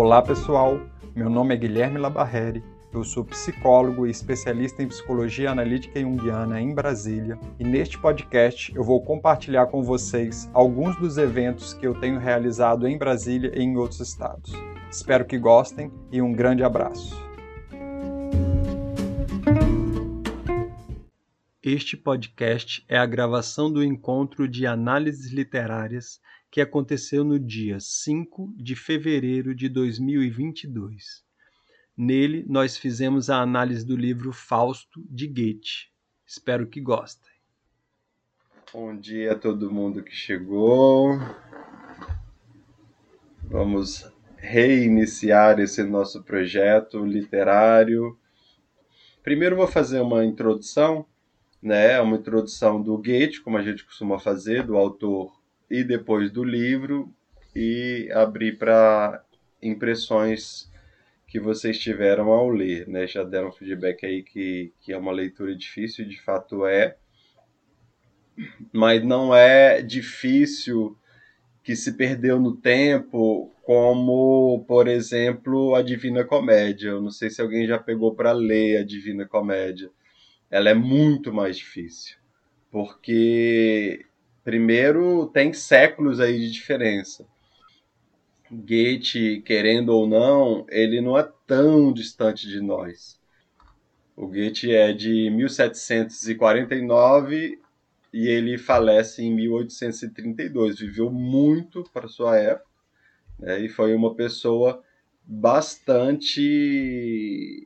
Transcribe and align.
Olá 0.00 0.22
pessoal, 0.22 0.80
meu 1.12 1.28
nome 1.28 1.54
é 1.54 1.56
Guilherme 1.56 1.98
Labarreri, 1.98 2.62
eu 2.92 3.02
sou 3.02 3.24
psicólogo 3.24 4.06
e 4.06 4.10
especialista 4.12 4.80
em 4.80 4.86
psicologia 4.86 5.50
analítica 5.50 6.00
junguiana 6.00 6.60
em 6.60 6.72
Brasília 6.72 7.36
e 7.58 7.64
neste 7.64 7.98
podcast 7.98 8.72
eu 8.76 8.84
vou 8.84 9.02
compartilhar 9.02 9.66
com 9.66 9.82
vocês 9.82 10.48
alguns 10.54 10.94
dos 11.00 11.18
eventos 11.18 11.74
que 11.74 11.84
eu 11.84 11.98
tenho 11.98 12.20
realizado 12.20 12.86
em 12.86 12.96
Brasília 12.96 13.50
e 13.52 13.60
em 13.60 13.76
outros 13.76 13.98
estados. 13.98 14.52
Espero 14.88 15.24
que 15.24 15.36
gostem 15.36 15.90
e 16.12 16.22
um 16.22 16.32
grande 16.32 16.62
abraço. 16.62 17.20
Este 21.60 21.96
podcast 21.96 22.84
é 22.88 22.96
a 22.96 23.04
gravação 23.04 23.68
do 23.68 23.82
encontro 23.82 24.46
de 24.46 24.64
análises 24.64 25.32
literárias 25.32 26.20
que 26.50 26.60
aconteceu 26.60 27.24
no 27.24 27.38
dia 27.38 27.78
5 27.78 28.54
de 28.56 28.74
fevereiro 28.74 29.54
de 29.54 29.68
2022. 29.68 31.22
Nele, 31.96 32.44
nós 32.48 32.76
fizemos 32.76 33.28
a 33.28 33.40
análise 33.40 33.84
do 33.84 33.96
livro 33.96 34.32
Fausto 34.32 35.04
de 35.10 35.26
Goethe. 35.26 35.90
Espero 36.26 36.66
que 36.66 36.80
gostem. 36.80 37.32
Bom 38.72 38.96
dia 38.96 39.32
a 39.32 39.38
todo 39.38 39.72
mundo 39.72 40.02
que 40.02 40.14
chegou. 40.14 41.18
Vamos 43.42 44.10
reiniciar 44.36 45.58
esse 45.58 45.82
nosso 45.82 46.22
projeto 46.22 47.04
literário. 47.04 48.18
Primeiro 49.22 49.56
vou 49.56 49.66
fazer 49.66 50.00
uma 50.00 50.24
introdução, 50.24 51.04
né, 51.60 52.00
uma 52.00 52.16
introdução 52.16 52.80
do 52.80 52.96
Goethe, 52.96 53.40
como 53.40 53.58
a 53.58 53.62
gente 53.62 53.84
costuma 53.84 54.18
fazer, 54.18 54.64
do 54.64 54.76
autor 54.76 55.37
e 55.70 55.84
depois 55.84 56.30
do 56.30 56.44
livro 56.44 57.12
e 57.54 58.08
abrir 58.12 58.58
para 58.58 59.24
impressões 59.62 60.70
que 61.26 61.38
vocês 61.38 61.78
tiveram 61.78 62.30
ao 62.30 62.48
ler, 62.48 62.88
né? 62.88 63.06
Já 63.06 63.22
deram 63.22 63.52
feedback 63.52 64.06
aí 64.06 64.22
que, 64.22 64.72
que 64.80 64.92
é 64.92 64.98
uma 64.98 65.12
leitura 65.12 65.54
difícil, 65.54 66.06
de 66.06 66.20
fato 66.20 66.64
é, 66.64 66.96
mas 68.72 69.04
não 69.04 69.34
é 69.34 69.82
difícil 69.82 70.96
que 71.62 71.76
se 71.76 71.92
perdeu 71.92 72.40
no 72.40 72.56
tempo, 72.56 73.52
como, 73.62 74.64
por 74.66 74.88
exemplo, 74.88 75.74
a 75.74 75.82
Divina 75.82 76.24
Comédia. 76.24 76.90
Eu 76.90 77.02
não 77.02 77.10
sei 77.10 77.28
se 77.28 77.42
alguém 77.42 77.66
já 77.66 77.78
pegou 77.78 78.14
para 78.14 78.32
ler 78.32 78.78
a 78.78 78.84
Divina 78.84 79.26
Comédia. 79.26 79.90
Ela 80.50 80.70
é 80.70 80.74
muito 80.74 81.30
mais 81.30 81.58
difícil, 81.58 82.16
porque 82.70 84.06
primeiro 84.48 85.26
tem 85.26 85.52
séculos 85.52 86.18
aí 86.20 86.40
de 86.40 86.50
diferença. 86.50 87.26
Goethe, 88.50 89.42
querendo 89.42 89.90
ou 89.90 90.06
não, 90.06 90.64
ele 90.70 91.02
não 91.02 91.18
é 91.18 91.30
tão 91.46 91.92
distante 91.92 92.48
de 92.48 92.58
nós. 92.58 93.20
O 94.16 94.26
Goethe 94.26 94.74
é 94.74 94.94
de 94.94 95.28
1749 95.28 97.60
e 98.10 98.26
ele 98.26 98.56
falece 98.56 99.22
em 99.22 99.34
1832. 99.34 100.78
Viveu 100.78 101.12
muito 101.12 101.84
para 101.92 102.08
sua 102.08 102.38
época 102.38 102.70
né, 103.38 103.60
e 103.60 103.68
foi 103.68 103.94
uma 103.94 104.14
pessoa 104.14 104.82
bastante 105.22 106.40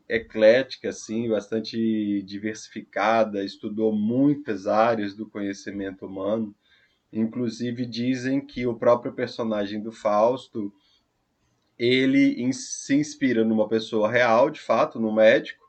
eclética, 0.08 0.88
assim, 0.88 1.28
bastante 1.28 2.22
diversificada, 2.22 3.44
estudou 3.44 3.92
muitas 3.92 4.66
áreas 4.66 5.14
do 5.14 5.30
conhecimento 5.30 6.06
humano. 6.06 6.52
Inclusive 7.12 7.84
dizem 7.84 8.40
que 8.40 8.66
o 8.66 8.74
próprio 8.74 9.12
personagem 9.12 9.82
do 9.82 9.92
Fausto 9.92 10.72
ele 11.78 12.52
se 12.52 12.94
inspira 12.94 13.44
numa 13.44 13.68
pessoa 13.68 14.10
real, 14.10 14.48
de 14.48 14.60
fato, 14.60 14.98
no 14.98 15.12
médico, 15.12 15.62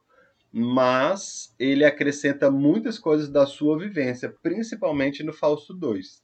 mas 0.52 1.54
ele 1.58 1.84
acrescenta 1.84 2.52
muitas 2.52 3.00
coisas 3.00 3.30
da 3.30 3.46
sua 3.46 3.78
vivência, 3.78 4.30
principalmente 4.42 5.24
no 5.24 5.34
Fausto 5.34 5.74
2. 5.74 6.24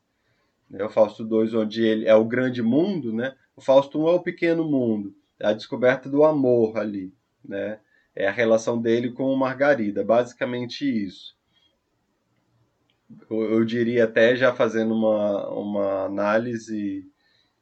Né? 0.70 0.84
O 0.86 0.90
Fausto 0.90 1.26
2, 1.26 1.54
onde 1.54 1.84
ele 1.84 2.06
é 2.08 2.14
o 2.14 2.26
grande 2.26 2.62
mundo, 2.62 3.12
né? 3.12 3.36
o 3.56 3.62
Fausto 3.62 4.00
1 4.00 4.08
é 4.08 4.12
o 4.12 4.22
pequeno 4.22 4.64
mundo, 4.64 5.14
é 5.40 5.48
a 5.48 5.54
descoberta 5.54 6.08
do 6.08 6.24
amor 6.24 6.78
ali, 6.78 7.12
né? 7.44 7.80
é 8.16 8.28
a 8.28 8.32
relação 8.32 8.80
dele 8.80 9.12
com 9.12 9.36
Margarida, 9.36 10.04
basicamente 10.04 10.86
isso 10.86 11.39
eu, 13.30 13.64
diria 13.66 14.04
até 14.06 14.36
já 14.36 14.54
fazendo 14.54 14.94
uma, 14.94 15.50
uma 15.50 16.06
análise 16.06 17.08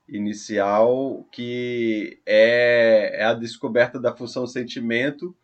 inicial 0.08 1.28
que 1.32 2.20
é, 2.26 3.22
é 3.22 3.24
a 3.24 3.34
descoberta 3.34 4.00
da 4.00 4.16
função 4.16 4.46
sentimento 4.48 5.36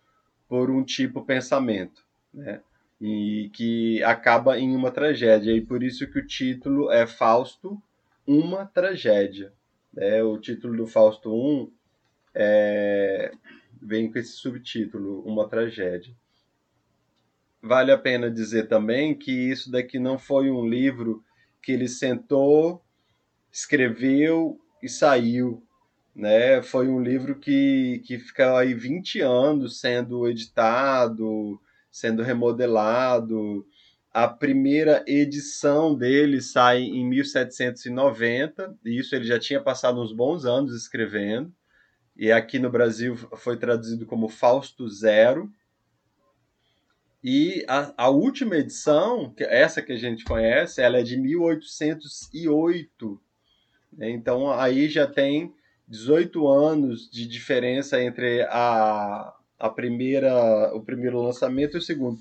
por 0.47 0.69
um 0.69 0.83
tipo 0.83 1.25
pensamento, 1.25 2.05
né? 2.33 2.61
E 3.01 3.49
que 3.53 4.01
acaba 4.03 4.57
em 4.57 4.75
uma 4.75 4.91
tragédia. 4.91 5.51
E 5.51 5.59
por 5.59 5.83
isso 5.83 6.07
que 6.07 6.19
o 6.19 6.25
título 6.25 6.89
é 6.89 7.05
Fausto, 7.05 7.81
uma 8.25 8.65
tragédia. 8.65 9.51
Né? 9.93 10.23
O 10.23 10.37
título 10.37 10.77
do 10.77 10.87
Fausto 10.87 11.33
1 11.33 11.71
é, 12.33 13.31
vem 13.81 14.09
com 14.09 14.17
esse 14.19 14.33
subtítulo, 14.33 15.21
uma 15.25 15.49
tragédia 15.49 16.15
vale 17.63 17.93
a 17.93 17.97
pena 17.97 18.29
dizer 18.29 18.67
também 18.67 19.15
que 19.15 19.31
isso 19.31 19.71
daqui 19.71 19.97
não 19.97 20.19
foi 20.19 20.51
um 20.51 20.67
livro 20.67 21.23
que 21.61 21.71
ele 21.71 21.87
sentou, 21.87 22.83
escreveu 23.49 24.59
e 24.81 24.89
saiu. 24.89 25.63
Né? 26.13 26.61
Foi 26.61 26.89
um 26.89 27.01
livro 27.01 27.39
que, 27.39 28.03
que 28.05 28.19
fica 28.19 28.57
aí 28.57 28.73
20 28.73 29.21
anos 29.21 29.79
sendo 29.79 30.27
editado, 30.27 31.59
sendo 31.89 32.21
remodelado. 32.21 33.65
A 34.13 34.27
primeira 34.27 35.03
edição 35.07 35.95
dele 35.95 36.41
sai 36.41 36.81
em 36.81 37.07
1790, 37.07 38.77
e 38.85 38.99
isso 38.99 39.15
ele 39.15 39.25
já 39.25 39.39
tinha 39.39 39.61
passado 39.61 40.01
uns 40.01 40.11
bons 40.11 40.45
anos 40.45 40.75
escrevendo. 40.75 41.51
E 42.15 42.31
aqui 42.31 42.59
no 42.59 42.69
Brasil 42.69 43.15
foi 43.15 43.57
traduzido 43.57 44.05
como 44.05 44.27
Fausto 44.27 44.87
Zero, 44.87 45.49
e 47.23 47.63
a, 47.69 47.93
a, 47.95 48.09
última 48.09 48.57
edição, 48.57 49.33
essa 49.39 49.81
que 49.81 49.93
a 49.93 49.97
gente 49.97 50.25
conhece, 50.25 50.81
ela 50.81 50.97
é 50.97 51.03
de 51.03 51.17
1808. 51.17 53.21
Né? 53.93 54.09
Então 54.09 54.51
aí 54.51 54.89
já 54.89 55.07
tem 55.07 55.53
18 55.87 56.45
anos 56.45 57.09
de 57.09 57.25
diferença 57.25 58.03
entre 58.03 58.41
a, 58.49 59.33
a 59.57 59.69
primeira, 59.69 60.75
o 60.75 60.81
primeiro 60.81 61.21
lançamento 61.21 61.77
e 61.77 61.79
o 61.79 61.81
segundo. 61.81 62.19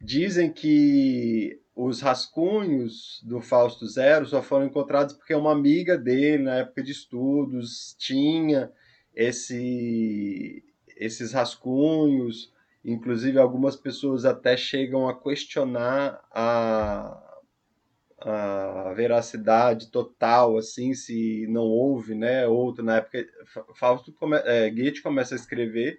Dizem 0.00 0.50
que 0.50 1.60
os 1.76 2.00
rascunhos 2.00 3.20
do 3.24 3.42
Fausto 3.42 3.86
Zero 3.86 4.24
só 4.24 4.42
foram 4.42 4.64
encontrados 4.64 5.14
porque 5.14 5.34
uma 5.34 5.52
amiga 5.52 5.98
dele, 5.98 6.44
na 6.44 6.54
época 6.56 6.82
de 6.82 6.92
estudos, 6.92 7.94
tinha 7.98 8.72
esse, 9.14 10.64
esses 10.96 11.32
rascunhos 11.32 12.53
Inclusive, 12.84 13.38
algumas 13.38 13.76
pessoas 13.76 14.24
até 14.24 14.56
chegam 14.56 15.08
a 15.08 15.18
questionar 15.18 16.20
a, 16.30 17.40
a 18.20 18.92
veracidade 18.94 19.90
total, 19.90 20.58
assim, 20.58 20.92
se 20.94 21.46
não 21.48 21.62
houve, 21.62 22.14
né? 22.14 22.46
Outro, 22.46 22.84
na 22.84 22.96
época, 22.96 23.26
Fausto 23.74 24.12
come, 24.12 24.36
é, 24.44 24.68
Goethe 24.68 25.02
começa 25.02 25.34
a 25.34 25.36
escrever 25.36 25.98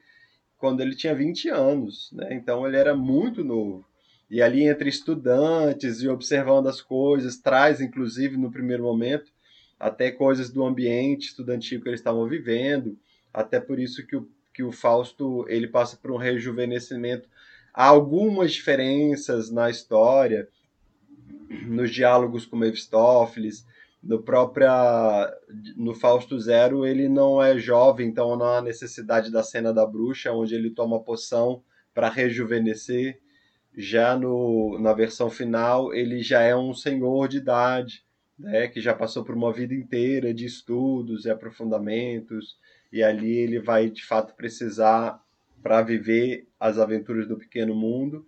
quando 0.58 0.82
ele 0.82 0.96
tinha 0.96 1.16
20 1.16 1.50
anos, 1.50 2.12
né? 2.14 2.34
Então 2.34 2.68
ele 2.68 2.78
era 2.78 2.96
muito 2.96 3.44
novo. 3.44 3.86
E 4.30 4.42
ali 4.42 4.64
entre 4.68 4.90
estudantes 4.90 6.02
e 6.02 6.08
observando 6.08 6.68
as 6.68 6.82
coisas, 6.82 7.38
traz 7.38 7.82
inclusive 7.82 8.38
no 8.38 8.52
primeiro 8.52 8.84
momento 8.84 9.32
até 9.80 10.12
coisas 10.12 10.50
do 10.50 10.64
ambiente 10.64 11.28
estudantil 11.28 11.82
que 11.82 11.90
eles 11.90 12.00
estavam 12.00 12.28
vivendo, 12.28 12.98
até 13.34 13.60
por 13.60 13.80
isso 13.80 14.06
que 14.08 14.16
o 14.16 14.28
que 14.56 14.64
o 14.64 14.72
Fausto 14.72 15.46
ele 15.50 15.68
passa 15.68 15.98
por 15.98 16.12
um 16.12 16.18
rejuvenescimento. 16.18 17.28
Há 17.74 17.88
algumas 17.88 18.54
diferenças 18.54 19.52
na 19.52 19.70
história, 19.70 20.48
nos 21.68 21.92
diálogos 21.92 22.46
com 22.46 22.56
Mephistófeles, 22.56 23.68
no 24.02 24.24
próprio 24.24 24.70
no 25.76 25.94
Fausto 25.94 26.40
Zero 26.40 26.86
ele 26.86 27.10
não 27.10 27.44
é 27.44 27.58
jovem, 27.58 28.08
então 28.08 28.38
não 28.38 28.46
há 28.46 28.62
necessidade 28.62 29.30
da 29.30 29.44
cena 29.44 29.74
da 29.74 29.86
bruxa, 29.86 30.32
onde 30.32 30.56
ele 30.56 30.70
toma 30.70 31.04
poção 31.04 31.62
para 31.94 32.08
rejuvenescer. 32.08 33.20
Já 33.76 34.18
no, 34.18 34.80
na 34.80 34.94
versão 34.94 35.30
final 35.30 35.94
ele 35.94 36.22
já 36.22 36.42
é 36.42 36.56
um 36.56 36.74
senhor 36.74 37.28
de 37.28 37.38
idade, 37.40 38.06
né, 38.40 38.70
que 38.70 38.80
já 38.80 38.94
passou 38.94 39.22
por 39.26 39.36
uma 39.36 39.52
vida 39.52 39.74
inteira 39.74 40.34
de 40.34 40.46
estudos 40.46 41.26
e 41.26 41.30
aprofundamentos, 41.30 42.58
e 42.96 43.04
ali 43.04 43.40
ele 43.40 43.60
vai 43.60 43.90
de 43.90 44.06
fato 44.06 44.34
precisar 44.36 45.22
para 45.62 45.82
viver 45.82 46.48
as 46.58 46.78
aventuras 46.78 47.28
do 47.28 47.38
pequeno 47.38 47.76
mundo, 47.76 48.26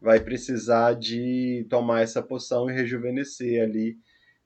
vai 0.00 0.18
precisar 0.18 0.94
de 0.94 1.64
tomar 1.70 2.00
essa 2.00 2.20
poção 2.20 2.68
e 2.68 2.72
rejuvenescer 2.72 3.62
ali 3.62 3.96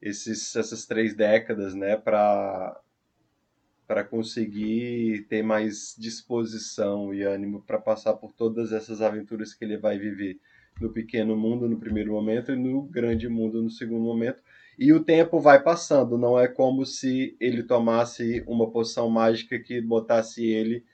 esses, 0.02 0.54
essas 0.54 0.84
três 0.84 1.14
décadas, 1.14 1.74
né, 1.74 1.96
para 1.96 2.78
para 3.86 4.02
conseguir 4.02 5.26
ter 5.28 5.42
mais 5.42 5.94
disposição 5.98 7.12
e 7.14 7.22
ânimo 7.22 7.62
para 7.62 7.78
passar 7.78 8.14
por 8.14 8.32
todas 8.32 8.72
essas 8.72 9.02
aventuras 9.02 9.52
que 9.52 9.62
ele 9.64 9.76
vai 9.76 9.98
viver 9.98 10.38
no 10.80 10.90
pequeno 10.90 11.36
mundo 11.36 11.68
no 11.68 11.78
primeiro 11.78 12.12
momento 12.12 12.52
e 12.52 12.56
no 12.56 12.82
grande 12.82 13.28
mundo 13.28 13.62
no 13.62 13.70
segundo 13.70 14.02
momento. 14.02 14.42
E 14.78 14.92
o 14.92 15.02
tempo 15.02 15.38
vai 15.38 15.62
passando, 15.62 16.18
não 16.18 16.38
é 16.38 16.48
como 16.48 16.84
se 16.84 17.36
ele 17.40 17.62
tomasse 17.62 18.42
uma 18.46 18.70
poção 18.70 19.08
mágica 19.08 19.58
que 19.58 19.80
botasse 19.80 20.44
ele 20.44 20.84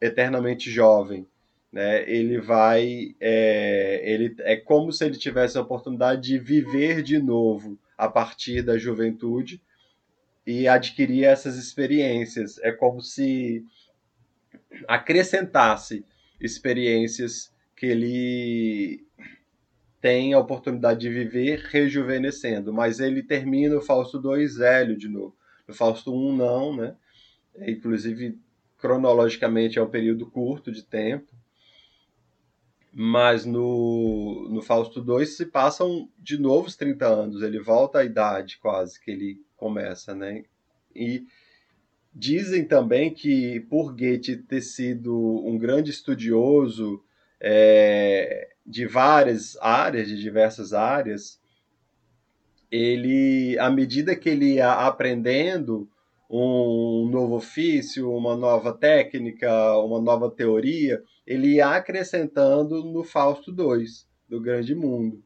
eternamente 0.00 0.70
jovem. 0.70 1.26
Né? 1.72 2.08
Ele 2.08 2.38
vai. 2.38 3.16
É, 3.20 4.02
ele, 4.04 4.34
é 4.40 4.56
como 4.56 4.92
se 4.92 5.04
ele 5.04 5.16
tivesse 5.16 5.58
a 5.58 5.62
oportunidade 5.62 6.20
de 6.20 6.38
viver 6.38 7.02
de 7.02 7.18
novo 7.18 7.78
a 7.96 8.08
partir 8.08 8.62
da 8.62 8.78
juventude 8.78 9.60
e 10.46 10.68
adquirir 10.68 11.24
essas 11.24 11.56
experiências. 11.56 12.58
É 12.58 12.70
como 12.70 13.00
se 13.00 13.64
acrescentasse 14.86 16.04
experiências 16.40 17.52
que 17.76 17.86
ele 17.86 19.04
tem 20.04 20.34
a 20.34 20.38
oportunidade 20.38 21.00
de 21.00 21.08
viver 21.08 21.60
rejuvenescendo, 21.70 22.74
mas 22.74 23.00
ele 23.00 23.22
termina 23.22 23.74
o 23.74 23.80
Fausto 23.80 24.18
2 24.18 24.56
velho 24.56 24.98
de 24.98 25.08
novo. 25.08 25.34
No 25.66 25.72
Fausto 25.72 26.14
1 26.14 26.36
não, 26.36 26.76
né? 26.76 26.94
Inclusive 27.66 28.38
cronologicamente 28.76 29.78
é 29.78 29.82
um 29.82 29.88
período 29.88 30.26
curto 30.26 30.70
de 30.70 30.82
tempo. 30.82 31.32
Mas 32.92 33.46
no, 33.46 34.46
no 34.50 34.60
Fausto 34.60 35.00
2 35.00 35.38
se 35.38 35.46
passam 35.46 36.06
de 36.18 36.36
novo 36.36 36.68
os 36.68 36.76
30 36.76 37.06
anos, 37.06 37.42
ele 37.42 37.58
volta 37.58 38.00
à 38.00 38.04
idade 38.04 38.58
quase 38.58 39.00
que 39.00 39.10
ele 39.10 39.40
começa, 39.56 40.14
né? 40.14 40.44
E 40.94 41.24
dizem 42.14 42.66
também 42.66 43.10
que 43.10 43.60
por 43.70 43.96
Goethe 43.96 44.36
ter 44.36 44.60
sido 44.60 45.16
um 45.46 45.56
grande 45.56 45.90
estudioso 45.90 47.02
é, 47.40 48.53
de 48.66 48.86
várias 48.86 49.56
áreas, 49.60 50.08
de 50.08 50.18
diversas 50.18 50.72
áreas, 50.72 51.40
ele, 52.70 53.58
à 53.58 53.70
medida 53.70 54.16
que 54.16 54.28
ele 54.28 54.54
ia 54.54 54.72
aprendendo 54.72 55.88
um 56.28 57.08
novo 57.10 57.36
ofício, 57.36 58.12
uma 58.12 58.36
nova 58.36 58.72
técnica, 58.72 59.76
uma 59.78 60.00
nova 60.00 60.30
teoria, 60.30 61.02
ele 61.26 61.54
ia 61.54 61.68
acrescentando 61.68 62.82
no 62.82 63.04
Fausto 63.04 63.50
II, 63.50 63.84
do 64.28 64.40
Grande 64.40 64.74
Mundo. 64.74 65.22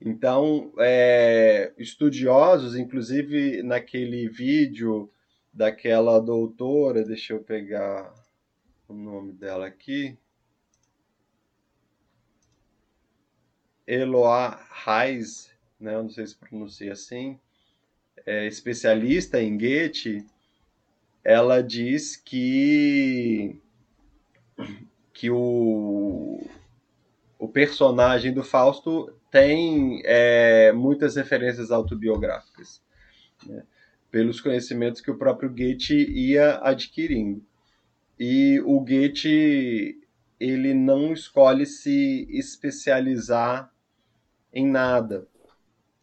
Então, 0.00 0.72
é, 0.78 1.72
estudiosos, 1.78 2.76
inclusive 2.76 3.62
naquele 3.62 4.28
vídeo 4.28 5.10
daquela 5.52 6.18
doutora, 6.18 7.04
deixa 7.04 7.32
eu 7.32 7.40
pegar 7.40 8.12
o 8.88 8.94
nome 8.94 9.32
dela 9.32 9.66
aqui, 9.66 10.16
Eloá 13.86 14.60
Reis, 14.84 15.50
né, 15.78 15.92
não 15.92 16.08
sei 16.08 16.26
se 16.26 16.36
pronuncia 16.36 16.92
assim, 16.92 17.38
é, 18.24 18.46
especialista 18.46 19.40
em 19.40 19.56
Goethe, 19.58 20.24
ela 21.22 21.62
diz 21.62 22.16
que 22.16 23.60
que 25.12 25.30
o, 25.30 26.44
o 27.38 27.48
personagem 27.48 28.32
do 28.32 28.42
Fausto 28.42 29.12
tem 29.30 30.02
é, 30.04 30.72
muitas 30.72 31.16
referências 31.16 31.70
autobiográficas, 31.70 32.82
né, 33.46 33.62
pelos 34.10 34.40
conhecimentos 34.40 35.00
que 35.00 35.10
o 35.10 35.18
próprio 35.18 35.50
Goethe 35.50 35.94
ia 35.94 36.58
adquirindo. 36.62 37.44
E 38.18 38.60
o 38.64 38.80
Goethe 38.80 40.00
ele 40.38 40.74
não 40.74 41.12
escolhe 41.12 41.66
se 41.66 42.26
especializar 42.30 43.73
em 44.54 44.66
nada. 44.66 45.26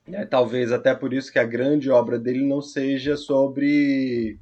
É, 0.07 0.25
talvez 0.25 0.71
até 0.71 0.93
por 0.93 1.13
isso 1.13 1.31
que 1.31 1.39
a 1.39 1.43
grande 1.43 1.89
obra 1.89 2.19
dele 2.19 2.45
não 2.45 2.61
seja 2.61 3.15
sobre 3.15 4.37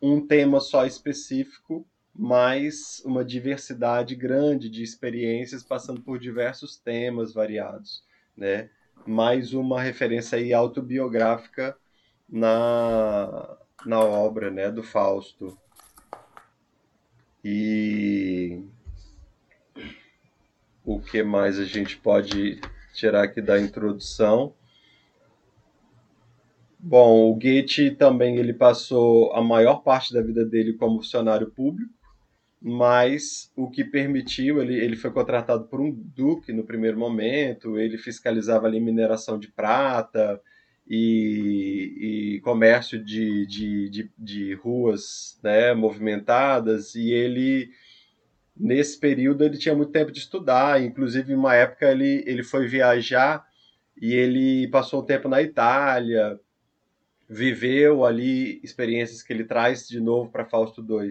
um 0.00 0.26
tema 0.26 0.60
só 0.60 0.86
específico, 0.86 1.86
mas 2.14 3.02
uma 3.04 3.24
diversidade 3.24 4.14
grande 4.14 4.70
de 4.70 4.82
experiências 4.82 5.62
passando 5.62 6.00
por 6.00 6.18
diversos 6.18 6.76
temas 6.76 7.32
variados, 7.34 8.02
né? 8.36 8.70
Mais 9.06 9.52
uma 9.52 9.80
referência 9.80 10.38
aí 10.38 10.52
autobiográfica 10.52 11.76
na, 12.28 13.56
na 13.84 14.00
obra, 14.00 14.50
né, 14.50 14.70
do 14.70 14.82
Fausto. 14.82 15.56
E 17.44 18.62
o 20.84 21.00
que 21.00 21.22
mais 21.22 21.58
a 21.58 21.64
gente 21.64 21.96
pode 21.96 22.60
tirar 23.00 23.24
aqui 23.24 23.40
da 23.40 23.60
introdução? 23.60 24.54
Bom, 26.78 27.30
o 27.30 27.34
Goethe 27.34 27.90
também 27.90 28.36
ele 28.36 28.54
passou 28.54 29.32
a 29.34 29.42
maior 29.42 29.82
parte 29.82 30.14
da 30.14 30.22
vida 30.22 30.44
dele 30.44 30.74
como 30.74 31.02
funcionário 31.02 31.50
público, 31.50 31.92
mas 32.60 33.50
o 33.56 33.70
que 33.70 33.84
permitiu, 33.84 34.62
ele, 34.62 34.74
ele 34.74 34.96
foi 34.96 35.10
contratado 35.10 35.64
por 35.64 35.80
um 35.80 35.90
duque 35.92 36.52
no 36.52 36.64
primeiro 36.64 36.98
momento, 36.98 37.78
ele 37.78 37.98
fiscalizava 37.98 38.66
ali 38.66 38.80
mineração 38.80 39.38
de 39.38 39.48
prata 39.48 40.40
e, 40.88 42.36
e 42.36 42.40
comércio 42.40 43.02
de, 43.02 43.46
de, 43.46 43.90
de, 43.90 44.10
de 44.18 44.54
ruas 44.54 45.38
né, 45.42 45.74
movimentadas, 45.74 46.94
e 46.94 47.10
ele 47.10 47.70
nesse 48.60 48.98
período 48.98 49.42
ele 49.42 49.56
tinha 49.56 49.74
muito 49.74 49.90
tempo 49.90 50.12
de 50.12 50.18
estudar, 50.18 50.82
inclusive 50.82 51.34
uma 51.34 51.54
época 51.54 51.90
ele, 51.90 52.22
ele 52.26 52.42
foi 52.42 52.66
viajar 52.66 53.44
e 54.00 54.12
ele 54.12 54.68
passou 54.68 55.02
um 55.02 55.06
tempo 55.06 55.28
na 55.28 55.40
Itália, 55.40 56.38
viveu 57.28 58.04
ali 58.04 58.60
experiências 58.62 59.22
que 59.22 59.32
ele 59.32 59.44
traz 59.44 59.88
de 59.88 60.00
novo 60.00 60.30
para 60.30 60.44
Fausto 60.44 60.82
II. 60.82 61.10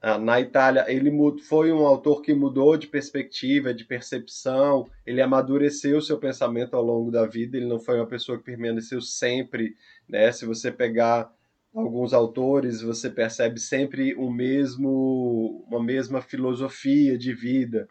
Ah, 0.00 0.18
na 0.18 0.40
Itália, 0.40 0.84
ele 0.88 1.12
foi 1.42 1.70
um 1.70 1.86
autor 1.86 2.22
que 2.22 2.34
mudou 2.34 2.76
de 2.76 2.88
perspectiva, 2.88 3.72
de 3.72 3.84
percepção, 3.84 4.88
ele 5.06 5.20
amadureceu 5.20 6.00
seu 6.00 6.18
pensamento 6.18 6.74
ao 6.74 6.82
longo 6.82 7.10
da 7.10 7.24
vida, 7.24 7.56
ele 7.56 7.66
não 7.66 7.78
foi 7.78 7.96
uma 7.96 8.06
pessoa 8.06 8.36
que 8.36 8.44
permaneceu 8.44 9.00
sempre, 9.00 9.76
né? 10.08 10.32
Se 10.32 10.44
você 10.44 10.72
pegar 10.72 11.32
alguns 11.74 12.12
autores, 12.12 12.82
você 12.82 13.08
percebe 13.08 13.58
sempre 13.58 14.14
o 14.14 14.30
mesmo, 14.30 15.64
uma 15.68 15.82
mesma 15.82 16.20
filosofia 16.20 17.16
de 17.16 17.32
vida 17.32 17.88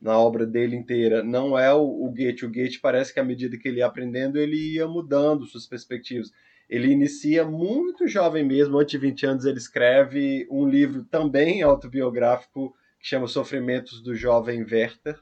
na 0.00 0.18
obra 0.18 0.46
dele 0.46 0.76
inteira. 0.76 1.22
Não 1.22 1.58
é 1.58 1.72
o, 1.72 1.82
o 1.82 2.10
Goethe. 2.10 2.46
O 2.46 2.52
Goethe 2.52 2.80
parece 2.80 3.12
que 3.12 3.20
à 3.20 3.24
medida 3.24 3.58
que 3.58 3.68
ele 3.68 3.78
ia 3.78 3.86
aprendendo, 3.86 4.38
ele 4.38 4.74
ia 4.74 4.86
mudando 4.86 5.46
suas 5.46 5.66
perspectivas. 5.66 6.30
Ele 6.68 6.88
inicia 6.88 7.44
muito 7.44 8.06
jovem 8.06 8.44
mesmo, 8.44 8.78
antes 8.78 8.92
de 8.92 8.98
20 8.98 9.26
anos, 9.26 9.44
ele 9.44 9.58
escreve 9.58 10.46
um 10.50 10.68
livro 10.68 11.04
também 11.04 11.62
autobiográfico 11.62 12.74
que 13.00 13.06
chama 13.06 13.26
Sofrimentos 13.26 14.02
do 14.02 14.14
Jovem 14.14 14.62
Werther, 14.62 15.18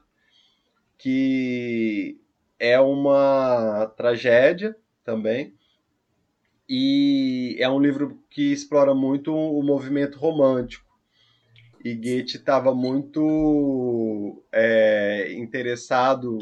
que 0.97 2.19
é 2.59 2.79
uma 2.79 3.85
tragédia 3.95 4.75
também. 5.03 5.56
E 6.69 7.55
é 7.59 7.69
um 7.69 7.79
livro 7.79 8.21
que 8.29 8.51
explora 8.51 8.93
muito 8.93 9.33
o 9.33 9.63
movimento 9.63 10.17
romântico. 10.17 10.85
E 11.83 11.95
Goethe 11.95 12.37
estava 12.37 12.75
muito 12.75 14.43
é, 14.51 15.31
interessado 15.33 16.37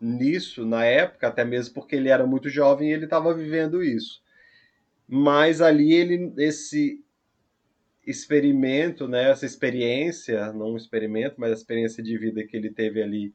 nisso 0.00 0.66
na 0.66 0.84
época, 0.84 1.28
até 1.28 1.44
mesmo 1.44 1.74
porque 1.74 1.96
ele 1.96 2.08
era 2.08 2.26
muito 2.26 2.48
jovem 2.48 2.90
e 2.90 2.92
ele 2.92 3.04
estava 3.04 3.32
vivendo 3.32 3.82
isso. 3.82 4.22
Mas 5.08 5.60
ali 5.60 5.94
ele 5.94 6.32
esse 6.36 7.02
experimento, 8.06 9.06
né, 9.06 9.30
essa 9.30 9.44
experiência, 9.44 10.52
não 10.52 10.72
um 10.72 10.76
experimento, 10.76 11.36
mas 11.38 11.50
a 11.50 11.54
experiência 11.54 12.02
de 12.02 12.16
vida 12.16 12.44
que 12.44 12.56
ele 12.56 12.70
teve 12.70 13.02
ali 13.02 13.34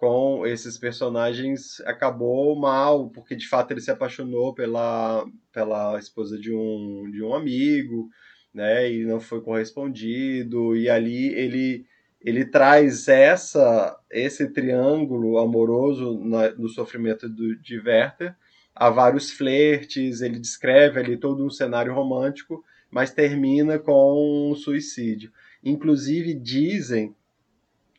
com 0.00 0.46
esses 0.46 0.78
personagens 0.78 1.78
acabou 1.82 2.58
mal, 2.58 3.10
porque 3.10 3.36
de 3.36 3.46
fato 3.46 3.70
ele 3.70 3.82
se 3.82 3.90
apaixonou 3.90 4.54
pela, 4.54 5.26
pela 5.52 5.98
esposa 5.98 6.38
de 6.38 6.50
um, 6.50 7.10
de 7.12 7.22
um 7.22 7.34
amigo, 7.34 8.08
né, 8.52 8.90
e 8.90 9.04
não 9.04 9.20
foi 9.20 9.42
correspondido, 9.42 10.74
e 10.74 10.88
ali 10.88 11.34
ele 11.34 11.86
ele 12.22 12.44
traz 12.46 13.08
essa 13.08 13.98
esse 14.10 14.48
triângulo 14.48 15.38
amoroso 15.38 16.18
na, 16.18 16.50
no 16.52 16.68
sofrimento 16.70 17.28
do, 17.28 17.54
de 17.56 17.78
Werther, 17.78 18.34
há 18.74 18.88
vários 18.88 19.30
flertes, 19.30 20.22
ele 20.22 20.38
descreve 20.38 20.98
ali 20.98 21.18
todo 21.18 21.44
um 21.44 21.50
cenário 21.50 21.92
romântico, 21.92 22.64
mas 22.90 23.12
termina 23.12 23.78
com 23.78 24.50
um 24.50 24.54
suicídio. 24.54 25.30
Inclusive 25.62 26.32
dizem 26.32 27.14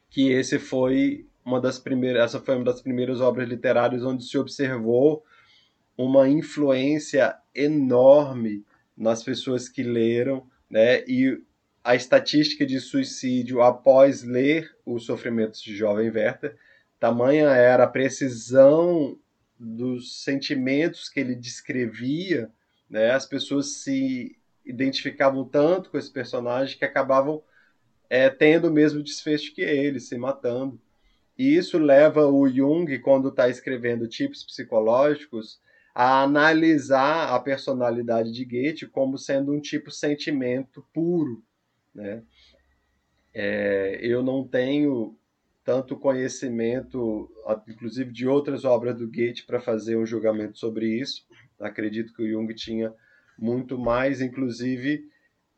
que 0.09 0.31
esse 0.31 0.57
foi 0.57 1.27
uma 1.43 1.59
das 1.59 1.79
primeiras, 1.79 2.23
essa 2.23 2.39
foi 2.39 2.55
uma 2.55 2.65
das 2.65 2.81
primeiras 2.81 3.19
obras 3.19 3.47
literárias 3.47 4.03
onde 4.03 4.23
se 4.23 4.37
observou 4.37 5.23
uma 5.97 6.27
influência 6.27 7.35
enorme 7.53 8.63
nas 8.95 9.23
pessoas 9.23 9.67
que 9.67 9.83
leram, 9.83 10.45
né? 10.69 11.03
E 11.07 11.41
a 11.83 11.95
estatística 11.95 12.65
de 12.65 12.79
suicídio 12.79 13.61
após 13.61 14.23
ler 14.23 14.75
Os 14.85 15.05
Sofrimentos 15.05 15.61
de 15.61 15.75
Jovem 15.75 16.09
Werther, 16.09 16.55
tamanha 16.99 17.49
era 17.49 17.83
a 17.83 17.87
precisão 17.87 19.17
dos 19.59 20.23
sentimentos 20.23 21.09
que 21.09 21.19
ele 21.19 21.35
descrevia, 21.35 22.49
né? 22.89 23.11
As 23.11 23.25
pessoas 23.25 23.77
se 23.83 24.37
identificavam 24.65 25.43
tanto 25.43 25.89
com 25.89 25.97
esse 25.97 26.11
personagem 26.11 26.77
que 26.77 26.85
acabavam 26.85 27.43
é, 28.09 28.29
tendo 28.29 28.67
o 28.67 28.71
mesmo 28.71 29.01
desfecho 29.01 29.53
que 29.53 29.61
ele, 29.61 29.99
se 29.99 30.17
matando. 30.17 30.79
E 31.41 31.57
isso 31.57 31.79
leva 31.79 32.27
o 32.27 32.47
Jung, 32.47 32.99
quando 32.99 33.29
está 33.29 33.49
escrevendo 33.49 34.07
tipos 34.07 34.43
psicológicos, 34.43 35.59
a 35.91 36.21
analisar 36.21 37.33
a 37.33 37.39
personalidade 37.39 38.31
de 38.31 38.45
Goethe 38.45 38.85
como 38.85 39.17
sendo 39.17 39.51
um 39.51 39.59
tipo 39.59 39.89
sentimento 39.89 40.85
puro, 40.93 41.43
né? 41.95 42.21
É, 43.33 43.97
eu 44.03 44.21
não 44.21 44.47
tenho 44.47 45.17
tanto 45.63 45.97
conhecimento, 45.97 47.27
inclusive 47.67 48.11
de 48.11 48.27
outras 48.27 48.63
obras 48.63 48.95
do 48.99 49.07
Goethe, 49.07 49.43
para 49.47 49.59
fazer 49.59 49.97
um 49.97 50.05
julgamento 50.05 50.59
sobre 50.59 50.89
isso. 50.89 51.25
Acredito 51.59 52.13
que 52.13 52.21
o 52.21 52.29
Jung 52.29 52.53
tinha 52.53 52.93
muito 53.35 53.79
mais, 53.79 54.21
inclusive 54.21 55.09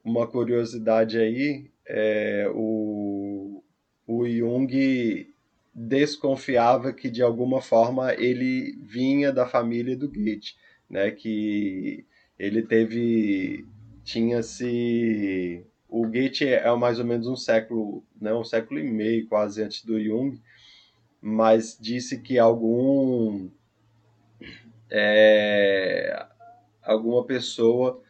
uma 0.02 0.26
curiosidade 0.28 1.18
aí, 1.18 1.70
é, 1.86 2.50
o, 2.56 3.62
o 4.08 4.26
Jung 4.26 5.33
desconfiava 5.74 6.94
que 6.94 7.10
de 7.10 7.22
alguma 7.22 7.62
forma 7.62 8.14
ele 8.14 8.78
vinha 8.82 9.32
da 9.32 9.48
família 9.48 9.98
do 9.98 10.08
Goethe, 10.08 10.56
né? 10.90 11.12
Que 11.12 12.06
ele 12.38 12.62
teve 12.62 13.66
tinha 14.04 14.44
se 14.44 15.66
o 15.88 16.08
Goethe 16.08 16.46
é 16.46 16.76
mais 16.76 17.00
ou 17.00 17.06
menos 17.06 17.28
um 17.28 17.36
século, 17.36 18.04
né, 18.20 18.34
um 18.34 18.44
século 18.44 18.80
e 18.80 18.84
meio 18.84 19.28
quase 19.28 19.64
antes 19.64 19.86
do 19.86 20.02
Jung, 20.04 20.42
mas 21.22 21.78
disse 21.80 22.20
que 22.22 22.38
algum 22.38 23.50
é, 24.90 26.26
alguma 26.82 27.24
pessoa 27.26 28.02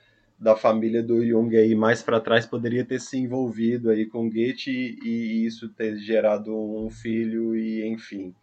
da 0.43 0.57
família 0.57 1.01
do 1.01 1.25
Jung 1.25 1.55
aí 1.55 1.73
mais 1.73 2.03
para 2.03 2.19
trás 2.19 2.45
poderia 2.45 2.83
ter 2.83 2.99
se 2.99 3.17
envolvido 3.17 3.89
aí 3.89 4.05
com 4.05 4.29
Goethe 4.29 4.69
e, 4.69 5.07
e 5.07 5.45
isso 5.45 5.69
ter 5.69 5.97
gerado 5.97 6.53
um 6.53 6.89
filho 6.89 7.55
e 7.55 7.87
enfim 7.87 8.35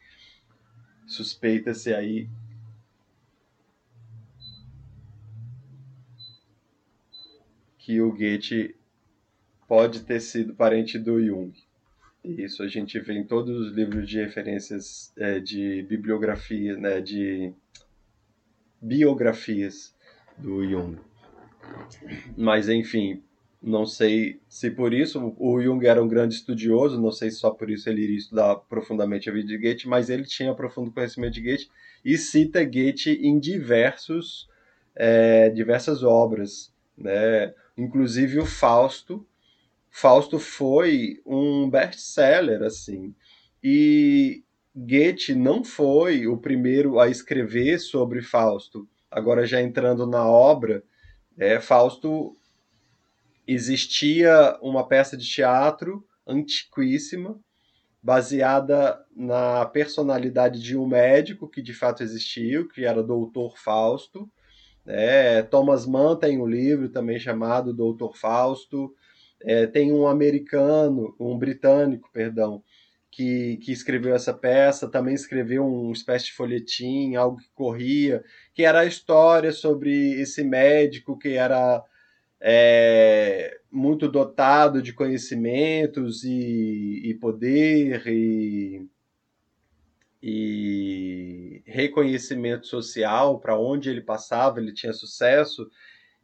suspeita-se 1.06 1.92
aí 1.92 2.28
que 7.76 8.00
o 8.00 8.10
Goethe 8.12 8.76
pode 9.66 10.02
ter 10.04 10.20
sido 10.20 10.54
parente 10.54 10.98
do 10.98 11.20
Jung. 11.20 11.52
Isso 12.22 12.62
a 12.62 12.68
gente 12.68 13.00
vê 13.00 13.14
em 13.14 13.24
todos 13.24 13.58
os 13.58 13.72
livros 13.72 14.08
de 14.08 14.18
referências 14.18 15.12
é, 15.16 15.40
de 15.40 15.82
bibliografia, 15.82 16.76
né, 16.76 17.00
de 17.00 17.52
biografias 18.80 19.94
do 20.38 20.68
Jung. 20.68 21.09
Mas 22.36 22.68
enfim, 22.68 23.22
não 23.62 23.84
sei 23.84 24.40
se 24.48 24.70
por 24.70 24.94
isso 24.94 25.34
o 25.38 25.60
Jung 25.60 25.86
era 25.86 26.02
um 26.02 26.08
grande 26.08 26.34
estudioso, 26.34 27.00
não 27.00 27.12
sei 27.12 27.30
se 27.30 27.38
só 27.38 27.50
por 27.50 27.70
isso 27.70 27.88
ele 27.88 28.02
iria 28.02 28.18
estudar 28.18 28.56
profundamente 28.56 29.28
a 29.28 29.32
vida 29.32 29.48
de 29.48 29.58
Goethe, 29.58 29.88
mas 29.88 30.08
ele 30.08 30.24
tinha 30.24 30.54
profundo 30.54 30.92
conhecimento 30.92 31.34
de 31.34 31.42
Goethe 31.42 31.70
e 32.04 32.16
cita 32.16 32.64
Goethe 32.64 33.10
em 33.10 33.38
diversos 33.38 34.48
é, 34.94 35.50
diversas 35.50 36.02
obras, 36.02 36.72
né? 36.96 37.54
Inclusive 37.76 38.38
o 38.38 38.46
Fausto, 38.46 39.26
Fausto 39.90 40.38
foi 40.38 41.20
um 41.26 41.68
best-seller, 41.68 42.62
assim. 42.62 43.14
E 43.62 44.42
Goethe 44.74 45.34
não 45.34 45.64
foi 45.64 46.26
o 46.26 46.36
primeiro 46.38 47.00
a 47.00 47.08
escrever 47.08 47.78
sobre 47.78 48.22
Fausto. 48.22 48.88
Agora, 49.10 49.44
já 49.44 49.60
entrando 49.60 50.06
na 50.06 50.24
obra, 50.24 50.84
é, 51.40 51.58
Fausto 51.58 52.36
existia 53.46 54.58
uma 54.60 54.86
peça 54.86 55.16
de 55.16 55.26
teatro 55.26 56.06
antiquíssima, 56.26 57.40
baseada 58.02 59.02
na 59.16 59.64
personalidade 59.64 60.60
de 60.60 60.76
um 60.76 60.86
médico 60.86 61.48
que 61.48 61.62
de 61.62 61.72
fato 61.72 62.02
existiu, 62.02 62.68
que 62.68 62.84
era 62.84 63.02
Doutor 63.02 63.56
Fausto. 63.58 64.30
É, 64.86 65.42
Thomas 65.42 65.86
Mann 65.86 66.16
tem 66.16 66.38
um 66.38 66.46
livro 66.46 66.90
também 66.90 67.18
chamado 67.18 67.72
Doutor 67.72 68.16
Fausto. 68.16 68.94
É, 69.42 69.66
tem 69.66 69.92
um 69.92 70.06
americano, 70.06 71.16
um 71.18 71.38
britânico, 71.38 72.10
perdão, 72.12 72.62
que, 73.10 73.56
que 73.58 73.72
escreveu 73.72 74.14
essa 74.14 74.32
peça, 74.32 74.88
também 74.88 75.14
escreveu 75.14 75.66
uma 75.66 75.92
espécie 75.92 76.26
de 76.26 76.32
folhetim, 76.32 77.16
algo 77.16 77.38
que 77.38 77.50
corria, 77.54 78.24
que 78.54 78.62
era 78.62 78.80
a 78.80 78.86
história 78.86 79.52
sobre 79.52 80.20
esse 80.20 80.44
médico 80.44 81.18
que 81.18 81.30
era 81.30 81.84
é, 82.40 83.58
muito 83.70 84.08
dotado 84.08 84.80
de 84.80 84.92
conhecimentos 84.92 86.22
e, 86.24 87.02
e 87.04 87.14
poder 87.14 88.06
e, 88.06 88.86
e 90.22 91.62
reconhecimento 91.66 92.66
social 92.66 93.40
para 93.40 93.58
onde 93.58 93.90
ele 93.90 94.00
passava, 94.00 94.60
ele 94.60 94.72
tinha 94.72 94.92
sucesso 94.92 95.68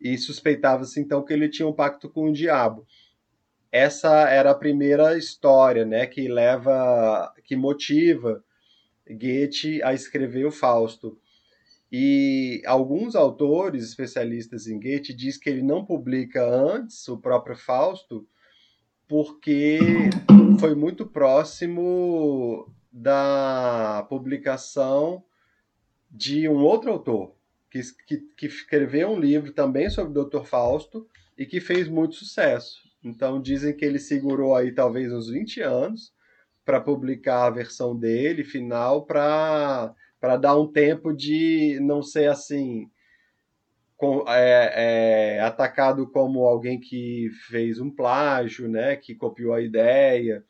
e 0.00 0.16
suspeitava-se 0.16 1.00
então 1.00 1.24
que 1.24 1.32
ele 1.32 1.48
tinha 1.48 1.66
um 1.66 1.72
pacto 1.72 2.08
com 2.08 2.28
o 2.28 2.32
diabo 2.32 2.86
essa 3.70 4.28
era 4.28 4.50
a 4.50 4.54
primeira 4.54 5.16
história, 5.16 5.84
né, 5.84 6.06
que 6.06 6.28
leva, 6.28 7.32
que 7.44 7.56
motiva 7.56 8.42
Goethe 9.08 9.82
a 9.82 9.94
escrever 9.94 10.44
o 10.46 10.50
Fausto. 10.50 11.18
E 11.90 12.62
alguns 12.66 13.14
autores 13.14 13.84
especialistas 13.84 14.66
em 14.66 14.80
Goethe 14.80 15.14
diz 15.14 15.36
que 15.38 15.48
ele 15.48 15.62
não 15.62 15.84
publica 15.84 16.44
antes 16.44 17.06
o 17.08 17.18
próprio 17.18 17.56
Fausto 17.56 18.26
porque 19.08 19.78
foi 20.58 20.74
muito 20.74 21.06
próximo 21.06 22.68
da 22.90 24.04
publicação 24.08 25.22
de 26.10 26.48
um 26.48 26.56
outro 26.56 26.90
autor 26.90 27.36
que, 27.70 27.80
que, 28.06 28.18
que 28.36 28.46
escreveu 28.46 29.10
um 29.10 29.20
livro 29.20 29.52
também 29.52 29.88
sobre 29.90 30.18
o 30.18 30.24
Dr. 30.24 30.44
Fausto 30.44 31.06
e 31.36 31.44
que 31.44 31.60
fez 31.60 31.88
muito 31.88 32.16
sucesso. 32.16 32.85
Então 33.06 33.40
dizem 33.40 33.74
que 33.74 33.84
ele 33.84 34.00
segurou 34.00 34.56
aí 34.56 34.72
talvez 34.72 35.12
uns 35.12 35.30
20 35.30 35.60
anos 35.60 36.12
para 36.64 36.80
publicar 36.80 37.46
a 37.46 37.50
versão 37.50 37.96
dele 37.96 38.42
final 38.42 39.06
para 39.06 39.94
para 40.18 40.36
dar 40.36 40.58
um 40.58 40.66
tempo 40.66 41.12
de 41.12 41.78
não 41.80 42.02
ser 42.02 42.28
assim 42.28 42.90
com, 43.96 44.24
é, 44.28 45.36
é, 45.36 45.40
atacado 45.40 46.10
como 46.10 46.44
alguém 46.44 46.80
que 46.80 47.28
fez 47.48 47.78
um 47.78 47.90
plágio, 47.90 48.68
né, 48.68 48.96
que 48.96 49.14
copiou 49.14 49.54
a 49.54 49.60
ideia 49.60 50.44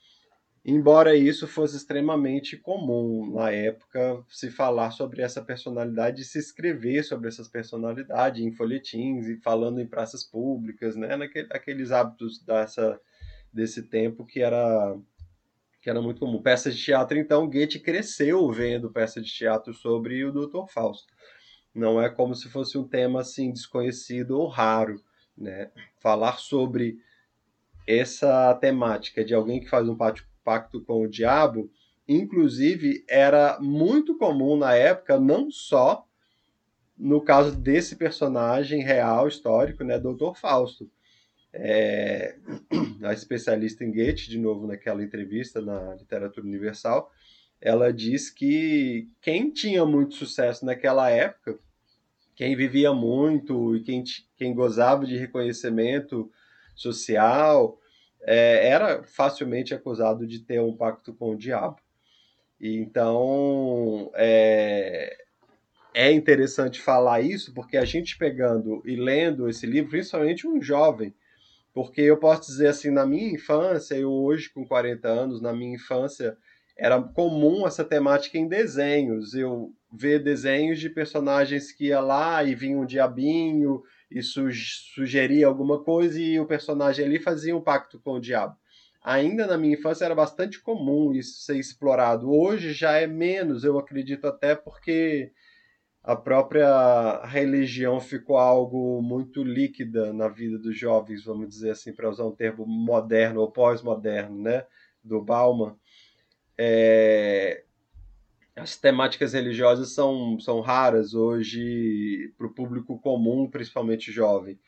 embora 0.69 1.15
isso 1.15 1.47
fosse 1.47 1.77
extremamente 1.77 2.57
comum 2.57 3.33
na 3.33 3.53
época 3.53 4.25
se 4.29 4.51
falar 4.51 4.91
sobre 4.91 5.23
essa 5.23 5.41
personalidade 5.41 6.25
se 6.25 6.41
escrever 6.41 7.05
sobre 7.05 7.29
essas 7.29 7.47
personalidades 7.47 8.45
em 8.45 8.51
folhetins 8.51 9.29
e 9.29 9.37
falando 9.37 9.81
em 9.81 9.87
praças 9.87 10.25
públicas, 10.25 10.97
né, 10.97 11.17
naquele, 11.17 11.47
aqueles 11.53 11.93
hábitos 11.93 12.43
dessa, 12.43 13.01
desse 13.53 13.85
tempo 13.85 14.27
que 14.27 14.41
era 14.41 14.99
que 15.87 15.91
era 15.91 16.03
muito 16.03 16.19
comum. 16.19 16.43
Peças 16.43 16.77
de 16.77 16.83
teatro, 16.83 17.17
então, 17.17 17.49
Goethe 17.49 17.79
cresceu 17.79 18.51
vendo 18.51 18.91
peças 18.91 19.25
de 19.25 19.33
teatro 19.33 19.73
sobre 19.73 20.25
o 20.25 20.33
Dr. 20.33 20.67
Fausto. 20.69 21.15
Não 21.73 22.03
é 22.03 22.09
como 22.09 22.35
se 22.35 22.49
fosse 22.49 22.77
um 22.77 22.83
tema 22.83 23.21
assim 23.21 23.53
desconhecido 23.53 24.33
ou 24.33 24.49
raro, 24.49 25.01
né? 25.39 25.71
Falar 26.01 26.39
sobre 26.39 26.99
essa 27.87 28.53
temática 28.55 29.25
de 29.25 29.33
alguém 29.33 29.61
que 29.61 29.71
faz 29.71 29.89
um 29.89 29.95
pacto 30.47 30.81
com 30.81 31.03
o 31.03 31.09
diabo, 31.09 31.69
inclusive 32.07 33.05
era 33.09 33.59
muito 33.61 34.17
comum 34.17 34.57
na 34.57 34.77
época, 34.77 35.19
não 35.19 35.51
só 35.51 36.07
no 36.97 37.21
caso 37.21 37.57
desse 37.57 37.97
personagem 37.97 38.81
real, 38.81 39.27
histórico, 39.27 39.83
né, 39.83 39.99
Dr. 39.99 40.35
Fausto. 40.37 40.89
É, 41.53 42.37
a 43.03 43.13
especialista 43.13 43.85
em 43.85 43.91
Goethe, 43.91 44.31
de 44.31 44.39
novo 44.39 44.69
naquela 44.69 45.03
entrevista 45.03 45.61
na 45.61 45.95
Literatura 45.97 46.47
Universal, 46.47 47.11
ela 47.61 47.93
diz 47.93 48.31
que 48.31 49.09
quem 49.21 49.51
tinha 49.51 49.85
muito 49.85 50.15
sucesso 50.15 50.65
naquela 50.65 51.11
época, 51.11 51.59
quem 52.37 52.55
vivia 52.55 52.93
muito 52.93 53.75
e 53.75 53.83
quem, 53.83 54.05
quem 54.37 54.55
gozava 54.55 55.05
de 55.05 55.17
reconhecimento 55.17 56.31
social, 56.75 57.79
é, 58.27 58.69
era 58.69 59.05
facilmente 59.05 59.73
acusado 59.73 60.27
de 60.27 60.41
ter 60.41 60.61
um 60.61 60.77
pacto 60.77 61.15
com 61.15 61.31
o 61.31 61.39
diabo. 61.39 61.77
E, 62.61 62.77
então, 62.77 64.11
é, 64.15 65.17
é 65.95 66.11
interessante 66.11 66.81
falar 66.81 67.21
isso 67.21 67.55
porque 67.55 67.77
a 67.77 67.85
gente 67.85 68.19
pegando 68.19 68.83
e 68.85 68.97
lendo 68.97 69.49
esse 69.49 69.65
livro, 69.65 69.91
principalmente 69.91 70.47
um 70.47 70.61
jovem, 70.61 71.15
porque 71.73 72.01
eu 72.01 72.17
posso 72.17 72.51
dizer 72.51 72.69
assim, 72.69 72.91
na 72.91 73.07
minha 73.07 73.33
infância, 73.33 73.95
eu 73.95 74.11
hoje 74.11 74.51
com 74.53 74.67
40 74.67 75.07
anos, 75.07 75.41
na 75.41 75.53
minha 75.53 75.77
infância, 75.77 76.37
era 76.77 77.01
comum 77.01 77.67
essa 77.67 77.85
temática 77.85 78.37
em 78.37 78.49
desenhos. 78.49 79.35
Eu 79.35 79.73
ver 79.93 80.23
desenhos 80.23 80.81
de 80.81 80.91
personagens 80.91 81.71
que 81.71 81.87
ia 81.87 82.01
lá 82.01 82.43
e 82.43 82.55
vinha 82.55 82.77
um 82.77 82.87
diabinho 82.87 83.83
e 84.11 84.23
sugeria 84.23 85.47
alguma 85.47 85.83
coisa 85.83 86.21
e 86.21 86.39
o 86.39 86.47
personagem 86.47 87.05
ali 87.05 87.19
fazia 87.19 87.57
um 87.57 87.61
pacto 87.61 87.99
com 88.01 88.13
o 88.13 88.21
diabo. 88.21 88.57
Ainda 89.03 89.47
na 89.47 89.57
minha 89.57 89.75
infância 89.75 90.05
era 90.05 90.15
bastante 90.15 90.61
comum 90.61 91.13
isso 91.13 91.41
ser 91.43 91.57
explorado. 91.57 92.31
Hoje 92.31 92.73
já 92.73 92.93
é 92.93 93.07
menos, 93.07 93.63
eu 93.63 93.79
acredito 93.79 94.27
até 94.27 94.55
porque 94.55 95.33
a 96.07 96.15
própria 96.15 97.25
religião 97.25 98.01
ficou 98.01 98.37
algo 98.37 99.03
muito 99.03 99.43
líquida 99.43 100.13
na 100.13 100.29
vida 100.29 100.57
dos 100.57 100.79
jovens, 100.79 101.25
vamos 101.25 101.49
dizer 101.49 101.71
assim, 101.71 101.93
para 101.93 102.09
usar 102.09 102.25
um 102.25 102.35
termo 102.35 102.65
moderno 102.65 103.41
ou 103.41 103.51
pós-moderno, 103.51 104.41
né, 104.41 104.65
do 105.03 105.21
Bauman. 105.21 105.77
É... 106.57 107.65
As 108.57 108.75
temáticas 108.75 109.35
religiosas 109.35 109.93
são, 109.93 110.41
são 110.41 110.61
raras 110.61 111.13
hoje 111.13 112.33
para 112.39 112.47
o 112.47 112.55
público 112.55 112.99
comum, 112.99 113.51
principalmente 113.51 114.11
jovem, 114.11 114.59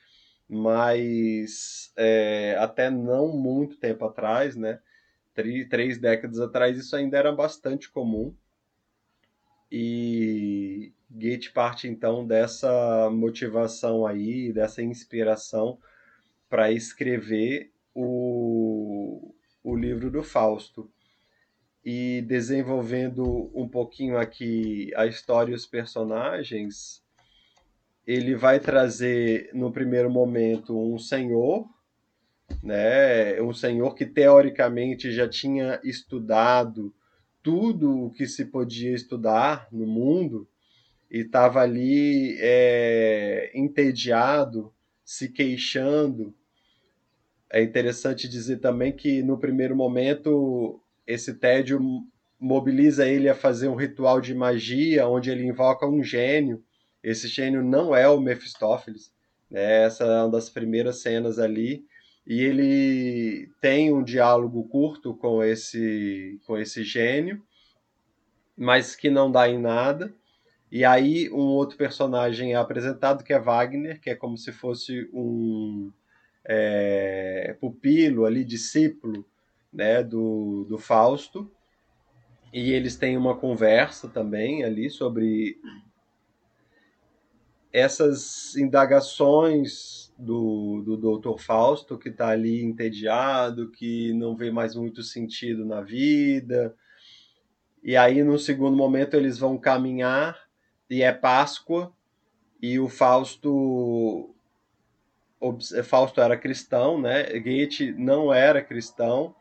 mas 0.46 1.90
é, 1.96 2.54
até 2.60 2.90
não 2.90 3.34
muito 3.34 3.78
tempo 3.78 4.04
atrás, 4.04 4.54
né, 4.54 4.78
três, 5.34 5.68
três 5.68 5.98
décadas 5.98 6.38
atrás, 6.38 6.76
isso 6.76 6.94
ainda 6.94 7.16
era 7.16 7.32
bastante 7.32 7.90
comum. 7.90 8.34
E 9.72 10.92
Goethe 11.10 11.50
parte 11.50 11.88
então 11.88 12.26
dessa 12.26 13.08
motivação 13.10 14.06
aí, 14.06 14.52
dessa 14.52 14.82
inspiração 14.82 15.78
para 16.48 16.70
escrever 16.70 17.72
o, 17.94 19.34
o 19.62 19.76
livro 19.76 20.10
do 20.10 20.22
Fausto. 20.22 20.90
E 21.90 22.20
desenvolvendo 22.20 23.50
um 23.54 23.66
pouquinho 23.66 24.18
aqui 24.18 24.92
a 24.94 25.06
história 25.06 25.52
e 25.52 25.54
os 25.54 25.64
personagens, 25.64 27.02
ele 28.06 28.34
vai 28.34 28.60
trazer 28.60 29.48
no 29.54 29.72
primeiro 29.72 30.10
momento 30.10 30.78
um 30.78 30.98
senhor, 30.98 31.66
né, 32.62 33.40
um 33.40 33.54
senhor 33.54 33.94
que 33.94 34.04
teoricamente 34.04 35.10
já 35.10 35.26
tinha 35.26 35.80
estudado 35.82 36.94
tudo 37.42 38.04
o 38.04 38.10
que 38.10 38.26
se 38.26 38.44
podia 38.44 38.92
estudar 38.92 39.66
no 39.72 39.86
mundo, 39.86 40.46
e 41.10 41.20
estava 41.20 41.62
ali 41.62 42.36
é, 42.38 43.50
entediado, 43.54 44.74
se 45.02 45.30
queixando. 45.32 46.34
É 47.50 47.62
interessante 47.62 48.28
dizer 48.28 48.58
também 48.58 48.92
que 48.92 49.22
no 49.22 49.38
primeiro 49.38 49.74
momento 49.74 50.82
esse 51.08 51.32
tédio 51.32 51.80
mobiliza 52.38 53.08
ele 53.08 53.30
a 53.30 53.34
fazer 53.34 53.66
um 53.66 53.74
ritual 53.74 54.20
de 54.20 54.34
magia 54.34 55.08
onde 55.08 55.30
ele 55.30 55.46
invoca 55.46 55.88
um 55.88 56.02
gênio. 56.02 56.62
Esse 57.02 57.26
gênio 57.26 57.64
não 57.64 57.96
é 57.96 58.06
o 58.06 58.20
Mephistófeles, 58.20 59.10
né? 59.50 59.84
essa 59.84 60.04
é 60.04 60.22
uma 60.22 60.30
das 60.30 60.50
primeiras 60.50 61.00
cenas 61.00 61.38
ali. 61.38 61.86
E 62.26 62.42
ele 62.42 63.50
tem 63.58 63.90
um 63.90 64.04
diálogo 64.04 64.68
curto 64.68 65.14
com 65.14 65.42
esse, 65.42 66.38
com 66.46 66.58
esse 66.58 66.84
gênio, 66.84 67.42
mas 68.54 68.94
que 68.94 69.08
não 69.08 69.32
dá 69.32 69.48
em 69.48 69.58
nada. 69.58 70.12
E 70.70 70.84
aí 70.84 71.30
um 71.30 71.38
outro 71.38 71.78
personagem 71.78 72.52
é 72.52 72.56
apresentado 72.56 73.24
que 73.24 73.32
é 73.32 73.40
Wagner, 73.40 73.98
que 73.98 74.10
é 74.10 74.14
como 74.14 74.36
se 74.36 74.52
fosse 74.52 75.08
um 75.10 75.90
é, 76.44 77.56
pupilo 77.58 78.26
ali, 78.26 78.44
discípulo 78.44 79.24
né, 79.78 80.02
do, 80.02 80.66
do 80.68 80.76
Fausto. 80.76 81.48
E 82.52 82.72
eles 82.72 82.96
têm 82.96 83.16
uma 83.16 83.36
conversa 83.36 84.08
também 84.08 84.64
ali 84.64 84.90
sobre 84.90 85.56
essas 87.72 88.56
indagações 88.56 90.12
do, 90.18 90.82
do 90.84 91.20
Dr. 91.20 91.40
Fausto, 91.40 91.96
que 91.96 92.08
está 92.08 92.30
ali 92.30 92.64
entediado, 92.64 93.70
que 93.70 94.12
não 94.14 94.34
vê 94.34 94.50
mais 94.50 94.74
muito 94.74 95.04
sentido 95.04 95.64
na 95.64 95.80
vida. 95.80 96.74
E 97.80 97.96
aí, 97.96 98.24
no 98.24 98.36
segundo 98.36 98.76
momento, 98.76 99.14
eles 99.14 99.38
vão 99.38 99.56
caminhar 99.56 100.36
e 100.90 101.02
é 101.02 101.12
Páscoa, 101.12 101.92
e 102.60 102.80
o 102.80 102.88
Fausto 102.88 104.34
Fausto 105.84 106.20
era 106.20 106.36
cristão, 106.36 107.00
né? 107.00 107.38
Goethe 107.38 107.92
não 107.92 108.34
era 108.34 108.60
cristão, 108.60 109.36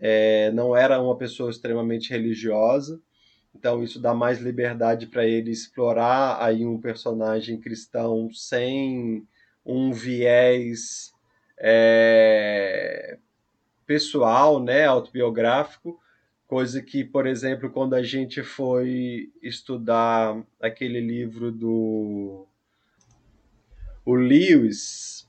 é, 0.00 0.50
não 0.52 0.76
era 0.76 1.00
uma 1.00 1.16
pessoa 1.16 1.50
extremamente 1.50 2.10
religiosa, 2.10 3.00
então 3.54 3.82
isso 3.82 4.00
dá 4.00 4.12
mais 4.12 4.40
liberdade 4.40 5.06
para 5.06 5.24
ele 5.24 5.50
explorar 5.50 6.42
aí 6.42 6.66
um 6.66 6.80
personagem 6.80 7.60
cristão 7.60 8.28
sem 8.32 9.26
um 9.64 9.92
viés 9.92 11.12
é, 11.58 13.18
pessoal, 13.86 14.62
né, 14.62 14.84
autobiográfico, 14.84 15.98
Coisa 16.46 16.82
que, 16.82 17.02
por 17.02 17.26
exemplo, 17.26 17.70
quando 17.70 17.94
a 17.94 18.02
gente 18.02 18.42
foi 18.42 19.32
estudar 19.42 20.40
aquele 20.60 21.00
livro 21.00 21.50
do 21.50 22.46
o 24.04 24.14
Lewis, 24.14 25.26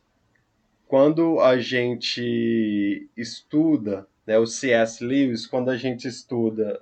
quando 0.88 1.39
a 1.39 1.58
gente 1.58 3.10
estuda, 3.15 4.06
né, 4.25 4.38
o 4.38 4.45
C.S. 4.45 5.03
Lewis, 5.03 5.45
quando 5.45 5.69
a 5.69 5.77
gente 5.77 6.07
estuda 6.07 6.81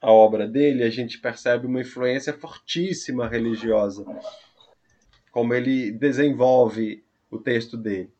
a 0.00 0.10
obra 0.10 0.48
dele, 0.48 0.82
a 0.82 0.90
gente 0.90 1.18
percebe 1.18 1.66
uma 1.66 1.80
influência 1.80 2.32
fortíssima 2.32 3.28
religiosa, 3.28 4.04
como 5.30 5.54
ele 5.54 5.92
desenvolve 5.92 7.04
o 7.30 7.38
texto 7.38 7.76
dele. 7.76 8.10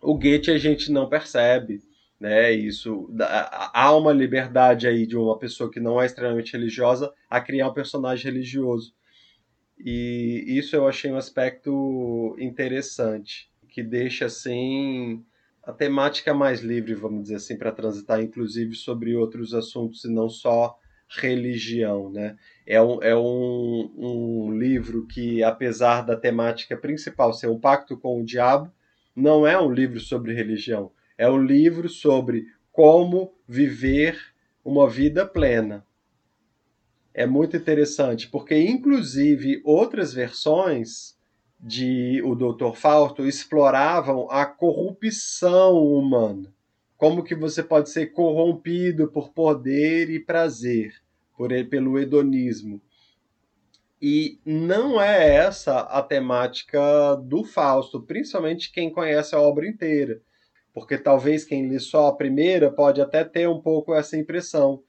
O 0.00 0.14
Goethe 0.14 0.50
a 0.50 0.58
gente 0.58 0.90
não 0.90 1.08
percebe, 1.08 1.80
né? 2.18 2.50
Isso 2.50 3.08
há 3.72 3.96
uma 3.96 4.12
liberdade 4.12 4.88
aí 4.88 5.06
de 5.06 5.16
uma 5.16 5.38
pessoa 5.38 5.70
que 5.70 5.78
não 5.78 6.02
é 6.02 6.06
extremamente 6.06 6.52
religiosa 6.52 7.12
a 7.30 7.40
criar 7.40 7.68
um 7.68 7.74
personagem 7.74 8.32
religioso. 8.32 8.92
E 9.78 10.44
isso 10.48 10.74
eu 10.74 10.86
achei 10.88 11.10
um 11.10 11.16
aspecto 11.16 12.36
interessante, 12.38 13.48
que 13.68 13.82
deixa 13.82 14.26
assim 14.26 15.24
a 15.62 15.72
temática 15.72 16.34
mais 16.34 16.60
livre, 16.60 16.94
vamos 16.94 17.22
dizer 17.22 17.36
assim, 17.36 17.56
para 17.56 17.72
transitar 17.72 18.20
inclusive 18.20 18.74
sobre 18.74 19.14
outros 19.14 19.54
assuntos 19.54 20.04
e 20.04 20.12
não 20.12 20.28
só 20.28 20.78
religião, 21.08 22.10
né? 22.10 22.36
É 22.66 22.80
um, 22.80 23.02
é 23.02 23.14
um, 23.14 23.92
um 23.96 24.58
livro 24.58 25.06
que, 25.06 25.42
apesar 25.42 26.02
da 26.02 26.16
temática 26.16 26.76
principal 26.76 27.32
ser 27.32 27.48
um 27.48 27.60
pacto 27.60 27.96
com 27.96 28.20
o 28.20 28.24
diabo, 28.24 28.72
não 29.14 29.46
é 29.46 29.60
um 29.60 29.70
livro 29.70 30.00
sobre 30.00 30.32
religião 30.32 30.90
é 31.22 31.30
um 31.30 31.40
livro 31.40 31.88
sobre 31.88 32.46
como 32.72 33.32
viver 33.46 34.18
uma 34.64 34.88
vida 34.88 35.26
plena. 35.26 35.86
É 37.14 37.26
muito 37.26 37.56
interessante, 37.56 38.28
porque 38.28 38.58
inclusive 38.58 39.60
outras 39.64 40.12
versões 40.12 41.16
de 41.62 42.20
O 42.24 42.34
Doutor 42.34 42.76
Fausto 42.76 43.26
exploravam 43.26 44.28
a 44.30 44.44
corrupção 44.44 45.76
humana. 45.76 46.52
Como 46.96 47.22
que 47.22 47.34
você 47.34 47.62
pode 47.62 47.90
ser 47.90 48.06
corrompido 48.06 49.08
por 49.08 49.30
poder 49.30 50.10
e 50.10 50.18
prazer, 50.18 50.94
por 51.36 51.50
pelo 51.70 51.98
hedonismo. 51.98 52.80
E 54.00 54.40
não 54.44 55.00
é 55.00 55.36
essa 55.36 55.80
a 55.80 56.02
temática 56.02 57.14
do 57.16 57.44
Fausto, 57.44 58.02
principalmente 58.02 58.72
quem 58.72 58.90
conhece 58.90 59.34
a 59.34 59.40
obra 59.40 59.68
inteira 59.68 60.20
porque 60.72 60.96
talvez 60.96 61.44
quem 61.44 61.68
lê 61.68 61.78
só 61.78 62.08
a 62.08 62.16
primeira 62.16 62.70
pode 62.70 63.00
até 63.00 63.24
ter 63.24 63.48
um 63.48 63.60
pouco 63.60 63.94
essa 63.94 64.16
impressão, 64.16 64.82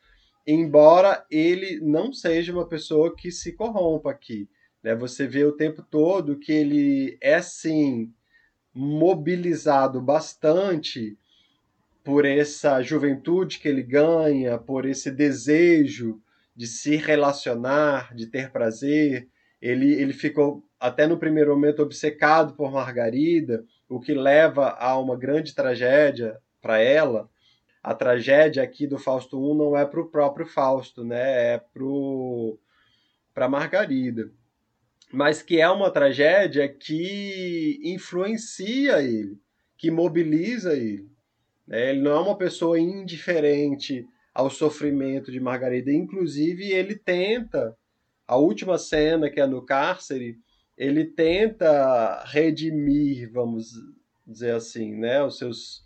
embora 0.47 1.25
ele 1.29 1.79
não 1.81 2.13
seja 2.13 2.53
uma 2.53 2.67
pessoa 2.67 3.15
que 3.15 3.31
se 3.31 3.53
corrompa 3.53 4.11
aqui. 4.11 4.47
Né? 4.83 4.93
Você 4.95 5.25
vê 5.25 5.45
o 5.45 5.53
tempo 5.53 5.81
todo 5.81 6.37
que 6.37 6.51
ele 6.51 7.17
é 7.21 7.41
sim 7.41 8.11
mobilizado 8.73 10.01
bastante 10.01 11.17
por 12.03 12.25
essa 12.25 12.81
juventude 12.81 13.59
que 13.59 13.67
ele 13.67 13.81
ganha, 13.81 14.57
por 14.57 14.85
esse 14.85 15.09
desejo 15.09 16.19
de 16.55 16.67
se 16.67 16.97
relacionar, 16.97 18.13
de 18.13 18.27
ter 18.27 18.51
prazer. 18.51 19.27
Ele, 19.61 19.93
ele 19.93 20.11
ficou 20.11 20.63
até 20.79 21.07
no 21.07 21.17
primeiro 21.17 21.51
momento 21.51 21.81
obcecado 21.81 22.53
por 22.55 22.71
Margarida, 22.71 23.63
o 23.87 23.99
que 23.99 24.13
leva 24.13 24.71
a 24.71 24.99
uma 24.99 25.15
grande 25.15 25.55
tragédia 25.55 26.37
para 26.61 26.79
ela. 26.79 27.29
A 27.81 27.93
tragédia 27.93 28.63
aqui 28.63 28.85
do 28.85 28.97
Fausto 28.97 29.37
I 29.37 29.57
não 29.57 29.77
é 29.77 29.85
para 29.85 30.01
o 30.01 30.09
próprio 30.09 30.45
Fausto, 30.45 31.03
né? 31.03 31.53
É 31.53 31.63
para 33.33 33.47
Margarida, 33.47 34.29
mas 35.13 35.43
que 35.43 35.61
é 35.61 35.69
uma 35.69 35.91
tragédia 35.91 36.67
que 36.67 37.79
influencia 37.83 39.01
ele, 39.01 39.37
que 39.77 39.91
mobiliza 39.91 40.73
ele. 40.73 41.07
Né? 41.67 41.91
Ele 41.91 42.01
não 42.01 42.11
é 42.11 42.19
uma 42.19 42.37
pessoa 42.37 42.79
indiferente 42.79 44.05
ao 44.33 44.49
sofrimento 44.49 45.31
de 45.31 45.39
Margarida, 45.39 45.91
inclusive 45.91 46.71
ele 46.71 46.95
tenta, 46.95 47.77
a 48.27 48.35
última 48.37 48.79
cena 48.79 49.29
que 49.29 49.39
é 49.39 49.45
no 49.45 49.61
cárcere, 49.61 50.39
ele 50.75 51.05
tenta 51.05 52.23
redimir, 52.25 53.31
vamos 53.31 53.71
dizer 54.25 54.55
assim, 54.55 54.95
né, 54.95 55.23
os 55.23 55.37
seus 55.37 55.85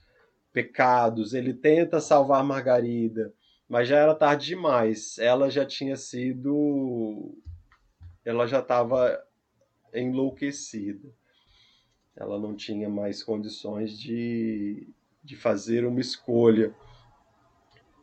pecados, 0.54 1.34
ele 1.34 1.54
tenta 1.54 2.00
salvar 2.00 2.44
Margarida, 2.46 3.34
mas 3.68 3.90
já 3.90 3.98
era 3.98 4.16
tarde 4.16 4.48
demais. 4.48 5.18
Ela 5.18 5.50
já 5.50 5.66
tinha 5.66 5.98
sido. 5.98 7.38
Ela 8.28 8.46
já 8.46 8.60
estava 8.60 9.24
enlouquecida. 9.94 11.08
Ela 12.14 12.38
não 12.38 12.54
tinha 12.54 12.90
mais 12.90 13.24
condições 13.24 13.98
de, 13.98 14.86
de 15.24 15.38
fazer 15.38 15.86
uma 15.86 16.02
escolha. 16.02 16.76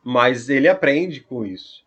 Mas 0.02 0.48
ele 0.48 0.66
aprende 0.66 1.20
com 1.20 1.44
isso. 1.44 1.84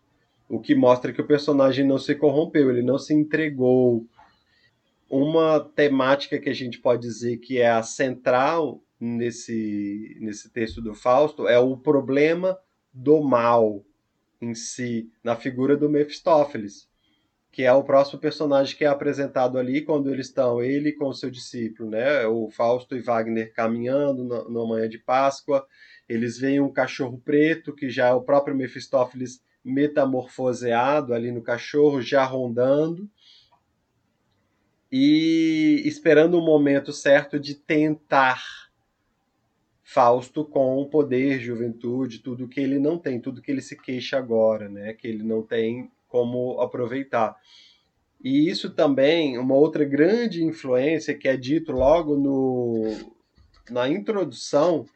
O 0.48 0.60
que 0.60 0.72
mostra 0.72 1.12
que 1.12 1.20
o 1.20 1.26
personagem 1.26 1.84
não 1.84 1.98
se 1.98 2.14
corrompeu, 2.14 2.70
ele 2.70 2.80
não 2.80 2.96
se 2.96 3.12
entregou. 3.12 4.06
Uma 5.10 5.58
temática 5.58 6.38
que 6.38 6.48
a 6.48 6.54
gente 6.54 6.78
pode 6.78 7.02
dizer 7.02 7.38
que 7.38 7.58
é 7.58 7.68
a 7.68 7.82
central 7.82 8.80
nesse, 9.00 10.16
nesse 10.20 10.48
texto 10.48 10.80
do 10.80 10.94
Fausto 10.94 11.48
é 11.48 11.58
o 11.58 11.76
problema 11.76 12.56
do 12.92 13.20
mal 13.20 13.84
em 14.40 14.54
si, 14.54 15.10
na 15.24 15.34
figura 15.34 15.76
do 15.76 15.90
Mephistófeles, 15.90 16.87
que 17.50 17.64
é 17.64 17.72
o 17.72 17.82
próximo 17.82 18.20
personagem 18.20 18.76
que 18.76 18.84
é 18.84 18.88
apresentado 18.88 19.58
ali 19.58 19.82
quando 19.82 20.12
eles 20.12 20.26
estão, 20.26 20.62
ele 20.62 20.92
com 20.92 21.08
o 21.08 21.14
seu 21.14 21.30
discípulo, 21.30 21.90
né? 21.90 22.26
O 22.26 22.50
Fausto 22.50 22.96
e 22.96 23.00
Wagner 23.00 23.52
caminhando 23.52 24.24
na, 24.24 24.66
manhã 24.66 24.88
de 24.88 24.98
Páscoa, 24.98 25.66
eles 26.08 26.38
veem 26.38 26.60
um 26.60 26.72
cachorro 26.72 27.20
preto, 27.24 27.74
que 27.74 27.88
já 27.90 28.08
é 28.08 28.12
o 28.12 28.22
próprio 28.22 28.56
Mephistófeles 28.56 29.42
metamorfoseado 29.64 31.12
ali 31.12 31.32
no 31.32 31.42
cachorro, 31.42 32.00
já 32.00 32.24
rondando, 32.24 33.10
e 34.90 35.82
esperando 35.84 36.38
o 36.38 36.44
momento 36.44 36.92
certo 36.92 37.38
de 37.38 37.54
tentar 37.54 38.42
Fausto 39.82 40.44
com 40.44 40.84
poder, 40.84 41.40
juventude, 41.40 42.18
tudo 42.18 42.46
que 42.46 42.60
ele 42.60 42.78
não 42.78 42.98
tem, 42.98 43.18
tudo 43.18 43.40
que 43.40 43.50
ele 43.50 43.62
se 43.62 43.74
queixa 43.74 44.18
agora, 44.18 44.68
né? 44.68 44.92
Que 44.92 45.08
ele 45.08 45.22
não 45.22 45.42
tem 45.42 45.90
como 46.08 46.60
aproveitar. 46.60 47.36
E 48.22 48.48
isso 48.48 48.70
também, 48.70 49.38
uma 49.38 49.54
outra 49.54 49.84
grande 49.84 50.42
influência 50.42 51.16
que 51.16 51.28
é 51.28 51.36
dito 51.36 51.70
logo 51.70 52.16
no, 52.16 52.82
na 53.70 53.88
introdução 53.88 54.86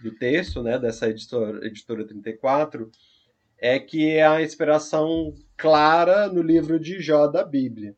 do 0.00 0.12
texto, 0.12 0.62
né, 0.62 0.78
dessa 0.78 1.08
editora, 1.08 1.66
editora 1.66 2.06
34, 2.06 2.90
é 3.58 3.78
que 3.80 4.10
é 4.10 4.24
a 4.24 4.40
inspiração 4.40 5.34
clara 5.56 6.28
no 6.28 6.40
livro 6.40 6.78
de 6.78 7.00
Jó 7.00 7.26
da 7.26 7.42
Bíblia. 7.42 7.96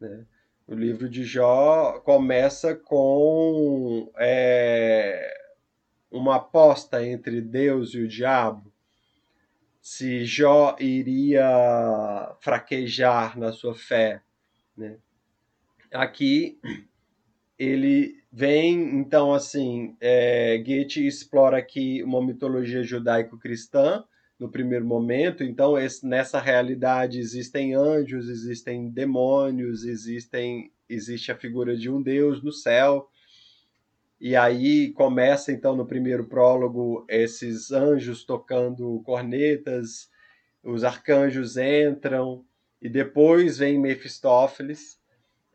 Né? 0.00 0.24
O 0.66 0.74
livro 0.74 1.08
de 1.08 1.24
Jó 1.24 2.00
começa 2.04 2.76
com 2.76 4.10
é, 4.16 5.34
uma 6.10 6.36
aposta 6.36 7.04
entre 7.04 7.40
Deus 7.40 7.94
e 7.94 8.02
o 8.02 8.08
diabo, 8.08 8.71
se 9.82 10.24
Jó 10.24 10.76
iria 10.78 12.36
fraquejar 12.40 13.36
na 13.36 13.50
sua 13.52 13.74
fé. 13.74 14.22
Né? 14.76 14.96
Aqui 15.92 16.60
ele 17.58 18.22
vem, 18.32 18.96
então, 18.96 19.34
assim, 19.34 19.96
é, 20.00 20.56
Goethe 20.58 21.04
explora 21.04 21.58
aqui 21.58 22.00
uma 22.04 22.24
mitologia 22.24 22.84
judaico-cristã 22.84 24.04
no 24.38 24.48
primeiro 24.48 24.86
momento. 24.86 25.42
Então, 25.42 25.76
esse, 25.76 26.06
nessa 26.06 26.40
realidade 26.40 27.18
existem 27.18 27.74
anjos, 27.74 28.28
existem 28.28 28.88
demônios, 28.88 29.84
existem, 29.84 30.72
existe 30.88 31.32
a 31.32 31.36
figura 31.36 31.76
de 31.76 31.90
um 31.90 32.00
Deus 32.00 32.40
no 32.40 32.52
céu 32.52 33.08
e 34.22 34.36
aí 34.36 34.92
começa 34.92 35.50
então 35.50 35.74
no 35.74 35.84
primeiro 35.84 36.24
prólogo 36.24 37.04
esses 37.08 37.72
anjos 37.72 38.22
tocando 38.22 39.02
cornetas, 39.04 40.08
os 40.62 40.84
arcanjos 40.84 41.56
entram 41.56 42.44
e 42.80 42.88
depois 42.88 43.58
vem 43.58 43.80
Mefistófeles. 43.80 44.96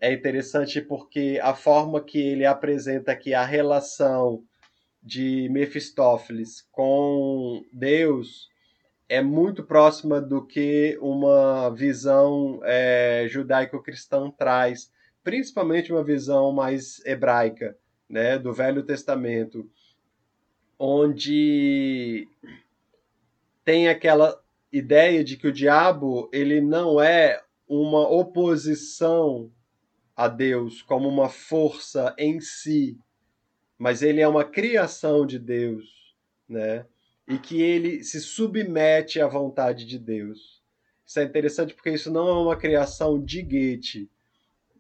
É 0.02 0.12
interessante 0.12 0.82
porque 0.82 1.40
a 1.42 1.54
forma 1.56 2.04
que 2.04 2.20
ele 2.20 2.46
apresenta 2.46 3.14
aqui 3.14 3.34
a 3.34 3.46
relação 3.46 4.44
de 5.02 5.48
Mefistófeles 5.50 6.68
com 6.70 7.64
Deus 7.72 8.50
é 9.08 9.22
muito 9.22 9.64
próxima 9.64 10.20
do 10.20 10.46
que 10.46 10.98
uma 11.02 11.70
visão 11.70 12.60
é, 12.66 13.28
judaico-cristã 13.30 14.30
traz, 14.30 14.92
principalmente 15.24 15.94
uma 15.94 16.04
visão 16.04 16.52
mais 16.52 17.00
hebraica 17.06 17.78
né, 18.10 18.38
do 18.38 18.54
Velho 18.54 18.84
Testamento, 18.84 19.70
onde 20.80 22.28
tem 23.64 23.90
aquela 23.90 24.42
ideia 24.72 25.24
de 25.24 25.38
que 25.38 25.48
o 25.48 25.52
diabo 25.52 26.30
ele 26.32 26.62
não 26.62 27.02
é 27.02 27.42
uma 27.68 28.08
oposição 28.08 29.52
a 30.16 30.28
Deus 30.28 30.82
como 30.82 31.08
uma 31.08 31.30
força 31.30 32.16
em 32.18 32.40
si, 32.40 32.98
mas 33.78 34.02
ele 34.02 34.22
é 34.22 34.28
uma 34.28 34.44
criação 34.44 35.26
de 35.26 35.38
Deus, 35.38 36.16
né? 36.48 36.86
E 37.28 37.38
que 37.38 37.62
ele 37.62 38.04
se 38.04 38.22
submete 38.22 39.20
à 39.20 39.28
vontade 39.28 39.86
de 39.86 40.00
Deus. 40.00 40.64
Isso 41.06 41.20
é 41.20 41.24
interessante 41.24 41.74
porque 41.74 41.92
isso 41.92 42.12
não 42.12 42.28
é 42.28 42.34
uma 42.34 42.56
criação 42.56 43.22
de 43.22 43.42
Goethe, 43.42 44.10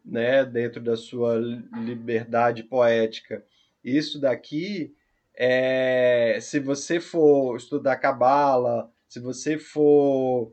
né, 0.08 0.46
dentro 0.46 0.82
da 0.82 0.96
sua 0.96 1.36
liberdade 1.84 2.64
poética. 2.64 3.44
Isso 3.84 4.20
daqui, 4.20 4.96
é, 5.36 6.40
se 6.42 6.60
você 6.60 7.00
for 7.00 7.58
estudar 7.58 7.98
Cabala, 7.98 8.90
se 9.08 9.20
você 9.20 9.58
for 9.58 10.52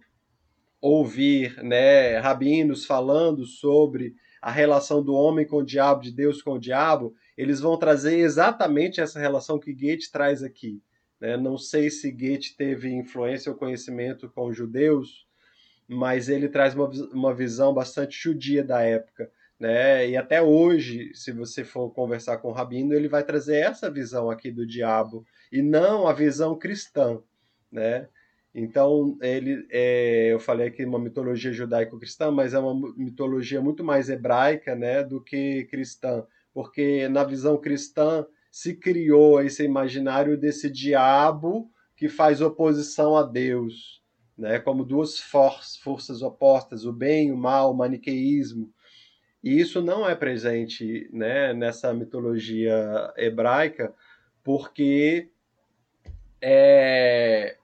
ouvir 0.80 1.62
né, 1.62 2.18
rabinos 2.18 2.84
falando 2.84 3.46
sobre 3.46 4.14
a 4.42 4.50
relação 4.50 5.02
do 5.02 5.14
homem 5.14 5.46
com 5.46 5.58
o 5.58 5.64
diabo, 5.64 6.02
de 6.02 6.10
Deus 6.10 6.42
com 6.42 6.54
o 6.54 6.60
diabo, 6.60 7.14
eles 7.36 7.60
vão 7.60 7.78
trazer 7.78 8.18
exatamente 8.18 9.00
essa 9.00 9.18
relação 9.18 9.58
que 9.58 9.72
Goethe 9.72 10.10
traz 10.12 10.42
aqui. 10.42 10.82
Né? 11.18 11.36
Não 11.36 11.56
sei 11.56 11.90
se 11.90 12.10
Goethe 12.10 12.56
teve 12.56 12.92
influência 12.92 13.50
ou 13.50 13.56
conhecimento 13.56 14.28
com 14.28 14.48
os 14.48 14.56
judeus, 14.56 15.26
mas 15.88 16.28
ele 16.28 16.48
traz 16.48 16.74
uma, 16.74 16.88
uma 17.12 17.32
visão 17.32 17.72
bastante 17.72 18.20
judia 18.20 18.62
da 18.62 18.82
época 18.82 19.30
né? 19.58 20.08
E 20.08 20.16
até 20.16 20.42
hoje, 20.42 21.12
se 21.14 21.32
você 21.32 21.64
for 21.64 21.90
conversar 21.90 22.38
com 22.38 22.48
o 22.48 22.52
Rabino, 22.52 22.92
ele 22.92 23.08
vai 23.08 23.24
trazer 23.24 23.56
essa 23.56 23.90
visão 23.90 24.30
aqui 24.30 24.50
do 24.50 24.66
diabo 24.66 25.24
e 25.50 25.62
não 25.62 26.06
a 26.06 26.12
visão 26.12 26.58
cristã, 26.58 27.20
né? 27.70 28.08
Então, 28.54 29.18
ele, 29.20 29.66
é, 29.70 30.32
eu 30.32 30.38
falei 30.38 30.68
aqui 30.68 30.84
uma 30.84 30.98
mitologia 30.98 31.52
judaico-cristã, 31.52 32.30
mas 32.30 32.54
é 32.54 32.58
uma 32.58 32.94
mitologia 32.96 33.60
muito 33.60 33.82
mais 33.82 34.08
hebraica, 34.08 34.76
né, 34.76 35.02
do 35.02 35.20
que 35.20 35.64
cristã, 35.64 36.24
porque 36.52 37.08
na 37.08 37.24
visão 37.24 37.56
cristã 37.60 38.24
se 38.52 38.76
criou 38.76 39.42
esse 39.42 39.64
imaginário 39.64 40.38
desse 40.38 40.70
diabo 40.70 41.68
que 41.96 42.08
faz 42.08 42.40
oposição 42.40 43.16
a 43.16 43.24
Deus, 43.24 44.00
né, 44.38 44.60
como 44.60 44.84
duas 44.84 45.18
for 45.18 45.60
forças 45.82 46.22
opostas, 46.22 46.84
o 46.84 46.92
bem 46.92 47.28
e 47.28 47.32
o 47.32 47.36
mal, 47.36 47.72
o 47.72 47.76
maniqueísmo. 47.76 48.72
E 49.44 49.60
isso 49.60 49.82
não 49.82 50.08
é 50.08 50.14
presente 50.14 51.06
né, 51.12 51.52
nessa 51.52 51.92
mitologia 51.92 53.12
hebraica, 53.14 53.92
porque 54.42 55.28
é, 56.40 57.54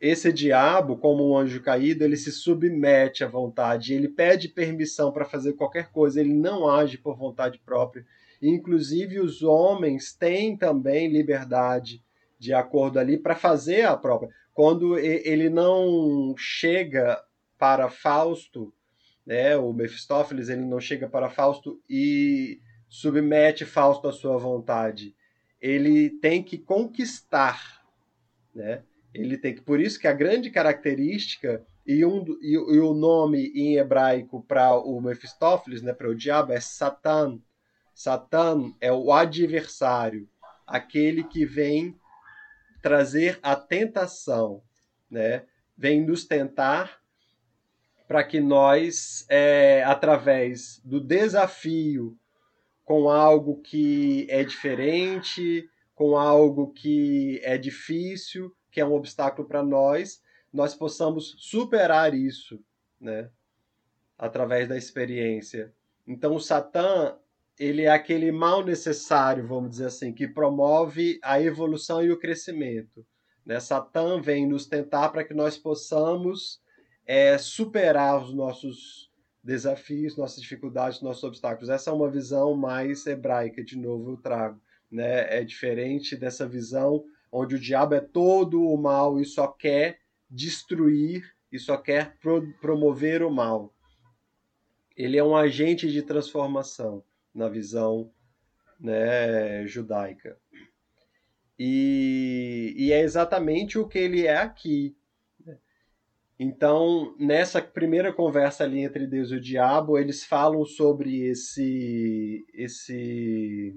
esse 0.00 0.32
diabo, 0.32 0.96
como 0.96 1.28
um 1.28 1.36
anjo 1.36 1.60
caído, 1.60 2.04
ele 2.04 2.16
se 2.16 2.32
submete 2.32 3.22
à 3.22 3.28
vontade, 3.28 3.92
ele 3.92 4.08
pede 4.08 4.48
permissão 4.48 5.12
para 5.12 5.26
fazer 5.26 5.52
qualquer 5.52 5.90
coisa, 5.90 6.22
ele 6.22 6.32
não 6.32 6.66
age 6.66 6.96
por 6.96 7.18
vontade 7.18 7.58
própria. 7.58 8.06
Inclusive, 8.40 9.20
os 9.20 9.42
homens 9.42 10.14
têm 10.14 10.56
também 10.56 11.08
liberdade 11.08 12.02
de 12.38 12.54
acordo 12.54 12.98
ali 12.98 13.18
para 13.18 13.34
fazer 13.34 13.82
a 13.82 13.94
própria. 13.94 14.30
Quando 14.54 14.98
ele 14.98 15.50
não 15.50 16.34
chega 16.38 17.22
para 17.58 17.90
Fausto 17.90 18.72
né? 19.28 19.58
O 19.58 19.74
Mefistófeles 19.74 20.48
ele 20.48 20.64
não 20.64 20.80
chega 20.80 21.06
para 21.06 21.28
Fausto 21.28 21.78
e 21.86 22.62
submete 22.88 23.66
Fausto 23.66 24.08
à 24.08 24.12
sua 24.12 24.38
vontade. 24.38 25.14
Ele 25.60 26.08
tem 26.08 26.42
que 26.42 26.56
conquistar, 26.56 27.84
né? 28.54 28.82
Ele 29.12 29.36
tem 29.36 29.54
que, 29.54 29.60
por 29.60 29.80
isso 29.80 30.00
que 30.00 30.08
a 30.08 30.14
grande 30.14 30.50
característica 30.50 31.62
e, 31.86 32.06
um, 32.06 32.24
e, 32.40 32.54
e 32.54 32.80
o 32.80 32.94
nome 32.94 33.52
em 33.54 33.76
hebraico 33.76 34.42
para 34.48 34.74
o 34.78 34.98
Mefistófeles, 34.98 35.82
né, 35.82 35.92
para 35.92 36.08
o 36.08 36.14
diabo, 36.14 36.52
é 36.52 36.60
Satan. 36.60 37.38
Satan 37.94 38.72
é 38.80 38.90
o 38.90 39.12
adversário, 39.12 40.26
aquele 40.66 41.24
que 41.24 41.44
vem 41.44 41.94
trazer 42.80 43.38
a 43.42 43.54
tentação, 43.56 44.62
né? 45.10 45.44
vem 45.76 46.04
nos 46.04 46.24
tentar 46.24 46.97
para 48.08 48.24
que 48.24 48.40
nós, 48.40 49.26
é, 49.28 49.84
através 49.84 50.80
do 50.82 50.98
desafio 50.98 52.18
com 52.82 53.10
algo 53.10 53.60
que 53.60 54.26
é 54.30 54.42
diferente, 54.42 55.68
com 55.94 56.16
algo 56.16 56.72
que 56.72 57.38
é 57.44 57.58
difícil, 57.58 58.50
que 58.70 58.80
é 58.80 58.86
um 58.86 58.94
obstáculo 58.94 59.46
para 59.46 59.62
nós, 59.62 60.22
nós 60.50 60.74
possamos 60.74 61.36
superar 61.38 62.14
isso, 62.14 62.58
né? 62.98 63.30
Através 64.16 64.66
da 64.66 64.76
experiência. 64.78 65.74
Então, 66.06 66.34
o 66.34 66.40
Satã, 66.40 67.14
ele 67.58 67.82
é 67.82 67.90
aquele 67.90 68.32
mal 68.32 68.64
necessário, 68.64 69.46
vamos 69.46 69.70
dizer 69.70 69.86
assim, 69.86 70.14
que 70.14 70.26
promove 70.26 71.20
a 71.22 71.38
evolução 71.42 72.02
e 72.02 72.10
o 72.10 72.18
crescimento. 72.18 73.04
Né? 73.44 73.60
Satã 73.60 74.18
vem 74.18 74.48
nos 74.48 74.66
tentar 74.66 75.10
para 75.10 75.24
que 75.24 75.34
nós 75.34 75.58
possamos 75.58 76.58
é, 77.08 77.38
superar 77.38 78.22
os 78.22 78.34
nossos 78.34 79.10
desafios, 79.42 80.14
nossas 80.14 80.42
dificuldades, 80.42 81.00
nossos 81.00 81.24
obstáculos. 81.24 81.70
Essa 81.70 81.88
é 81.88 81.92
uma 81.92 82.10
visão 82.10 82.54
mais 82.54 83.06
hebraica, 83.06 83.64
de 83.64 83.78
novo 83.78 84.12
eu 84.12 84.16
trago. 84.18 84.60
Né? 84.90 85.38
É 85.38 85.42
diferente 85.42 86.14
dessa 86.14 86.46
visão 86.46 87.02
onde 87.32 87.54
o 87.54 87.58
diabo 87.58 87.94
é 87.94 88.00
todo 88.00 88.62
o 88.62 88.76
mal 88.76 89.18
e 89.18 89.24
só 89.24 89.48
quer 89.48 90.00
destruir 90.30 91.34
e 91.50 91.58
só 91.58 91.78
quer 91.78 92.18
pro 92.18 92.52
promover 92.60 93.22
o 93.22 93.30
mal. 93.30 93.74
Ele 94.94 95.16
é 95.16 95.24
um 95.24 95.36
agente 95.36 95.90
de 95.90 96.02
transformação 96.02 97.02
na 97.34 97.48
visão 97.48 98.12
né, 98.78 99.66
judaica. 99.66 100.38
E, 101.58 102.74
e 102.76 102.92
é 102.92 103.00
exatamente 103.00 103.78
o 103.78 103.88
que 103.88 103.98
ele 103.98 104.26
é 104.26 104.36
aqui. 104.36 104.96
Então, 106.38 107.16
nessa 107.18 107.60
primeira 107.60 108.12
conversa 108.12 108.62
ali 108.62 108.80
entre 108.80 109.06
Deus 109.06 109.30
e 109.30 109.34
o 109.34 109.40
diabo, 109.40 109.98
eles 109.98 110.24
falam 110.24 110.64
sobre 110.64 111.22
esse 111.22 112.46
esse 112.54 113.76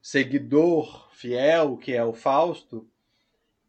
seguidor 0.00 1.10
fiel 1.12 1.76
que 1.76 1.92
é 1.92 2.02
o 2.02 2.14
Fausto. 2.14 2.88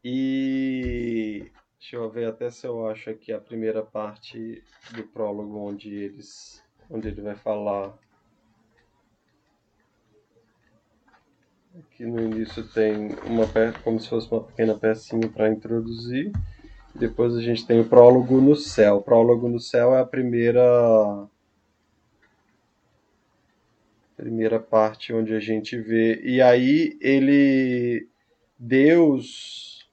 E 0.02 1.50
deixa 1.78 1.96
eu 1.96 2.10
ver 2.10 2.28
até 2.28 2.50
se 2.50 2.66
eu 2.66 2.86
acho 2.86 3.10
aqui 3.10 3.32
a 3.32 3.40
primeira 3.40 3.82
parte 3.82 4.64
do 4.92 5.04
prólogo 5.04 5.58
onde 5.58 5.94
eles 5.94 6.62
onde 6.90 7.08
ele 7.08 7.20
vai 7.20 7.36
falar 7.36 7.96
Aqui 11.78 12.04
no 12.04 12.20
início 12.20 12.68
tem 12.68 13.08
uma 13.24 13.46
como 13.82 13.98
se 13.98 14.06
fosse 14.06 14.30
uma 14.30 14.44
pequena 14.44 14.74
pecinha 14.74 15.26
para 15.26 15.48
introduzir. 15.48 16.30
Depois 16.94 17.34
a 17.34 17.40
gente 17.40 17.66
tem 17.66 17.80
o 17.80 17.88
prólogo 17.88 18.42
no 18.42 18.54
céu. 18.54 18.96
O 18.96 19.02
prólogo 19.02 19.48
no 19.48 19.58
céu 19.58 19.94
é 19.94 20.00
a 20.00 20.04
primeira 20.04 21.26
primeira 24.14 24.60
parte 24.60 25.14
onde 25.14 25.34
a 25.34 25.40
gente 25.40 25.76
vê 25.78 26.20
e 26.22 26.40
aí 26.42 26.96
ele 27.00 28.06
Deus 28.56 29.90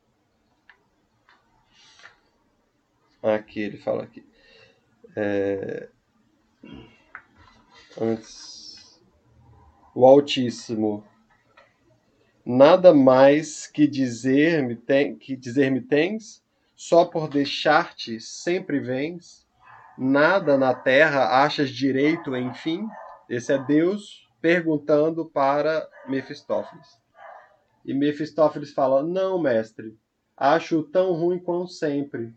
aqui 3.24 3.62
ele 3.62 3.78
fala 3.78 4.04
aqui 4.04 4.24
é... 5.16 5.90
antes 8.00 9.02
o 9.96 10.06
Altíssimo 10.06 11.04
nada 12.52 12.96
mais 12.96 13.68
que 13.68 13.86
dizer-me 13.86 14.76
tem, 14.76 15.16
que 15.16 15.36
dizer-me 15.36 15.82
tens, 15.82 16.44
só 16.76 17.06
por 17.06 17.30
deixar-te 17.30 18.20
sempre 18.20 18.80
vens, 18.80 19.48
nada 19.96 20.58
na 20.58 20.74
terra 20.74 21.44
achas 21.44 21.70
direito, 21.70 22.36
enfim. 22.36 22.88
Esse 23.30 23.54
é 23.54 23.58
Deus 23.60 24.28
perguntando 24.42 25.26
para 25.26 25.88
Mefistófeles. 26.08 27.00
E 27.86 27.94
Mefistófeles 27.94 28.74
fala: 28.74 29.04
Não, 29.04 29.40
mestre, 29.40 29.96
acho 30.36 30.82
tão 30.82 31.14
ruim 31.14 31.38
quanto 31.38 31.72
sempre. 31.72 32.34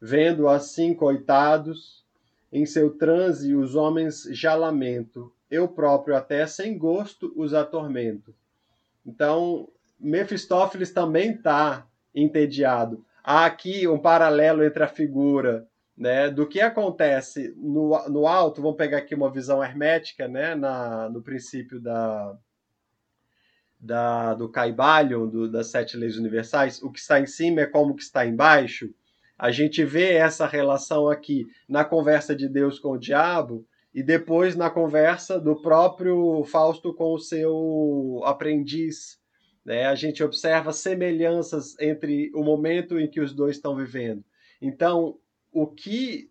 Vendo 0.00 0.46
assim, 0.46 0.94
coitados, 0.94 2.04
em 2.52 2.64
seu 2.64 2.96
transe 2.96 3.56
os 3.56 3.74
homens 3.74 4.22
já 4.30 4.54
lamento, 4.54 5.32
eu 5.50 5.66
próprio 5.66 6.14
até 6.14 6.46
sem 6.46 6.78
gosto 6.78 7.32
os 7.34 7.52
atormento. 7.52 8.32
Então, 9.04 9.68
Mefistófeles 9.98 10.92
também 10.92 11.32
está 11.32 11.86
entediado. 12.14 13.04
Há 13.22 13.46
aqui 13.46 13.86
um 13.86 13.98
paralelo 13.98 14.64
entre 14.64 14.82
a 14.82 14.88
figura 14.88 15.66
né, 15.96 16.30
do 16.30 16.46
que 16.46 16.60
acontece 16.60 17.54
no, 17.56 18.08
no 18.08 18.26
alto, 18.26 18.62
vamos 18.62 18.76
pegar 18.76 18.98
aqui 18.98 19.14
uma 19.14 19.30
visão 19.30 19.62
hermética, 19.62 20.26
né, 20.26 20.54
na, 20.54 21.08
no 21.08 21.22
princípio 21.22 21.80
da, 21.80 22.36
da, 23.78 24.34
do 24.34 24.48
Caibalion, 24.48 25.28
do, 25.28 25.50
das 25.50 25.68
sete 25.68 25.96
leis 25.96 26.16
universais, 26.16 26.82
o 26.82 26.90
que 26.90 26.98
está 26.98 27.20
em 27.20 27.26
cima 27.26 27.60
é 27.60 27.66
como 27.66 27.92
o 27.92 27.96
que 27.96 28.02
está 28.02 28.26
embaixo. 28.26 28.92
A 29.38 29.50
gente 29.50 29.84
vê 29.84 30.14
essa 30.14 30.46
relação 30.46 31.08
aqui 31.08 31.46
na 31.68 31.84
conversa 31.84 32.34
de 32.34 32.48
Deus 32.48 32.78
com 32.78 32.92
o 32.92 32.98
diabo, 32.98 33.66
e 33.94 34.02
depois 34.02 34.56
na 34.56 34.70
conversa 34.70 35.38
do 35.38 35.60
próprio 35.60 36.44
Fausto 36.44 36.94
com 36.94 37.12
o 37.12 37.18
seu 37.18 38.22
aprendiz. 38.24 39.20
Né? 39.64 39.86
A 39.86 39.94
gente 39.94 40.22
observa 40.24 40.72
semelhanças 40.72 41.78
entre 41.78 42.30
o 42.34 42.42
momento 42.42 42.98
em 42.98 43.08
que 43.08 43.20
os 43.20 43.34
dois 43.34 43.56
estão 43.56 43.76
vivendo. 43.76 44.24
Então, 44.60 45.18
o 45.52 45.66
que 45.66 46.30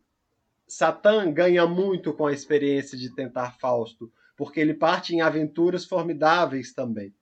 Satã 0.67 1.31
ganha 1.31 1.67
muito 1.67 2.13
com 2.13 2.25
a 2.25 2.33
experiência 2.33 2.97
de 2.97 3.13
tentar 3.13 3.57
Fausto, 3.59 4.11
porque 4.35 4.59
ele 4.59 4.73
parte 4.73 5.13
em 5.13 5.21
aventuras 5.21 5.85
formidáveis 5.85 6.73
também. 6.73 7.13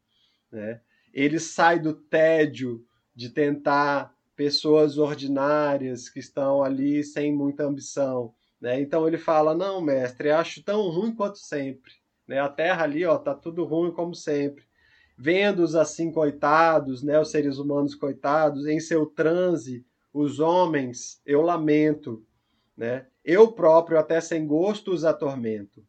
Né? 0.51 0.79
Ele 1.13 1.39
sai 1.39 1.79
do 1.79 1.93
tédio 1.93 2.85
de 3.13 3.29
tentar 3.29 4.15
pessoas 4.35 4.97
ordinárias 4.97 6.07
que 6.07 6.19
estão 6.19 6.63
ali 6.63 7.03
sem 7.03 7.35
muita 7.35 7.65
ambição 7.65 8.33
né? 8.59 8.79
Então 8.81 9.07
ele 9.07 9.17
fala: 9.17 9.55
Não, 9.55 9.81
mestre, 9.81 10.31
acho 10.31 10.63
tão 10.63 10.89
ruim 10.89 11.13
quanto 11.15 11.37
sempre. 11.37 11.93
Né? 12.27 12.39
A 12.39 12.49
terra 12.49 12.83
ali 12.83 13.05
ó, 13.05 13.17
tá 13.17 13.33
tudo 13.33 13.63
ruim 13.63 13.91
como 13.91 14.13
sempre. 14.13 14.63
Vendo-os 15.17 15.75
assim 15.75 16.11
coitados, 16.11 17.03
né, 17.03 17.19
os 17.19 17.29
seres 17.29 17.57
humanos 17.57 17.93
coitados, 17.93 18.65
em 18.65 18.79
seu 18.79 19.05
transe, 19.05 19.85
os 20.13 20.39
homens, 20.39 21.21
eu 21.25 21.41
lamento. 21.41 22.25
Né? 22.77 23.07
Eu 23.25 23.51
próprio, 23.51 23.99
até 23.99 24.21
sem 24.21 24.47
gosto, 24.47 24.93
os 24.93 25.03
atormento. 25.03 25.85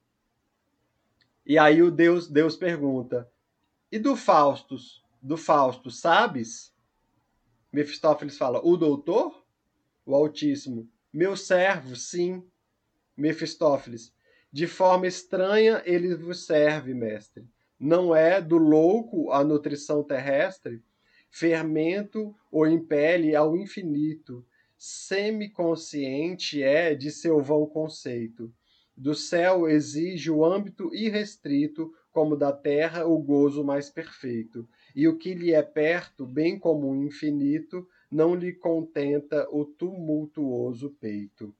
E 1.47 1.59
aí 1.59 1.83
o 1.83 1.91
Deus, 1.91 2.29
Deus 2.29 2.57
pergunta: 2.57 3.31
E 3.91 3.99
do 3.99 4.17
Faustus? 4.17 5.05
Do 5.23 5.37
Fausto, 5.37 5.91
sabes? 5.91 6.75
Mefistófeles 7.73 8.37
fala: 8.37 8.61
O 8.65 8.77
doutor? 8.77 9.45
O 10.05 10.15
Altíssimo. 10.15 10.89
Meu 11.13 11.37
servo, 11.37 11.95
sim. 11.95 12.45
Mefistófeles. 13.21 14.15
De 14.51 14.67
forma 14.67 15.07
estranha 15.07 15.83
ele 15.85 16.15
vos 16.15 16.47
serve, 16.47 16.95
mestre. 16.95 17.47
Não 17.79 18.17
é 18.17 18.41
do 18.41 18.57
louco 18.57 19.31
a 19.31 19.45
nutrição 19.45 20.03
terrestre? 20.03 20.83
Fermento 21.31 22.35
o 22.51 22.67
impele 22.67 23.37
ao 23.37 23.55
infinito. 23.57 24.45
Semiconsciente 24.79 26.63
é 26.63 26.95
de 26.95 27.11
seu 27.11 27.43
vão 27.43 27.67
conceito. 27.67 28.51
Do 28.97 29.15
céu 29.15 29.69
exige 29.69 30.31
o 30.31 30.43
âmbito 30.43 30.91
irrestrito, 30.95 31.93
como 32.11 32.37
da 32.37 32.53
terra 32.53 33.07
o 33.07 33.19
gozo 33.19 33.63
mais 33.63 33.91
perfeito. 33.91 34.67
E 34.97 35.07
o 35.07 35.19
que 35.19 35.35
lhe 35.35 35.53
é 35.53 35.63
perto, 35.63 36.27
bem 36.27 36.59
como 36.59 36.91
o 36.91 37.05
infinito, 37.05 37.87
não 38.11 38.35
lhe 38.35 38.53
contenta 38.53 39.47
o 39.51 39.65
tumultuoso 39.65 40.97
peito. 40.99 41.55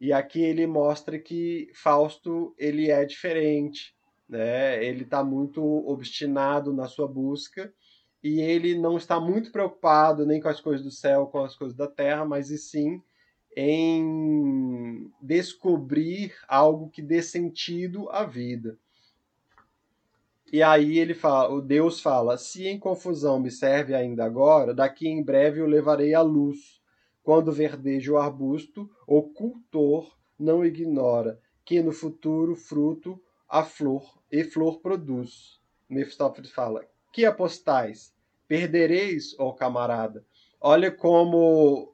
E 0.00 0.12
aqui 0.12 0.42
ele 0.42 0.66
mostra 0.66 1.18
que 1.18 1.70
Fausto 1.74 2.54
ele 2.58 2.90
é 2.90 3.04
diferente, 3.04 3.96
né? 4.28 4.84
Ele 4.84 5.04
está 5.04 5.24
muito 5.24 5.62
obstinado 5.88 6.72
na 6.72 6.86
sua 6.86 7.08
busca 7.08 7.72
e 8.22 8.40
ele 8.40 8.78
não 8.78 8.96
está 8.96 9.18
muito 9.20 9.50
preocupado 9.50 10.26
nem 10.26 10.40
com 10.40 10.48
as 10.48 10.60
coisas 10.60 10.84
do 10.84 10.90
céu, 10.90 11.26
com 11.26 11.44
as 11.44 11.56
coisas 11.56 11.76
da 11.76 11.86
terra, 11.86 12.24
mas 12.24 12.50
e 12.50 12.58
sim 12.58 13.00
em 13.56 15.10
descobrir 15.20 16.34
algo 16.46 16.90
que 16.90 17.00
dê 17.00 17.22
sentido 17.22 18.10
à 18.10 18.22
vida. 18.22 18.78
E 20.52 20.62
aí 20.62 20.98
ele 20.98 21.14
fala, 21.14 21.54
o 21.54 21.60
Deus 21.62 22.00
fala: 22.00 22.36
"Se 22.36 22.66
em 22.66 22.78
confusão 22.78 23.40
me 23.40 23.50
serve 23.50 23.94
ainda 23.94 24.24
agora, 24.24 24.74
daqui 24.74 25.08
em 25.08 25.24
breve 25.24 25.62
o 25.62 25.66
levarei 25.66 26.14
à 26.14 26.20
luz." 26.20 26.75
Quando 27.26 27.50
verdeja 27.50 28.12
o 28.12 28.18
arbusto, 28.18 28.88
o 29.04 29.20
cultor 29.20 30.16
não 30.38 30.64
ignora 30.64 31.40
que 31.64 31.82
no 31.82 31.90
futuro 31.90 32.54
fruto 32.54 33.20
a 33.48 33.64
flor 33.64 34.22
e 34.30 34.44
flor 34.44 34.78
produz. 34.78 35.60
Mefistófeles 35.88 36.52
fala: 36.52 36.86
Que 37.12 37.24
apostais? 37.24 38.14
Perdereis, 38.46 39.34
ó 39.40 39.50
camarada. 39.50 40.24
Olha 40.60 40.88
como 40.88 41.92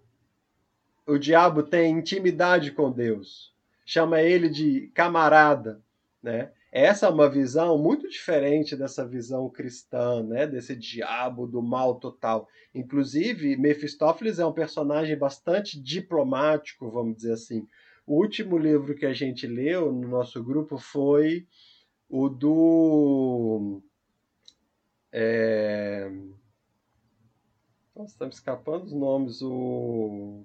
o 1.06 1.16
diabo 1.16 1.62
tem 1.62 1.98
intimidade 1.98 2.70
com 2.70 2.92
Deus. 2.92 3.56
Chama 3.86 4.20
ele 4.20 4.50
de 4.50 4.88
camarada, 4.88 5.82
né? 6.22 6.52
Essa 6.72 7.04
é 7.04 7.10
uma 7.10 7.28
visão 7.28 7.76
muito 7.76 8.08
diferente 8.08 8.74
dessa 8.74 9.06
visão 9.06 9.46
cristã, 9.50 10.22
né? 10.22 10.46
Desse 10.46 10.74
diabo 10.74 11.46
do 11.46 11.60
mal 11.60 11.96
total. 11.96 12.48
Inclusive, 12.74 13.58
Mefistófeles 13.58 14.38
é 14.38 14.46
um 14.46 14.54
personagem 14.54 15.14
bastante 15.18 15.78
diplomático, 15.78 16.90
vamos 16.90 17.16
dizer 17.16 17.34
assim. 17.34 17.66
O 18.06 18.14
último 18.14 18.56
livro 18.56 18.94
que 18.94 19.04
a 19.04 19.12
gente 19.12 19.46
leu 19.46 19.92
no 19.92 20.08
nosso 20.08 20.42
grupo 20.42 20.78
foi 20.78 21.46
o 22.08 22.30
do. 22.30 23.82
É... 25.12 26.10
Nossa, 27.94 28.12
estamos 28.12 28.36
escapando 28.36 28.84
os 28.84 28.94
nomes. 28.94 29.42
O. 29.42 30.42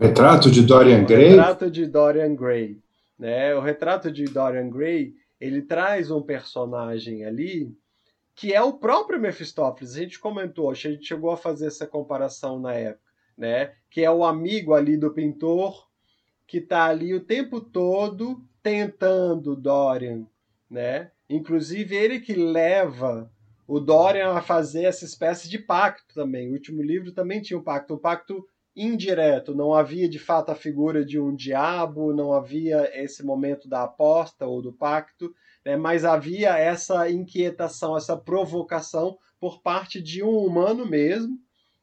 Retrato 0.00 0.50
de 0.50 0.62
Dorian 0.62 1.04
Gray? 1.04 1.28
Retrato 1.28 1.70
de 1.70 1.86
Dorian 1.86 2.34
Gray. 2.34 2.82
Né? 3.18 3.54
O 3.54 3.60
retrato 3.60 4.10
de 4.10 4.24
Dorian 4.24 4.68
Gray 4.68 5.14
ele 5.40 5.62
traz 5.62 6.10
um 6.10 6.22
personagem 6.22 7.24
ali 7.24 7.76
que 8.34 8.52
é 8.52 8.60
o 8.60 8.72
próprio 8.72 9.20
Mephistófeles. 9.20 9.94
A 9.94 10.00
gente 10.00 10.18
comentou, 10.18 10.70
a 10.70 10.74
gente 10.74 11.06
chegou 11.06 11.30
a 11.30 11.36
fazer 11.36 11.66
essa 11.66 11.86
comparação 11.86 12.58
na 12.58 12.74
época, 12.74 13.12
né? 13.36 13.74
Que 13.88 14.02
é 14.02 14.10
o 14.10 14.24
amigo 14.24 14.74
ali 14.74 14.96
do 14.96 15.12
pintor 15.12 15.88
que 16.46 16.58
está 16.58 16.86
ali 16.86 17.14
o 17.14 17.24
tempo 17.24 17.60
todo 17.60 18.44
tentando 18.62 19.54
Dorian, 19.54 20.26
né? 20.68 21.10
Inclusive 21.28 21.94
ele 21.94 22.20
que 22.20 22.34
leva 22.34 23.30
o 23.66 23.80
Dorian 23.80 24.32
a 24.32 24.42
fazer 24.42 24.84
essa 24.84 25.04
espécie 25.04 25.48
de 25.48 25.58
pacto 25.58 26.14
também. 26.14 26.50
O 26.50 26.52
último 26.52 26.82
livro 26.82 27.12
também 27.12 27.40
tinha 27.40 27.58
um 27.58 27.62
pacto, 27.62 27.94
um 27.94 27.98
pacto 27.98 28.46
indireto. 28.76 29.54
Não 29.54 29.74
havia 29.74 30.08
de 30.08 30.18
fato 30.18 30.50
a 30.50 30.54
figura 30.54 31.04
de 31.04 31.18
um 31.18 31.34
diabo, 31.34 32.12
não 32.12 32.32
havia 32.32 32.90
esse 32.94 33.24
momento 33.24 33.68
da 33.68 33.84
aposta 33.84 34.46
ou 34.46 34.60
do 34.60 34.72
pacto, 34.72 35.34
né? 35.64 35.76
mas 35.76 36.04
havia 36.04 36.56
essa 36.58 37.08
inquietação, 37.10 37.96
essa 37.96 38.16
provocação 38.16 39.18
por 39.38 39.60
parte 39.62 40.00
de 40.00 40.22
um 40.22 40.38
humano 40.38 40.86
mesmo, 40.86 41.38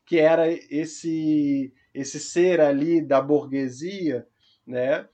que 0.05 0.17
era 0.17 0.51
esse 0.51 1.73
esse 1.93 2.19
ser 2.19 2.61
ali 2.61 3.01
da 3.01 3.21
burguesia, 3.21 4.25
né? 4.65 5.07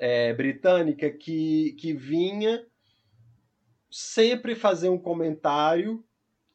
É, 0.00 0.32
britânica 0.32 1.10
que, 1.10 1.76
que 1.78 1.92
vinha 1.92 2.66
sempre 3.90 4.54
fazer 4.54 4.88
um 4.88 4.98
comentário 4.98 6.04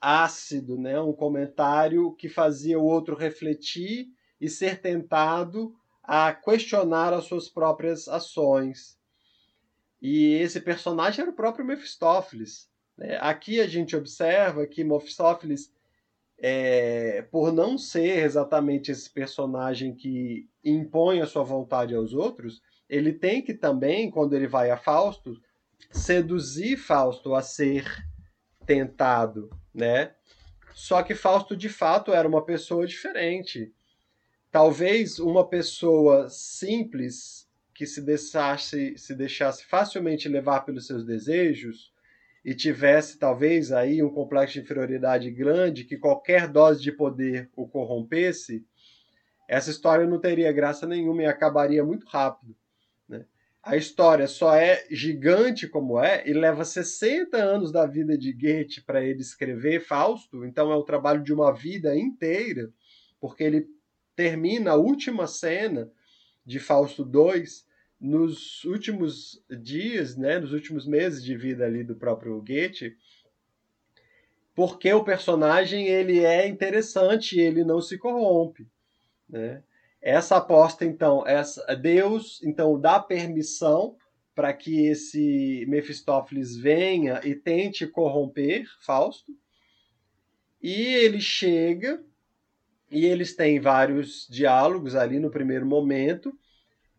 ácido, 0.04 0.78
né? 0.78 1.00
um 1.00 1.14
comentário 1.14 2.14
que 2.16 2.28
fazia 2.28 2.78
o 2.78 2.84
outro 2.84 3.16
refletir 3.16 4.08
e 4.40 4.50
ser 4.50 4.82
tentado 4.82 5.74
a 6.04 6.34
questionar 6.34 7.14
as 7.14 7.24
suas 7.24 7.48
próprias 7.48 8.10
ações. 8.10 9.00
E 10.02 10.34
esse 10.34 10.60
personagem 10.60 11.22
era 11.22 11.32
o 11.32 11.36
próprio 11.36 11.66
Mephistófeles. 11.66 12.70
Né? 12.98 13.18
Aqui 13.22 13.62
a 13.62 13.68
gente 13.68 13.96
observa 13.96 14.68
que 14.68 14.84
Mephistófeles, 14.84 15.74
é, 16.38 17.22
por 17.32 17.54
não 17.54 17.78
ser 17.78 18.26
exatamente 18.26 18.92
esse 18.92 19.10
personagem 19.10 19.96
que 19.96 20.50
impõe 20.66 21.22
a 21.22 21.26
sua 21.26 21.44
vontade 21.44 21.96
aos 21.96 22.14
outros, 22.14 22.62
ele 22.90 23.14
tem 23.14 23.42
que 23.42 23.54
também, 23.54 24.12
quando 24.12 24.34
ele 24.34 24.48
vai 24.48 24.70
a 24.70 24.76
Fausto, 24.76 25.40
seduzir 25.92 26.76
Fausto 26.76 27.34
a 27.34 27.42
ser 27.42 27.86
tentado, 28.66 29.50
né? 29.74 30.12
Só 30.74 31.02
que 31.04 31.16
Fausto 31.16 31.56
de 31.56 31.70
fato 31.70 32.14
era 32.14 32.28
uma 32.28 32.44
pessoa 32.44 32.86
diferente. 32.86 33.74
Talvez 34.52 35.20
uma 35.20 35.48
pessoa 35.48 36.30
simples 36.30 37.50
que 37.74 37.86
se 37.86 38.02
deixasse, 38.02 38.98
se 38.98 39.16
deixasse 39.16 39.66
facilmente 39.66 40.30
levar 40.30 40.62
pelos 40.62 40.86
seus 40.86 41.06
desejos 41.06 41.92
e 42.46 42.54
tivesse 42.54 43.18
talvez 43.18 43.72
aí 43.72 44.04
um 44.04 44.10
complexo 44.10 44.54
de 44.54 44.62
inferioridade 44.62 45.32
grande 45.32 45.86
que 45.86 45.98
qualquer 45.98 46.48
dose 46.48 46.82
de 46.82 46.92
poder 46.92 47.50
o 47.56 47.68
corrompesse, 47.68 48.66
essa 49.48 49.72
história 49.72 50.06
não 50.06 50.20
teria 50.20 50.52
graça 50.52 50.86
nenhuma 50.86 51.24
e 51.24 51.26
acabaria 51.26 51.84
muito 51.84 52.06
rápido 52.08 52.56
a 53.64 53.78
história 53.78 54.28
só 54.28 54.54
é 54.54 54.86
gigante 54.92 55.70
como 55.70 55.98
é 55.98 56.28
e 56.28 56.34
leva 56.34 56.66
60 56.66 57.38
anos 57.38 57.72
da 57.72 57.86
vida 57.86 58.18
de 58.18 58.34
Goethe 58.34 58.82
para 58.82 59.02
ele 59.02 59.22
escrever 59.22 59.80
Fausto, 59.80 60.46
então 60.46 60.70
é 60.70 60.76
o 60.76 60.84
trabalho 60.84 61.24
de 61.24 61.34
uma 61.34 61.54
vida 61.54 61.96
inteira, 61.96 62.70
porque 63.22 63.42
ele 63.42 63.66
termina 64.18 64.72
a 64.72 64.76
última 64.76 65.28
cena 65.28 65.90
de 66.46 66.60
Fausto 66.60 67.04
II 67.04 67.46
nos 68.02 68.66
últimos 68.66 69.42
dias, 69.62 70.18
né, 70.18 70.40
nos 70.40 70.52
últimos 70.52 70.86
meses 70.86 71.24
de 71.24 71.38
vida 71.38 71.66
ali 71.66 71.86
do 71.86 71.96
próprio 71.96 72.44
Goethe, 72.46 72.98
porque 74.54 74.92
o 74.94 75.06
personagem 75.06 75.88
ele 75.88 76.20
é 76.20 76.46
interessante, 76.50 77.40
ele 77.40 77.64
não 77.64 77.80
se 77.80 77.98
corrompe, 77.98 78.68
né? 79.28 79.64
Essa 80.04 80.36
aposta, 80.36 80.84
então, 80.84 81.26
essa, 81.26 81.64
Deus 81.78 82.44
então 82.44 82.78
dá 82.78 83.00
permissão 83.00 83.96
para 84.36 84.52
que 84.52 84.88
esse 84.88 85.66
Mefistófeles 85.70 86.58
venha 86.58 87.22
e 87.24 87.34
tente 87.34 87.88
corromper 87.88 88.66
Fausto. 88.82 89.32
E 90.62 90.74
ele 90.74 91.22
chega 91.22 92.04
e 92.92 93.06
eles 93.06 93.34
têm 93.34 93.62
vários 93.62 94.28
diálogos 94.30 94.94
ali 94.94 95.20
no 95.20 95.32
primeiro 95.32 95.66
momento. 95.66 96.34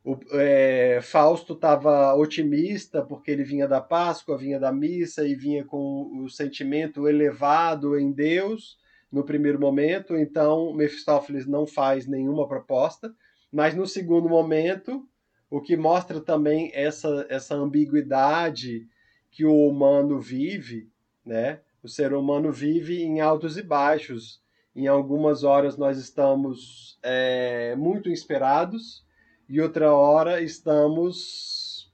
O, 0.02 0.18
é, 0.32 1.00
Fausto 1.02 1.52
estava 1.52 2.14
otimista 2.14 3.04
porque 3.04 3.30
ele 3.30 3.44
vinha 3.44 3.68
da 3.68 3.82
Páscoa, 3.82 4.38
vinha 4.38 4.58
da 4.58 4.72
missa 4.72 5.28
e 5.28 5.34
vinha 5.34 5.62
com 5.62 6.22
o 6.24 6.30
sentimento 6.30 7.06
elevado 7.06 7.98
em 7.98 8.10
Deus 8.10 8.82
no 9.14 9.22
primeiro 9.22 9.60
momento, 9.60 10.16
então 10.16 10.74
Mephistófeles 10.74 11.46
não 11.46 11.68
faz 11.68 12.04
nenhuma 12.04 12.48
proposta, 12.48 13.14
mas 13.50 13.72
no 13.72 13.86
segundo 13.86 14.28
momento, 14.28 15.08
o 15.48 15.60
que 15.60 15.76
mostra 15.76 16.20
também 16.20 16.72
essa, 16.74 17.24
essa 17.28 17.54
ambiguidade 17.54 18.88
que 19.30 19.44
o 19.44 19.68
humano 19.68 20.18
vive, 20.18 20.90
né? 21.24 21.60
O 21.80 21.88
ser 21.88 22.12
humano 22.12 22.50
vive 22.50 23.04
em 23.04 23.20
altos 23.20 23.56
e 23.56 23.62
baixos. 23.62 24.42
Em 24.74 24.88
algumas 24.88 25.44
horas 25.44 25.76
nós 25.76 25.96
estamos 25.96 26.98
é, 27.00 27.76
muito 27.76 28.10
inspirados 28.10 29.06
e 29.48 29.60
outra 29.60 29.92
hora 29.92 30.42
estamos 30.42 31.88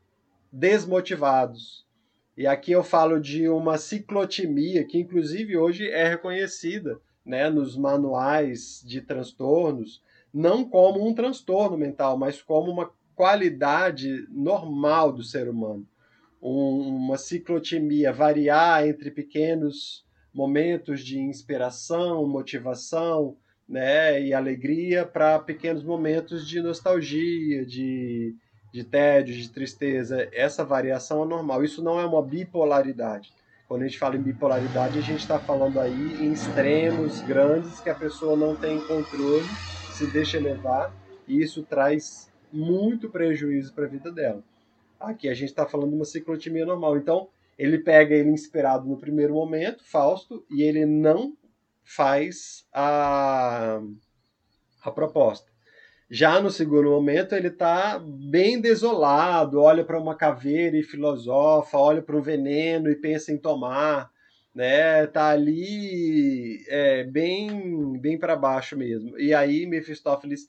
desmotivados. 0.50 1.84
E 2.34 2.46
aqui 2.46 2.72
eu 2.72 2.82
falo 2.82 3.20
de 3.20 3.46
uma 3.46 3.76
ciclotimia 3.76 4.84
que 4.84 4.96
inclusive 4.98 5.58
hoje 5.58 5.86
é 5.90 6.08
reconhecida 6.08 6.98
né, 7.24 7.50
nos 7.50 7.76
manuais 7.76 8.82
de 8.84 9.00
transtornos, 9.00 10.02
não 10.32 10.64
como 10.64 11.06
um 11.06 11.14
transtorno 11.14 11.76
mental, 11.76 12.16
mas 12.16 12.40
como 12.40 12.70
uma 12.70 12.90
qualidade 13.14 14.26
normal 14.30 15.12
do 15.12 15.22
ser 15.22 15.48
humano. 15.48 15.86
Um, 16.42 16.96
uma 16.96 17.18
ciclotimia, 17.18 18.12
variar 18.12 18.86
entre 18.86 19.10
pequenos 19.10 20.06
momentos 20.32 21.04
de 21.04 21.18
inspiração, 21.18 22.26
motivação 22.26 23.36
né, 23.68 24.22
e 24.22 24.32
alegria 24.32 25.04
para 25.04 25.38
pequenos 25.38 25.84
momentos 25.84 26.48
de 26.48 26.60
nostalgia, 26.62 27.64
de, 27.66 28.34
de 28.72 28.84
tédio, 28.84 29.34
de 29.34 29.48
tristeza. 29.50 30.28
Essa 30.32 30.64
variação 30.64 31.22
é 31.24 31.26
normal. 31.26 31.62
Isso 31.62 31.82
não 31.82 32.00
é 32.00 32.06
uma 32.06 32.22
bipolaridade. 32.22 33.32
Quando 33.70 33.82
a 33.82 33.86
gente 33.86 34.00
fala 34.00 34.16
em 34.16 34.20
bipolaridade, 34.20 34.98
a 34.98 35.00
gente 35.00 35.20
está 35.20 35.38
falando 35.38 35.78
aí 35.78 36.24
em 36.24 36.32
extremos 36.32 37.20
grandes 37.20 37.78
que 37.78 37.88
a 37.88 37.94
pessoa 37.94 38.36
não 38.36 38.56
tem 38.56 38.80
controle, 38.80 39.46
se 39.92 40.08
deixa 40.08 40.40
levar, 40.40 40.92
e 41.24 41.40
isso 41.40 41.62
traz 41.62 42.28
muito 42.52 43.08
prejuízo 43.08 43.72
para 43.72 43.84
a 43.84 43.88
vida 43.88 44.10
dela. 44.10 44.42
Aqui 44.98 45.28
a 45.28 45.34
gente 45.34 45.50
está 45.50 45.66
falando 45.66 45.90
de 45.90 45.94
uma 45.94 46.04
ciclotimia 46.04 46.66
normal. 46.66 46.96
Então, 46.96 47.28
ele 47.56 47.78
pega 47.78 48.12
ele 48.12 48.30
inspirado 48.30 48.88
no 48.88 48.96
primeiro 48.96 49.34
momento, 49.34 49.84
Fausto, 49.88 50.44
e 50.50 50.62
ele 50.62 50.84
não 50.84 51.36
faz 51.84 52.66
a, 52.72 53.80
a 54.82 54.90
proposta. 54.90 55.49
Já 56.10 56.40
no 56.40 56.50
segundo 56.50 56.90
momento, 56.90 57.34
ele 57.36 57.48
está 57.48 57.98
bem 58.00 58.60
desolado, 58.60 59.60
olha 59.60 59.84
para 59.84 60.00
uma 60.00 60.16
caveira 60.16 60.76
e 60.76 60.82
filosofa, 60.82 61.78
olha 61.78 62.02
para 62.02 62.16
um 62.16 62.20
veneno 62.20 62.90
e 62.90 62.96
pensa 62.96 63.30
em 63.32 63.38
tomar. 63.38 64.10
né? 64.52 65.06
Tá 65.06 65.28
ali 65.30 66.64
é, 66.68 67.04
bem 67.04 67.96
bem 68.00 68.18
para 68.18 68.34
baixo 68.34 68.76
mesmo. 68.76 69.18
E 69.18 69.32
aí 69.32 69.66
Mefistófeles 69.66 70.48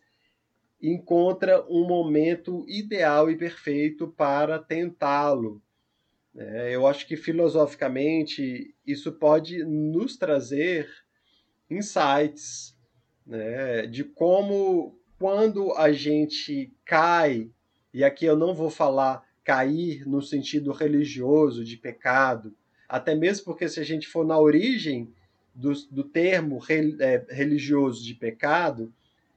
encontra 0.82 1.64
um 1.70 1.86
momento 1.86 2.66
ideal 2.68 3.30
e 3.30 3.38
perfeito 3.38 4.08
para 4.08 4.58
tentá-lo. 4.58 5.62
É, 6.36 6.76
eu 6.76 6.88
acho 6.88 7.08
que 7.08 7.16
filosoficamente 7.16 8.74
isso 8.88 9.12
pode 9.12 9.64
nos 9.64 10.18
trazer 10.18 10.90
insights 11.70 12.76
né, 13.26 13.86
de 13.86 14.04
como, 14.04 15.00
quando 15.22 15.72
a 15.74 15.92
gente 15.92 16.74
cai, 16.84 17.52
e 17.94 18.04
aqui 18.04 18.26
eu 18.26 18.36
não 18.36 18.56
vou 18.56 18.72
falar 18.72 19.24
cair 19.44 20.04
no 20.08 20.20
sentido 20.20 20.72
religioso 20.72 21.64
de 21.64 21.78
pecado, 21.78 22.56
até 22.90 23.14
mesmo 23.14 23.46
porque 23.46 23.70
se 23.70 23.80
a 23.80 23.84
gente 23.84 24.08
for 24.08 24.26
na 24.26 24.40
origem 24.40 25.14
do, 25.54 25.74
do 25.92 26.04
termo 26.04 26.60
é, 27.00 27.24
religioso 27.30 28.04
de 28.04 28.16
pecado, 28.16 28.92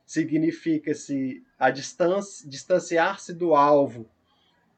significa-se 0.07 1.45
a 1.59 1.68
distância, 1.68 2.49
distanciar-se 2.49 3.35
do 3.35 3.55
alvo, 3.55 4.09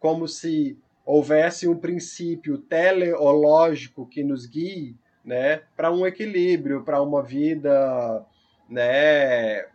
como 0.01 0.27
se 0.27 0.77
houvesse 1.05 1.69
um 1.69 1.79
princípio 1.79 2.59
teleológico 2.59 4.09
que 4.09 4.25
nos 4.25 4.45
guie 4.45 4.97
né, 5.25 5.63
para 5.77 5.93
um 5.93 6.05
equilíbrio, 6.05 6.83
para 6.83 7.01
uma 7.01 7.23
vida 7.23 8.27
né, 8.69 9.67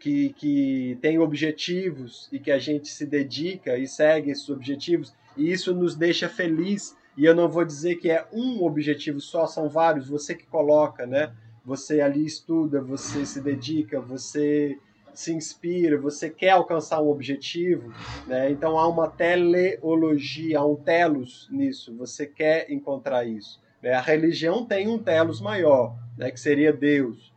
que, 0.00 0.30
que 0.30 0.98
tem 1.02 1.18
objetivos 1.18 2.28
e 2.32 2.38
que 2.40 2.50
a 2.50 2.58
gente 2.58 2.88
se 2.88 3.06
dedica 3.06 3.76
e 3.76 3.86
segue 3.86 4.30
esses 4.30 4.48
objetivos, 4.48 5.14
e 5.36 5.52
isso 5.52 5.74
nos 5.74 5.94
deixa 5.94 6.28
feliz. 6.28 6.96
E 7.16 7.24
eu 7.24 7.34
não 7.34 7.48
vou 7.48 7.64
dizer 7.64 7.96
que 7.96 8.10
é 8.10 8.26
um 8.32 8.64
objetivo 8.64 9.20
só, 9.20 9.46
são 9.46 9.68
vários, 9.68 10.08
você 10.08 10.34
que 10.34 10.46
coloca, 10.46 11.06
né? 11.06 11.32
Você 11.64 12.00
ali 12.00 12.24
estuda, 12.24 12.80
você 12.80 13.26
se 13.26 13.40
dedica, 13.40 14.00
você 14.00 14.78
se 15.12 15.32
inspira, 15.32 15.98
você 15.98 16.30
quer 16.30 16.50
alcançar 16.50 17.02
um 17.02 17.08
objetivo, 17.08 17.92
né? 18.26 18.50
então 18.50 18.78
há 18.78 18.88
uma 18.88 19.08
teleologia, 19.08 20.60
há 20.60 20.64
um 20.64 20.76
telos 20.76 21.48
nisso, 21.50 21.94
você 21.96 22.26
quer 22.26 22.70
encontrar 22.70 23.26
isso. 23.26 23.60
Né? 23.82 23.92
A 23.92 24.00
religião 24.00 24.64
tem 24.64 24.88
um 24.88 24.98
telos 24.98 25.40
maior, 25.40 25.96
né? 26.16 26.30
que 26.30 26.40
seria 26.40 26.72
Deus, 26.72 27.29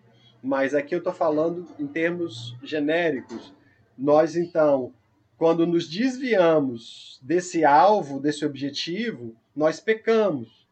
mas 0.44 0.76
aqui 0.76 0.94
eu 0.94 1.00
estou 1.00 1.14
falando 1.14 1.66
em 1.80 1.88
termos 1.88 2.54
genéricos. 2.62 3.54
Nós, 3.98 4.36
então, 4.36 4.94
quando 5.38 5.66
nos 5.66 5.88
desviamos 5.88 7.18
desse 7.24 7.64
alvo, 7.64 8.20
desse 8.20 8.46
objetivo, 8.46 9.34
nós 9.56 9.80
pecamos. 9.80 10.68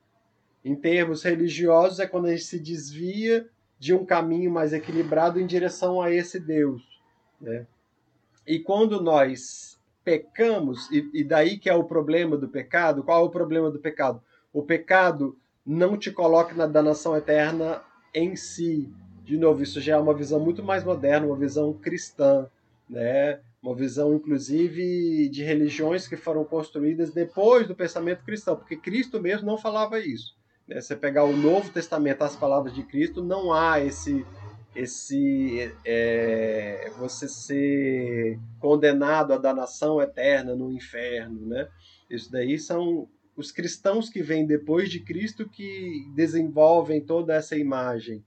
Em 0.64 0.76
termos 0.76 1.24
religiosos, 1.24 2.00
é 2.00 2.06
quando 2.06 2.26
a 2.28 2.32
gente 2.32 2.44
se 2.44 2.60
desvia 2.60 3.48
de 3.80 3.94
um 3.94 4.06
caminho 4.06 4.52
mais 4.52 4.74
equilibrado 4.74 5.40
em 5.40 5.48
direção 5.48 6.02
a 6.02 6.12
esse 6.12 6.40
Deus. 6.40 6.84
Né? 7.40 7.66
E 8.46 8.60
quando 8.60 9.02
nós 9.02 9.80
pecamos, 10.04 10.92
e, 10.92 11.10
e 11.14 11.24
daí 11.24 11.58
que 11.58 11.70
é 11.70 11.74
o 11.74 11.86
problema 11.86 12.36
do 12.36 12.48
pecado, 12.48 13.04
qual 13.04 13.24
é 13.24 13.26
o 13.26 13.32
problema 13.32 13.72
do 13.72 13.80
pecado? 13.80 14.22
O 14.52 14.62
pecado 14.62 15.38
não 15.66 15.98
te 15.98 16.12
coloca 16.12 16.54
na 16.54 16.68
danação 16.68 17.16
eterna 17.16 17.82
em 18.14 18.36
si. 18.36 18.92
De 19.24 19.38
novo, 19.38 19.62
isso 19.62 19.80
já 19.80 19.96
é 19.96 19.98
uma 19.98 20.14
visão 20.14 20.40
muito 20.40 20.64
mais 20.64 20.84
moderna, 20.84 21.28
uma 21.28 21.36
visão 21.36 21.74
cristã, 21.74 22.48
né? 22.90 23.40
uma 23.62 23.76
visão, 23.76 24.16
inclusive, 24.16 25.30
de 25.30 25.44
religiões 25.44 26.08
que 26.08 26.18
foram 26.18 26.44
construídas 26.44 27.12
depois 27.12 27.68
do 27.68 27.76
pensamento 27.76 28.24
cristão, 28.24 28.56
porque 28.56 28.76
Cristo 28.76 29.22
mesmo 29.22 29.46
não 29.46 29.58
falava 29.58 30.00
isso. 30.00 30.36
Né? 30.68 30.82
Você 30.82 30.96
pegar 30.96 31.26
o 31.26 31.38
Novo 31.38 31.70
Testamento, 31.70 32.24
as 32.24 32.36
palavras 32.36 32.74
de 32.74 32.84
Cristo, 32.84 33.24
não 33.24 33.54
há 33.54 33.80
esse 33.80 34.26
esse 34.74 35.70
é, 35.84 36.90
você 36.98 37.28
ser 37.28 38.40
condenado 38.58 39.34
à 39.34 39.38
danação 39.38 40.02
eterna 40.02 40.56
no 40.56 40.72
inferno, 40.72 41.46
né? 41.46 41.68
Isso 42.10 42.32
daí 42.32 42.58
são 42.58 43.08
os 43.36 43.52
cristãos 43.52 44.10
que 44.10 44.22
vêm 44.22 44.46
depois 44.46 44.90
de 44.90 45.02
Cristo 45.02 45.48
que 45.48 46.06
desenvolvem 46.16 47.02
toda 47.02 47.36
essa 47.36 47.58
imagem. 47.58 48.24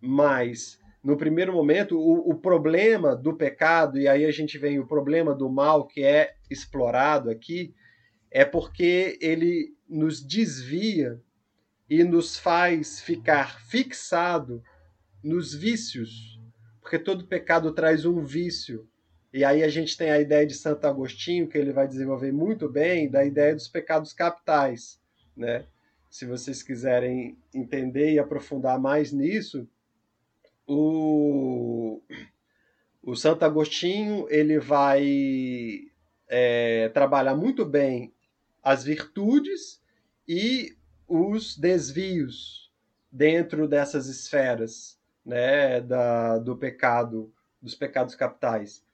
Mas 0.00 0.80
no 1.02 1.16
primeiro 1.16 1.52
momento, 1.52 1.98
o, 1.98 2.30
o 2.30 2.34
problema 2.34 3.16
do 3.16 3.34
pecado 3.34 3.98
e 3.98 4.06
aí 4.06 4.24
a 4.24 4.30
gente 4.30 4.58
vem 4.58 4.78
o 4.78 4.86
problema 4.86 5.34
do 5.34 5.48
mal 5.48 5.86
que 5.86 6.02
é 6.02 6.34
explorado 6.50 7.30
aqui 7.30 7.74
é 8.30 8.44
porque 8.44 9.18
ele 9.20 9.74
nos 9.88 10.24
desvia 10.24 11.20
e 11.88 12.04
nos 12.04 12.38
faz 12.38 13.00
ficar 13.00 13.60
fixado 13.62 14.62
nos 15.22 15.52
vícios, 15.52 16.40
porque 16.80 16.98
todo 16.98 17.26
pecado 17.26 17.72
traz 17.72 18.04
um 18.04 18.22
vício. 18.22 18.88
E 19.32 19.44
aí 19.44 19.62
a 19.62 19.68
gente 19.68 19.96
tem 19.96 20.10
a 20.10 20.20
ideia 20.20 20.46
de 20.46 20.54
Santo 20.54 20.86
Agostinho, 20.86 21.48
que 21.48 21.58
ele 21.58 21.72
vai 21.72 21.88
desenvolver 21.88 22.32
muito 22.32 22.68
bem, 22.68 23.10
da 23.10 23.24
ideia 23.24 23.54
dos 23.54 23.68
pecados 23.68 24.12
capitais, 24.12 25.00
né? 25.36 25.66
Se 26.08 26.26
vocês 26.26 26.62
quiserem 26.62 27.38
entender 27.54 28.12
e 28.12 28.18
aprofundar 28.18 28.78
mais 28.80 29.12
nisso, 29.12 29.68
o, 30.72 32.00
o 33.02 33.16
Santo 33.16 33.44
Agostinho 33.44 34.26
ele 34.30 34.60
vai 34.60 35.80
é, 36.28 36.88
trabalhar 36.90 37.34
muito 37.34 37.64
bem 37.64 38.14
as 38.62 38.84
virtudes 38.84 39.82
e 40.28 40.76
os 41.08 41.56
desvios 41.58 42.70
dentro 43.10 43.66
dessas 43.66 44.06
esferas 44.06 44.96
né, 45.26 45.80
da, 45.80 46.38
do 46.38 46.56
pecado, 46.56 47.32
dos 47.60 47.74
pecados 47.74 48.14
capitais. 48.14 48.84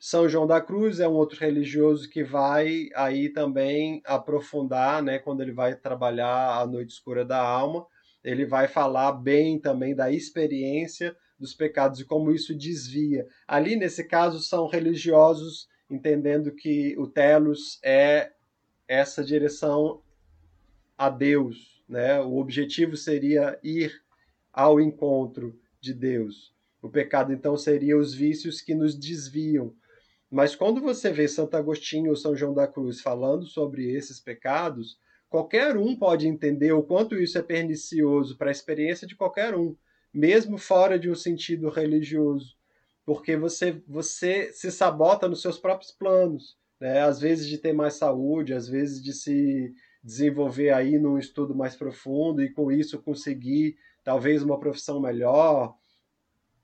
São 0.00 0.28
João 0.28 0.48
da 0.48 0.60
Cruz 0.60 0.98
é 0.98 1.06
um 1.06 1.12
outro 1.12 1.38
religioso 1.38 2.10
que 2.10 2.24
vai 2.24 2.88
aí 2.96 3.28
também 3.28 4.02
aprofundar, 4.04 5.00
né, 5.00 5.20
quando 5.20 5.42
ele 5.42 5.52
vai 5.52 5.76
trabalhar 5.76 6.58
a 6.58 6.66
noite 6.66 6.90
escura 6.90 7.24
da 7.24 7.40
alma, 7.40 7.86
ele 8.22 8.44
vai 8.44 8.68
falar 8.68 9.12
bem 9.12 9.58
também 9.58 9.94
da 9.94 10.10
experiência 10.12 11.16
dos 11.38 11.54
pecados 11.54 12.00
e 12.00 12.04
como 12.04 12.30
isso 12.32 12.54
desvia. 12.54 13.26
Ali 13.48 13.76
nesse 13.76 14.04
caso 14.04 14.40
são 14.40 14.66
religiosos 14.66 15.68
entendendo 15.90 16.52
que 16.52 16.94
o 16.98 17.06
telos 17.06 17.80
é 17.82 18.32
essa 18.86 19.24
direção 19.24 20.02
a 20.96 21.08
Deus, 21.08 21.82
né? 21.88 22.20
O 22.20 22.36
objetivo 22.36 22.96
seria 22.96 23.58
ir 23.62 24.02
ao 24.52 24.80
encontro 24.80 25.58
de 25.80 25.94
Deus. 25.94 26.54
O 26.82 26.88
pecado, 26.88 27.32
então, 27.32 27.56
seria 27.56 27.96
os 27.96 28.14
vícios 28.14 28.60
que 28.60 28.74
nos 28.74 28.94
desviam. 28.94 29.74
Mas 30.30 30.54
quando 30.54 30.80
você 30.80 31.10
vê 31.10 31.26
Santo 31.26 31.56
Agostinho 31.56 32.10
ou 32.10 32.16
São 32.16 32.36
João 32.36 32.54
da 32.54 32.66
Cruz 32.66 33.00
falando 33.00 33.46
sobre 33.46 33.90
esses 33.90 34.20
pecados, 34.20 34.98
qualquer 35.30 35.76
um 35.76 35.94
pode 35.96 36.26
entender 36.26 36.72
o 36.72 36.82
quanto 36.82 37.16
isso 37.16 37.38
é 37.38 37.42
pernicioso 37.42 38.36
para 38.36 38.50
a 38.50 38.52
experiência 38.52 39.06
de 39.06 39.14
qualquer 39.14 39.54
um, 39.54 39.76
mesmo 40.12 40.58
fora 40.58 40.98
de 40.98 41.08
um 41.08 41.14
sentido 41.14 41.68
religioso, 41.68 42.56
porque 43.06 43.36
você, 43.36 43.80
você 43.86 44.52
se 44.52 44.72
sabota 44.72 45.28
nos 45.28 45.40
seus 45.40 45.56
próprios 45.56 45.92
planos, 45.92 46.58
né? 46.80 47.00
às 47.00 47.20
vezes 47.20 47.46
de 47.46 47.58
ter 47.58 47.72
mais 47.72 47.94
saúde, 47.94 48.52
às 48.52 48.68
vezes 48.68 49.00
de 49.00 49.12
se 49.12 49.72
desenvolver 50.02 50.70
aí 50.70 50.98
num 50.98 51.16
estudo 51.16 51.54
mais 51.54 51.76
profundo 51.76 52.42
e 52.42 52.50
com 52.50 52.72
isso 52.72 53.00
conseguir 53.00 53.76
talvez 54.02 54.42
uma 54.42 54.58
profissão 54.58 55.00
melhor, 55.00 55.76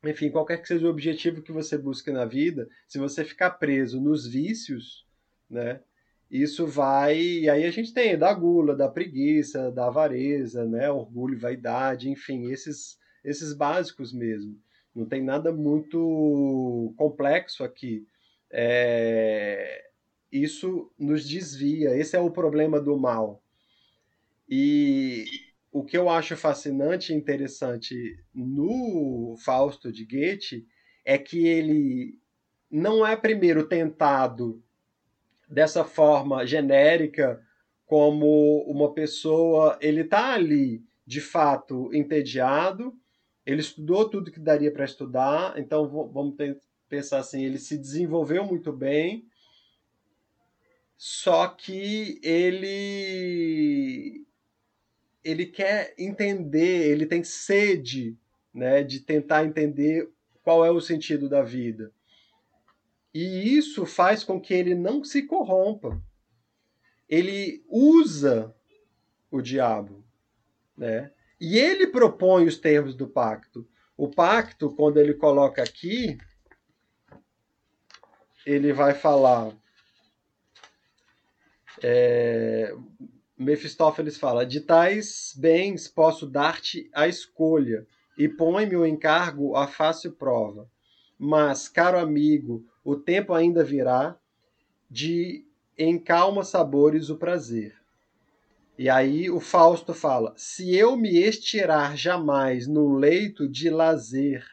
enfim, 0.02 0.30
qualquer 0.30 0.60
que 0.60 0.66
seja 0.66 0.86
o 0.86 0.90
objetivo 0.90 1.42
que 1.42 1.52
você 1.52 1.78
busque 1.78 2.10
na 2.10 2.24
vida, 2.24 2.68
se 2.88 2.98
você 2.98 3.24
ficar 3.24 3.50
preso 3.52 4.00
nos 4.00 4.26
vícios, 4.26 5.06
né, 5.48 5.80
isso 6.30 6.66
vai. 6.66 7.18
E 7.18 7.50
aí 7.50 7.64
a 7.64 7.70
gente 7.70 7.92
tem 7.92 8.18
da 8.18 8.32
gula, 8.32 8.74
da 8.74 8.88
preguiça, 8.88 9.70
da 9.70 9.86
avareza, 9.86 10.64
né, 10.64 10.90
orgulho, 10.90 11.38
vaidade, 11.38 12.10
enfim, 12.10 12.50
esses, 12.50 12.98
esses 13.24 13.52
básicos 13.52 14.12
mesmo. 14.12 14.58
Não 14.94 15.06
tem 15.06 15.22
nada 15.22 15.52
muito 15.52 16.94
complexo 16.96 17.62
aqui. 17.62 18.06
É... 18.50 19.84
Isso 20.32 20.90
nos 20.98 21.28
desvia. 21.28 21.96
Esse 21.96 22.16
é 22.16 22.20
o 22.20 22.30
problema 22.30 22.80
do 22.80 22.98
mal. 22.98 23.42
E 24.48 25.24
o 25.70 25.84
que 25.84 25.96
eu 25.96 26.08
acho 26.08 26.36
fascinante 26.36 27.12
e 27.12 27.16
interessante 27.16 28.18
no 28.34 29.36
Fausto 29.44 29.92
de 29.92 30.04
Goethe 30.04 30.66
é 31.04 31.18
que 31.18 31.46
ele 31.46 32.18
não 32.70 33.06
é 33.06 33.14
primeiro 33.16 33.68
tentado 33.68 34.62
dessa 35.46 35.84
forma 35.84 36.46
genérica 36.46 37.42
como 37.86 38.62
uma 38.62 38.92
pessoa, 38.92 39.78
ele 39.80 40.02
está 40.02 40.34
ali 40.34 40.84
de 41.06 41.20
fato 41.20 41.94
entediado, 41.94 42.92
ele 43.44 43.60
estudou 43.60 44.08
tudo 44.08 44.32
que 44.32 44.40
daria 44.40 44.72
para 44.72 44.84
estudar, 44.84 45.56
então 45.56 45.88
vamos 45.88 46.34
pensar 46.88 47.18
assim, 47.18 47.44
ele 47.44 47.58
se 47.58 47.78
desenvolveu 47.78 48.44
muito 48.44 48.72
bem, 48.72 49.24
só 50.96 51.48
que 51.48 52.18
ele 52.22 54.24
ele 55.22 55.46
quer 55.46 55.92
entender, 55.98 56.88
ele 56.88 57.04
tem 57.04 57.24
sede 57.24 58.16
né, 58.54 58.84
de 58.84 59.00
tentar 59.00 59.44
entender 59.44 60.08
qual 60.42 60.64
é 60.64 60.70
o 60.70 60.80
sentido 60.80 61.28
da 61.28 61.42
vida. 61.42 61.92
E 63.18 63.56
isso 63.56 63.86
faz 63.86 64.22
com 64.22 64.38
que 64.38 64.52
ele 64.52 64.74
não 64.74 65.02
se 65.02 65.22
corrompa. 65.22 65.98
Ele 67.08 67.64
usa 67.66 68.54
o 69.30 69.40
diabo, 69.40 70.04
né? 70.76 71.10
E 71.40 71.56
ele 71.56 71.86
propõe 71.86 72.44
os 72.44 72.58
termos 72.58 72.94
do 72.94 73.08
pacto. 73.08 73.66
O 73.96 74.06
pacto, 74.06 74.70
quando 74.70 74.98
ele 74.98 75.14
coloca 75.14 75.62
aqui, 75.62 76.18
ele 78.44 78.70
vai 78.74 78.92
falar. 78.92 79.50
É, 81.82 82.76
Mefistófeles 83.38 84.18
fala: 84.18 84.44
De 84.44 84.60
tais 84.60 85.32
bens 85.38 85.88
posso 85.88 86.26
dar-te 86.26 86.90
a 86.92 87.08
escolha, 87.08 87.86
e 88.18 88.28
põe-me 88.28 88.76
o 88.76 88.84
encargo 88.84 89.56
à 89.56 89.66
fácil 89.66 90.12
prova. 90.12 90.70
Mas, 91.18 91.66
caro 91.66 91.98
amigo, 91.98 92.62
o 92.86 92.94
tempo 92.94 93.34
ainda 93.34 93.64
virá 93.64 94.16
de 94.88 95.44
em 95.76 95.98
calma 95.98 96.44
sabores 96.44 97.10
o 97.10 97.16
prazer. 97.16 97.74
E 98.78 98.88
aí 98.88 99.28
o 99.28 99.40
Fausto 99.40 99.92
fala: 99.92 100.32
Se 100.36 100.72
eu 100.72 100.96
me 100.96 101.18
estirar 101.18 101.96
jamais 101.96 102.68
num 102.68 102.94
leito 102.94 103.48
de 103.48 103.68
lazer, 103.70 104.46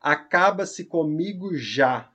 acaba-se 0.00 0.84
comigo 0.84 1.54
já. 1.54 2.10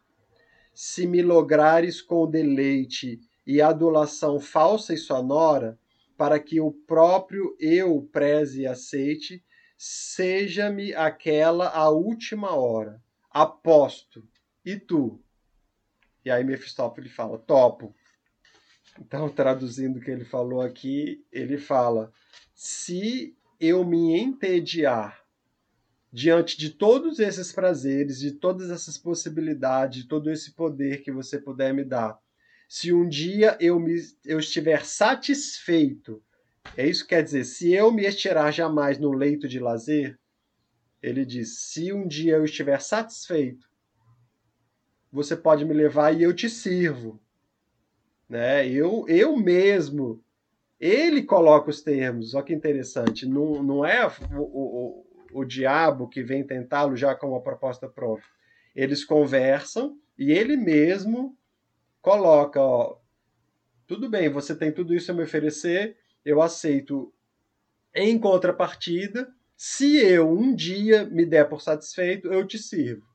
Se 0.73 1.07
me 1.07 1.21
lograres 1.21 2.01
com 2.01 2.29
deleite 2.29 3.21
e 3.47 3.61
adulação 3.61 4.41
falsa 4.41 4.93
e 4.93 4.97
sonora, 4.97 5.79
para 6.17 6.37
que 6.37 6.59
o 6.59 6.69
próprio 6.69 7.55
eu 7.61 8.05
preze 8.11 8.63
e 8.63 8.67
aceite, 8.67 9.41
seja-me 9.77 10.93
aquela 10.93 11.69
a 11.69 11.89
última 11.89 12.53
hora. 12.53 13.01
Aposto. 13.31 14.21
E 14.65 14.77
tu? 14.77 15.21
E 16.25 16.31
aí 16.31 16.43
Mefistófeles 16.43 17.13
fala: 17.13 17.37
Topo. 17.37 17.95
Então, 18.99 19.29
traduzindo 19.29 19.99
o 19.99 20.01
que 20.01 20.09
ele 20.09 20.25
falou 20.25 20.61
aqui, 20.61 21.23
ele 21.31 21.57
fala: 21.57 22.11
se 22.55 23.37
eu 23.59 23.85
me 23.85 24.17
entediar 24.17 25.23
diante 26.11 26.57
de 26.57 26.71
todos 26.71 27.19
esses 27.19 27.51
prazeres, 27.51 28.19
de 28.19 28.31
todas 28.31 28.71
essas 28.71 28.97
possibilidades, 28.97 30.03
de 30.03 30.07
todo 30.07 30.31
esse 30.31 30.53
poder 30.53 31.03
que 31.03 31.11
você 31.11 31.37
puder 31.39 31.73
me 31.73 31.83
dar, 31.83 32.17
se 32.67 32.91
um 32.91 33.07
dia 33.07 33.57
eu, 33.59 33.79
me, 33.79 33.95
eu 34.25 34.39
estiver 34.39 34.83
satisfeito, 34.85 36.23
é 36.75 36.87
isso 36.87 37.03
que 37.03 37.09
quer 37.09 37.21
dizer, 37.21 37.43
se 37.43 37.71
eu 37.71 37.91
me 37.91 38.05
estirar 38.05 38.51
jamais 38.51 38.97
no 38.97 39.11
leito 39.11 39.47
de 39.47 39.59
lazer, 39.59 40.17
ele 41.03 41.25
diz: 41.25 41.59
se 41.59 41.93
um 41.93 42.07
dia 42.07 42.37
eu 42.37 42.45
estiver 42.45 42.81
satisfeito, 42.81 43.69
você 45.15 45.35
pode 45.35 45.65
me 45.65 45.73
levar 45.73 46.11
e 46.11 46.21
eu 46.21 46.33
te 46.33 46.49
sirvo 46.49 47.19
né? 48.29 48.67
Eu, 48.67 49.05
eu 49.07 49.37
mesmo, 49.37 50.23
ele 50.79 51.23
coloca 51.23 51.69
os 51.69 51.81
termos, 51.81 52.33
olha 52.33 52.43
que 52.43 52.53
interessante, 52.53 53.25
não, 53.25 53.63
não 53.63 53.85
é 53.85 54.05
o, 54.33 54.41
o, 54.41 55.05
o 55.31 55.45
diabo 55.45 56.07
que 56.07 56.23
vem 56.23 56.45
tentá-lo 56.45 56.95
já 56.95 57.15
com 57.15 57.29
uma 57.29 57.41
proposta 57.41 57.87
própria. 57.87 58.27
Eles 58.75 59.05
conversam 59.05 59.97
e 60.17 60.31
ele 60.31 60.57
mesmo 60.57 61.37
coloca, 62.01 62.59
ó, 62.59 62.97
tudo 63.87 64.09
bem, 64.09 64.29
você 64.29 64.55
tem 64.55 64.71
tudo 64.71 64.93
isso 64.93 65.11
a 65.11 65.13
me 65.13 65.23
oferecer, 65.23 65.97
eu 66.23 66.41
aceito 66.41 67.13
em 67.93 68.19
contrapartida, 68.19 69.33
se 69.55 69.97
eu 69.97 70.29
um 70.29 70.53
dia 70.53 71.05
me 71.05 71.25
der 71.25 71.47
por 71.47 71.61
satisfeito, 71.61 72.27
eu 72.33 72.45
te 72.45 72.57
sirvo. 72.57 73.05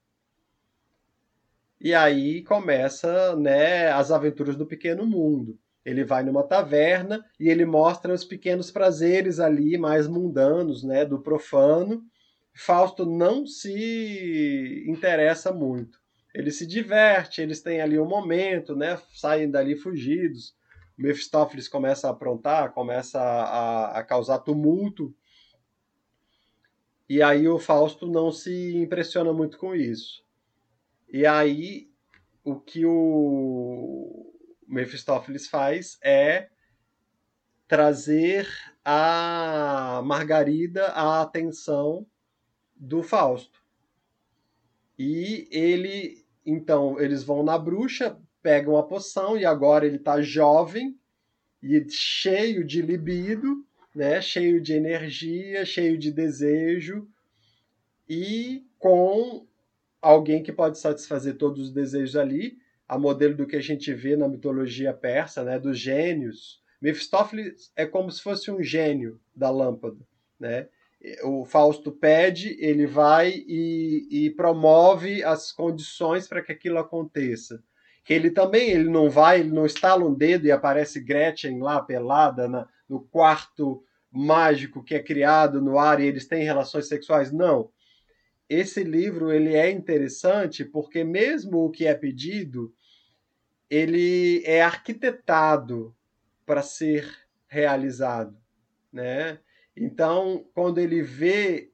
E 1.80 1.94
aí 1.94 2.42
começa, 2.42 3.34
né, 3.36 3.88
as 3.90 4.10
aventuras 4.10 4.54
do 4.54 4.66
pequeno 4.66 5.06
mundo. 5.06 5.58
Ele 5.82 6.04
vai 6.04 6.22
numa 6.22 6.42
taverna 6.42 7.24
e 7.38 7.48
ele 7.48 7.64
mostra 7.64 8.12
os 8.12 8.22
pequenos 8.22 8.70
prazeres 8.70 9.40
ali 9.40 9.78
mais 9.78 10.06
mundanos, 10.06 10.84
né, 10.84 11.06
do 11.06 11.20
profano. 11.20 12.04
Fausto 12.52 13.06
não 13.06 13.46
se 13.46 14.84
interessa 14.86 15.52
muito. 15.52 15.98
Ele 16.34 16.50
se 16.50 16.66
diverte, 16.66 17.40
eles 17.40 17.62
têm 17.62 17.80
ali 17.80 17.98
um 17.98 18.06
momento, 18.06 18.76
né, 18.76 19.00
saem 19.14 19.50
dali 19.50 19.74
fugidos. 19.74 20.54
O 20.98 21.02
Mephistófeles 21.02 21.66
começa 21.66 22.08
a 22.08 22.10
aprontar, 22.10 22.72
começa 22.72 23.18
a, 23.18 23.98
a 23.98 24.04
causar 24.04 24.40
tumulto. 24.40 25.14
E 27.08 27.22
aí 27.22 27.48
o 27.48 27.58
Fausto 27.58 28.06
não 28.06 28.30
se 28.30 28.76
impressiona 28.76 29.32
muito 29.32 29.56
com 29.56 29.74
isso. 29.74 30.22
E 31.12 31.26
aí, 31.26 31.90
o 32.44 32.58
que 32.58 32.84
o 32.86 34.32
Mephistófeles 34.66 35.48
faz 35.48 35.98
é 36.02 36.48
trazer 37.66 38.48
a 38.84 40.02
Margarida 40.04 40.86
à 40.86 41.20
atenção 41.22 42.06
do 42.76 43.02
Fausto. 43.02 43.60
E 44.98 45.48
ele, 45.50 46.24
então, 46.46 47.00
eles 47.00 47.22
vão 47.22 47.42
na 47.42 47.58
bruxa, 47.58 48.18
pegam 48.42 48.76
a 48.76 48.82
poção 48.82 49.36
e 49.36 49.44
agora 49.44 49.86
ele 49.86 49.96
está 49.96 50.20
jovem 50.20 50.98
e 51.62 51.84
cheio 51.90 52.64
de 52.64 52.80
libido, 52.80 53.64
né? 53.94 54.20
Cheio 54.20 54.60
de 54.60 54.72
energia, 54.72 55.64
cheio 55.64 55.98
de 55.98 56.10
desejo 56.10 57.08
e 58.08 58.66
com 58.78 59.46
alguém 60.00 60.42
que 60.42 60.52
pode 60.52 60.78
satisfazer 60.78 61.36
todos 61.36 61.68
os 61.68 61.72
desejos 61.72 62.16
ali, 62.16 62.58
a 62.88 62.98
modelo 62.98 63.36
do 63.36 63.46
que 63.46 63.56
a 63.56 63.60
gente 63.60 63.92
vê 63.92 64.16
na 64.16 64.28
mitologia 64.28 64.92
persa, 64.92 65.44
né, 65.44 65.58
dos 65.58 65.78
gênios. 65.78 66.60
Mefistófeles 66.80 67.70
é 67.76 67.86
como 67.86 68.10
se 68.10 68.22
fosse 68.22 68.50
um 68.50 68.62
gênio 68.62 69.20
da 69.34 69.50
lâmpada, 69.50 69.98
né? 70.38 70.68
O 71.24 71.46
Fausto 71.46 71.92
pede, 71.92 72.56
ele 72.60 72.86
vai 72.86 73.30
e, 73.46 74.06
e 74.10 74.30
promove 74.30 75.24
as 75.24 75.50
condições 75.50 76.28
para 76.28 76.42
que 76.42 76.52
aquilo 76.52 76.78
aconteça. 76.78 77.62
Ele 78.08 78.30
também, 78.30 78.70
ele 78.70 78.90
não 78.90 79.08
vai, 79.08 79.40
ele 79.40 79.50
não 79.50 79.64
estala 79.64 80.04
um 80.04 80.12
dedo 80.12 80.46
e 80.46 80.50
aparece 80.50 81.00
Gretchen 81.00 81.60
lá 81.60 81.80
pelada 81.80 82.48
na, 82.48 82.68
no 82.88 83.00
quarto 83.00 83.82
mágico 84.10 84.82
que 84.82 84.94
é 84.94 85.02
criado 85.02 85.62
no 85.62 85.78
ar 85.78 86.00
e 86.00 86.06
eles 86.06 86.26
têm 86.26 86.42
relações 86.42 86.88
sexuais. 86.88 87.30
Não 87.30 87.70
esse 88.50 88.82
livro 88.82 89.32
ele 89.32 89.54
é 89.54 89.70
interessante 89.70 90.64
porque 90.64 91.04
mesmo 91.04 91.64
o 91.64 91.70
que 91.70 91.86
é 91.86 91.94
pedido 91.94 92.74
ele 93.70 94.42
é 94.44 94.60
arquitetado 94.60 95.94
para 96.44 96.60
ser 96.60 97.08
realizado, 97.46 98.36
né? 98.92 99.38
Então, 99.76 100.44
quando 100.52 100.78
ele 100.78 101.00
vê 101.00 101.72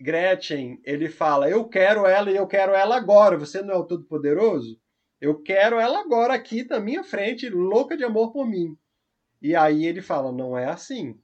Gretchen, 0.00 0.80
ele 0.84 1.08
fala: 1.08 1.50
"Eu 1.50 1.68
quero 1.68 2.06
ela 2.06 2.30
e 2.30 2.36
eu 2.36 2.46
quero 2.46 2.72
ela 2.72 2.96
agora. 2.96 3.36
Você 3.36 3.60
não 3.60 3.74
é 3.74 3.76
o 3.76 3.84
todo 3.84 4.04
poderoso? 4.04 4.80
Eu 5.20 5.42
quero 5.42 5.80
ela 5.80 6.00
agora 6.00 6.34
aqui 6.34 6.62
na 6.62 6.78
minha 6.78 7.02
frente, 7.02 7.48
louca 7.48 7.96
de 7.96 8.04
amor 8.04 8.32
por 8.32 8.46
mim." 8.46 8.78
E 9.42 9.56
aí 9.56 9.84
ele 9.84 10.00
fala: 10.00 10.30
"Não 10.30 10.56
é 10.56 10.66
assim. 10.66 11.18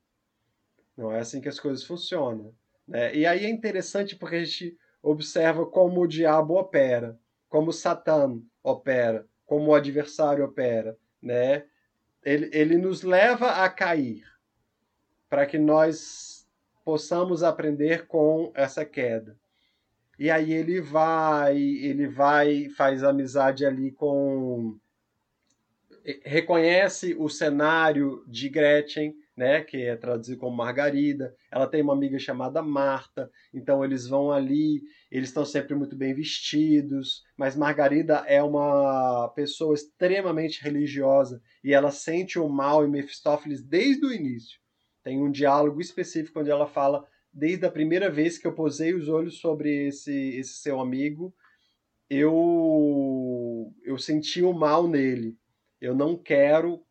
Não 0.97 1.13
é 1.13 1.21
assim 1.21 1.41
que 1.41 1.49
as 1.49 1.61
coisas 1.61 1.85
funcionam." 1.85 2.53
Né? 2.91 3.15
E 3.15 3.25
aí 3.25 3.47
é 3.47 3.49
interessante 3.49 4.17
porque 4.17 4.35
a 4.35 4.45
gente 4.45 4.77
observa 5.01 5.65
como 5.65 6.01
o 6.01 6.09
diabo 6.09 6.55
opera, 6.55 7.17
como 7.49 7.73
Satã 7.73 8.43
opera, 8.65 9.25
como 9.47 9.71
o 9.71 9.75
adversário 9.75 10.45
opera, 10.45 10.99
né? 11.23 11.65
Ele, 12.23 12.51
ele 12.53 12.77
nos 12.77 13.03
leva 13.03 13.65
a 13.65 13.71
cair 13.71 14.25
para 15.29 15.47
que 15.47 15.57
nós 15.57 16.49
possamos 16.85 17.45
aprender 17.45 18.09
com 18.09 18.53
essa 18.55 18.85
queda. 18.85 19.39
E 20.19 20.29
aí 20.31 20.53
ele 20.53 20.81
vai, 20.81 21.57
ele 21.57 22.09
vai, 22.09 22.69
faz 22.71 23.05
amizade 23.05 23.65
ali 23.65 23.93
com 23.93 24.77
reconhece 26.25 27.15
o 27.15 27.29
cenário 27.29 28.25
de 28.27 28.49
Gretchen, 28.49 29.15
né, 29.37 29.63
que 29.63 29.79
é 29.79 29.97
traduzido 29.97 30.39
como 30.39 30.57
Margarida. 30.57 31.35
Ela 31.51 31.67
tem 31.67 31.83
uma 31.83 31.93
amiga 31.93 32.19
chamada 32.19 32.63
Marta, 32.63 33.31
então 33.55 33.85
eles 33.85 34.07
vão 34.07 34.31
ali, 34.31 34.83
eles 35.11 35.29
estão 35.29 35.45
sempre 35.45 35.75
muito 35.75 35.97
bem 35.97 36.15
vestidos, 36.15 37.23
mas 37.37 37.57
Margarida 37.57 38.25
é 38.27 38.43
uma 38.43 39.29
pessoa 39.35 39.75
extremamente 39.75 40.63
religiosa 40.63 41.41
e 41.65 41.73
ela 41.73 41.91
sente 41.91 42.39
o 42.39 42.49
mal 42.49 42.85
em 42.85 42.91
Mefistófeles 42.91 43.63
desde 43.63 44.05
o 44.05 44.13
início. 44.13 44.59
Tem 45.03 45.23
um 45.23 45.31
diálogo 45.31 45.81
específico 45.81 46.41
onde 46.41 46.51
ela 46.51 46.67
fala 46.67 47.05
desde 47.33 47.65
a 47.65 47.71
primeira 47.71 48.11
vez 48.11 48.37
que 48.37 48.47
eu 48.47 48.55
posei 48.55 48.93
os 48.95 49.09
olhos 49.09 49.39
sobre 49.39 49.87
esse, 49.89 50.13
esse 50.37 50.55
seu 50.55 50.81
amigo, 50.81 51.35
eu 52.09 53.73
eu 53.85 53.97
senti 53.97 54.43
o 54.43 54.53
mal 54.53 54.89
nele. 54.89 55.39
Eu 55.81 55.95
não 55.95 56.17
quero 56.17 56.85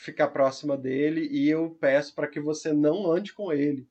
ficar 0.00 0.28
próxima 0.28 0.76
dele 0.76 1.28
e 1.30 1.48
eu 1.48 1.76
peço 1.78 2.14
para 2.14 2.26
que 2.26 2.40
você 2.40 2.72
não 2.72 3.10
ande 3.10 3.34
com 3.34 3.52
ele. 3.52 3.86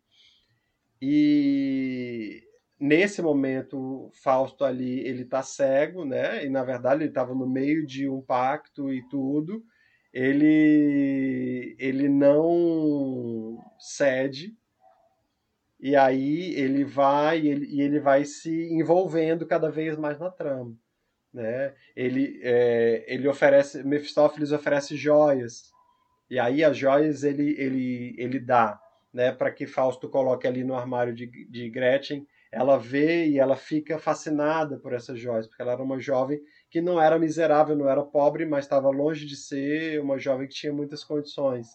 E 1.01 2.43
nesse 2.79 3.21
momento, 3.21 4.09
Fausto 4.13 4.65
ali, 4.65 5.01
ele 5.01 5.23
tá 5.23 5.43
cego, 5.43 6.03
né? 6.05 6.45
E 6.45 6.49
na 6.49 6.63
verdade 6.63 7.03
ele 7.03 7.09
estava 7.11 7.35
no 7.35 7.47
meio 7.47 7.85
de 7.85 8.09
um 8.09 8.21
pacto 8.21 8.91
e 8.91 9.07
tudo. 9.09 9.63
Ele 10.11 11.75
ele 11.79 12.09
não 12.09 13.59
cede. 13.79 14.57
E 15.79 15.95
aí 15.95 16.55
ele 16.55 16.83
vai 16.83 17.47
ele, 17.47 17.65
e 17.67 17.81
ele 17.81 17.99
vai 17.99 18.25
se 18.25 18.51
envolvendo 18.73 19.45
cada 19.45 19.69
vez 19.69 19.97
mais 19.97 20.19
na 20.19 20.29
trama, 20.29 20.75
né? 21.33 21.73
Ele 21.95 22.39
é, 22.43 23.05
ele 23.07 23.27
oferece 23.27 23.83
Mephistófeles 23.83 24.51
oferece 24.51 24.97
joias. 24.97 25.71
E 26.29 26.39
aí 26.39 26.63
as 26.63 26.77
joias 26.77 27.23
ele 27.23 27.55
ele 27.57 28.15
ele 28.17 28.39
dá, 28.39 28.79
né, 29.13 29.31
para 29.31 29.51
que 29.51 29.65
Fausto 29.67 30.09
coloque 30.09 30.47
ali 30.47 30.63
no 30.63 30.75
armário 30.75 31.13
de, 31.13 31.27
de 31.49 31.69
Gretchen 31.69 32.25
ela 32.51 32.77
vê 32.77 33.27
e 33.27 33.37
ela 33.37 33.55
fica 33.55 33.99
fascinada 33.99 34.79
por 34.79 34.93
essas 34.93 35.19
joias, 35.19 35.47
porque 35.47 35.61
ela 35.61 35.73
era 35.73 35.83
uma 35.83 35.99
jovem 35.99 36.41
que 36.69 36.81
não 36.81 36.99
era 36.99 37.19
miserável, 37.19 37.75
não 37.75 37.87
era 37.87 38.03
pobre, 38.03 38.45
mas 38.45 38.65
estava 38.65 38.89
longe 38.89 39.25
de 39.25 39.35
ser 39.35 40.01
uma 40.01 40.17
jovem 40.17 40.47
que 40.47 40.55
tinha 40.55 40.73
muitas 40.73 41.03
condições. 41.03 41.67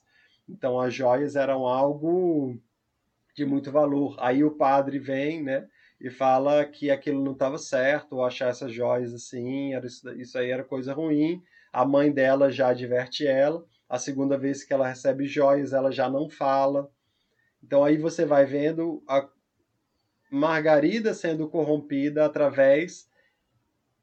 Então 0.48 0.80
as 0.80 0.92
joias 0.92 1.36
eram 1.36 1.66
algo 1.66 2.58
de 3.36 3.44
muito 3.44 3.70
valor. 3.70 4.16
Aí 4.18 4.42
o 4.44 4.56
padre 4.56 4.98
vem, 4.98 5.42
né, 5.42 5.66
e 6.00 6.10
fala 6.10 6.64
que 6.64 6.90
aquilo 6.90 7.22
não 7.22 7.32
estava 7.32 7.56
certo, 7.56 8.22
achar 8.22 8.48
essas 8.48 8.72
joias 8.72 9.14
assim, 9.14 9.74
era 9.74 9.86
isso, 9.86 10.08
isso 10.20 10.38
aí 10.38 10.50
era 10.50 10.64
coisa 10.64 10.92
ruim. 10.92 11.40
A 11.72 11.84
mãe 11.84 12.12
dela 12.12 12.50
já 12.50 12.68
adverte 12.68 13.26
ela. 13.26 13.64
A 13.94 13.98
segunda 14.00 14.36
vez 14.36 14.64
que 14.64 14.74
ela 14.74 14.88
recebe 14.88 15.24
joias, 15.24 15.72
ela 15.72 15.92
já 15.92 16.10
não 16.10 16.28
fala. 16.28 16.90
Então 17.62 17.84
aí 17.84 17.96
você 17.96 18.24
vai 18.24 18.44
vendo 18.44 19.04
a, 19.06 19.28
Margarida 20.28 21.14
sendo 21.14 21.48
corrompida 21.48 22.24
através 22.24 23.08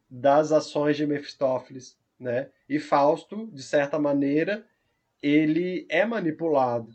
das 0.09 0.53
ações 0.53 0.95
de 0.95 1.05
Mefistófeles, 1.05 1.99
né? 2.17 2.49
E 2.69 2.79
Fausto, 2.79 3.47
de 3.47 3.61
certa 3.61 3.99
maneira, 3.99 4.65
ele 5.21 5.85
é 5.89 6.05
manipulado, 6.05 6.89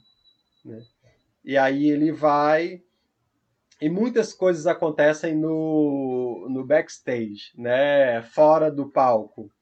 né? 0.65 0.83
E 1.45 1.59
aí 1.59 1.91
ele 1.91 2.11
vai 2.11 2.83
e 3.79 3.91
muitas 3.91 4.33
coisas 4.33 4.67
acontecem 4.67 5.37
no, 5.37 6.49
no 6.49 6.65
backstage, 6.65 7.53
né? 7.59 8.23
Fora 8.23 8.71
do 8.71 8.91
palco. 8.91 9.53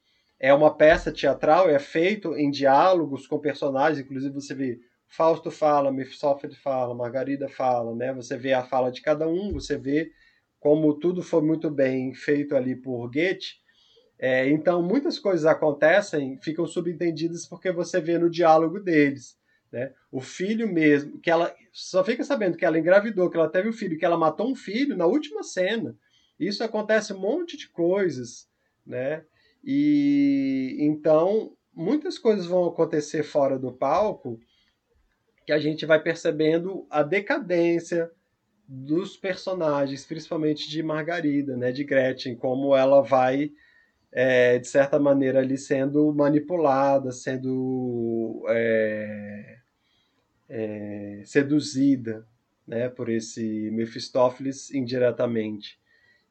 É 0.45 0.53
uma 0.53 0.77
peça 0.77 1.11
teatral, 1.11 1.71
é 1.71 1.79
feito 1.79 2.37
em 2.37 2.51
diálogos 2.51 3.27
com 3.27 3.39
personagens, 3.39 4.05
inclusive 4.05 4.35
você 4.35 4.55
vê 4.55 4.79
Fausto 5.09 5.51
fala, 5.51 5.91
Mephistófeles 5.91 6.59
fala, 6.59 6.95
Margarida 6.95 7.49
fala, 7.49 7.97
né? 7.97 8.13
Você 8.13 8.37
vê 8.37 8.53
a 8.53 8.63
fala 8.63 8.93
de 8.93 9.01
cada 9.01 9.27
um, 9.27 9.55
você 9.55 9.79
vê 9.79 10.13
como 10.61 11.01
tudo 11.01 11.23
foi 11.23 11.41
muito 11.41 11.71
bem 11.71 12.13
feito 12.13 12.55
ali 12.55 12.77
por 12.77 13.11
Goethe. 13.11 13.55
É, 14.19 14.47
então, 14.51 14.83
muitas 14.83 15.19
coisas 15.19 15.47
acontecem, 15.47 16.39
ficam 16.43 16.67
subentendidas 16.67 17.47
porque 17.49 17.73
você 17.73 17.99
vê 17.99 18.19
no 18.19 18.29
diálogo 18.29 18.79
deles. 18.79 19.39
Né? 19.73 19.95
O 20.13 20.21
filho 20.21 20.71
mesmo, 20.71 21.19
que 21.21 21.31
ela 21.31 21.57
só 21.73 22.05
fica 22.05 22.23
sabendo 22.23 22.59
que 22.59 22.67
ela 22.67 22.79
engravidou, 22.79 23.31
que 23.31 23.39
ela 23.39 23.49
teve 23.49 23.71
um 23.71 23.73
filho, 23.73 23.97
que 23.97 24.05
ela 24.05 24.19
matou 24.19 24.51
um 24.51 24.55
filho 24.55 24.95
na 24.95 25.07
última 25.07 25.43
cena. 25.43 25.97
Isso 26.39 26.63
acontece 26.63 27.15
um 27.15 27.19
monte 27.19 27.57
de 27.57 27.67
coisas, 27.71 28.47
né? 28.87 29.25
E 29.65 30.77
então 30.79 31.57
muitas 31.73 32.19
coisas 32.19 32.47
vão 32.47 32.67
acontecer 32.67 33.23
fora 33.23 33.59
do 33.59 33.73
palco 33.73 34.39
que 35.47 35.53
a 35.53 35.59
gente 35.59 35.85
vai 35.85 36.01
percebendo 36.01 36.87
a 36.89 37.03
decadência 37.03 38.11
dos 38.67 39.17
personagens, 39.17 40.07
principalmente 40.07 40.71
de 40.71 40.83
Margarida, 40.83 41.57
né, 41.57 41.71
de 41.71 41.85
Gretchen, 41.85 42.35
como 42.35 42.75
ela 42.75 43.03
vai 43.03 43.53
é, 44.11 44.59
de 44.59 44.67
certa 44.67 44.99
maneira 44.99 45.41
ali 45.41 45.59
sendo 45.59 46.13
manipulada, 46.15 47.11
sendo 47.13 48.45
é, 48.49 49.59
é, 50.49 51.23
seduzida, 51.25 52.27
né, 52.67 52.89
por 52.89 53.09
esse 53.09 53.71
Mephistófeles 53.73 54.73
indiretamente. 54.73 55.79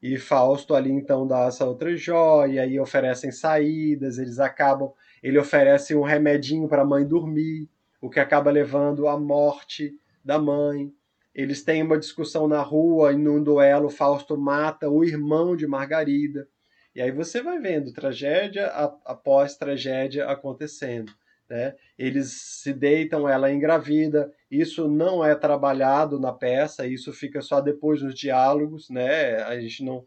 E 0.03 0.17
Fausto 0.17 0.75
ali 0.75 0.91
então 0.91 1.25
dá 1.25 1.45
essa 1.45 1.65
outra 1.65 1.95
joia 1.95 2.65
e 2.65 2.77
oferecem 2.77 3.31
saídas, 3.31 4.17
eles 4.17 4.37
acabam, 4.37 4.91
ele 5.23 5.39
oferece 5.39 5.95
um 5.95 6.01
remedinho 6.01 6.67
para 6.67 6.81
a 6.81 6.85
mãe 6.85 7.07
dormir, 7.07 7.69
o 8.01 8.09
que 8.09 8.19
acaba 8.19 8.51
levando 8.51 9.07
à 9.07 9.17
morte 9.17 9.97
da 10.21 10.37
mãe. 10.37 10.91
Eles 11.33 11.63
têm 11.63 11.81
uma 11.81 11.97
discussão 11.97 12.49
na 12.49 12.61
rua 12.61 13.13
e 13.13 13.17
num 13.17 13.41
duelo 13.41 13.89
Fausto 13.89 14.37
mata 14.37 14.89
o 14.89 15.05
irmão 15.05 15.55
de 15.55 15.65
Margarida. 15.65 16.49
E 16.93 17.01
aí 17.01 17.09
você 17.09 17.41
vai 17.41 17.57
vendo 17.57 17.93
tragédia 17.93 18.67
após 19.05 19.55
tragédia 19.55 20.27
acontecendo. 20.27 21.13
Né? 21.53 21.75
Eles 21.99 22.31
se 22.31 22.73
deitam, 22.73 23.29
ela 23.29 23.47
é 23.47 23.53
engravida. 23.53 24.33
Isso 24.49 24.87
não 24.87 25.23
é 25.23 25.35
trabalhado 25.35 26.19
na 26.19 26.33
peça, 26.33 26.87
isso 26.87 27.13
fica 27.13 27.43
só 27.43 27.61
depois 27.61 28.01
nos 28.01 28.15
diálogos. 28.15 28.89
Né? 28.89 29.35
A, 29.43 29.59
gente 29.61 29.83
não, 29.83 30.03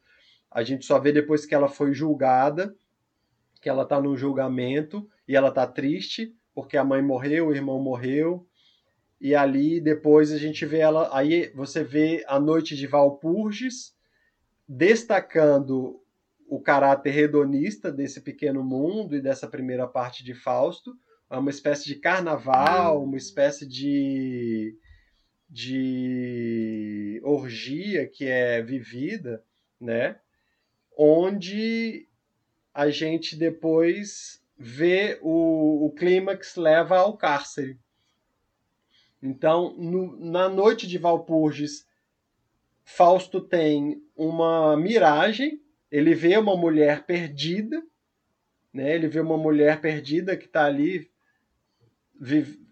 a 0.50 0.64
gente 0.64 0.84
só 0.84 0.98
vê 0.98 1.12
depois 1.12 1.46
que 1.46 1.54
ela 1.54 1.68
foi 1.68 1.94
julgada, 1.94 2.74
que 3.62 3.68
ela 3.68 3.84
está 3.84 4.00
no 4.00 4.16
julgamento 4.16 5.08
e 5.28 5.36
ela 5.36 5.50
está 5.50 5.64
triste 5.68 6.34
porque 6.52 6.76
a 6.76 6.82
mãe 6.82 7.00
morreu, 7.00 7.46
o 7.46 7.54
irmão 7.54 7.78
morreu. 7.78 8.44
E 9.20 9.32
ali 9.32 9.80
depois 9.80 10.32
a 10.32 10.38
gente 10.38 10.66
vê 10.66 10.78
ela, 10.78 11.16
aí 11.16 11.52
você 11.54 11.84
vê 11.84 12.24
a 12.26 12.40
noite 12.40 12.74
de 12.74 12.88
Valpurgis 12.88 13.94
destacando 14.68 16.02
o 16.48 16.60
caráter 16.60 17.16
hedonista 17.16 17.92
desse 17.92 18.20
pequeno 18.20 18.64
mundo 18.64 19.14
e 19.14 19.20
dessa 19.20 19.46
primeira 19.46 19.86
parte 19.86 20.24
de 20.24 20.34
Fausto, 20.34 20.92
é 21.28 21.36
uma 21.36 21.50
espécie 21.50 21.86
de 21.86 21.96
carnaval, 21.96 23.02
uma 23.02 23.16
espécie 23.16 23.66
de 23.66 24.76
de 25.48 27.20
orgia 27.24 28.06
que 28.06 28.26
é 28.26 28.60
vivida, 28.60 29.44
né? 29.80 30.18
Onde 30.96 32.08
a 32.74 32.90
gente 32.90 33.36
depois 33.36 34.42
vê 34.58 35.18
o, 35.22 35.86
o 35.86 35.90
clímax 35.92 36.56
leva 36.56 36.98
ao 36.98 37.16
cárcere. 37.16 37.78
Então, 39.22 39.74
no, 39.76 40.16
na 40.18 40.48
noite 40.48 40.86
de 40.86 40.98
Valpurgis, 40.98 41.86
Fausto 42.84 43.40
tem 43.40 44.02
uma 44.14 44.76
miragem, 44.76 45.60
ele 45.90 46.14
vê 46.14 46.36
uma 46.36 46.56
mulher 46.56 47.04
perdida, 47.04 47.82
né? 48.72 48.94
ele 48.94 49.08
vê 49.08 49.20
uma 49.20 49.36
mulher 49.36 49.80
perdida 49.80 50.36
que 50.36 50.46
está 50.46 50.66
ali 50.66 51.10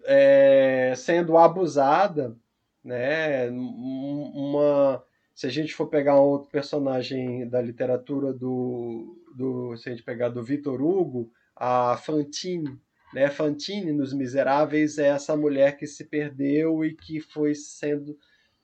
é, 0.05 0.95
sendo 0.97 1.37
abusada, 1.37 2.37
né? 2.83 3.49
uma, 3.51 5.03
se 5.35 5.47
a 5.47 5.51
gente 5.51 5.75
for 5.75 5.89
pegar 5.89 6.21
um 6.21 6.25
outro 6.25 6.51
personagem 6.51 7.49
da 7.49 7.61
literatura 7.61 8.33
do, 8.33 9.23
do 9.35 9.77
se 9.77 9.89
a 9.89 9.93
gente 9.93 10.05
pegar 10.05 10.29
do 10.29 10.43
Vitor 10.43 10.83
Hugo, 10.83 11.31
a 11.57 11.97
Fantine. 11.97 12.79
Né? 13.13 13.31
Fantine, 13.31 13.93
nos 13.93 14.13
Miseráveis, 14.13 14.99
é 14.99 15.09
essa 15.09 15.37
mulher 15.37 15.77
que 15.77 15.87
se 15.87 16.05
perdeu 16.05 16.85
e 16.85 16.95
que 16.95 17.21
foi 17.21 17.55
sendo 17.55 18.19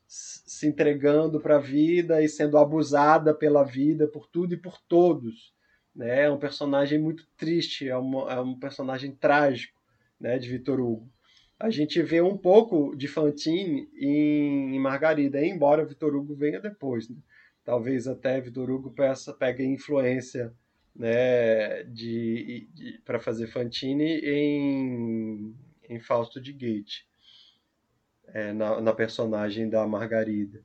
se 0.06 0.66
entregando 0.66 1.40
para 1.40 1.56
a 1.56 1.60
vida 1.60 2.20
e 2.20 2.28
sendo 2.28 2.58
abusada 2.58 3.32
pela 3.32 3.62
vida, 3.62 4.08
por 4.08 4.26
tudo 4.26 4.54
e 4.54 4.56
por 4.56 4.80
todos. 4.88 5.54
Né? 5.94 6.24
É 6.24 6.30
um 6.30 6.38
personagem 6.38 6.98
muito 6.98 7.28
triste, 7.36 7.88
é, 7.88 7.96
uma, 7.96 8.32
é 8.32 8.40
um 8.40 8.58
personagem 8.58 9.12
trágico 9.12 9.79
né, 10.20 10.38
de 10.38 10.48
Vitor 10.48 10.78
Hugo. 10.78 11.10
A 11.58 11.70
gente 11.70 12.00
vê 12.02 12.20
um 12.22 12.36
pouco 12.36 12.94
de 12.96 13.06
Fantine 13.06 13.88
em, 13.94 14.74
em 14.74 14.78
Margarida, 14.78 15.44
embora 15.44 15.84
Vitor 15.84 16.14
Hugo 16.14 16.34
venha 16.34 16.60
depois. 16.60 17.08
Né? 17.08 17.16
Talvez 17.64 18.06
até 18.06 18.40
Vitor 18.40 18.70
Hugo 18.70 18.90
peça, 18.90 19.32
pegue 19.32 19.64
influência 19.64 20.54
né, 20.94 21.82
de, 21.84 22.68
de 22.72 22.98
para 23.04 23.20
fazer 23.20 23.46
Fantine 23.46 24.20
em, 24.22 25.54
em 25.88 26.00
Fausto 26.00 26.40
de 26.40 26.52
Goethe, 26.52 27.04
é, 28.28 28.52
na, 28.52 28.80
na 28.80 28.92
personagem 28.92 29.68
da 29.68 29.86
Margarida. 29.86 30.62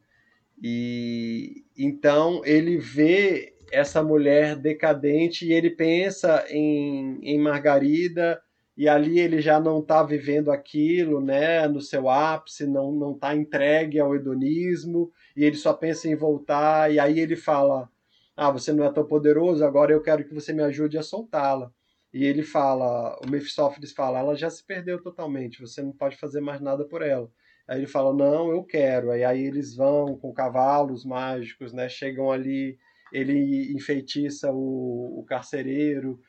E 0.62 1.66
então 1.78 2.42
ele 2.46 2.78
vê 2.78 3.54
essa 3.72 4.02
mulher 4.02 4.56
decadente 4.56 5.46
e 5.46 5.52
ele 5.52 5.70
pensa 5.70 6.46
em, 6.50 7.20
em 7.22 7.38
Margarida 7.38 8.42
e 8.78 8.88
ali 8.90 9.20
ele 9.20 9.42
já 9.42 9.60
não 9.60 9.80
está 9.80 10.04
vivendo 10.04 10.52
aquilo, 10.52 11.22
né, 11.22 11.68
no 11.68 11.82
seu 11.82 12.10
ápice, 12.10 12.68
não 12.68 12.92
não 12.92 13.14
está 13.14 13.36
entregue 13.36 14.00
ao 14.00 14.16
hedonismo 14.16 15.12
e 15.36 15.44
ele 15.44 15.56
só 15.56 15.74
pensa 15.74 16.08
em 16.10 16.16
voltar 16.16 16.92
e 16.92 17.00
aí 17.00 17.20
ele 17.20 17.36
fala 17.36 17.90
ah, 18.36 18.52
você 18.52 18.74
não 18.74 18.84
é 18.84 18.92
tão 18.92 19.06
poderoso, 19.06 19.64
agora 19.64 19.94
eu 19.94 20.02
quero 20.02 20.26
que 20.26 20.34
você 20.34 20.52
me 20.54 20.62
ajude 20.64 20.98
a 20.98 21.04
soltá-la. 21.04 21.72
e 22.14 22.24
ele 22.26 22.44
fala, 22.44 23.18
o 23.26 23.30
Mephistófeles 23.30 23.94
fala, 23.94 24.20
ela 24.20 24.36
já 24.36 24.50
se 24.50 24.66
perdeu 24.66 25.02
totalmente, 25.02 25.62
você 25.62 25.82
não 25.82 25.92
pode 25.92 26.18
fazer 26.18 26.42
mais 26.42 26.62
nada 26.62 26.86
por 26.86 27.02
ela. 27.02 27.30
Aí 27.68 27.80
ele 27.80 27.88
fala, 27.88 28.14
não, 28.14 28.52
eu 28.52 28.64
quero. 28.64 29.12
Aí, 29.12 29.24
aí 29.24 29.44
eles 29.44 29.76
vão 29.76 30.18
com 30.18 30.34
cavalos 30.34 31.04
mágicos, 31.04 31.74
né? 31.74 31.90
Chegam 31.90 32.32
ali, 32.32 32.78
ele 33.12 33.74
enfeitiça 33.74 34.52
o, 34.52 35.20
o 35.20 35.26
carcereiro, 35.26 36.20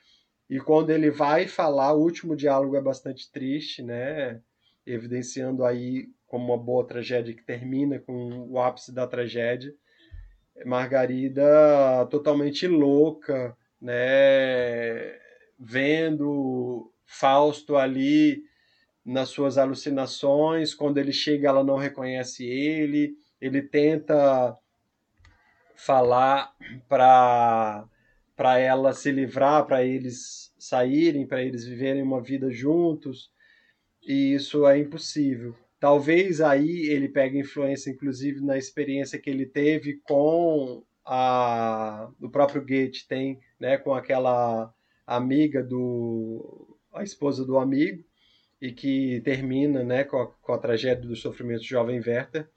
e 0.48 0.60
quando 0.60 0.90
ele 0.90 1.10
vai 1.10 1.48
falar, 1.48 1.92
o 1.92 2.00
último 2.00 2.36
diálogo 2.36 2.76
é 2.76 2.80
bastante 2.80 3.30
triste, 3.30 3.82
né? 3.82 4.40
Evidenciando 4.86 5.64
aí 5.64 6.08
como 6.26 6.52
uma 6.52 6.62
boa 6.62 6.86
tragédia 6.86 7.34
que 7.34 7.42
termina 7.42 7.98
com 7.98 8.48
o 8.48 8.60
ápice 8.60 8.92
da 8.92 9.06
tragédia. 9.06 9.74
Margarida 10.64 12.06
totalmente 12.10 12.66
louca, 12.66 13.56
né? 13.80 15.18
Vendo 15.58 16.92
Fausto 17.04 17.76
ali 17.76 18.44
nas 19.04 19.28
suas 19.28 19.58
alucinações, 19.58 20.74
quando 20.74 20.98
ele 20.98 21.12
chega 21.12 21.48
ela 21.48 21.62
não 21.62 21.76
reconhece 21.76 22.44
ele, 22.44 23.16
ele 23.40 23.62
tenta 23.62 24.56
falar 25.76 26.52
para 26.88 27.86
para 28.36 28.58
ela 28.58 28.92
se 28.92 29.10
livrar, 29.10 29.66
para 29.66 29.82
eles 29.82 30.52
saírem, 30.58 31.26
para 31.26 31.42
eles 31.42 31.64
viverem 31.64 32.02
uma 32.02 32.22
vida 32.22 32.50
juntos, 32.50 33.30
e 34.06 34.34
isso 34.34 34.66
é 34.66 34.78
impossível. 34.78 35.56
Talvez 35.80 36.40
aí 36.40 36.86
ele 36.88 37.08
pegue 37.08 37.38
influência, 37.38 37.90
inclusive, 37.90 38.40
na 38.40 38.56
experiência 38.56 39.18
que 39.18 39.30
ele 39.30 39.46
teve 39.46 40.00
com 40.04 40.84
a 41.04 42.10
o 42.20 42.28
próprio 42.28 42.62
Goethe 42.62 43.06
tem, 43.06 43.38
né, 43.60 43.78
com 43.78 43.94
aquela 43.94 44.72
amiga 45.06 45.62
do 45.62 46.78
a 46.92 47.02
esposa 47.02 47.44
do 47.44 47.58
amigo 47.58 48.02
e 48.60 48.72
que 48.72 49.20
termina, 49.20 49.84
né, 49.84 50.04
com 50.04 50.18
a, 50.18 50.26
com 50.26 50.52
a 50.52 50.58
tragédia 50.58 51.06
do 51.06 51.14
sofrimento 51.14 51.60
do 51.60 51.66
jovem 51.66 52.00
Werther. 52.04 52.48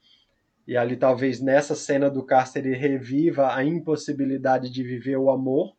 E 0.70 0.76
ali 0.76 0.96
talvez 0.96 1.40
nessa 1.40 1.74
cena 1.74 2.08
do 2.08 2.22
cárcere 2.22 2.76
reviva 2.76 3.52
a 3.52 3.64
impossibilidade 3.64 4.70
de 4.70 4.84
viver 4.84 5.16
o 5.16 5.28
amor. 5.28 5.74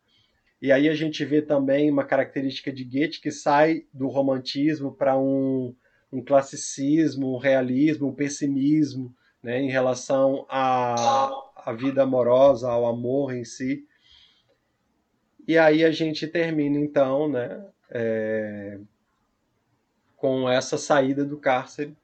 E 0.62 0.70
aí 0.70 0.90
a 0.90 0.94
gente 0.94 1.24
vê 1.24 1.42
também 1.42 1.90
uma 1.90 2.04
característica 2.04 2.74
de 2.74 2.84
Goethe 2.84 3.22
que 3.22 3.32
sai 3.32 3.86
do 3.94 4.10
romantismo 4.10 4.92
para 4.92 5.18
um 5.18 5.74
um 6.12 6.22
classicismo, 6.22 7.34
um 7.34 7.38
realismo, 7.38 8.10
um 8.10 8.14
pessimismo 8.14 9.16
né, 9.42 9.62
em 9.62 9.70
relação 9.70 10.46
à, 10.50 11.30
à 11.56 11.72
vida 11.72 12.04
amorosa, 12.04 12.70
ao 12.70 12.86
amor 12.86 13.34
em 13.34 13.46
si. 13.46 13.88
E 15.48 15.58
aí 15.58 15.86
a 15.86 15.92
gente 15.92 16.28
termina 16.28 16.78
então 16.78 17.30
né, 17.30 17.66
é, 17.90 18.78
com 20.18 20.50
essa 20.50 20.78
saída 20.78 21.24
do 21.24 21.38
cárcere. 21.38 21.96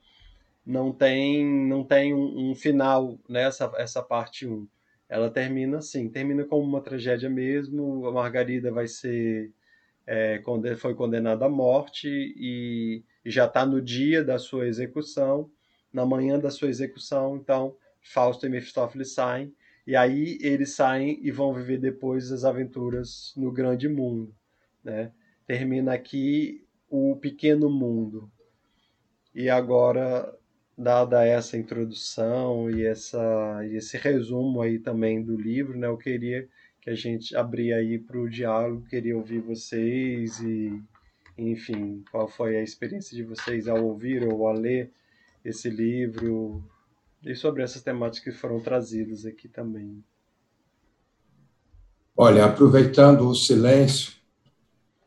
Não 0.67 0.91
tem, 0.91 1.45
não 1.67 1.83
tem 1.83 2.13
um, 2.13 2.51
um 2.51 2.55
final 2.55 3.17
nessa 3.29 3.67
né, 3.71 3.81
essa 3.81 4.03
parte 4.03 4.45
1. 4.45 4.67
Ela 5.09 5.29
termina 5.31 5.77
assim, 5.77 6.09
termina 6.09 6.43
como 6.43 6.63
uma 6.67 6.81
tragédia 6.81 7.29
mesmo. 7.29 8.05
A 8.05 8.11
Margarida 8.11 8.71
vai 8.71 8.87
ser 8.87 9.51
é, 10.05 10.41
foi 10.77 10.93
condenada 10.93 11.45
à 11.45 11.49
morte 11.49 12.07
e 12.09 13.03
e 13.27 13.29
já 13.29 13.43
está 13.43 13.65
no 13.65 13.81
dia 13.81 14.23
da 14.23 14.39
sua 14.39 14.67
execução, 14.69 15.51
na 15.91 16.05
manhã 16.05 16.39
da 16.39 16.49
sua 16.49 16.69
execução, 16.69 17.35
então 17.35 17.75
Fausto 18.01 18.45
e 18.45 18.49
Mephistófeles 18.49 19.13
saem, 19.13 19.53
e 19.85 19.97
aí 19.97 20.37
eles 20.39 20.75
saem 20.75 21.19
e 21.21 21.29
vão 21.29 21.53
viver 21.53 21.77
depois 21.77 22.31
as 22.31 22.45
aventuras 22.45 23.33
no 23.35 23.51
grande 23.51 23.89
mundo. 23.89 24.33
Né? 24.81 25.11
Termina 25.45 25.93
aqui 25.93 26.65
o 26.89 27.17
pequeno 27.17 27.69
mundo. 27.69 28.31
E 29.35 29.49
agora, 29.49 30.33
dada 30.77 31.25
essa 31.25 31.57
introdução 31.57 32.69
e, 32.69 32.85
essa, 32.85 33.65
e 33.65 33.75
esse 33.75 33.97
resumo 33.97 34.61
aí 34.61 34.77
também 34.77 35.23
do 35.23 35.35
livro, 35.35 35.77
né, 35.77 35.87
eu 35.87 35.97
queria 35.97 36.47
que 36.79 36.89
a 36.89 36.95
gente 36.95 37.35
abrir 37.35 37.73
aí 37.73 37.97
para 37.97 38.19
o 38.19 38.29
diálogo, 38.29 38.85
queria 38.87 39.17
ouvir 39.17 39.39
vocês 39.39 40.39
e 40.39 40.79
enfim, 41.37 42.03
qual 42.11 42.27
foi 42.27 42.57
a 42.57 42.63
experiência 42.63 43.15
de 43.15 43.23
vocês 43.23 43.67
ao 43.67 43.83
ouvir 43.83 44.23
ou 44.23 44.47
a 44.47 44.53
ler 44.53 44.91
esse 45.43 45.69
livro 45.69 46.63
e 47.23 47.35
sobre 47.35 47.63
essas 47.63 47.81
temáticas 47.81 48.33
que 48.33 48.39
foram 48.39 48.59
trazidas 48.59 49.25
aqui 49.25 49.47
também. 49.47 50.03
Olha, 52.15 52.45
aproveitando 52.45 53.27
o 53.27 53.35
silêncio 53.35 54.13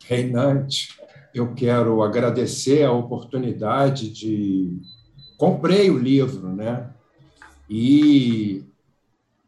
reinante, 0.05 1.01
eu 1.35 1.55
quero 1.55 2.03
agradecer 2.03 2.85
a 2.85 2.93
oportunidade 2.93 4.11
de 4.11 4.81
comprei 5.41 5.91
o 5.91 5.97
livro, 5.97 6.55
né? 6.55 6.91
E 7.67 8.63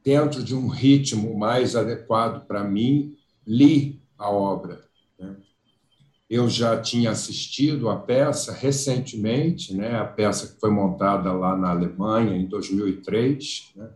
dentro 0.02 0.42
de 0.42 0.54
um 0.54 0.66
ritmo 0.66 1.38
mais 1.38 1.76
adequado 1.76 2.46
para 2.46 2.64
mim, 2.64 3.14
li 3.46 4.00
a 4.16 4.30
obra. 4.30 4.80
Né? 5.20 5.36
Eu 6.30 6.48
já 6.48 6.80
tinha 6.80 7.10
assistido 7.10 7.90
a 7.90 7.96
peça 7.96 8.54
recentemente, 8.54 9.76
né, 9.76 9.98
a 9.98 10.06
peça 10.06 10.54
que 10.54 10.58
foi 10.58 10.70
montada 10.70 11.30
lá 11.30 11.54
na 11.54 11.72
Alemanha 11.72 12.36
em 12.36 12.46
2003, 12.46 13.72
né, 13.76 13.90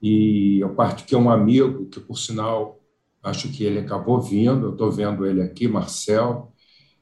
e 0.00 0.60
eu 0.60 0.72
que 1.04 1.16
um 1.16 1.28
amigo 1.28 1.86
que, 1.86 1.98
por 1.98 2.16
sinal, 2.16 2.80
acho 3.24 3.48
que 3.48 3.64
ele 3.64 3.80
acabou 3.80 4.20
vindo, 4.20 4.66
eu 4.66 4.72
estou 4.72 4.92
vendo 4.92 5.26
ele 5.26 5.42
aqui, 5.42 5.66
Marcel, 5.66 6.52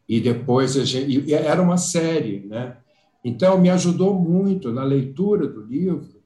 e 0.09 0.21
depois 0.21 0.75
a 0.79 0.87
gente, 0.87 1.21
e 1.29 1.35
era 1.35 1.61
uma 1.61 1.77
série, 1.77 2.47
né? 2.47 2.79
Então 3.27 3.59
me 3.59 3.69
ajudou 3.71 4.15
muito 4.15 4.73
na 4.73 4.85
leitura 4.85 5.49
do 5.49 5.61
livro 5.61 6.23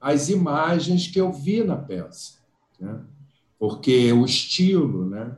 as 0.00 0.28
imagens 0.28 1.06
que 1.06 1.20
eu 1.20 1.32
vi 1.32 1.62
na 1.62 1.76
peça, 1.76 2.40
né? 2.80 3.02
Porque 3.56 4.12
o 4.12 4.24
estilo, 4.24 5.08
né? 5.08 5.36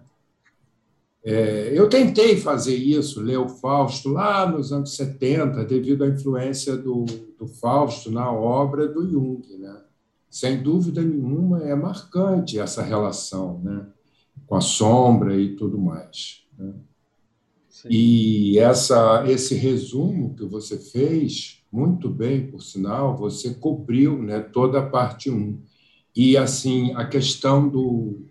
É, 1.22 1.70
eu 1.78 1.86
tentei 1.86 2.38
fazer 2.38 2.74
isso, 2.74 3.20
ler 3.20 3.36
o 3.36 3.46
Fausto 3.46 4.08
lá 4.08 4.50
nos 4.50 4.72
anos 4.72 4.96
70, 4.96 5.62
devido 5.66 6.02
à 6.02 6.08
influência 6.08 6.78
do, 6.78 7.04
do 7.38 7.46
Fausto 7.46 8.10
na 8.10 8.32
obra 8.32 8.88
do 8.88 9.06
Jung. 9.06 9.42
Né? 9.58 9.82
Sem 10.30 10.62
dúvida 10.62 11.02
nenhuma, 11.02 11.62
é 11.62 11.74
marcante 11.74 12.58
essa 12.58 12.82
relação 12.82 13.60
né? 13.62 13.86
com 14.46 14.54
a 14.54 14.62
sombra 14.62 15.36
e 15.36 15.56
tudo 15.56 15.78
mais. 15.78 16.46
Né? 16.58 16.72
E 17.90 18.58
essa, 18.58 19.24
esse 19.26 19.54
resumo 19.54 20.34
que 20.34 20.44
você 20.44 20.78
fez, 20.78 21.62
muito 21.70 22.08
bem, 22.08 22.46
por 22.46 22.62
sinal, 22.62 23.16
você 23.16 23.54
cobriu 23.54 24.22
né, 24.22 24.40
toda 24.40 24.78
a 24.78 24.86
parte 24.86 25.30
1. 25.30 25.60
E, 26.14 26.36
assim, 26.36 26.92
a 26.94 27.06
questão 27.06 27.68
do, 27.68 28.26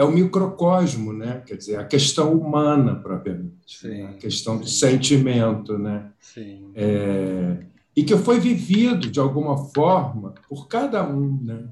é 0.00 0.02
o 0.02 0.10
microcosmo, 0.10 1.12
né? 1.12 1.42
Quer 1.46 1.56
dizer, 1.58 1.76
a 1.76 1.84
questão 1.84 2.32
humana 2.32 2.94
propriamente, 2.94 3.86
né? 3.86 3.94
sim, 3.96 4.02
a 4.04 4.12
questão 4.14 4.54
sim. 4.54 4.60
do 4.60 4.66
sentimento, 4.66 5.78
né? 5.78 6.10
Sim. 6.18 6.70
É, 6.74 7.58
e 7.94 8.02
que 8.02 8.16
foi 8.16 8.40
vivido 8.40 9.10
de 9.10 9.20
alguma 9.20 9.58
forma 9.58 10.32
por 10.48 10.68
cada 10.68 11.06
um, 11.06 11.38
né? 11.42 11.68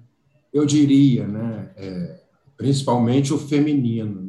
Eu 0.53 0.67
diria, 0.67 1.27
né? 1.27 1.71
É, 1.75 2.21
principalmente 2.55 3.33
o 3.33 3.39
feminino? 3.39 4.21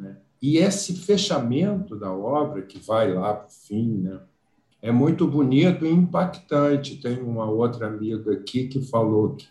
E 0.42 0.58
esse 0.58 0.96
fechamento 0.96 1.96
da 1.96 2.12
obra 2.12 2.62
que 2.62 2.80
vai 2.80 3.14
lá 3.14 3.34
para 3.34 3.48
o 3.48 3.52
fim, 3.52 4.00
né? 4.00 4.20
É 4.82 4.92
muito 4.92 5.28
bonito 5.28 5.86
e 5.86 5.92
impactante. 5.92 7.02
Tem 7.02 7.22
uma 7.22 7.46
outra 7.46 7.88
amiga 7.88 8.32
aqui 8.34 8.68
que 8.68 8.82
falou 8.82 9.36
que 9.36 9.48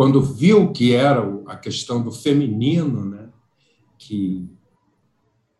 quando 0.00 0.22
viu 0.22 0.72
que 0.72 0.94
era 0.94 1.20
a 1.46 1.56
questão 1.56 2.02
do 2.02 2.10
feminino, 2.10 3.04
né? 3.04 3.28
que, 3.98 4.48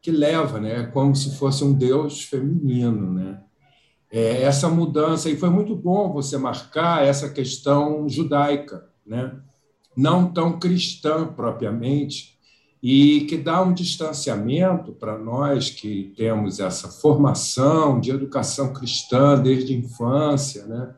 que 0.00 0.10
leva, 0.10 0.58
né? 0.58 0.86
como 0.86 1.14
se 1.14 1.36
fosse 1.36 1.62
um 1.62 1.74
Deus 1.74 2.22
feminino. 2.24 3.12
Né? 3.12 3.42
É, 4.10 4.40
essa 4.42 4.66
mudança, 4.68 5.28
e 5.28 5.36
foi 5.36 5.50
muito 5.50 5.76
bom 5.76 6.10
você 6.10 6.38
marcar 6.38 7.04
essa 7.04 7.28
questão 7.28 8.08
judaica, 8.08 8.88
né? 9.04 9.38
não 9.94 10.32
tão 10.32 10.58
cristã 10.58 11.26
propriamente, 11.26 12.38
e 12.82 13.22
que 13.22 13.36
dá 13.36 13.62
um 13.62 13.74
distanciamento 13.74 14.92
para 14.92 15.18
nós 15.18 15.68
que 15.68 16.14
temos 16.16 16.60
essa 16.60 16.88
formação 16.88 18.00
de 18.00 18.10
educação 18.10 18.72
cristã 18.72 19.40
desde 19.40 19.74
a 19.74 19.76
infância, 19.76 20.66
né? 20.66 20.94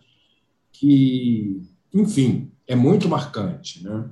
que, 0.72 1.60
enfim, 1.92 2.50
é 2.68 2.76
muito 2.76 3.08
marcante. 3.08 3.82
Né? 3.82 4.04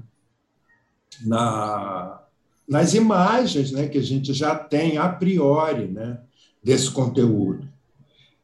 Na, 1.24 2.22
nas 2.68 2.94
imagens 2.94 3.70
né, 3.70 3.88
que 3.88 3.98
a 3.98 4.02
gente 4.02 4.32
já 4.32 4.54
tem 4.56 4.98
a 4.98 5.08
priori 5.08 5.86
né, 5.86 6.20
desse 6.62 6.90
conteúdo. 6.90 7.68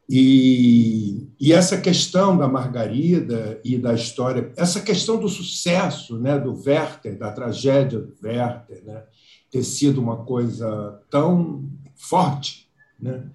E, 0.09 1.26
e, 1.39 1.53
essa 1.53 1.77
questão 1.79 2.37
da 2.37 2.47
Margarida 2.47 3.59
e 3.63 3.77
da 3.77 3.93
história, 3.93 4.51
essa 4.55 4.81
questão 4.81 5.19
do 5.19 5.29
sucesso 5.29 6.17
né, 6.17 6.39
do 6.39 6.53
Werther, 6.53 7.17
da 7.17 7.31
tragédia 7.31 7.99
do 7.99 8.15
Werther, 8.23 8.83
né, 8.83 9.03
ter 9.51 9.63
sido 9.63 10.01
uma 10.01 10.23
coisa 10.23 11.01
tão 11.09 11.63
forte 11.95 12.69
né? 12.99 13.29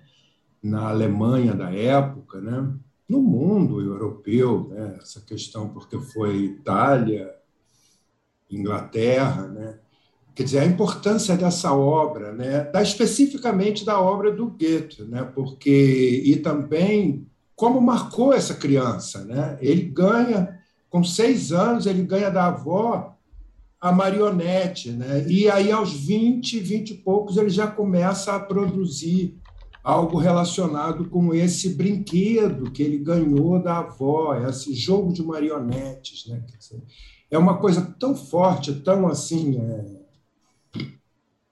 na 0.62 0.88
Alemanha 0.88 1.54
da 1.54 1.72
época, 1.72 2.40
né? 2.40 2.72
no 3.08 3.20
mundo 3.20 3.80
europeu, 3.80 4.68
né? 4.70 4.98
essa 5.00 5.20
questão, 5.20 5.68
porque 5.68 5.98
foi 5.98 6.36
Itália, 6.44 7.34
Inglaterra, 8.50 9.48
né? 9.48 9.78
quer 10.34 10.44
dizer, 10.44 10.60
a 10.60 10.64
importância 10.64 11.36
dessa 11.36 11.74
obra, 11.74 12.32
né? 12.32 12.64
da, 12.64 12.82
especificamente 12.82 13.84
da 13.84 14.00
obra 14.00 14.32
do 14.32 14.46
Goethe, 14.46 15.02
né? 15.02 15.22
porque, 15.34 16.22
e 16.24 16.36
também 16.36 17.26
como 17.62 17.80
marcou 17.80 18.32
essa 18.32 18.54
criança. 18.54 19.24
Né? 19.24 19.56
Ele 19.60 19.82
ganha, 19.82 20.58
com 20.90 21.04
seis 21.04 21.52
anos, 21.52 21.86
ele 21.86 22.02
ganha 22.02 22.28
da 22.28 22.46
avó 22.46 23.14
a 23.80 23.92
marionete, 23.92 24.90
né? 24.90 25.24
E 25.28 25.48
aí 25.48 25.70
aos 25.70 25.92
20, 25.92 26.58
20 26.58 26.90
e 26.90 26.94
poucos 26.94 27.36
ele 27.36 27.50
já 27.50 27.68
começa 27.68 28.34
a 28.34 28.40
produzir 28.40 29.40
algo 29.82 30.18
relacionado 30.18 31.08
com 31.08 31.32
esse 31.32 31.70
brinquedo 31.74 32.70
que 32.72 32.82
ele 32.82 32.98
ganhou 32.98 33.62
da 33.62 33.78
avó, 33.78 34.34
esse 34.48 34.74
jogo 34.74 35.12
de 35.12 35.22
marionetes, 35.22 36.26
né? 36.26 36.44
É 37.30 37.38
uma 37.38 37.58
coisa 37.58 37.94
tão 37.98 38.14
forte, 38.16 38.72
tão 38.72 39.06
assim 39.06 39.56
é, 39.60 39.84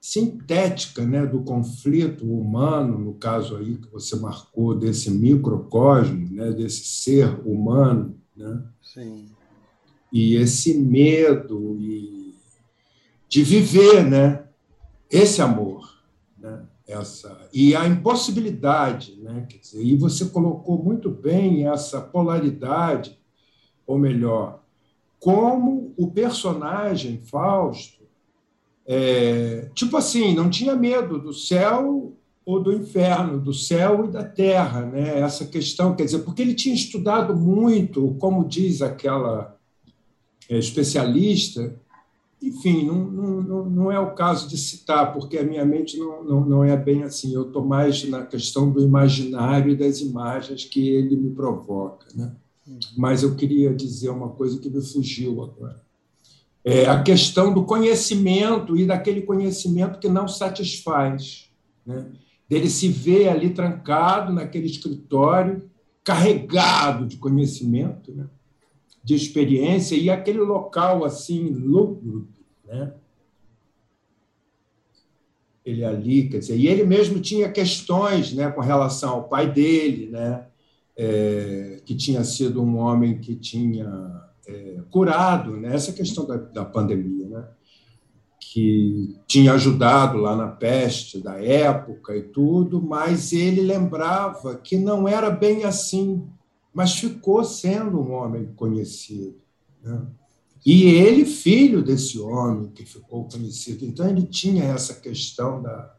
sintética, 0.01 1.05
né, 1.05 1.27
do 1.27 1.43
conflito 1.43 2.25
humano, 2.25 2.99
no 2.99 3.15
caso 3.15 3.57
aí 3.57 3.77
que 3.77 3.91
você 3.91 4.17
marcou 4.17 4.75
desse 4.75 5.11
microcosmo, 5.11 6.29
né, 6.31 6.51
desse 6.53 6.85
ser 6.85 7.29
humano, 7.47 8.17
né? 8.35 8.63
Sim. 8.83 9.27
E 10.13 10.37
esse 10.37 10.79
medo 10.79 11.77
e 11.79 12.35
de 13.29 13.45
viver 13.45 14.05
né, 14.05 14.45
esse 15.11 15.41
amor. 15.43 15.89
Né, 16.39 16.67
essa, 16.89 17.49
e 17.53 17.77
a 17.77 17.87
impossibilidade. 17.87 19.17
Né, 19.21 19.47
quer 19.49 19.59
dizer, 19.59 19.85
e 19.85 19.97
você 19.97 20.25
colocou 20.27 20.83
muito 20.83 21.11
bem 21.11 21.69
essa 21.69 22.01
polaridade, 22.01 23.19
ou 23.87 23.99
melhor, 23.99 24.65
como 25.19 25.93
o 25.97 26.11
personagem 26.11 27.19
Fausto, 27.19 28.00
é, 28.93 29.71
tipo 29.73 29.97
assim, 29.97 30.35
não 30.35 30.51
tinha 30.51 30.75
medo 30.75 31.17
do 31.17 31.33
céu 31.33 32.13
ou 32.45 32.61
do 32.61 32.73
inferno, 32.73 33.39
do 33.39 33.55
céu 33.55 34.05
e 34.05 34.09
da 34.09 34.25
terra, 34.25 34.85
né? 34.85 35.21
Essa 35.21 35.47
questão, 35.47 35.95
quer 35.95 36.07
dizer, 36.07 36.19
porque 36.25 36.43
ele 36.43 36.55
tinha 36.55 36.75
estudado 36.75 37.37
muito, 37.37 38.17
como 38.19 38.49
diz 38.49 38.83
aquela 38.83 39.57
é, 40.49 40.59
especialista, 40.59 41.73
enfim, 42.43 42.85
não, 42.85 43.05
não, 43.05 43.71
não 43.71 43.93
é 43.93 44.01
o 44.01 44.13
caso 44.13 44.49
de 44.49 44.59
citar, 44.59 45.13
porque 45.13 45.39
a 45.39 45.45
minha 45.45 45.65
mente 45.65 45.97
não, 45.97 46.25
não, 46.25 46.45
não 46.45 46.65
é 46.65 46.77
bem 46.77 47.05
assim. 47.05 47.33
Eu 47.33 47.43
estou 47.43 47.65
mais 47.65 48.03
na 48.09 48.27
questão 48.27 48.73
do 48.73 48.83
imaginário 48.83 49.71
e 49.71 49.77
das 49.77 50.01
imagens 50.01 50.65
que 50.65 50.89
ele 50.89 51.15
me 51.15 51.31
provoca. 51.31 52.09
Né? 52.13 52.33
Mas 52.97 53.23
eu 53.23 53.37
queria 53.37 53.73
dizer 53.73 54.11
uma 54.11 54.31
coisa 54.31 54.59
que 54.59 54.69
me 54.69 54.83
fugiu 54.83 55.45
agora. 55.45 55.81
É 56.65 56.87
a 56.87 57.03
questão 57.03 57.53
do 57.55 57.65
conhecimento 57.65 58.77
e 58.77 58.87
daquele 58.87 59.23
conhecimento 59.23 59.99
que 59.99 60.09
não 60.09 60.29
satisfaz. 60.29 61.51
Né? 61.87 62.07
Dele 62.49 62.69
se 62.69 62.89
ver 62.89 63.29
ali 63.29 63.51
trancado 63.51 64.33
naquele 64.33 64.67
escritório, 64.67 65.71
carregado 66.05 67.07
de 67.07 67.17
conhecimento, 67.17 68.13
né? 68.13 68.27
de 69.03 69.15
experiência 69.15 69.97
e 69.97 70.11
aquele 70.11 70.41
local 70.41 71.05
assim 71.05 71.49
lúgubre, 71.49 72.29
né? 72.67 72.93
Ele 75.65 75.85
ali, 75.85 76.29
quer 76.29 76.39
dizer, 76.39 76.57
e 76.57 76.67
ele 76.67 76.85
mesmo 76.85 77.21
tinha 77.21 77.51
questões, 77.51 78.33
né, 78.33 78.51
com 78.51 78.61
relação 78.61 79.11
ao 79.11 79.29
pai 79.29 79.53
dele, 79.53 80.09
né, 80.09 80.47
é, 80.97 81.81
que 81.85 81.95
tinha 81.95 82.25
sido 82.25 82.63
um 82.63 82.79
homem 82.79 83.19
que 83.19 83.37
tinha 83.37 84.20
é, 84.47 84.81
curado, 84.91 85.57
né, 85.57 85.79
questão 85.93 86.27
da, 86.27 86.37
da 86.37 86.65
pandemia, 86.65 87.29
né, 87.29 87.45
que 88.39 89.17
tinha 89.27 89.53
ajudado 89.53 90.19
lá 90.19 90.35
na 90.35 90.49
peste 90.49 91.21
da 91.21 91.43
época 91.43 92.17
e 92.17 92.23
tudo, 92.23 92.83
mas 92.83 93.33
ele 93.33 93.61
lembrava 93.61 94.57
que 94.57 94.77
não 94.77 95.07
era 95.07 95.31
bem 95.31 95.65
assim 95.65 96.27
mas 96.73 96.95
ficou 96.95 97.45
sendo 97.45 98.01
um 98.01 98.13
homem 98.13 98.47
conhecido. 98.55 99.37
Né? 99.83 100.07
E 100.65 100.85
ele, 100.85 101.25
filho 101.25 101.83
desse 101.83 102.19
homem 102.21 102.71
que 102.71 102.85
ficou 102.85 103.29
conhecido. 103.29 103.85
Então, 103.85 104.09
ele 104.09 104.25
tinha 104.25 104.65
essa 104.65 104.95
questão 104.95 105.63
da. 105.63 105.97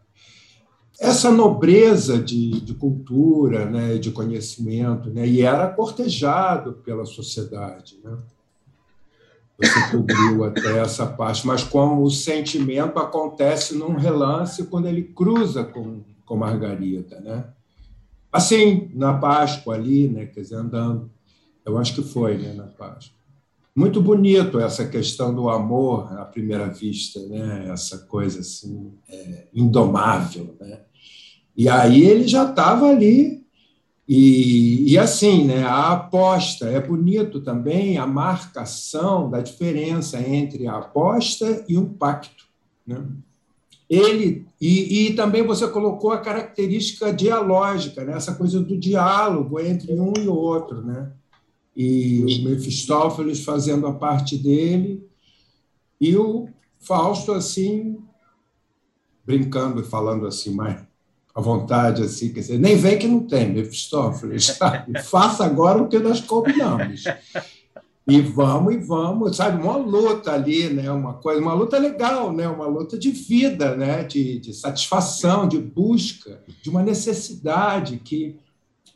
Essa 1.01 1.31
nobreza 1.31 2.21
de, 2.21 2.61
de 2.61 2.75
cultura, 2.75 3.65
né, 3.65 3.97
de 3.97 4.11
conhecimento, 4.11 5.09
né, 5.09 5.27
e 5.27 5.41
era 5.41 5.67
cortejado 5.67 6.73
pela 6.73 7.05
sociedade. 7.05 7.97
Né? 8.03 8.17
Você 9.57 9.89
cobriu 9.89 10.43
até 10.45 10.77
essa 10.77 11.07
parte, 11.07 11.47
mas 11.47 11.63
como 11.63 12.03
o 12.03 12.11
sentimento 12.11 12.99
acontece 12.99 13.75
num 13.75 13.95
relance 13.95 14.67
quando 14.67 14.87
ele 14.87 15.01
cruza 15.01 15.63
com, 15.63 16.01
com 16.23 16.35
Margarida. 16.35 17.19
Né? 17.19 17.45
Assim, 18.31 18.91
na 18.93 19.17
Páscoa 19.17 19.73
ali, 19.73 20.07
né, 20.07 20.27
quer 20.27 20.41
dizer, 20.41 20.57
andando, 20.57 21.09
eu 21.65 21.79
acho 21.79 21.95
que 21.95 22.03
foi, 22.03 22.37
né, 22.37 22.53
na 22.53 22.67
Páscoa. 22.67 23.19
Muito 23.75 23.99
bonito 23.99 24.59
essa 24.59 24.85
questão 24.85 25.33
do 25.33 25.49
amor 25.49 26.13
à 26.19 26.25
primeira 26.25 26.67
vista, 26.67 27.19
né, 27.21 27.69
essa 27.73 27.97
coisa 27.97 28.41
assim 28.41 28.93
é, 29.09 29.47
indomável, 29.51 30.55
né. 30.59 30.81
E 31.55 31.67
aí 31.67 32.03
ele 32.03 32.27
já 32.27 32.49
estava 32.49 32.87
ali 32.87 33.41
e, 34.13 34.91
e 34.91 34.97
assim, 34.97 35.45
né, 35.45 35.63
a 35.63 35.93
aposta 35.93 36.65
é 36.65 36.79
bonito 36.81 37.39
também 37.39 37.97
a 37.97 38.05
marcação 38.05 39.29
da 39.29 39.39
diferença 39.39 40.19
entre 40.19 40.67
a 40.67 40.79
aposta 40.79 41.63
e 41.67 41.77
um 41.77 41.85
pacto, 41.85 42.45
né? 42.85 43.05
ele 43.89 44.45
e, 44.59 45.07
e, 45.07 45.13
também 45.15 45.43
você 45.43 45.67
colocou 45.67 46.11
a 46.11 46.19
característica 46.19 47.13
dialógica, 47.13 48.03
né? 48.03 48.13
essa 48.13 48.35
coisa 48.35 48.59
do 48.59 48.77
diálogo 48.77 49.59
entre 49.59 49.97
um 49.99 50.13
e 50.17 50.27
outro, 50.27 50.81
né? 50.81 51.11
E 51.75 52.21
o 52.23 52.43
Mephistófeles 52.43 53.43
fazendo 53.43 53.87
a 53.87 53.93
parte 53.93 54.37
dele 54.37 55.07
e 55.99 56.15
o 56.15 56.49
Fausto 56.79 57.31
assim 57.31 57.97
brincando 59.25 59.79
e 59.81 59.85
falando 59.85 60.27
assim 60.27 60.53
mais 60.53 60.90
à 61.33 61.41
vontade 61.41 62.03
assim, 62.03 62.33
quer 62.33 62.41
dizer, 62.41 62.59
nem 62.59 62.75
vem 62.75 62.97
que 62.97 63.07
não 63.07 63.21
tem 63.21 63.49
Mephistófeles, 63.49 64.45
sabe? 64.57 65.01
Faça 65.03 65.45
agora 65.45 65.81
o 65.81 65.87
que 65.87 65.97
nós 65.99 66.19
combinamos. 66.19 67.03
E 68.07 68.19
vamos 68.19 68.73
e 68.73 68.77
vamos, 68.77 69.37
sabe, 69.37 69.61
uma 69.61 69.77
luta 69.77 70.31
ali, 70.33 70.69
né? 70.69 70.91
Uma 70.91 71.13
coisa, 71.13 71.39
uma 71.39 71.53
luta 71.53 71.77
legal, 71.77 72.33
né? 72.33 72.47
Uma 72.47 72.65
luta 72.65 72.97
de 72.97 73.11
vida, 73.11 73.75
né? 73.75 74.03
De, 74.03 74.39
de 74.39 74.53
satisfação, 74.53 75.47
de 75.47 75.59
busca, 75.59 76.41
de 76.61 76.69
uma 76.69 76.81
necessidade 76.81 77.97
que, 77.97 78.37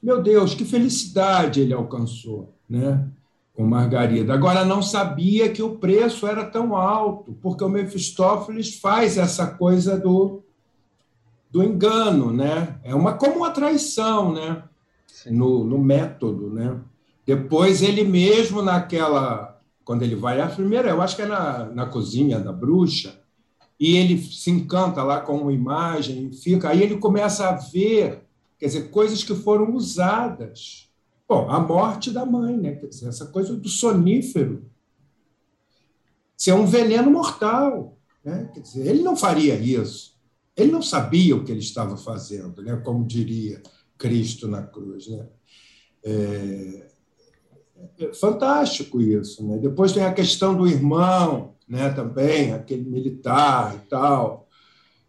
meu 0.02 0.22
Deus, 0.22 0.54
que 0.54 0.66
felicidade 0.66 1.62
ele 1.62 1.74
alcançou, 1.74 2.54
né? 2.70 3.08
Com 3.54 3.66
Margarida. 3.66 4.34
Agora 4.34 4.66
não 4.66 4.82
sabia 4.82 5.50
que 5.50 5.62
o 5.62 5.78
preço 5.78 6.28
era 6.28 6.44
tão 6.44 6.76
alto, 6.76 7.38
porque 7.42 7.64
o 7.64 7.70
Mefistófeles 7.70 8.76
faz 8.80 9.18
essa 9.18 9.48
coisa 9.48 9.98
do 9.98 10.44
do 11.56 11.64
engano, 11.64 12.34
né? 12.34 12.78
É 12.84 12.94
uma 12.94 13.14
como 13.14 13.38
uma 13.38 13.50
traição, 13.50 14.34
né? 14.34 14.62
No, 15.28 15.64
no 15.64 15.78
método, 15.78 16.50
né? 16.50 16.82
Depois 17.26 17.82
ele 17.82 18.04
mesmo 18.04 18.62
naquela 18.62 19.56
quando 19.86 20.02
ele 20.02 20.16
vai 20.16 20.42
a 20.42 20.48
primeira, 20.48 20.90
eu 20.90 21.02
acho 21.02 21.16
que 21.16 21.22
é 21.22 21.28
na, 21.28 21.66
na 21.66 21.86
cozinha 21.86 22.40
da 22.40 22.52
bruxa, 22.52 23.22
e 23.80 23.96
ele 23.96 24.18
se 24.18 24.50
encanta 24.50 25.04
lá 25.04 25.22
com 25.22 25.38
uma 25.38 25.54
imagem, 25.54 26.34
fica, 26.34 26.70
aí 26.70 26.82
ele 26.82 26.98
começa 26.98 27.48
a 27.48 27.52
ver, 27.54 28.24
quer 28.58 28.66
dizer, 28.66 28.90
coisas 28.90 29.24
que 29.24 29.36
foram 29.36 29.76
usadas. 29.76 30.90
Bom, 31.30 31.50
a 31.50 31.60
morte 31.60 32.10
da 32.10 32.26
mãe, 32.26 32.58
né? 32.58 32.76
Quer 32.76 32.88
dizer, 32.88 33.10
essa 33.10 33.28
coisa 33.28 33.56
do 33.56 33.70
sonífero. 33.70 34.66
Ser 36.36 36.54
um 36.54 36.66
veneno 36.66 37.12
mortal, 37.12 37.96
né? 38.24 38.50
Quer 38.54 38.62
dizer, 38.62 38.88
ele 38.88 39.04
não 39.04 39.16
faria 39.16 39.56
isso. 39.56 40.15
Ele 40.56 40.72
não 40.72 40.82
sabia 40.82 41.36
o 41.36 41.44
que 41.44 41.52
ele 41.52 41.60
estava 41.60 41.98
fazendo, 41.98 42.62
né? 42.62 42.78
Como 42.78 43.06
diria 43.06 43.62
Cristo 43.98 44.48
na 44.48 44.64
cruz, 44.64 45.08
né? 45.08 45.28
É, 46.04 46.92
é 48.00 48.14
fantástico 48.14 49.02
isso. 49.02 49.46
Né? 49.46 49.58
Depois 49.58 49.92
tem 49.92 50.04
a 50.04 50.14
questão 50.14 50.56
do 50.56 50.68
irmão, 50.68 51.56
né? 51.68 51.90
também, 51.90 52.54
aquele 52.54 52.90
militar 52.90 53.76
e 53.76 53.90
tal. 53.90 54.48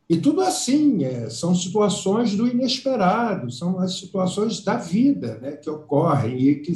E 0.09 0.17
tudo 0.17 0.41
assim, 0.41 1.05
é, 1.05 1.29
são 1.29 1.55
situações 1.55 2.35
do 2.35 2.47
inesperado, 2.47 3.51
são 3.51 3.79
as 3.79 3.99
situações 3.99 4.63
da 4.63 4.77
vida 4.77 5.39
né? 5.39 5.53
que 5.53 5.69
ocorrem 5.69 6.39
e 6.39 6.55
que 6.57 6.73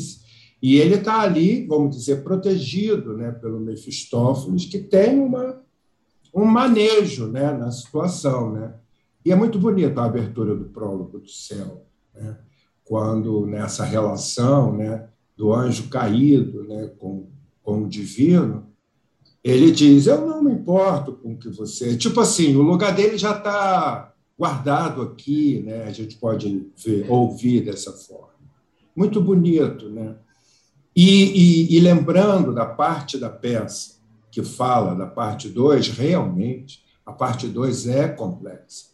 e 0.62 0.76
ele 0.76 0.96
está 0.96 1.20
ali, 1.20 1.66
vamos 1.66 1.96
dizer, 1.96 2.22
protegido 2.22 3.16
né, 3.16 3.32
pelo 3.32 3.58
Mefistófeles, 3.58 4.66
que 4.66 4.78
tem 4.78 5.18
uma, 5.18 5.58
um 6.34 6.44
manejo 6.44 7.28
né, 7.28 7.52
na 7.52 7.70
situação. 7.70 8.52
Né? 8.52 8.74
E 9.24 9.32
é 9.32 9.36
muito 9.36 9.58
bonita 9.58 10.00
a 10.00 10.06
abertura 10.06 10.54
do 10.54 10.64
prólogo 10.64 11.18
do 11.18 11.28
céu, 11.28 11.84
né? 12.14 12.38
quando 12.84 13.46
nessa 13.46 13.84
relação 13.84 14.76
né, 14.76 15.08
do 15.36 15.52
anjo 15.52 15.88
caído 15.88 16.64
né, 16.64 16.90
com, 16.98 17.28
com 17.62 17.82
o 17.84 17.88
divino, 17.88 18.66
ele 19.42 19.70
diz: 19.70 20.06
Eu 20.06 20.26
não 20.26 20.42
me 20.42 20.52
importo 20.52 21.12
com 21.12 21.32
o 21.32 21.38
que 21.38 21.48
você. 21.48 21.96
Tipo 21.96 22.20
assim, 22.20 22.56
o 22.56 22.62
lugar 22.62 22.94
dele 22.94 23.16
já 23.16 23.36
está 23.36 24.12
guardado 24.38 25.02
aqui, 25.02 25.62
né? 25.64 25.84
a 25.84 25.90
gente 25.90 26.16
pode 26.16 26.66
ver, 26.82 27.10
ouvir 27.10 27.62
dessa 27.62 27.92
forma. 27.92 28.30
Muito 28.96 29.20
bonito. 29.20 29.88
Né? 29.88 30.16
E, 30.96 31.68
e, 31.72 31.76
e 31.76 31.80
lembrando 31.80 32.52
da 32.54 32.66
parte 32.66 33.18
da 33.18 33.28
peça 33.28 33.99
que 34.30 34.42
fala 34.42 34.94
da 34.94 35.06
parte 35.06 35.48
2, 35.48 35.88
realmente, 35.88 36.84
a 37.04 37.12
parte 37.12 37.48
2 37.48 37.88
é 37.88 38.08
complexa. 38.08 38.90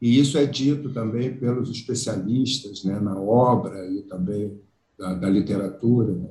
E 0.00 0.18
isso 0.18 0.38
é 0.38 0.46
dito 0.46 0.92
também 0.92 1.34
pelos 1.36 1.70
especialistas 1.70 2.84
né, 2.84 2.98
na 2.98 3.20
obra 3.20 3.86
e 3.86 4.02
também 4.02 4.58
da, 4.98 5.14
da 5.14 5.28
literatura. 5.28 6.12
Né? 6.12 6.28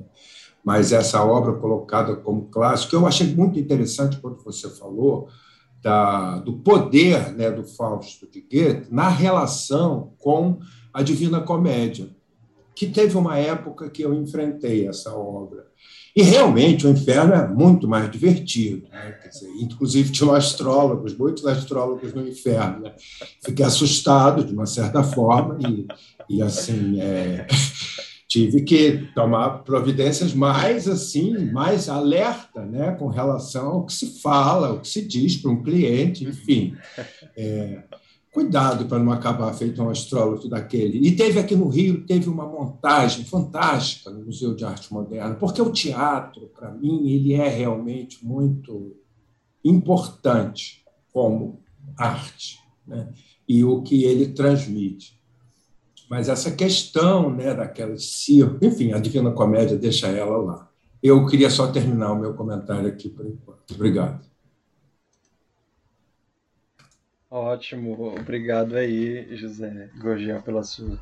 Mas 0.64 0.92
essa 0.92 1.24
obra 1.24 1.54
colocada 1.54 2.16
como 2.16 2.46
clássico, 2.46 2.94
eu 2.94 3.06
achei 3.06 3.32
muito 3.34 3.58
interessante 3.58 4.18
quando 4.18 4.42
você 4.42 4.68
falou 4.68 5.28
da, 5.80 6.38
do 6.38 6.58
poder 6.58 7.32
né, 7.32 7.50
do 7.50 7.64
Fausto 7.64 8.30
de 8.30 8.40
Goethe 8.40 8.92
na 8.92 9.08
relação 9.08 10.12
com 10.18 10.58
a 10.92 11.02
Divina 11.02 11.40
Comédia, 11.40 12.08
que 12.74 12.86
teve 12.86 13.16
uma 13.16 13.38
época 13.38 13.88
que 13.88 14.02
eu 14.02 14.12
enfrentei 14.12 14.86
essa 14.86 15.14
obra. 15.14 15.66
E 16.14 16.22
realmente 16.22 16.86
o 16.86 16.90
inferno 16.90 17.34
é 17.34 17.46
muito 17.46 17.86
mais 17.86 18.10
divertido. 18.10 18.88
Né? 18.90 19.18
Dizer, 19.28 19.48
inclusive, 19.60 20.10
tinham 20.10 20.34
astrólogos, 20.34 21.16
muitos 21.16 21.46
astrólogos 21.46 22.12
no 22.12 22.26
inferno. 22.26 22.80
Né? 22.80 22.92
Fiquei 23.42 23.64
assustado, 23.64 24.44
de 24.44 24.52
uma 24.52 24.66
certa 24.66 25.02
forma, 25.02 25.58
e, 25.68 25.86
e 26.28 26.42
assim. 26.42 27.00
É, 27.00 27.46
tive 28.30 28.62
que 28.62 29.08
tomar 29.12 29.64
providências 29.64 30.32
mais 30.32 30.86
assim, 30.86 31.50
mais 31.50 31.88
alerta, 31.88 32.64
né, 32.64 32.92
com 32.92 33.08
relação 33.08 33.66
ao 33.70 33.86
que 33.86 33.92
se 33.92 34.20
fala, 34.20 34.72
o 34.72 34.80
que 34.80 34.86
se 34.86 35.04
diz 35.04 35.36
para 35.36 35.50
um 35.50 35.60
cliente, 35.60 36.24
enfim. 36.24 36.76
É, 37.36 37.82
cuidado 38.32 38.86
para 38.86 38.98
não 38.98 39.12
acabar 39.12 39.52
feito 39.54 39.82
um 39.82 39.90
astrólogo 39.90 40.48
daquele. 40.48 40.98
E 41.06 41.16
teve 41.16 41.38
aqui 41.38 41.56
no 41.56 41.68
Rio, 41.68 42.06
teve 42.06 42.28
uma 42.28 42.46
montagem 42.46 43.24
fantástica 43.24 44.10
no 44.10 44.24
Museu 44.24 44.54
de 44.54 44.64
Arte 44.64 44.92
Moderna, 44.92 45.34
porque 45.34 45.60
o 45.60 45.72
teatro, 45.72 46.48
para 46.54 46.70
mim, 46.70 47.08
ele 47.10 47.34
é 47.34 47.48
realmente 47.48 48.24
muito 48.24 48.96
importante 49.64 50.84
como 51.12 51.60
arte, 51.98 52.58
né? 52.86 53.08
e 53.48 53.64
o 53.64 53.82
que 53.82 54.04
ele 54.04 54.28
transmite. 54.28 55.20
Mas 56.08 56.28
essa 56.28 56.50
questão 56.50 57.34
né, 57.34 57.54
daquela 57.54 57.96
circo, 57.96 58.64
enfim, 58.64 58.92
a 58.92 58.98
Divina 58.98 59.30
Comédia 59.32 59.76
deixa 59.76 60.08
ela 60.08 60.38
lá. 60.38 60.70
Eu 61.02 61.26
queria 61.26 61.50
só 61.50 61.66
terminar 61.68 62.12
o 62.12 62.18
meu 62.18 62.34
comentário 62.34 62.88
aqui 62.88 63.08
por 63.08 63.26
enquanto. 63.26 63.74
Obrigado. 63.74 64.29
Ótimo, 67.32 68.12
obrigado 68.18 68.76
aí, 68.76 69.36
José 69.36 69.88
Gorgian, 69.98 70.40
pelas 70.40 70.70
suas, 70.70 70.98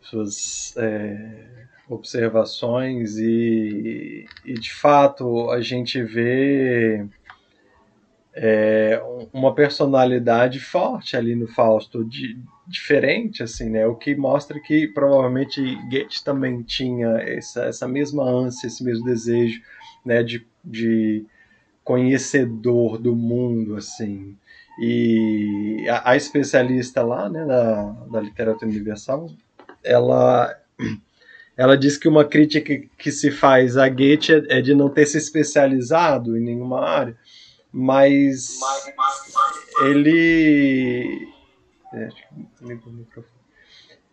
suas 0.00 0.76
é, 0.76 1.66
observações 1.88 3.16
e, 3.16 4.26
e, 4.44 4.54
de 4.54 4.72
fato, 4.72 5.52
a 5.52 5.60
gente 5.60 6.02
vê 6.02 7.06
é, 8.34 9.00
uma 9.32 9.54
personalidade 9.54 10.58
forte 10.58 11.16
ali 11.16 11.36
no 11.36 11.46
Fausto, 11.46 12.04
de, 12.04 12.36
diferente, 12.66 13.44
assim, 13.44 13.70
né? 13.70 13.86
O 13.86 13.94
que 13.94 14.16
mostra 14.16 14.58
que 14.58 14.88
provavelmente 14.88 15.76
Goethe 15.88 16.24
também 16.24 16.60
tinha 16.62 17.18
essa, 17.18 17.66
essa 17.66 17.86
mesma 17.86 18.24
ânsia, 18.24 18.66
esse 18.66 18.82
mesmo 18.82 19.04
desejo, 19.04 19.62
né, 20.04 20.24
de, 20.24 20.44
de 20.64 21.24
conhecedor 21.84 22.98
do 22.98 23.14
mundo, 23.14 23.76
assim, 23.76 24.36
e 24.78 25.86
a, 25.88 26.10
a 26.10 26.16
especialista 26.16 27.02
lá, 27.02 27.28
né, 27.28 27.44
da, 27.44 27.90
da 28.10 28.20
literatura 28.20 28.70
universal, 28.70 29.30
ela 29.82 30.56
ela 31.56 31.76
diz 31.76 31.98
que 31.98 32.08
uma 32.08 32.24
crítica 32.24 32.80
que, 32.96 33.12
se 33.12 33.30
faz 33.30 33.76
a 33.76 33.88
Goethe 33.88 34.32
é, 34.32 34.58
é, 34.58 34.62
de 34.62 34.74
não 34.74 34.88
ter 34.88 35.06
se 35.06 35.18
especializado 35.18 36.36
em 36.36 36.40
nenhuma 36.40 36.80
área, 36.80 37.16
mas 37.70 38.58
ele 39.84 41.28
é, 41.92 42.08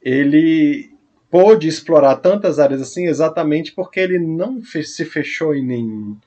ele 0.01 0.91
pôde 1.29 1.67
explorar 1.67 2.17
tantas 2.17 2.59
áreas 2.59 2.81
assim 2.81 3.07
exatamente 3.07 3.71
porque 3.73 3.99
ele 3.99 4.19
não 4.19 4.61
se 4.61 5.05
fechou 5.05 5.55
em 5.55 5.65
nenhum. 5.65 6.17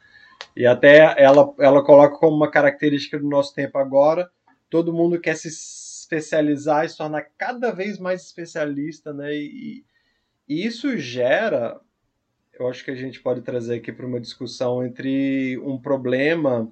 E 0.57 0.67
até 0.67 1.15
ela, 1.23 1.55
ela 1.59 1.85
coloca 1.85 2.19
como 2.19 2.37
uma 2.37 2.51
característica 2.51 3.19
do 3.19 3.29
nosso 3.29 3.55
tempo 3.55 3.79
agora, 3.79 4.31
todo 4.69 4.93
mundo 4.93 5.21
quer 5.21 5.37
se 5.37 5.49
especializar 5.49 6.85
e 6.85 6.89
se 6.89 6.97
tornar 6.97 7.27
cada 7.39 7.71
vez 7.71 7.99
mais 7.99 8.23
especialista, 8.23 9.13
né? 9.13 9.35
E, 9.35 9.85
e 10.49 10.67
isso 10.67 10.97
gera, 10.99 11.81
eu 12.53 12.69
acho 12.69 12.85
que 12.85 12.91
a 12.91 12.95
gente 12.95 13.21
pode 13.21 13.41
trazer 13.41 13.77
aqui 13.77 13.93
para 13.93 14.07
uma 14.07 14.21
discussão 14.21 14.85
entre 14.85 15.59
um 15.59 15.81
problema 15.81 16.71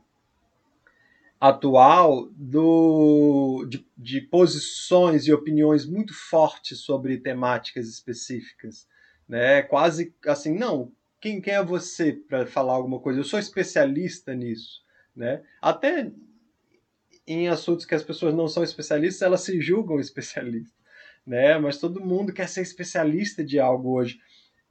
atual 1.40 2.28
do, 2.32 3.66
de, 3.66 3.86
de, 3.96 4.20
posições 4.20 5.26
e 5.26 5.32
opiniões 5.32 5.86
muito 5.86 6.12
fortes 6.12 6.80
sobre 6.80 7.16
temáticas 7.16 7.88
específicas. 7.88 8.86
Né? 9.26 9.62
Quase 9.62 10.14
assim, 10.26 10.54
não, 10.54 10.92
quem, 11.20 11.40
quem 11.40 11.54
é 11.54 11.64
você 11.64 12.12
para 12.12 12.46
falar 12.46 12.72
alguma 12.72 12.98
coisa? 12.98 13.20
Eu 13.20 13.24
sou 13.24 13.38
especialista 13.38 14.34
nisso. 14.34 14.82
Né? 15.14 15.42
Até 15.60 16.10
em 17.26 17.48
assuntos 17.48 17.84
que 17.84 17.94
as 17.94 18.02
pessoas 18.02 18.34
não 18.34 18.48
são 18.48 18.64
especialistas, 18.64 19.22
elas 19.22 19.42
se 19.42 19.60
julgam 19.60 19.98
especialistas. 20.00 20.78
Né? 21.26 21.58
Mas 21.58 21.78
todo 21.78 22.04
mundo 22.04 22.32
quer 22.32 22.48
ser 22.48 22.62
especialista 22.62 23.44
de 23.44 23.60
algo 23.60 23.90
hoje. 23.90 24.18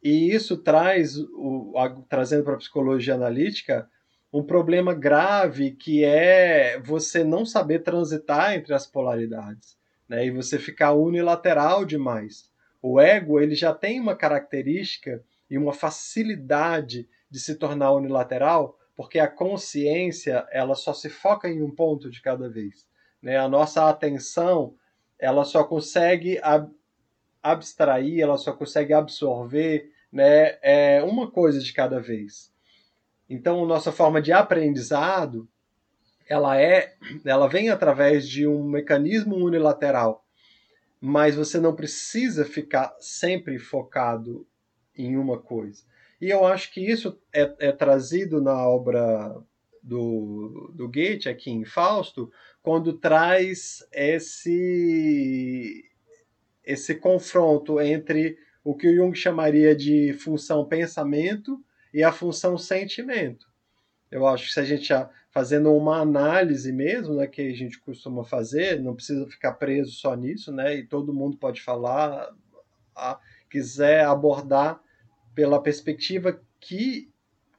E 0.02 0.34
isso 0.34 0.58
traz, 0.58 1.18
o, 1.18 1.74
a, 1.78 1.90
trazendo 2.08 2.44
para 2.44 2.56
a 2.56 2.58
psicologia 2.58 3.14
analítica, 3.14 3.90
um 4.32 4.44
problema 4.44 4.94
grave 4.94 5.72
que 5.72 6.04
é 6.04 6.80
você 6.80 7.24
não 7.24 7.46
saber 7.46 7.80
transitar 7.80 8.54
entre 8.54 8.74
as 8.74 8.86
polaridades, 8.86 9.78
né? 10.08 10.26
E 10.26 10.32
você 10.32 10.60
ficar 10.60 10.94
unilateral 10.94 11.84
demais. 11.84 12.50
O 12.82 13.00
ego 13.02 13.40
ele 13.40 13.56
já 13.56 13.74
tem 13.74 14.00
uma 14.00 14.16
característica 14.16 15.24
e 15.50 15.58
uma 15.58 15.74
facilidade 15.74 17.08
de 17.30 17.40
se 17.40 17.56
tornar 17.56 17.92
unilateral, 17.92 18.78
porque 18.96 19.20
a 19.20 19.28
consciência 19.28 20.46
ela 20.52 20.76
só 20.76 20.94
se 20.94 21.10
foca 21.10 21.50
em 21.50 21.62
um 21.62 21.72
ponto 21.72 22.10
de 22.10 22.22
cada 22.22 22.50
vez. 22.50 22.88
Né? 23.22 23.38
A 23.38 23.48
nossa 23.48 23.90
atenção 23.90 24.76
ela 25.18 25.44
só 25.44 25.64
consegue 25.64 26.40
ab 26.42 26.72
abstrair, 27.42 28.20
ela 28.20 28.38
só 28.38 28.52
consegue 28.52 28.94
absorver 28.94 29.90
né, 30.12 30.58
é 30.62 31.02
uma 31.04 31.32
coisa 31.32 31.60
de 31.60 31.72
cada 31.72 32.00
vez. 32.02 32.52
Então, 33.30 33.66
nossa 33.66 33.92
forma 33.92 34.22
de 34.22 34.34
aprendizado 34.34 35.48
ela 36.30 36.62
é, 36.62 36.94
ela 37.26 37.48
vem 37.48 37.70
através 37.70 38.30
de 38.30 38.46
um 38.46 38.64
mecanismo 38.64 39.36
unilateral, 39.36 40.24
mas 41.02 41.36
você 41.36 41.60
não 41.60 41.76
precisa 41.76 42.46
ficar 42.46 42.96
sempre 43.00 43.58
focado 43.58 44.46
em 45.04 45.18
uma 45.18 45.38
coisa. 45.38 45.84
E 46.22 46.30
eu 46.30 46.46
acho 46.46 46.72
que 46.74 46.82
isso 46.82 47.20
é, 47.34 47.54
é 47.60 47.72
trazido 47.72 48.42
na 48.42 48.68
obra 48.68 49.36
do, 49.82 50.72
do 50.76 50.88
Goethe, 50.88 51.30
aqui 51.30 51.50
em 51.50 51.64
Fausto, 51.64 52.32
quando 52.62 52.94
traz 52.94 53.88
esse, 53.92 55.86
esse 56.64 56.96
confronto 56.96 57.80
entre 57.80 58.38
o 58.64 58.76
que 58.76 58.88
o 58.88 58.96
Jung 58.96 59.16
chamaria 59.16 59.74
de 59.74 60.14
função 60.14 60.66
pensamento 60.66 61.64
e 61.94 62.04
a 62.04 62.12
função 62.12 62.58
sentimento. 62.58 63.48
Eu 64.12 64.28
acho 64.28 64.48
que 64.48 64.54
se 64.54 64.60
a 64.60 64.66
gente 64.66 64.86
já 64.86 65.10
fazendo 65.32 65.72
uma 65.74 66.02
análise 66.02 66.72
mesmo, 66.74 67.16
né, 67.16 67.28
que 67.28 67.42
a 67.42 67.54
gente 67.54 67.80
costuma 67.80 68.24
fazer, 68.26 68.82
não 68.82 68.96
precisa 68.96 69.28
ficar 69.28 69.54
preso 69.54 69.92
só 69.92 70.16
nisso, 70.16 70.52
né, 70.52 70.76
e 70.76 70.86
todo 70.86 71.14
mundo 71.14 71.38
pode 71.38 71.62
falar, 71.62 72.30
a, 72.96 73.20
quiser 73.50 74.04
abordar 74.04 74.82
pela 75.40 75.64
perspectiva 75.64 76.38
que 76.60 77.10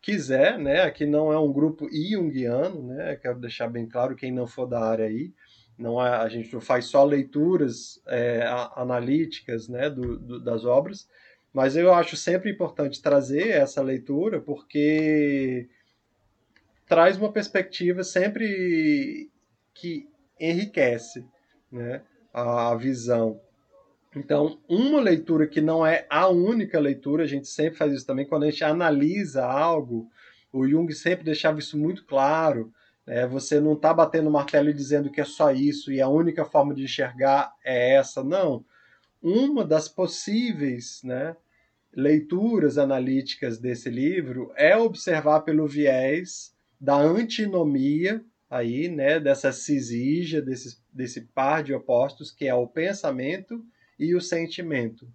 quiser, 0.02 0.58
né? 0.58 0.82
Aqui 0.82 1.06
não 1.06 1.32
é 1.32 1.38
um 1.38 1.50
grupo 1.50 1.88
junguiano, 1.90 2.82
né? 2.88 3.16
Quero 3.16 3.40
deixar 3.40 3.68
bem 3.68 3.88
claro 3.88 4.14
quem 4.14 4.30
não 4.30 4.46
for 4.46 4.66
da 4.66 4.84
área 4.84 5.06
aí, 5.06 5.32
não 5.78 5.98
é, 5.98 6.10
a 6.10 6.28
gente 6.28 6.52
não 6.52 6.60
faz 6.60 6.84
só 6.84 7.02
leituras 7.02 7.98
é, 8.06 8.42
analíticas, 8.76 9.66
né? 9.66 9.88
Do, 9.88 10.18
do, 10.18 10.44
das 10.44 10.66
obras, 10.66 11.08
mas 11.54 11.74
eu 11.74 11.94
acho 11.94 12.18
sempre 12.18 12.50
importante 12.50 13.00
trazer 13.00 13.48
essa 13.48 13.80
leitura 13.80 14.42
porque 14.42 15.66
traz 16.86 17.16
uma 17.16 17.32
perspectiva 17.32 18.04
sempre 18.04 19.30
que 19.72 20.06
enriquece, 20.38 21.24
né? 21.72 22.02
a 22.30 22.74
visão. 22.74 23.40
Então, 24.14 24.58
uma 24.68 25.00
leitura 25.00 25.46
que 25.46 25.60
não 25.60 25.86
é 25.86 26.04
a 26.10 26.28
única 26.28 26.80
leitura, 26.80 27.22
a 27.22 27.26
gente 27.26 27.46
sempre 27.46 27.78
faz 27.78 27.92
isso 27.92 28.06
também, 28.06 28.26
quando 28.26 28.42
a 28.42 28.50
gente 28.50 28.64
analisa 28.64 29.44
algo, 29.44 30.10
o 30.52 30.66
Jung 30.66 30.92
sempre 30.92 31.24
deixava 31.24 31.60
isso 31.60 31.78
muito 31.78 32.04
claro. 32.04 32.72
Né? 33.06 33.26
Você 33.28 33.60
não 33.60 33.74
está 33.74 33.94
batendo 33.94 34.28
o 34.28 34.32
martelo 34.32 34.68
e 34.68 34.74
dizendo 34.74 35.10
que 35.10 35.20
é 35.20 35.24
só 35.24 35.52
isso 35.52 35.92
e 35.92 36.00
a 36.00 36.08
única 36.08 36.44
forma 36.44 36.74
de 36.74 36.84
enxergar 36.84 37.52
é 37.64 37.94
essa. 37.94 38.24
Não. 38.24 38.64
Uma 39.22 39.64
das 39.64 39.88
possíveis 39.88 41.00
né, 41.04 41.36
leituras 41.94 42.78
analíticas 42.78 43.58
desse 43.58 43.90
livro 43.90 44.52
é 44.56 44.76
observar 44.76 45.40
pelo 45.40 45.68
viés 45.68 46.52
da 46.80 46.96
antinomia 46.96 48.24
aí, 48.48 48.88
né, 48.88 49.20
dessa 49.20 49.52
cisígia, 49.52 50.42
desse, 50.42 50.78
desse 50.92 51.20
par 51.20 51.62
de 51.62 51.72
opostos 51.72 52.32
que 52.32 52.48
é 52.48 52.54
o 52.54 52.66
pensamento 52.66 53.64
e 54.00 54.14
o 54.14 54.20
sentimento. 54.20 55.06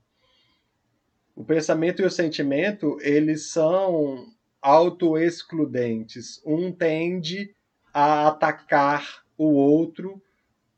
O 1.35 1.43
pensamento 1.43 2.01
e 2.01 2.05
o 2.05 2.11
sentimento, 2.11 2.97
eles 3.01 3.49
são 3.49 4.31
autoexcludentes. 4.61 6.41
Um 6.45 6.71
tende 6.71 7.53
a 7.91 8.27
atacar 8.27 9.25
o 9.37 9.53
outro 9.53 10.21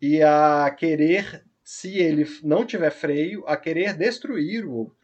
e 0.01 0.23
a 0.23 0.73
querer, 0.75 1.43
se 1.63 1.97
ele 1.97 2.25
não 2.43 2.65
tiver 2.65 2.91
freio, 2.91 3.45
a 3.45 3.57
querer 3.57 3.93
destruir 3.93 4.65
o 4.65 4.73
outro. 4.73 4.97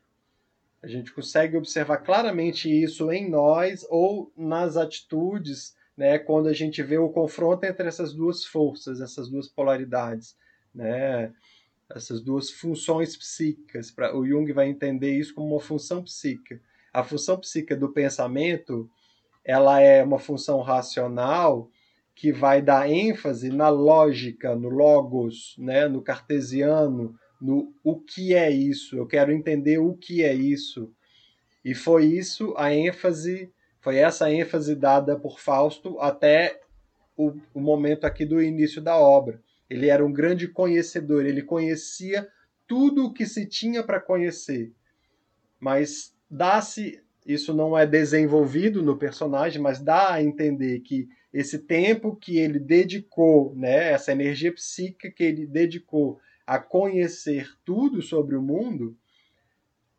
A 0.82 0.88
gente 0.88 1.14
consegue 1.14 1.58
observar 1.58 1.98
claramente 1.98 2.70
isso 2.70 3.12
em 3.12 3.30
nós 3.30 3.86
ou 3.90 4.32
nas 4.36 4.76
atitudes, 4.76 5.76
né, 5.96 6.18
quando 6.18 6.48
a 6.48 6.54
gente 6.54 6.82
vê 6.82 6.98
o 6.98 7.10
confronto 7.10 7.66
entre 7.66 7.88
essas 7.88 8.14
duas 8.14 8.44
forças, 8.44 9.00
essas 9.00 9.30
duas 9.30 9.48
polaridades, 9.48 10.36
né? 10.74 11.32
Essas 11.90 12.22
duas 12.22 12.50
funções 12.50 13.16
psíquicas. 13.16 13.92
Pra, 13.92 14.16
o 14.16 14.26
Jung 14.26 14.52
vai 14.52 14.68
entender 14.68 15.18
isso 15.18 15.34
como 15.34 15.54
uma 15.54 15.60
função 15.60 16.04
psíquica. 16.04 16.62
A 16.94 17.04
função 17.04 17.40
psíquica 17.40 17.76
do 17.76 17.92
pensamento 17.92 18.90
ela 19.44 19.82
é 19.82 20.04
uma 20.04 20.20
função 20.20 20.62
racional 20.62 21.70
que 22.16 22.32
vai 22.32 22.62
dar 22.62 22.90
ênfase 22.90 23.50
na 23.50 23.70
lógica, 23.70 24.56
no 24.56 24.70
logos, 24.70 25.56
né, 25.58 25.88
no 25.88 26.02
cartesiano, 26.02 27.16
no 27.42 27.74
o 27.84 28.00
que 28.00 28.34
é 28.34 28.50
isso. 28.50 28.96
Eu 28.96 29.06
quero 29.06 29.32
entender 29.32 29.80
o 29.80 29.94
que 29.96 30.24
é 30.24 30.34
isso. 30.34 30.92
E 31.66 31.74
foi 31.74 32.06
isso 32.06 32.54
a 32.58 32.74
ênfase, 32.74 33.52
foi 33.82 33.98
essa 33.98 34.32
ênfase 34.32 34.76
dada 34.76 35.18
por 35.18 35.40
Fausto 35.40 36.00
até 36.00 36.62
o, 37.18 37.34
o 37.54 37.60
momento 37.60 38.06
aqui 38.06 38.26
do 38.26 38.42
início 38.42 38.82
da 38.82 38.98
obra. 38.98 39.42
Ele 39.74 39.90
era 39.90 40.06
um 40.06 40.14
grande 40.14 40.48
conhecedor, 40.48 41.26
ele 41.26 41.42
conhecia 41.42 42.30
tudo 42.68 43.06
o 43.06 43.12
que 43.12 43.26
se 43.26 43.44
tinha 43.44 43.82
para 43.82 44.00
conhecer. 44.00 44.72
Mas 45.60 46.16
dá-se, 46.30 47.02
isso 47.26 47.56
não 47.56 47.76
é 47.76 47.84
desenvolvido 47.84 48.84
no 48.84 49.00
personagem, 49.00 49.60
mas 49.60 49.80
dá 49.80 50.14
a 50.14 50.22
entender 50.22 50.82
que 50.82 51.10
esse 51.34 51.58
tempo 51.58 52.16
que 52.16 52.38
ele 52.38 52.60
dedicou, 52.60 53.56
né, 53.56 53.92
essa 53.92 54.12
energia 54.12 54.54
psíquica 54.54 55.10
que 55.10 55.24
ele 55.24 55.48
dedicou 55.48 56.20
a 56.46 56.60
conhecer 56.60 57.50
tudo 57.66 58.00
sobre 58.00 58.36
o 58.36 58.44
mundo, 58.44 58.96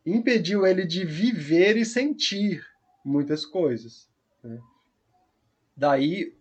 impediu 0.07 0.65
ele 0.65 0.87
de 0.87 1.05
viver 1.05 1.77
e 1.77 1.85
sentir 1.85 2.65
muitas 3.05 3.45
coisas. 3.45 4.09
Né? 4.41 4.61
Daí 5.77 6.33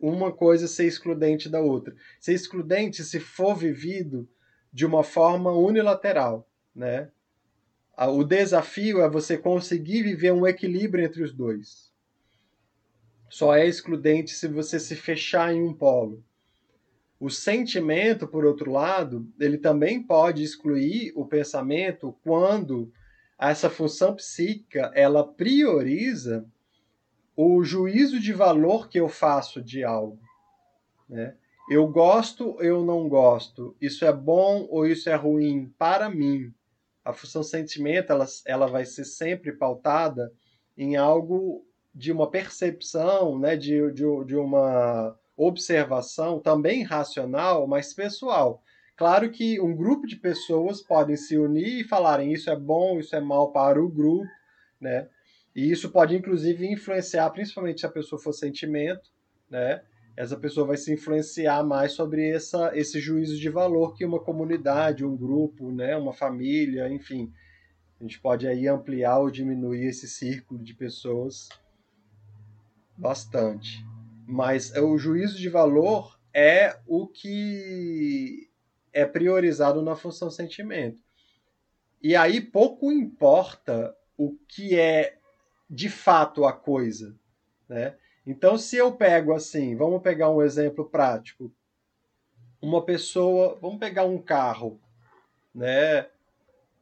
uma 0.00 0.32
coisa 0.32 0.68
ser 0.68 0.86
excludente 0.86 1.48
da 1.48 1.60
outra. 1.60 1.94
Ser 2.20 2.34
excludente 2.34 3.04
se 3.04 3.18
for 3.18 3.54
vivido 3.54 4.28
de 4.72 4.86
uma 4.86 5.02
forma 5.02 5.52
unilateral, 5.52 6.48
né? 6.74 7.10
O 7.96 8.22
desafio 8.22 9.00
é 9.00 9.08
você 9.08 9.36
conseguir 9.36 10.02
viver 10.02 10.32
um 10.32 10.46
equilíbrio 10.46 11.04
entre 11.04 11.22
os 11.22 11.32
dois. 11.32 11.92
Só 13.28 13.54
é 13.54 13.66
excludente 13.66 14.30
se 14.30 14.46
você 14.46 14.78
se 14.78 14.94
fechar 14.94 15.52
em 15.52 15.62
um 15.62 15.74
polo. 15.74 16.22
O 17.18 17.28
sentimento, 17.28 18.28
por 18.28 18.44
outro 18.44 18.70
lado, 18.70 19.28
ele 19.40 19.58
também 19.58 20.00
pode 20.00 20.44
excluir 20.44 21.12
o 21.16 21.26
pensamento 21.26 22.16
quando 22.22 22.92
essa 23.38 23.68
função 23.68 24.14
psíquica 24.14 24.92
ela 24.94 25.26
prioriza 25.26 26.46
o 27.40 27.62
juízo 27.62 28.18
de 28.18 28.32
valor 28.32 28.88
que 28.88 28.98
eu 28.98 29.08
faço 29.08 29.62
de 29.62 29.84
algo. 29.84 30.18
Né? 31.08 31.36
Eu 31.70 31.86
gosto, 31.86 32.60
eu 32.60 32.84
não 32.84 33.08
gosto. 33.08 33.76
Isso 33.80 34.04
é 34.04 34.12
bom 34.12 34.66
ou 34.68 34.84
isso 34.84 35.08
é 35.08 35.14
ruim 35.14 35.72
para 35.78 36.10
mim. 36.10 36.52
A 37.04 37.12
função 37.12 37.44
sentimento 37.44 38.10
ela, 38.10 38.26
ela 38.44 38.66
vai 38.66 38.84
ser 38.84 39.04
sempre 39.04 39.52
pautada 39.52 40.32
em 40.76 40.96
algo 40.96 41.64
de 41.94 42.10
uma 42.10 42.28
percepção, 42.28 43.38
né? 43.38 43.56
de, 43.56 43.92
de, 43.92 44.02
de 44.26 44.34
uma 44.34 45.16
observação 45.36 46.40
também 46.40 46.82
racional, 46.82 47.68
mas 47.68 47.94
pessoal. 47.94 48.64
Claro 48.96 49.30
que 49.30 49.60
um 49.60 49.76
grupo 49.76 50.08
de 50.08 50.16
pessoas 50.16 50.82
podem 50.82 51.14
se 51.14 51.38
unir 51.38 51.82
e 51.82 51.88
falarem 51.88 52.32
isso 52.32 52.50
é 52.50 52.56
bom, 52.56 52.98
isso 52.98 53.14
é 53.14 53.20
mal 53.20 53.52
para 53.52 53.80
o 53.80 53.88
grupo, 53.88 54.26
né? 54.80 55.08
E 55.58 55.72
isso 55.72 55.90
pode, 55.90 56.14
inclusive, 56.14 56.70
influenciar, 56.70 57.28
principalmente 57.30 57.80
se 57.80 57.86
a 57.86 57.90
pessoa 57.90 58.22
for 58.22 58.32
sentimento, 58.32 59.10
né? 59.50 59.82
Essa 60.16 60.36
pessoa 60.36 60.64
vai 60.64 60.76
se 60.76 60.92
influenciar 60.92 61.64
mais 61.64 61.94
sobre 61.94 62.28
essa, 62.30 62.70
esse 62.78 63.00
juízo 63.00 63.36
de 63.36 63.48
valor 63.48 63.96
que 63.96 64.04
uma 64.04 64.20
comunidade, 64.20 65.04
um 65.04 65.16
grupo, 65.16 65.72
né? 65.72 65.96
uma 65.96 66.12
família, 66.12 66.88
enfim. 66.88 67.32
A 67.98 68.04
gente 68.04 68.20
pode 68.20 68.46
aí 68.46 68.68
ampliar 68.68 69.18
ou 69.18 69.32
diminuir 69.32 69.86
esse 69.86 70.06
círculo 70.06 70.62
de 70.62 70.74
pessoas 70.74 71.48
bastante. 72.96 73.84
Mas 74.28 74.72
o 74.76 74.96
juízo 74.96 75.36
de 75.36 75.48
valor 75.48 76.20
é 76.32 76.78
o 76.86 77.04
que 77.08 78.48
é 78.92 79.04
priorizado 79.04 79.82
na 79.82 79.96
função 79.96 80.30
sentimento. 80.30 81.00
E 82.00 82.14
aí 82.14 82.40
pouco 82.40 82.92
importa 82.92 83.92
o 84.16 84.36
que 84.46 84.78
é 84.78 85.17
de 85.68 85.88
fato 85.88 86.44
a 86.44 86.52
coisa, 86.52 87.14
né? 87.68 87.94
Então, 88.26 88.58
se 88.58 88.76
eu 88.76 88.92
pego 88.92 89.32
assim, 89.32 89.74
vamos 89.74 90.02
pegar 90.02 90.30
um 90.30 90.42
exemplo 90.42 90.84
prático. 90.84 91.50
Uma 92.60 92.84
pessoa, 92.84 93.58
vamos 93.60 93.78
pegar 93.78 94.04
um 94.04 94.18
carro, 94.18 94.80
né? 95.54 96.06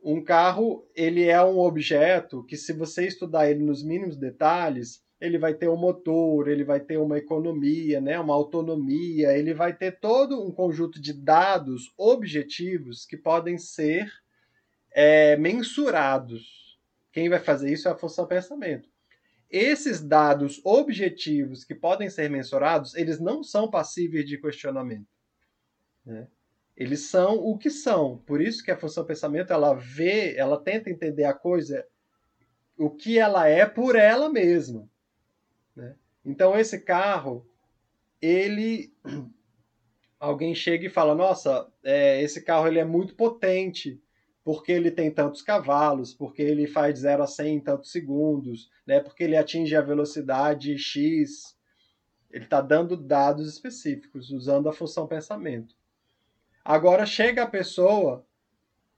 Um 0.02 0.22
carro, 0.22 0.86
ele 0.94 1.24
é 1.24 1.42
um 1.42 1.58
objeto 1.58 2.42
que 2.44 2.56
se 2.56 2.72
você 2.72 3.06
estudar 3.06 3.50
ele 3.50 3.62
nos 3.62 3.82
mínimos 3.82 4.16
detalhes, 4.16 5.04
ele 5.20 5.38
vai 5.38 5.54
ter 5.54 5.68
um 5.68 5.76
motor, 5.76 6.48
ele 6.48 6.64
vai 6.64 6.80
ter 6.80 6.98
uma 6.98 7.16
economia, 7.16 8.00
né, 8.00 8.18
uma 8.20 8.34
autonomia, 8.34 9.36
ele 9.36 9.54
vai 9.54 9.72
ter 9.72 9.98
todo 9.98 10.44
um 10.44 10.50
conjunto 10.50 11.00
de 11.00 11.12
dados 11.12 11.92
objetivos 11.96 13.06
que 13.06 13.16
podem 13.16 13.56
ser 13.56 14.12
é, 14.92 15.36
mensurados. 15.36 16.65
Quem 17.16 17.30
vai 17.30 17.40
fazer 17.40 17.72
isso 17.72 17.88
é 17.88 17.90
a 17.90 17.96
função 17.96 18.26
pensamento. 18.26 18.90
Esses 19.48 20.02
dados 20.02 20.60
objetivos 20.62 21.64
que 21.64 21.74
podem 21.74 22.10
ser 22.10 22.28
mensurados, 22.28 22.94
eles 22.94 23.18
não 23.18 23.42
são 23.42 23.70
passíveis 23.70 24.26
de 24.26 24.38
questionamento. 24.38 25.08
Né? 26.04 26.28
Eles 26.76 27.08
são 27.08 27.36
o 27.36 27.56
que 27.56 27.70
são. 27.70 28.18
Por 28.26 28.42
isso 28.42 28.62
que 28.62 28.70
a 28.70 28.76
função 28.76 29.06
pensamento 29.06 29.50
ela 29.50 29.72
vê, 29.72 30.36
ela 30.36 30.62
tenta 30.62 30.90
entender 30.90 31.24
a 31.24 31.32
coisa 31.32 31.86
o 32.76 32.90
que 32.90 33.18
ela 33.18 33.48
é 33.48 33.64
por 33.64 33.96
ela 33.96 34.28
mesma. 34.28 34.86
Né? 35.74 35.96
Então 36.22 36.54
esse 36.54 36.78
carro, 36.82 37.48
ele 38.20 38.92
alguém 40.20 40.54
chega 40.54 40.84
e 40.84 40.90
fala, 40.90 41.14
nossa, 41.14 41.66
é, 41.82 42.20
esse 42.20 42.42
carro 42.42 42.68
ele 42.68 42.78
é 42.78 42.84
muito 42.84 43.14
potente 43.14 43.98
porque 44.46 44.70
ele 44.70 44.92
tem 44.92 45.10
tantos 45.10 45.42
cavalos, 45.42 46.14
porque 46.14 46.40
ele 46.40 46.68
faz 46.68 46.94
de 46.94 47.00
0 47.00 47.24
a 47.24 47.26
100 47.26 47.56
em 47.56 47.60
tantos 47.60 47.90
segundos, 47.90 48.70
né? 48.86 49.00
porque 49.00 49.24
ele 49.24 49.36
atinge 49.36 49.74
a 49.74 49.80
velocidade 49.80 50.78
X. 50.78 51.58
Ele 52.30 52.44
está 52.44 52.60
dando 52.60 52.96
dados 52.96 53.52
específicos, 53.52 54.30
usando 54.30 54.68
a 54.68 54.72
função 54.72 55.04
pensamento. 55.04 55.74
Agora 56.64 57.04
chega 57.04 57.42
a 57.42 57.48
pessoa, 57.48 58.24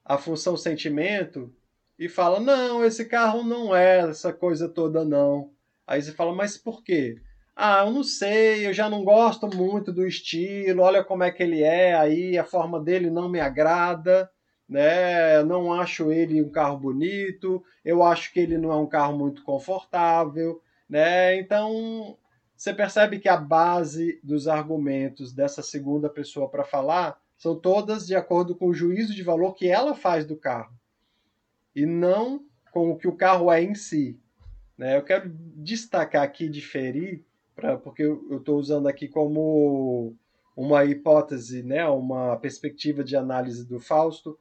a 0.05 0.19
função 0.19 0.55
sentimento, 0.55 1.51
e 1.99 2.11
fala: 2.11 2.39
não, 2.41 2.85
esse 2.85 3.07
carro 3.07 3.43
não 3.43 3.75
é 3.75 4.01
essa 4.01 4.35
coisa 4.35 4.69
toda, 4.69 5.03
não. 5.03 5.51
Aí 5.87 6.03
você 6.03 6.13
fala: 6.13 6.35
mas 6.35 6.59
por 6.59 6.85
quê? 6.85 7.23
Ah, 7.57 7.87
eu 7.87 7.91
não 7.91 8.05
sei, 8.05 8.67
eu 8.67 8.75
já 8.75 8.91
não 8.91 9.03
gosto 9.03 9.49
muito 9.57 9.95
do 9.95 10.07
estilo, 10.07 10.83
olha 10.83 11.03
como 11.03 11.23
é 11.23 11.31
que 11.31 11.43
ele 11.43 11.63
é, 11.63 11.95
aí 11.95 12.37
a 12.37 12.45
forma 12.45 12.79
dele 12.79 13.09
não 13.09 13.31
me 13.31 13.41
agrada 13.41 14.31
né? 14.69 15.43
Não 15.45 15.73
acho 15.73 16.13
ele 16.13 16.43
um 16.43 16.51
carro 16.51 16.79
bonito, 16.79 17.65
eu 17.85 18.03
acho 18.03 18.33
que 18.33 18.41
ele 18.41 18.59
não 18.59 18.71
é 18.71 18.77
um 18.77 18.87
carro 18.87 19.17
muito 19.17 19.43
confortável, 19.43 20.61
né? 20.89 21.39
Então, 21.39 22.17
você 22.57 22.75
percebe 22.75 23.19
que 23.19 23.29
a 23.29 23.37
base 23.37 24.21
dos 24.23 24.47
argumentos 24.49 25.33
dessa 25.33 25.63
segunda 25.63 26.09
pessoa 26.09 26.49
para 26.49 26.65
falar 26.65 27.19
são 27.37 27.59
todas 27.59 28.07
de 28.07 28.17
acordo 28.17 28.55
com 28.55 28.67
o 28.67 28.75
juízo 28.75 29.15
de 29.15 29.23
valor 29.23 29.55
que 29.55 29.69
ela 29.69 29.95
faz 29.95 30.27
do 30.27 30.37
carro 30.37 30.77
e 31.75 31.87
não 31.87 32.45
com 32.73 32.91
o 32.91 32.97
que 32.97 33.07
o 33.07 33.17
carro 33.17 33.51
é 33.51 33.63
em 33.63 33.75
si. 33.75 34.19
Né? 34.77 34.97
Eu 34.97 35.03
quero 35.03 35.31
destacar 35.57 36.23
aqui, 36.23 36.49
diferir, 36.49 37.25
pra, 37.55 37.79
porque 37.79 38.03
eu 38.03 38.39
estou 38.39 38.59
usando 38.59 38.89
aqui 38.89 39.09
como 39.09 40.15
uma 40.57 40.85
hipótese, 40.85 41.63
né, 41.63 41.87
uma 41.87 42.37
perspectiva 42.37 43.05
de 43.05 43.15
análise 43.15 43.65
do 43.65 43.79
Fausto, 43.79 44.37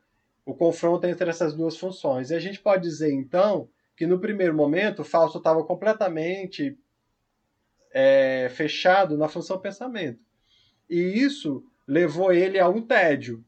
o 0.48 0.56
confronto 0.56 1.06
entre 1.06 1.30
essas 1.30 1.53
duas 1.53 1.78
funções. 1.78 2.30
E 2.32 2.36
a 2.36 2.40
gente 2.40 2.61
pode 2.61 2.82
dizer, 2.84 3.11
então, 3.11 3.69
que 3.98 4.07
no 4.07 4.18
primeiro 4.18 4.56
momento 4.56 5.02
o 5.02 5.06
Fausto 5.06 5.40
estava 5.40 5.61
completamente 5.65 6.80
é, 7.91 8.48
fechado 8.49 9.18
na 9.18 9.28
função 9.28 9.60
pensamento. 9.60 10.24
E 10.90 10.98
isso 10.98 11.65
levou 11.86 12.32
ele 12.32 12.57
a 12.57 12.69
um 12.69 12.82
tédio. 12.82 13.44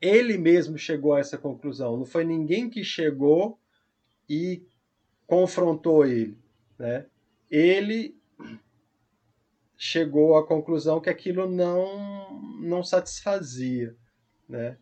Ele 0.00 0.36
mesmo 0.36 0.76
chegou 0.76 1.14
a 1.14 1.20
essa 1.20 1.38
conclusão. 1.38 1.96
Não 1.96 2.04
foi 2.04 2.24
ninguém 2.24 2.68
que 2.68 2.82
chegou 2.82 3.60
e 4.28 4.66
confrontou 5.24 6.04
ele. 6.04 6.36
Né? 6.76 7.06
Ele 7.48 8.20
chegou 9.76 10.36
à 10.36 10.44
conclusão 10.44 11.00
que 11.00 11.08
aquilo 11.08 11.48
não, 11.48 12.42
não 12.60 12.82
satisfazia. 12.82 13.96
Né? 14.48 14.76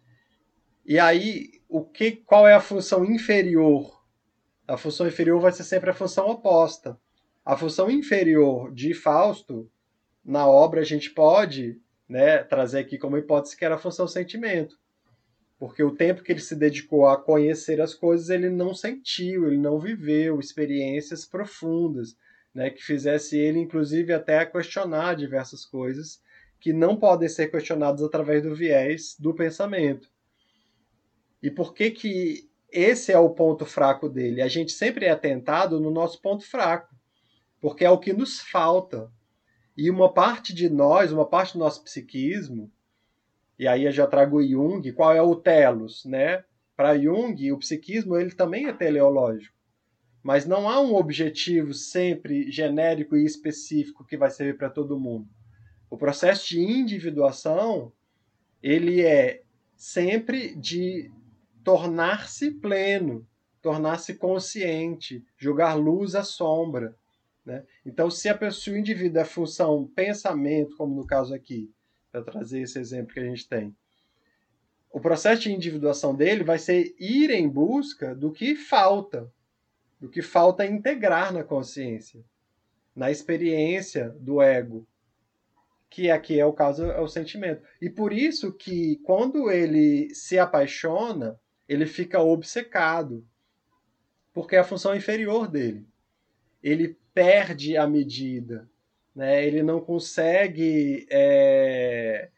E 0.85 0.99
aí, 0.99 1.61
o 1.69 1.85
que, 1.85 2.13
qual 2.13 2.49
é 2.49 2.55
a 2.55 2.61
função 2.61 3.05
inferior? 3.05 4.03
A 4.67 4.77
função 4.77 5.07
inferior 5.07 5.41
vai 5.41 5.53
ser 5.53 5.65
sempre 5.65 5.91
a 5.91 5.95
função 5.95 6.29
oposta. 6.29 6.99
A 7.45 7.57
função 7.57 7.91
inferior 7.91 8.73
de 8.73 8.95
Fausto, 8.95 9.71
na 10.25 10.47
obra, 10.47 10.81
a 10.81 10.85
gente 10.85 11.11
pode 11.11 11.81
né, 12.09 12.39
trazer 12.39 12.81
aqui 12.81 12.99
como 12.99 13.17
hipótese 13.17 13.57
que 13.57 13.65
era 13.65 13.77
a 13.77 13.79
função 13.79 14.07
sentimento. 14.07 14.79
Porque 15.59 15.83
o 15.83 15.95
tempo 15.95 16.23
que 16.23 16.33
ele 16.33 16.41
se 16.41 16.57
dedicou 16.57 17.07
a 17.07 17.17
conhecer 17.17 17.81
as 17.81 17.95
coisas, 17.95 18.31
ele 18.31 18.49
não 18.49 18.75
sentiu, 18.75 19.47
ele 19.47 19.59
não 19.59 19.79
viveu 19.79 20.41
experiências 20.41 21.25
profundas, 21.25 22.17
né, 22.55 22.71
que 22.71 22.83
fizesse 22.83 23.39
ele, 23.39 23.61
inclusive, 23.61 24.13
até 24.13 24.45
questionar 24.45 25.15
diversas 25.15 25.65
coisas 25.65 26.21
que 26.59 26.73
não 26.73 26.97
podem 26.97 27.29
ser 27.29 27.51
questionadas 27.51 28.03
através 28.03 28.43
do 28.43 28.55
viés 28.55 29.17
do 29.19 29.35
pensamento. 29.35 30.10
E 31.43 31.51
por 31.51 31.73
que 31.75 31.91
que 31.91 32.51
esse 32.71 33.13
é 33.13 33.19
o 33.19 33.31
ponto 33.31 33.65
fraco 33.65 34.09
dele? 34.09 34.43
A 34.43 34.49
gente 34.49 34.73
sempre 34.73 35.07
é 35.07 35.17
tentado 35.17 35.81
no 35.81 35.91
nosso 35.91 36.21
ponto 36.21 36.45
fraco, 36.49 36.95
porque 37.61 37.85
é 37.85 37.91
o 37.91 37.99
que 37.99 38.13
nos 38.13 38.41
falta. 38.41 39.11
E 39.77 39.91
uma 39.91 40.13
parte 40.13 40.55
de 40.55 40.69
nós, 40.69 41.13
uma 41.13 41.27
parte 41.27 41.55
do 41.55 41.59
nosso 41.59 41.83
psiquismo, 41.83 42.71
e 43.59 43.67
aí 43.67 43.85
eu 43.85 43.93
já 43.93 44.07
trago 44.07 44.43
Jung, 44.43 44.91
qual 44.93 45.13
é 45.13 45.21
o 45.21 45.37
telos, 45.37 46.05
né? 46.05 46.45
Para 46.77 46.99
Jung, 46.99 47.53
o 47.53 47.59
psiquismo 47.59 48.17
ele 48.17 48.31
também 48.31 48.67
é 48.67 48.73
teleológico. 48.73 49.55
Mas 50.23 50.47
não 50.47 50.69
há 50.69 50.81
um 50.81 50.95
objetivo 50.95 51.73
sempre 51.75 52.51
genérico 52.51 53.17
e 53.17 53.25
específico 53.25 54.05
que 54.05 54.17
vai 54.17 54.31
servir 54.31 54.57
para 54.57 54.71
todo 54.71 54.99
mundo. 54.99 55.29
O 55.91 55.97
processo 55.97 56.49
de 56.49 56.61
individuação, 56.61 57.93
ele 58.63 59.03
é 59.03 59.43
sempre 59.77 60.55
de 60.55 61.11
tornar-se 61.65 62.51
pleno, 62.51 63.27
tornar-se 63.61 64.15
consciente, 64.15 65.25
jogar 65.37 65.75
luz 65.75 66.15
à 66.15 66.23
sombra. 66.23 66.97
Né? 67.45 67.65
Então, 67.85 68.11
se 68.11 68.29
a 68.29 68.37
pessoa, 68.37 68.77
o 68.77 68.79
indivíduo 68.79 69.21
é 69.21 69.25
função 69.25 69.87
pensamento, 69.95 70.77
como 70.77 70.95
no 70.95 71.07
caso 71.07 71.35
aqui, 71.35 71.71
para 72.11 72.23
trazer 72.23 72.63
esse 72.63 72.79
exemplo 72.79 73.15
que 73.15 73.21
a 73.21 73.25
gente 73.25 73.49
tem, 73.49 73.75
o 74.93 75.01
processo 75.01 75.43
de 75.43 75.53
individuação 75.53 76.15
dele 76.15 76.43
vai 76.43 76.59
ser 76.59 76.95
ir 76.99 77.31
em 77.31 77.49
busca 77.49 78.15
do 78.15 78.33
que 78.33 78.57
falta, 78.57 79.33
do 80.01 80.09
que 80.09 80.21
falta 80.21 80.67
integrar 80.67 81.33
na 81.33 81.45
consciência, 81.45 82.25
na 82.95 83.11
experiência 83.11 84.09
do 84.19 84.43
ego, 84.43 84.87
que 85.89 86.11
aqui 86.11 86.39
é 86.39 86.47
o 86.47 86.53
caso 86.53 86.85
é 86.85 87.01
o 87.01 87.09
sentimento. 87.09 87.63
E 87.81 87.89
por 87.89 88.13
isso 88.13 88.53
que 88.53 88.97
quando 89.05 89.51
ele 89.51 90.13
se 90.15 90.39
apaixona, 90.39 91.39
ele 91.71 91.87
fica 91.87 92.21
obcecado, 92.21 93.25
porque 94.35 94.57
é 94.57 94.59
a 94.59 94.65
função 94.65 94.93
inferior 94.93 95.47
dele. 95.47 95.87
Ele 96.61 96.99
perde 97.15 97.77
a 97.77 97.87
medida, 97.87 98.69
né? 99.15 99.47
ele 99.47 99.63
não 99.63 99.81
consegue 99.81 101.07
é, 101.09 102.29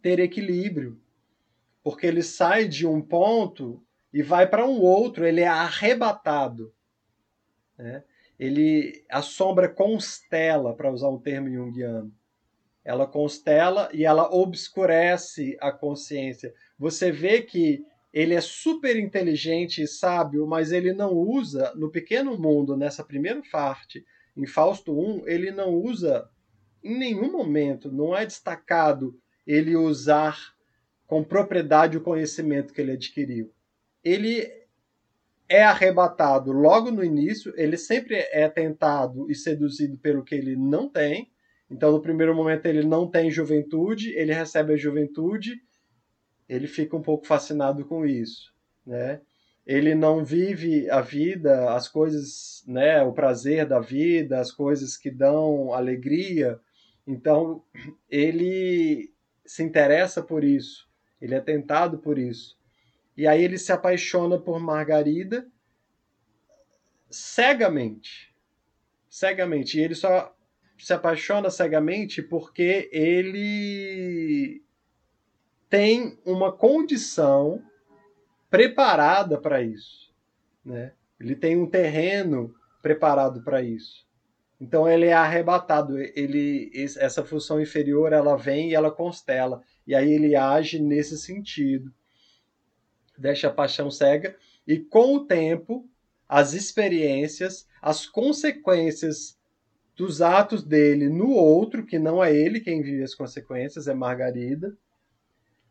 ter 0.00 0.20
equilíbrio, 0.20 0.96
porque 1.82 2.06
ele 2.06 2.22
sai 2.22 2.68
de 2.68 2.86
um 2.86 3.02
ponto 3.02 3.84
e 4.14 4.22
vai 4.22 4.46
para 4.46 4.64
um 4.64 4.80
outro, 4.80 5.26
ele 5.26 5.40
é 5.40 5.48
arrebatado. 5.48 6.72
Né? 7.76 8.04
Ele, 8.38 9.04
a 9.10 9.22
sombra 9.22 9.68
constela, 9.68 10.72
para 10.72 10.92
usar 10.92 11.08
um 11.08 11.18
termo 11.18 11.50
junguiano. 11.50 12.14
Ela 12.84 13.08
constela 13.08 13.90
e 13.92 14.04
ela 14.04 14.32
obscurece 14.32 15.56
a 15.60 15.72
consciência. 15.72 16.54
Você 16.78 17.10
vê 17.10 17.42
que 17.42 17.84
ele 18.12 18.34
é 18.34 18.40
super 18.40 18.96
inteligente 18.96 19.82
e 19.82 19.86
sábio, 19.86 20.46
mas 20.46 20.72
ele 20.72 20.92
não 20.92 21.12
usa, 21.12 21.72
no 21.76 21.90
pequeno 21.90 22.36
mundo, 22.36 22.76
nessa 22.76 23.04
primeira 23.04 23.40
parte, 23.50 24.04
em 24.36 24.46
Fausto 24.46 24.92
1, 24.92 25.28
ele 25.28 25.50
não 25.50 25.74
usa 25.74 26.28
em 26.82 26.98
nenhum 26.98 27.30
momento, 27.30 27.92
não 27.92 28.16
é 28.16 28.24
destacado 28.26 29.18
ele 29.46 29.76
usar 29.76 30.36
com 31.06 31.22
propriedade 31.22 31.96
o 31.96 32.00
conhecimento 32.00 32.72
que 32.72 32.80
ele 32.80 32.92
adquiriu. 32.92 33.52
Ele 34.02 34.48
é 35.48 35.64
arrebatado 35.64 36.52
logo 36.52 36.90
no 36.90 37.04
início, 37.04 37.52
ele 37.56 37.76
sempre 37.76 38.16
é 38.16 38.48
tentado 38.48 39.30
e 39.30 39.34
seduzido 39.34 39.98
pelo 39.98 40.24
que 40.24 40.34
ele 40.34 40.56
não 40.56 40.88
tem. 40.88 41.30
Então, 41.68 41.92
no 41.92 42.00
primeiro 42.00 42.34
momento, 42.34 42.66
ele 42.66 42.84
não 42.84 43.08
tem 43.08 43.30
juventude, 43.30 44.10
ele 44.14 44.32
recebe 44.32 44.72
a 44.72 44.76
juventude 44.76 45.60
ele 46.50 46.66
fica 46.66 46.96
um 46.96 47.02
pouco 47.02 47.28
fascinado 47.28 47.84
com 47.84 48.04
isso, 48.04 48.52
né? 48.84 49.20
Ele 49.64 49.94
não 49.94 50.24
vive 50.24 50.90
a 50.90 51.00
vida, 51.00 51.72
as 51.72 51.86
coisas, 51.86 52.64
né, 52.66 53.00
o 53.02 53.12
prazer 53.12 53.64
da 53.66 53.78
vida, 53.78 54.40
as 54.40 54.50
coisas 54.50 54.96
que 54.96 55.12
dão 55.12 55.72
alegria. 55.72 56.58
Então, 57.06 57.62
ele 58.08 59.12
se 59.46 59.62
interessa 59.62 60.24
por 60.24 60.42
isso, 60.42 60.88
ele 61.20 61.36
é 61.36 61.40
tentado 61.40 61.98
por 61.98 62.18
isso. 62.18 62.58
E 63.16 63.28
aí 63.28 63.44
ele 63.44 63.56
se 63.58 63.70
apaixona 63.70 64.36
por 64.36 64.58
Margarida 64.58 65.46
cegamente. 67.08 68.34
Cegamente. 69.08 69.78
E 69.78 69.82
ele 69.82 69.94
só 69.94 70.34
se 70.76 70.92
apaixona 70.92 71.48
cegamente 71.48 72.22
porque 72.22 72.88
ele 72.92 74.64
tem 75.70 76.18
uma 76.26 76.50
condição 76.50 77.62
preparada 78.50 79.40
para 79.40 79.62
isso. 79.62 80.12
Né? 80.64 80.92
Ele 81.18 81.36
tem 81.36 81.56
um 81.56 81.70
terreno 81.70 82.52
preparado 82.82 83.42
para 83.42 83.62
isso. 83.62 84.04
Então 84.60 84.86
ele 84.86 85.06
é 85.06 85.14
arrebatado, 85.14 85.98
ele 85.98 86.70
essa 86.74 87.24
função 87.24 87.60
inferior 87.60 88.12
ela 88.12 88.36
vem 88.36 88.70
e 88.70 88.74
ela 88.74 88.90
constela 88.90 89.62
e 89.86 89.94
aí 89.94 90.12
ele 90.12 90.36
age 90.36 90.78
nesse 90.78 91.16
sentido. 91.16 91.90
Deixa 93.16 93.48
a 93.48 93.52
paixão 93.52 93.90
cega 93.90 94.36
e 94.66 94.78
com 94.78 95.14
o 95.14 95.24
tempo, 95.24 95.88
as 96.28 96.52
experiências, 96.52 97.66
as 97.80 98.06
consequências 98.06 99.38
dos 99.96 100.20
atos 100.20 100.62
dele 100.62 101.08
no 101.08 101.30
outro, 101.30 101.84
que 101.84 101.98
não 101.98 102.22
é 102.22 102.34
ele 102.34 102.60
quem 102.60 102.82
vive 102.82 103.02
as 103.02 103.14
consequências, 103.14 103.88
é 103.88 103.94
Margarida, 103.94 104.76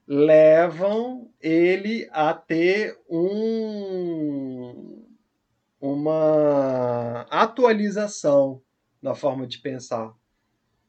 levam 0.10 1.30
ele 1.40 2.10
a 2.11 2.34
ter 2.34 2.98
um, 3.07 5.06
uma 5.80 7.27
atualização 7.30 8.60
na 8.99 9.14
forma 9.14 9.45
de 9.45 9.60
pensar. 9.60 10.11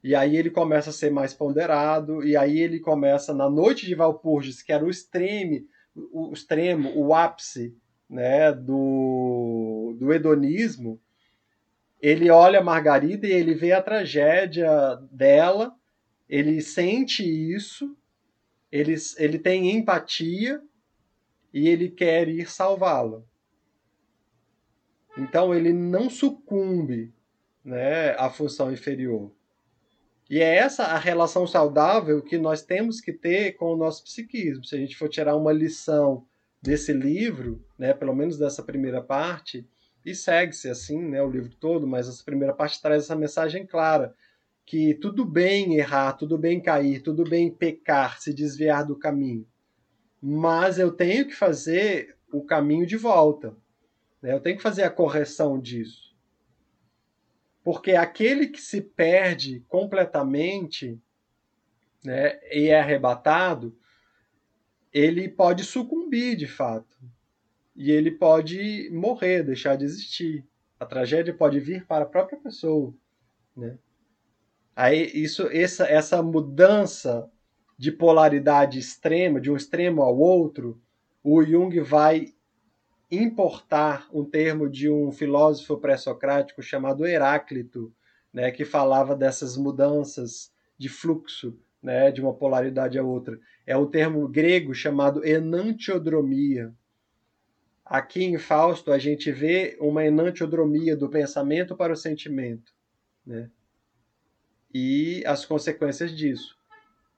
E 0.02 0.14
aí 0.14 0.34
ele 0.34 0.48
começa 0.48 0.88
a 0.88 0.92
ser 0.94 1.10
mais 1.10 1.34
ponderado, 1.34 2.24
e 2.24 2.34
aí 2.34 2.58
ele 2.58 2.80
começa, 2.80 3.34
na 3.34 3.50
noite 3.50 3.84
de 3.84 3.94
Valpurgis, 3.94 4.62
que 4.62 4.72
era 4.72 4.82
o 4.82 4.88
extreme, 4.88 5.66
o 5.94 6.32
extremo, 6.32 6.90
o 6.96 7.14
ápice 7.14 7.76
né, 8.08 8.50
do, 8.50 9.94
do 9.98 10.14
hedonismo, 10.14 10.98
ele 12.00 12.30
olha 12.30 12.60
a 12.60 12.64
Margarida 12.64 13.26
e 13.26 13.32
ele 13.32 13.54
vê 13.54 13.72
a 13.72 13.82
tragédia 13.82 14.96
dela, 15.12 15.74
ele 16.26 16.62
sente 16.62 17.22
isso, 17.22 17.94
ele, 18.70 18.94
ele 19.16 19.38
tem 19.38 19.70
empatia 19.76 20.62
e 21.52 21.68
ele 21.68 21.90
quer 21.90 22.28
ir 22.28 22.50
salvá-la. 22.50 23.22
Então 25.18 25.54
ele 25.54 25.72
não 25.72 26.08
sucumbe 26.08 27.12
né, 27.64 28.10
à 28.12 28.30
função 28.30 28.72
inferior. 28.72 29.32
E 30.28 30.38
é 30.38 30.56
essa 30.56 30.84
a 30.84 30.98
relação 30.98 31.46
saudável 31.46 32.22
que 32.22 32.38
nós 32.38 32.62
temos 32.62 33.00
que 33.00 33.12
ter 33.12 33.54
com 33.56 33.72
o 33.72 33.76
nosso 33.76 34.04
psiquismo. 34.04 34.64
Se 34.64 34.76
a 34.76 34.78
gente 34.78 34.96
for 34.96 35.08
tirar 35.08 35.34
uma 35.34 35.52
lição 35.52 36.24
desse 36.62 36.92
livro, 36.92 37.64
né, 37.76 37.92
pelo 37.92 38.14
menos 38.14 38.38
dessa 38.38 38.62
primeira 38.62 39.02
parte, 39.02 39.68
e 40.06 40.14
segue-se 40.14 40.68
assim, 40.70 41.02
né, 41.02 41.20
o 41.20 41.28
livro 41.28 41.50
todo, 41.56 41.86
mas 41.86 42.08
essa 42.08 42.22
primeira 42.24 42.54
parte 42.54 42.80
traz 42.80 43.04
essa 43.04 43.16
mensagem 43.16 43.66
clara 43.66 44.14
que 44.64 44.94
tudo 44.94 45.24
bem 45.24 45.74
errar, 45.76 46.12
tudo 46.12 46.38
bem 46.38 46.60
cair, 46.60 47.02
tudo 47.02 47.24
bem 47.24 47.50
pecar, 47.50 48.20
se 48.20 48.32
desviar 48.32 48.84
do 48.84 48.96
caminho, 48.96 49.46
mas 50.22 50.78
eu 50.78 50.92
tenho 50.92 51.26
que 51.26 51.34
fazer 51.34 52.16
o 52.32 52.44
caminho 52.44 52.86
de 52.86 52.96
volta. 52.96 53.56
Né? 54.22 54.32
Eu 54.32 54.40
tenho 54.40 54.56
que 54.56 54.62
fazer 54.62 54.82
a 54.82 54.90
correção 54.90 55.58
disso. 55.58 56.14
Porque 57.62 57.92
aquele 57.92 58.48
que 58.48 58.60
se 58.60 58.80
perde 58.80 59.64
completamente 59.68 61.00
né, 62.04 62.38
e 62.50 62.68
é 62.68 62.80
arrebatado, 62.80 63.76
ele 64.92 65.28
pode 65.28 65.64
sucumbir 65.64 66.36
de 66.36 66.46
fato. 66.46 66.98
E 67.76 67.90
ele 67.90 68.10
pode 68.10 68.90
morrer, 68.92 69.42
deixar 69.42 69.76
de 69.76 69.84
existir. 69.84 70.44
A 70.78 70.86
tragédia 70.86 71.34
pode 71.34 71.60
vir 71.60 71.86
para 71.86 72.04
a 72.04 72.08
própria 72.08 72.38
pessoa. 72.38 72.94
Né? 73.56 73.78
Aí 74.80 75.10
isso, 75.12 75.46
essa, 75.52 75.84
essa 75.84 76.22
mudança 76.22 77.30
de 77.76 77.92
polaridade 77.92 78.78
extrema, 78.78 79.38
de 79.38 79.50
um 79.50 79.56
extremo 79.56 80.00
ao 80.00 80.18
outro, 80.18 80.80
o 81.22 81.44
Jung 81.44 81.78
vai 81.80 82.32
importar 83.10 84.08
um 84.10 84.24
termo 84.24 84.70
de 84.70 84.88
um 84.88 85.12
filósofo 85.12 85.76
pré-socrático 85.76 86.62
chamado 86.62 87.06
Heráclito, 87.06 87.92
né, 88.32 88.50
que 88.50 88.64
falava 88.64 89.14
dessas 89.14 89.54
mudanças 89.54 90.50
de 90.78 90.88
fluxo, 90.88 91.58
né, 91.82 92.10
de 92.10 92.22
uma 92.22 92.32
polaridade 92.32 92.98
a 92.98 93.04
outra. 93.04 93.38
É 93.66 93.76
um 93.76 93.84
termo 93.84 94.26
grego 94.26 94.72
chamado 94.72 95.22
enantiodromia. 95.26 96.72
Aqui 97.84 98.24
em 98.24 98.38
Fausto 98.38 98.90
a 98.92 98.98
gente 98.98 99.30
vê 99.30 99.76
uma 99.78 100.06
enantiodromia 100.06 100.96
do 100.96 101.10
pensamento 101.10 101.76
para 101.76 101.92
o 101.92 101.96
sentimento, 101.96 102.72
né? 103.26 103.50
E 104.72 105.24
as 105.26 105.44
consequências 105.44 106.12
disso. 106.12 106.56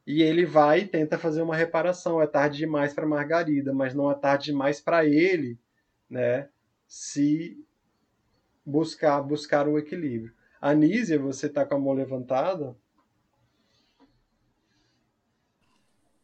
E 0.07 0.23
ele 0.23 0.45
vai 0.45 0.81
e 0.81 0.89
tenta 0.89 1.19
fazer 1.19 1.43
uma 1.43 1.55
reparação. 1.55 2.21
É 2.21 2.27
tarde 2.27 2.59
demais 2.59 2.93
para 2.93 3.07
Margarida, 3.07 3.73
mas 3.73 3.95
não 3.95 4.11
é 4.11 4.15
tarde 4.15 4.47
demais 4.47 4.81
para 4.81 5.05
ele 5.05 5.59
né, 6.09 6.49
se 6.87 7.59
buscar 8.65 9.21
buscar 9.23 9.67
o 9.67 9.79
equilíbrio. 9.79 10.33
Anísia, 10.61 11.19
você 11.19 11.47
está 11.47 11.65
com 11.65 11.75
a 11.75 11.79
mão 11.79 11.93
levantada? 11.93 12.77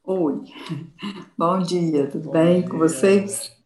Oi, 0.04 0.42
bom 1.36 1.58
dia, 1.58 2.06
tudo 2.06 2.26
bom 2.26 2.32
bem 2.32 2.60
dia. 2.60 2.70
com 2.70 2.78
vocês? 2.78 3.56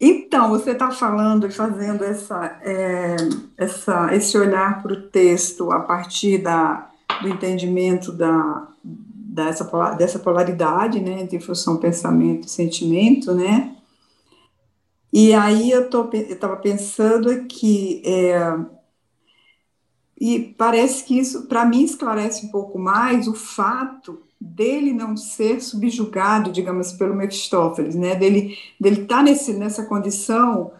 Então, 0.00 0.50
você 0.50 0.70
está 0.70 0.90
falando 0.90 1.46
e 1.46 1.50
fazendo 1.50 2.04
essa, 2.04 2.58
é, 2.62 3.16
essa, 3.56 4.14
esse 4.14 4.36
olhar 4.38 4.82
para 4.82 4.92
o 4.92 5.08
texto 5.08 5.70
a 5.70 5.80
partir 5.80 6.38
da, 6.38 6.89
do 7.20 7.28
entendimento 7.28 8.12
da, 8.12 8.68
dessa, 8.84 9.64
dessa 9.94 10.18
polaridade 10.18 11.00
né, 11.00 11.20
entre 11.22 11.40
função, 11.40 11.76
pensamento 11.76 12.46
e 12.46 12.50
sentimento, 12.50 13.34
né? 13.34 13.76
E 15.12 15.34
aí 15.34 15.70
eu 15.70 15.88
estava 16.12 16.56
pensando 16.56 17.30
aqui, 17.30 18.00
é, 18.04 18.56
e 20.20 20.54
parece 20.56 21.04
que 21.04 21.18
isso, 21.18 21.46
para 21.46 21.64
mim, 21.64 21.82
esclarece 21.82 22.46
um 22.46 22.50
pouco 22.50 22.78
mais 22.78 23.26
o 23.26 23.34
fato 23.34 24.22
dele 24.40 24.92
não 24.92 25.16
ser 25.16 25.60
subjugado, 25.60 26.52
digamos, 26.52 26.92
pelo 26.92 27.14
Mephistófeles, 27.14 27.94
né? 27.94 28.14
Dele 28.14 28.56
dele 28.78 29.02
estar 29.02 29.16
tá 29.16 29.22
nesse 29.22 29.54
nessa 29.54 29.84
condição 29.84 30.72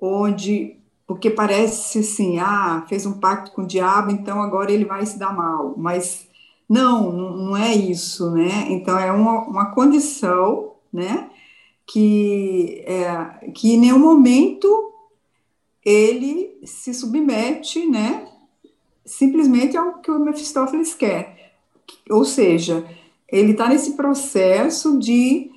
onde 0.00 0.76
porque 1.06 1.30
parece 1.30 1.98
assim, 2.00 2.38
ah, 2.38 2.84
fez 2.88 3.06
um 3.06 3.20
pacto 3.20 3.52
com 3.52 3.62
o 3.62 3.66
diabo, 3.66 4.10
então 4.10 4.40
agora 4.42 4.72
ele 4.72 4.84
vai 4.84 5.04
se 5.04 5.18
dar 5.18 5.34
mal, 5.34 5.74
mas 5.76 6.26
não, 6.68 7.12
não 7.12 7.56
é 7.56 7.74
isso, 7.74 8.30
né? 8.30 8.66
Então 8.70 8.98
é 8.98 9.12
uma, 9.12 9.42
uma 9.42 9.66
condição, 9.74 10.72
né? 10.92 11.30
que, 11.86 12.82
é, 12.86 13.50
que 13.52 13.72
em 13.72 13.78
nenhum 13.78 13.98
momento 13.98 14.92
ele 15.84 16.58
se 16.64 16.94
submete, 16.94 17.86
né, 17.86 18.28
simplesmente 19.04 19.76
ao 19.76 19.98
que 20.00 20.10
o 20.10 20.18
Mephistófeles 20.18 20.94
quer. 20.94 21.52
Ou 22.08 22.24
seja, 22.24 22.86
ele 23.28 23.52
está 23.52 23.68
nesse 23.68 23.92
processo 23.92 24.98
de, 24.98 25.50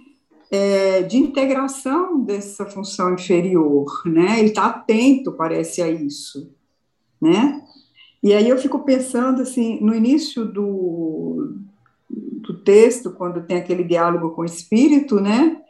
é, 0.52 1.02
de 1.04 1.18
integração 1.18 2.22
dessa 2.24 2.66
função 2.66 3.14
inferior, 3.14 3.86
né? 4.06 4.40
Ele 4.40 4.50
está 4.50 4.66
atento, 4.68 5.34
parece, 5.34 5.82
a 5.82 5.90
isso, 5.90 6.52
né? 7.22 7.62
E 8.24 8.34
aí 8.34 8.48
eu 8.48 8.58
fico 8.58 8.80
pensando, 8.80 9.42
assim, 9.42 9.80
no 9.82 9.94
início 9.94 10.46
do, 10.46 11.56
do 12.10 12.58
texto, 12.64 13.12
quando 13.12 13.46
tem 13.46 13.58
aquele 13.58 13.84
diálogo 13.84 14.32
com 14.32 14.42
o 14.42 14.46
espírito, 14.46 15.20
né? 15.20 15.62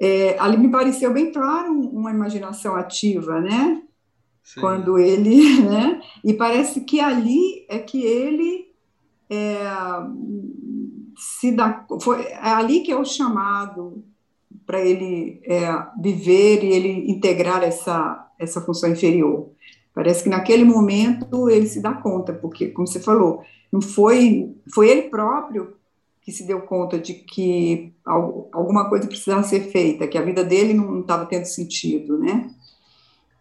é, 0.00 0.38
ali 0.38 0.56
me 0.56 0.70
pareceu 0.70 1.12
bem 1.12 1.32
claro 1.32 1.72
uma 1.72 2.10
imaginação 2.10 2.74
ativa, 2.74 3.40
né? 3.40 3.82
Sim. 4.42 4.60
Quando 4.60 4.98
ele, 4.98 5.62
né? 5.62 6.00
E 6.22 6.34
parece 6.34 6.82
que 6.82 7.00
ali 7.00 7.64
é 7.68 7.78
que 7.78 8.02
ele 8.02 8.68
é, 9.30 9.64
se 11.16 11.52
dá, 11.52 11.86
foi 12.00 12.22
é 12.24 12.38
ali 12.38 12.80
que 12.80 12.92
é 12.92 12.96
o 12.96 13.04
chamado 13.04 14.04
para 14.66 14.80
ele 14.80 15.40
é, 15.44 15.66
viver 16.00 16.64
e 16.64 16.72
ele 16.72 17.10
integrar 17.10 17.62
essa 17.62 18.20
essa 18.38 18.60
função 18.60 18.90
inferior. 18.90 19.50
Parece 19.94 20.24
que 20.24 20.28
naquele 20.28 20.64
momento 20.64 21.48
ele 21.48 21.66
se 21.66 21.80
dá 21.80 21.92
conta, 21.92 22.32
porque 22.32 22.68
como 22.68 22.86
você 22.86 23.00
falou, 23.00 23.42
não 23.72 23.80
foi 23.80 24.54
foi 24.74 24.88
ele 24.88 25.02
próprio 25.02 25.74
que 26.20 26.32
se 26.32 26.46
deu 26.46 26.62
conta 26.62 26.98
de 26.98 27.12
que 27.12 27.92
alguma 28.04 28.88
coisa 28.88 29.06
precisava 29.06 29.42
ser 29.42 29.70
feita, 29.70 30.08
que 30.08 30.16
a 30.16 30.22
vida 30.22 30.42
dele 30.42 30.72
não 30.72 31.00
estava 31.00 31.26
tendo 31.26 31.44
sentido, 31.44 32.18
né? 32.18 32.50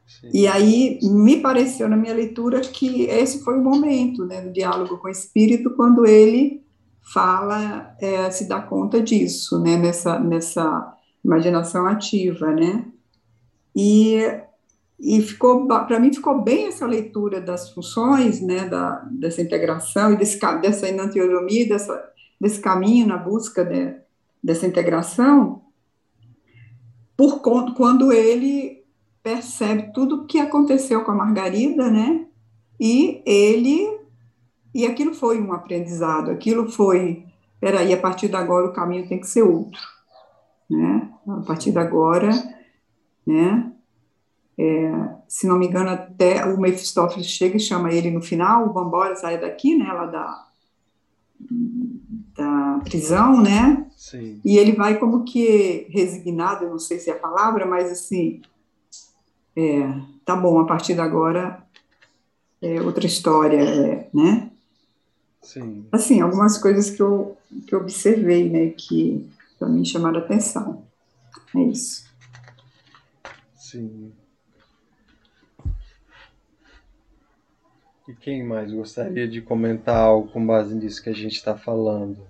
Sim. 0.06 0.30
E 0.34 0.48
aí 0.48 1.00
me 1.02 1.38
pareceu 1.38 1.88
na 1.88 1.96
minha 1.96 2.14
leitura 2.14 2.60
que 2.60 3.04
esse 3.04 3.42
foi 3.44 3.58
o 3.58 3.64
momento, 3.64 4.26
né, 4.26 4.42
do 4.42 4.52
diálogo 4.52 4.98
com 4.98 5.08
o 5.08 5.12
espírito, 5.12 5.72
quando 5.72 6.06
ele 6.06 6.63
fala, 7.04 7.96
é, 8.00 8.30
se 8.32 8.48
dá 8.48 8.62
conta 8.62 9.02
disso, 9.02 9.60
né, 9.62 9.78
nessa 9.78 10.20
nessa 10.20 10.98
imaginação 11.24 11.86
ativa, 11.86 12.52
né? 12.52 12.86
E 13.76 14.20
e 15.00 15.22
ficou 15.22 15.68
para 15.68 16.00
mim 16.00 16.14
ficou 16.14 16.42
bem 16.42 16.68
essa 16.68 16.86
leitura 16.86 17.42
das 17.42 17.72
funções, 17.72 18.40
né, 18.42 18.70
da, 18.70 19.06
dessa 19.12 19.42
integração 19.42 20.14
e 20.14 20.18
desse, 20.18 20.40
dessa 20.62 20.88
enantiodromia, 20.88 21.68
dessa 21.68 22.14
desse 22.40 22.60
caminho 22.60 23.08
na 23.08 23.18
busca 23.18 23.64
de, 23.64 23.96
dessa 24.44 24.68
integração, 24.68 25.62
por 27.16 27.42
quando 27.42 28.12
ele 28.12 28.84
percebe 29.24 29.94
tudo 29.94 30.16
o 30.16 30.26
que 30.26 30.40
aconteceu 30.40 31.06
com 31.06 31.12
a 31.12 31.16
Margarida, 31.16 31.90
né? 31.90 32.28
E 32.78 33.22
ele 33.26 34.03
e 34.74 34.86
aquilo 34.86 35.14
foi 35.14 35.40
um 35.42 35.54
aprendizado, 35.54 36.32
aquilo 36.32 36.70
foi, 36.70 37.26
peraí, 37.60 37.94
a 37.94 37.98
partir 37.98 38.28
de 38.28 38.36
agora 38.36 38.68
o 38.68 38.74
caminho 38.74 39.08
tem 39.08 39.20
que 39.20 39.28
ser 39.28 39.44
outro, 39.44 39.82
né? 40.70 41.10
A 41.28 41.42
partir 41.42 41.72
de 41.72 41.80
agora, 41.80 42.30
né? 43.26 43.72
É, 44.58 45.10
se 45.28 45.48
não 45.48 45.58
me 45.58 45.68
engano, 45.68 45.90
até 45.90 46.46
o 46.46 46.60
Mephistófeles 46.60 47.28
chega 47.28 47.58
e 47.58 47.60
chama 47.60 47.92
ele 47.92 48.12
no 48.12 48.22
final, 48.22 48.72
vamos 48.72 48.88
embora, 48.88 49.16
sai 49.16 49.40
daqui, 49.40 49.76
né? 49.76 49.92
Lá 49.92 50.06
da 50.06 50.48
da 52.36 52.80
prisão, 52.84 53.42
né? 53.42 53.86
Sim. 53.96 54.42
E 54.44 54.58
ele 54.58 54.74
vai 54.74 54.98
como 54.98 55.24
que 55.24 55.88
resignado, 55.90 56.66
eu 56.66 56.72
não 56.72 56.80
sei 56.80 57.00
se 57.00 57.10
é 57.10 57.14
a 57.14 57.20
palavra, 57.20 57.66
mas 57.66 57.92
assim, 57.92 58.42
é, 59.56 59.88
tá 60.26 60.36
bom, 60.36 60.60
a 60.60 60.66
partir 60.66 60.96
de 60.96 61.02
agora 61.02 61.64
é 62.62 62.82
outra 62.82 63.06
história, 63.06 63.58
é, 63.58 64.10
né? 64.14 64.50
Sim. 65.44 65.86
Assim, 65.92 66.22
algumas 66.22 66.58
coisas 66.58 66.90
que 66.90 67.02
eu, 67.02 67.38
que 67.68 67.76
eu 67.76 67.80
observei, 67.82 68.50
né, 68.50 68.70
que 68.70 69.30
para 69.60 69.68
mim 69.68 69.84
chamaram 69.84 70.20
a 70.20 70.24
atenção. 70.24 70.88
É 71.56 71.60
isso. 71.60 72.12
Sim. 73.54 74.12
E 78.08 78.14
quem 78.14 78.46
mais 78.46 78.72
gostaria 78.72 79.28
de 79.28 79.42
comentar 79.42 79.98
algo 79.98 80.30
com 80.30 80.46
base 80.46 80.74
nisso 80.76 81.04
que 81.04 81.10
a 81.10 81.14
gente 81.14 81.36
está 81.36 81.58
falando? 81.58 82.26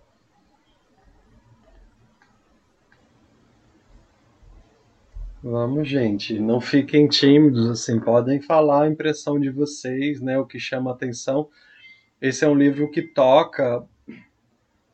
Vamos, 5.42 5.90
gente, 5.90 6.40
não 6.40 6.62
fiquem 6.62 7.08
tímidos, 7.08 7.70
assim, 7.70 8.00
podem 8.00 8.42
falar 8.42 8.84
a 8.84 8.88
impressão 8.88 9.38
de 9.38 9.50
vocês, 9.50 10.22
né, 10.22 10.38
o 10.40 10.46
que 10.46 10.58
chama 10.58 10.92
atenção. 10.92 11.50
Esse 12.24 12.46
é 12.46 12.48
um 12.48 12.56
livro 12.56 12.90
que 12.90 13.02
toca 13.02 13.86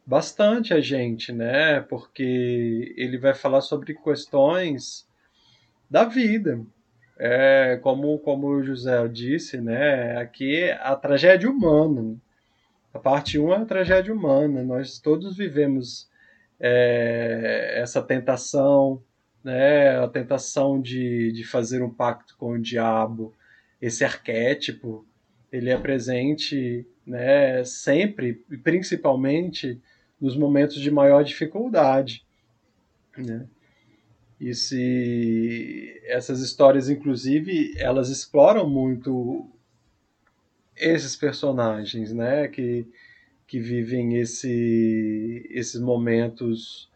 bastante 0.03 0.73
a 0.73 0.81
gente, 0.81 1.31
né? 1.31 1.79
Porque 1.79 2.91
ele 2.97 3.19
vai 3.19 3.35
falar 3.35 3.61
sobre 3.61 3.93
questões 3.93 5.07
da 5.87 6.05
vida. 6.05 6.59
É, 7.19 7.79
como, 7.83 8.17
como 8.17 8.47
o 8.47 8.63
José 8.63 9.07
disse, 9.07 9.61
né? 9.61 10.17
Aqui 10.17 10.55
é 10.55 10.73
a 10.81 10.95
tragédia 10.95 11.47
humana. 11.47 12.17
A 12.91 12.97
parte 12.97 13.37
1 13.37 13.53
é 13.53 13.57
a 13.57 13.65
tragédia 13.65 14.11
humana. 14.11 14.63
Nós 14.63 14.97
todos 14.97 15.37
vivemos 15.37 16.09
é, 16.59 17.75
essa 17.79 18.01
tentação, 18.01 19.03
né? 19.43 19.99
A 19.99 20.07
tentação 20.07 20.81
de, 20.81 21.31
de 21.31 21.43
fazer 21.43 21.83
um 21.83 21.93
pacto 21.93 22.35
com 22.39 22.53
o 22.53 22.59
diabo. 22.59 23.35
Esse 23.79 24.03
arquétipo, 24.03 25.05
ele 25.51 25.69
é 25.69 25.77
presente 25.77 26.87
né, 27.09 27.63
sempre, 27.63 28.43
e 28.51 28.57
principalmente 28.57 29.81
nos 30.21 30.37
momentos 30.37 30.79
de 30.79 30.91
maior 30.91 31.23
dificuldade. 31.23 32.23
Né? 33.17 33.47
E 34.39 34.53
se 34.53 35.99
essas 36.05 36.39
histórias, 36.39 36.87
inclusive, 36.87 37.73
elas 37.77 38.09
exploram 38.09 38.69
muito 38.69 39.49
esses 40.77 41.15
personagens, 41.15 42.13
né, 42.13 42.47
que, 42.47 42.85
que 43.47 43.59
vivem 43.59 44.17
esse, 44.17 45.47
esses 45.49 45.81
momentos 45.81 46.91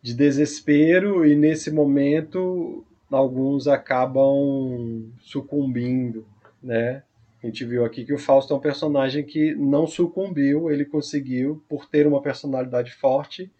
de 0.00 0.14
desespero 0.14 1.24
e 1.26 1.36
nesse 1.36 1.70
momento 1.70 2.82
alguns 3.10 3.68
acabam 3.68 5.12
sucumbindo, 5.20 6.26
né? 6.62 7.02
A 7.42 7.46
gente 7.46 7.64
viu 7.64 7.84
aqui 7.84 8.04
que 8.04 8.14
o 8.14 8.18
Fausto 8.18 8.54
é 8.54 8.56
um 8.56 8.60
personagem 8.60 9.24
que 9.24 9.52
não 9.56 9.84
sucumbiu, 9.84 10.70
ele 10.70 10.84
conseguiu, 10.84 11.64
por 11.68 11.86
ter 11.86 12.06
uma 12.06 12.22
personalidade 12.22 12.92
forte, 12.92 13.50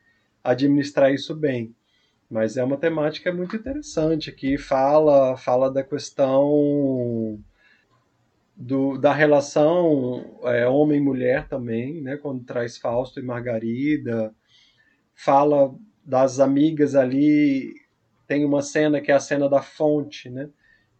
administrar 0.42 1.12
isso 1.12 1.34
bem. 1.34 1.74
Mas 2.30 2.56
é 2.56 2.62
uma 2.62 2.76
temática 2.76 3.32
muito 3.32 3.56
interessante 3.56 4.30
que 4.30 4.56
fala, 4.56 5.36
fala 5.36 5.70
da 5.70 5.82
questão 5.82 7.42
do, 8.56 8.96
da 8.96 9.12
relação 9.12 10.38
é, 10.44 10.66
homem-mulher 10.68 11.48
também, 11.48 12.00
né, 12.00 12.16
quando 12.16 12.44
traz 12.44 12.78
Fausto 12.78 13.18
e 13.18 13.22
Margarida, 13.22 14.32
fala 15.12 15.74
das 16.04 16.38
amigas 16.38 16.94
ali, 16.94 17.74
tem 18.28 18.44
uma 18.44 18.62
cena 18.62 19.00
que 19.00 19.10
é 19.10 19.14
a 19.14 19.20
cena 19.20 19.48
da 19.48 19.60
fonte, 19.60 20.30
né, 20.30 20.48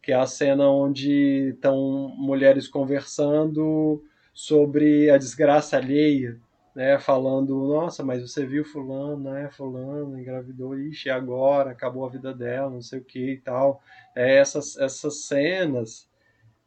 que 0.03 0.11
é 0.11 0.17
a 0.17 0.27
cena 0.27 0.69
onde 0.69 1.51
estão 1.55 2.13
mulheres 2.19 2.67
conversando 2.67 4.03
sobre 4.35 5.09
a 5.11 5.17
desgraça 5.17 5.77
alheia, 5.77 6.41
né, 6.75 6.99
falando, 6.99 7.55
nossa, 7.69 8.03
mas 8.03 8.23
você 8.23 8.45
viu 8.47 8.65
fulano, 8.65 9.31
né, 9.31 9.49
fulano 9.53 10.19
engravidou, 10.19 10.77
ixi, 10.79 11.11
agora, 11.11 11.71
acabou 11.71 12.05
a 12.05 12.09
vida 12.09 12.35
dela, 12.35 12.71
não 12.71 12.81
sei 12.81 12.99
o 12.99 13.05
que 13.05 13.33
e 13.35 13.39
tal. 13.39 13.83
É, 14.17 14.39
essas, 14.39 14.77
essas 14.79 15.27
cenas, 15.27 16.09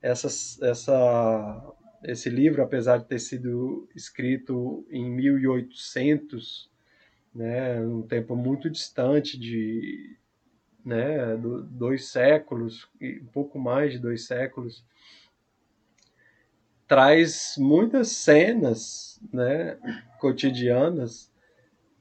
essas, 0.02 0.62
essa, 0.62 1.74
esse 2.03 2.30
livro, 2.30 2.62
apesar 2.62 2.98
de 2.99 3.06
ter 3.06 3.20
sido 3.20 3.90
escrito 3.95 4.86
em 4.91 5.10
1800, 5.10 6.70
né, 7.34 7.82
um 7.82 8.03
tempo 8.03 8.36
muito 8.36 8.70
distante 8.70 9.38
de, 9.40 10.16
né, 10.86 11.36
do, 11.36 11.64
dois 11.64 12.10
séculos, 12.10 12.88
um 13.02 13.26
pouco 13.34 13.57
mais 13.57 13.94
de 13.94 13.99
dois 13.99 14.26
séculos, 14.26 14.84
traz 16.88 17.56
muitas 17.57 18.10
cenas 18.10 19.20
né, 19.34 19.78
cotidianas 20.20 21.32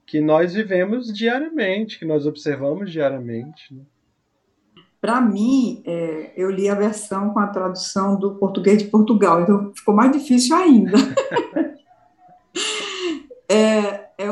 que 0.07 0.21
nós 0.21 0.53
vivemos 0.53 1.13
diariamente, 1.13 1.99
que 1.99 2.05
nós 2.05 2.27
observamos 2.27 2.93
diariamente. 2.93 3.75
Né? 3.75 3.81
Para 5.01 5.21
mim, 5.21 5.83
é, 5.87 6.33
eu 6.37 6.51
li 6.51 6.69
a 6.69 6.75
versão 6.75 7.31
com 7.31 7.39
a 7.39 7.47
tradução 7.47 8.19
do 8.19 8.35
português 8.37 8.79
de 8.79 8.89
Portugal, 8.89 9.43
então 9.43 9.73
ficou 9.75 9.95
mais 9.95 10.13
difícil 10.13 10.57
ainda. 10.57 10.93
é, 13.49 13.84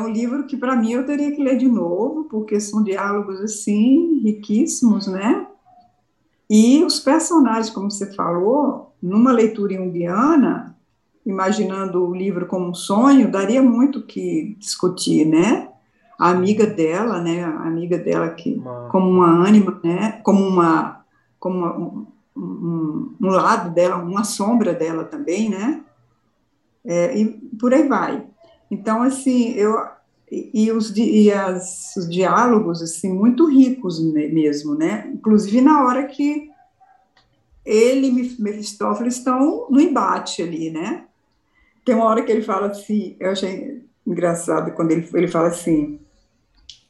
um 0.03 0.09
livro 0.09 0.45
que, 0.45 0.57
para 0.57 0.75
mim, 0.75 0.91
eu 0.91 1.05
teria 1.05 1.31
que 1.31 1.43
ler 1.43 1.57
de 1.57 1.67
novo, 1.67 2.25
porque 2.25 2.59
são 2.59 2.83
diálogos, 2.83 3.39
assim, 3.41 4.19
riquíssimos, 4.23 5.07
né? 5.07 5.47
E 6.49 6.83
os 6.83 6.99
personagens, 6.99 7.69
como 7.69 7.89
você 7.89 8.13
falou, 8.13 8.93
numa 9.01 9.31
leitura 9.31 9.75
junguiana, 9.75 10.77
imaginando 11.25 12.05
o 12.05 12.13
livro 12.13 12.45
como 12.45 12.69
um 12.69 12.73
sonho, 12.73 13.31
daria 13.31 13.61
muito 13.61 14.01
que 14.01 14.55
discutir, 14.59 15.25
né? 15.25 15.69
A 16.19 16.29
amiga 16.29 16.67
dela, 16.67 17.21
né? 17.21 17.43
A 17.43 17.63
amiga 17.63 17.97
dela 17.97 18.29
que, 18.29 18.61
como 18.91 19.09
uma 19.09 19.47
ânima, 19.47 19.79
né? 19.83 20.19
Como 20.23 20.45
uma, 20.45 21.03
como 21.39 21.57
uma, 21.57 21.77
um, 21.77 22.07
um, 22.35 23.15
um, 23.21 23.27
lado 23.27 23.73
dela, 23.73 23.97
uma 23.97 24.23
sombra 24.23 24.73
dela 24.73 25.05
também, 25.05 25.49
né? 25.49 25.81
É, 26.85 27.17
e 27.17 27.25
por 27.59 27.73
aí 27.73 27.87
vai. 27.87 28.23
Então, 28.71 29.01
assim, 29.01 29.51
eu 29.51 29.77
e 30.33 30.71
os, 30.71 30.95
e 30.97 31.31
as, 31.31 31.95
os 31.95 32.09
diálogos 32.09 32.81
assim 32.81 33.13
muito 33.13 33.45
ricos 33.45 33.99
mesmo, 34.01 34.73
né? 34.73 35.11
Inclusive 35.13 35.61
na 35.61 35.85
hora 35.85 36.07
que 36.07 36.49
ele 37.63 38.07
e 38.07 38.41
Mefistófeles 38.41 39.17
estão 39.17 39.67
no 39.69 39.79
embate 39.79 40.41
ali, 40.41 40.71
né? 40.71 41.05
Tem 41.85 41.93
uma 41.93 42.05
hora 42.05 42.23
que 42.23 42.31
ele 42.31 42.41
fala 42.41 42.67
assim, 42.67 43.15
eu 43.19 43.31
achei 43.31 43.83
engraçado 44.05 44.71
quando 44.73 44.91
ele, 44.91 45.07
ele 45.13 45.27
fala 45.27 45.49
assim, 45.49 45.99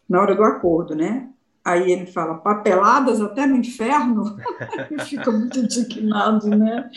na 0.07 0.21
hora 0.21 0.35
do 0.35 0.43
acordo, 0.43 0.95
né? 0.95 1.29
Aí 1.65 1.93
ele 1.93 2.05
fala, 2.05 2.35
papeladas 2.35 3.21
até 3.21 3.45
no 3.45 3.55
inferno, 3.55 4.35
fica 5.07 5.31
muito 5.31 5.59
indignado, 5.59 6.49
né? 6.49 6.89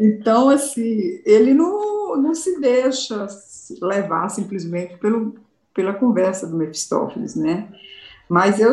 Então, 0.00 0.48
assim, 0.48 1.20
ele 1.24 1.52
não, 1.52 2.16
não 2.16 2.34
se 2.34 2.60
deixa 2.60 3.26
levar 3.82 4.28
simplesmente 4.28 4.96
pelo, 4.98 5.34
pela 5.74 5.92
conversa 5.92 6.46
do 6.46 6.56
Mephistófeles, 6.56 7.34
né? 7.34 7.68
Mas 8.28 8.60
eu, 8.60 8.72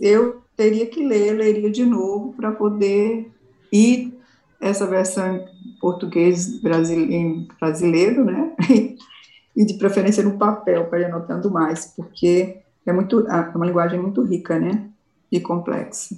eu 0.00 0.42
teria 0.54 0.86
que 0.86 1.06
ler, 1.06 1.32
leria 1.32 1.70
de 1.70 1.84
novo 1.84 2.34
para 2.34 2.52
poder 2.52 3.30
ir 3.72 4.12
essa 4.60 4.86
versão 4.86 5.36
em 5.36 5.78
português 5.80 6.60
brasileiro, 6.60 7.46
brasileiro 7.58 8.24
né? 8.24 8.54
e 9.56 9.64
de 9.64 9.74
preferência 9.74 10.22
no 10.22 10.36
papel 10.36 10.86
para 10.86 11.00
ir 11.00 11.04
anotando 11.06 11.50
mais, 11.50 11.86
porque 11.96 12.63
é 12.86 12.92
muito 12.92 13.26
é 13.28 13.52
uma 13.54 13.66
linguagem 13.66 14.00
muito 14.00 14.22
rica, 14.22 14.58
né? 14.58 14.88
E 15.30 15.40
complexa. 15.40 16.16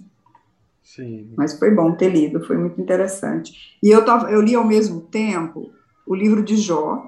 Sim. 0.82 1.32
Mas 1.36 1.58
foi 1.58 1.70
bom 1.72 1.92
ter 1.92 2.08
lido, 2.08 2.44
foi 2.46 2.56
muito 2.56 2.80
interessante. 2.80 3.76
E 3.82 3.90
eu 3.90 4.04
tava, 4.04 4.30
eu 4.30 4.40
li 4.40 4.54
ao 4.54 4.64
mesmo 4.64 5.00
tempo 5.00 5.72
o 6.06 6.14
livro 6.14 6.42
de 6.42 6.56
Jó, 6.56 7.04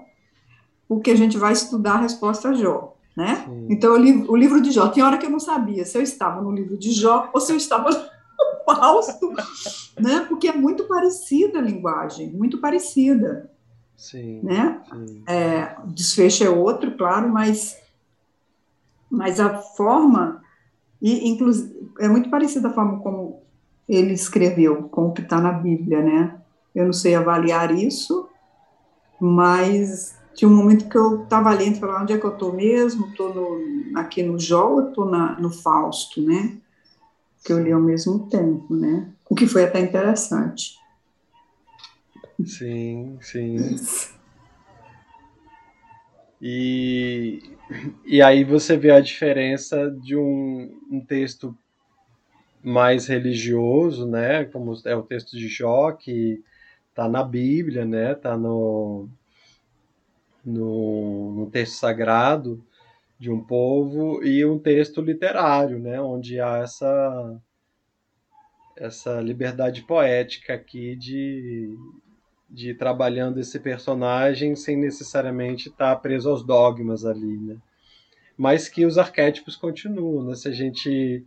porque 0.88 1.12
a 1.12 1.16
gente 1.16 1.38
vai 1.38 1.52
estudar 1.52 1.94
a 1.94 2.00
resposta 2.00 2.48
a 2.48 2.54
Jó, 2.54 2.96
né? 3.16 3.44
Sim. 3.46 3.66
Então 3.70 3.94
eu 3.94 4.02
li 4.02 4.24
o 4.28 4.36
livro 4.36 4.60
de 4.60 4.72
Jó. 4.72 4.88
Tem 4.88 5.02
hora 5.02 5.16
que 5.16 5.26
eu 5.26 5.30
não 5.30 5.38
sabia 5.38 5.84
se 5.84 5.96
eu 5.96 6.02
estava 6.02 6.42
no 6.42 6.50
livro 6.50 6.76
de 6.76 6.90
Jó 6.92 7.30
ou 7.32 7.40
se 7.40 7.52
eu 7.52 7.56
estava 7.56 7.90
no 7.90 8.08
Fausto, 8.74 9.32
né? 9.98 10.26
Porque 10.28 10.48
é 10.48 10.52
muito 10.52 10.84
parecida 10.84 11.58
a 11.58 11.62
linguagem, 11.62 12.30
muito 12.30 12.58
parecida. 12.58 13.50
Sim. 13.96 14.40
Né? 14.42 14.80
Sim. 14.90 15.22
É, 15.26 15.76
desfecho 15.86 16.44
é 16.44 16.50
outro, 16.50 16.96
claro, 16.96 17.28
mas 17.28 17.76
mas 19.10 19.40
a 19.40 19.58
forma, 19.58 20.42
e 21.00 21.28
inclusive, 21.28 21.90
é 22.00 22.08
muito 22.08 22.30
parecida 22.30 22.68
a 22.68 22.72
forma 22.72 23.00
como 23.00 23.42
ele 23.88 24.12
escreveu, 24.12 24.84
com 24.84 25.08
o 25.08 25.12
que 25.12 25.22
está 25.22 25.40
na 25.40 25.52
Bíblia, 25.52 26.02
né? 26.02 26.40
Eu 26.74 26.86
não 26.86 26.92
sei 26.92 27.14
avaliar 27.14 27.74
isso, 27.74 28.28
mas 29.20 30.16
tinha 30.34 30.48
um 30.48 30.54
momento 30.54 30.88
que 30.88 30.96
eu 30.96 31.24
estava 31.24 31.52
lendo 31.52 31.76
e 31.76 31.80
falava, 31.80 32.02
onde 32.02 32.12
é 32.12 32.18
que 32.18 32.24
eu 32.24 32.32
estou 32.32 32.52
mesmo? 32.52 33.06
Estou 33.08 33.58
aqui 33.94 34.22
no 34.22 34.38
Jó 34.38 34.68
ou 34.72 34.88
estou 34.88 35.06
no 35.06 35.50
Fausto, 35.50 36.22
né? 36.22 36.58
Que 37.44 37.52
eu 37.52 37.62
li 37.62 37.72
ao 37.72 37.80
mesmo 37.80 38.28
tempo, 38.28 38.74
né? 38.74 39.08
O 39.28 39.34
que 39.34 39.46
foi 39.46 39.64
até 39.64 39.80
interessante. 39.80 40.78
Sim, 42.44 43.18
sim. 43.20 43.56
E, 46.40 47.57
e 48.04 48.22
aí 48.22 48.44
você 48.44 48.76
vê 48.76 48.90
a 48.90 49.00
diferença 49.00 49.90
de 49.90 50.16
um, 50.16 50.78
um 50.90 51.00
texto 51.00 51.56
mais 52.62 53.06
religioso, 53.06 54.06
né, 54.06 54.44
como 54.46 54.74
é 54.84 54.94
o 54.94 55.02
texto 55.02 55.36
de 55.36 55.48
Jó, 55.48 55.92
que 55.92 56.42
está 56.90 57.08
na 57.08 57.22
Bíblia, 57.22 57.84
né, 57.84 58.12
está 58.12 58.36
no, 58.36 59.08
no, 60.44 61.32
no, 61.34 61.50
texto 61.50 61.74
sagrado 61.74 62.64
de 63.18 63.30
um 63.30 63.42
povo, 63.42 64.24
e 64.24 64.44
um 64.44 64.58
texto 64.58 65.00
literário, 65.00 65.78
né, 65.78 66.00
onde 66.00 66.40
há 66.40 66.58
essa, 66.58 67.40
essa 68.76 69.20
liberdade 69.20 69.82
poética 69.82 70.54
aqui 70.54 70.96
de, 70.96 71.76
de 72.48 72.70
ir 72.70 72.74
trabalhando 72.76 73.38
esse 73.38 73.60
personagem 73.60 74.56
sem 74.56 74.76
necessariamente 74.76 75.68
estar 75.68 75.94
preso 75.96 76.30
aos 76.30 76.42
dogmas 76.42 77.04
ali, 77.04 77.36
né? 77.36 77.56
Mas 78.36 78.68
que 78.68 78.86
os 78.86 78.96
arquétipos 78.96 79.56
continuam, 79.56 80.24
né? 80.24 80.34
Se 80.34 80.48
a 80.48 80.52
gente 80.52 81.26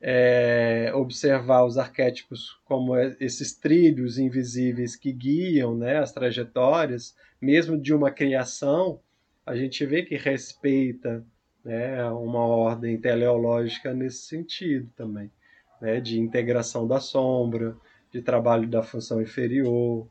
é, 0.00 0.92
observar 0.94 1.64
os 1.64 1.78
arquétipos 1.78 2.58
como 2.64 2.96
esses 2.96 3.54
trilhos 3.54 4.18
invisíveis 4.18 4.94
que 4.94 5.12
guiam 5.12 5.76
né, 5.76 5.98
as 5.98 6.12
trajetórias, 6.12 7.16
mesmo 7.40 7.78
de 7.78 7.94
uma 7.94 8.10
criação, 8.10 9.00
a 9.44 9.56
gente 9.56 9.84
vê 9.84 10.02
que 10.02 10.16
respeita 10.16 11.24
né, 11.64 12.04
uma 12.10 12.46
ordem 12.46 12.98
teleológica 12.98 13.92
nesse 13.92 14.26
sentido 14.26 14.88
também, 14.96 15.30
né, 15.80 16.00
de 16.00 16.20
integração 16.20 16.86
da 16.86 17.00
sombra, 17.00 17.76
de 18.12 18.22
trabalho 18.22 18.68
da 18.68 18.82
função 18.82 19.20
inferior, 19.20 20.08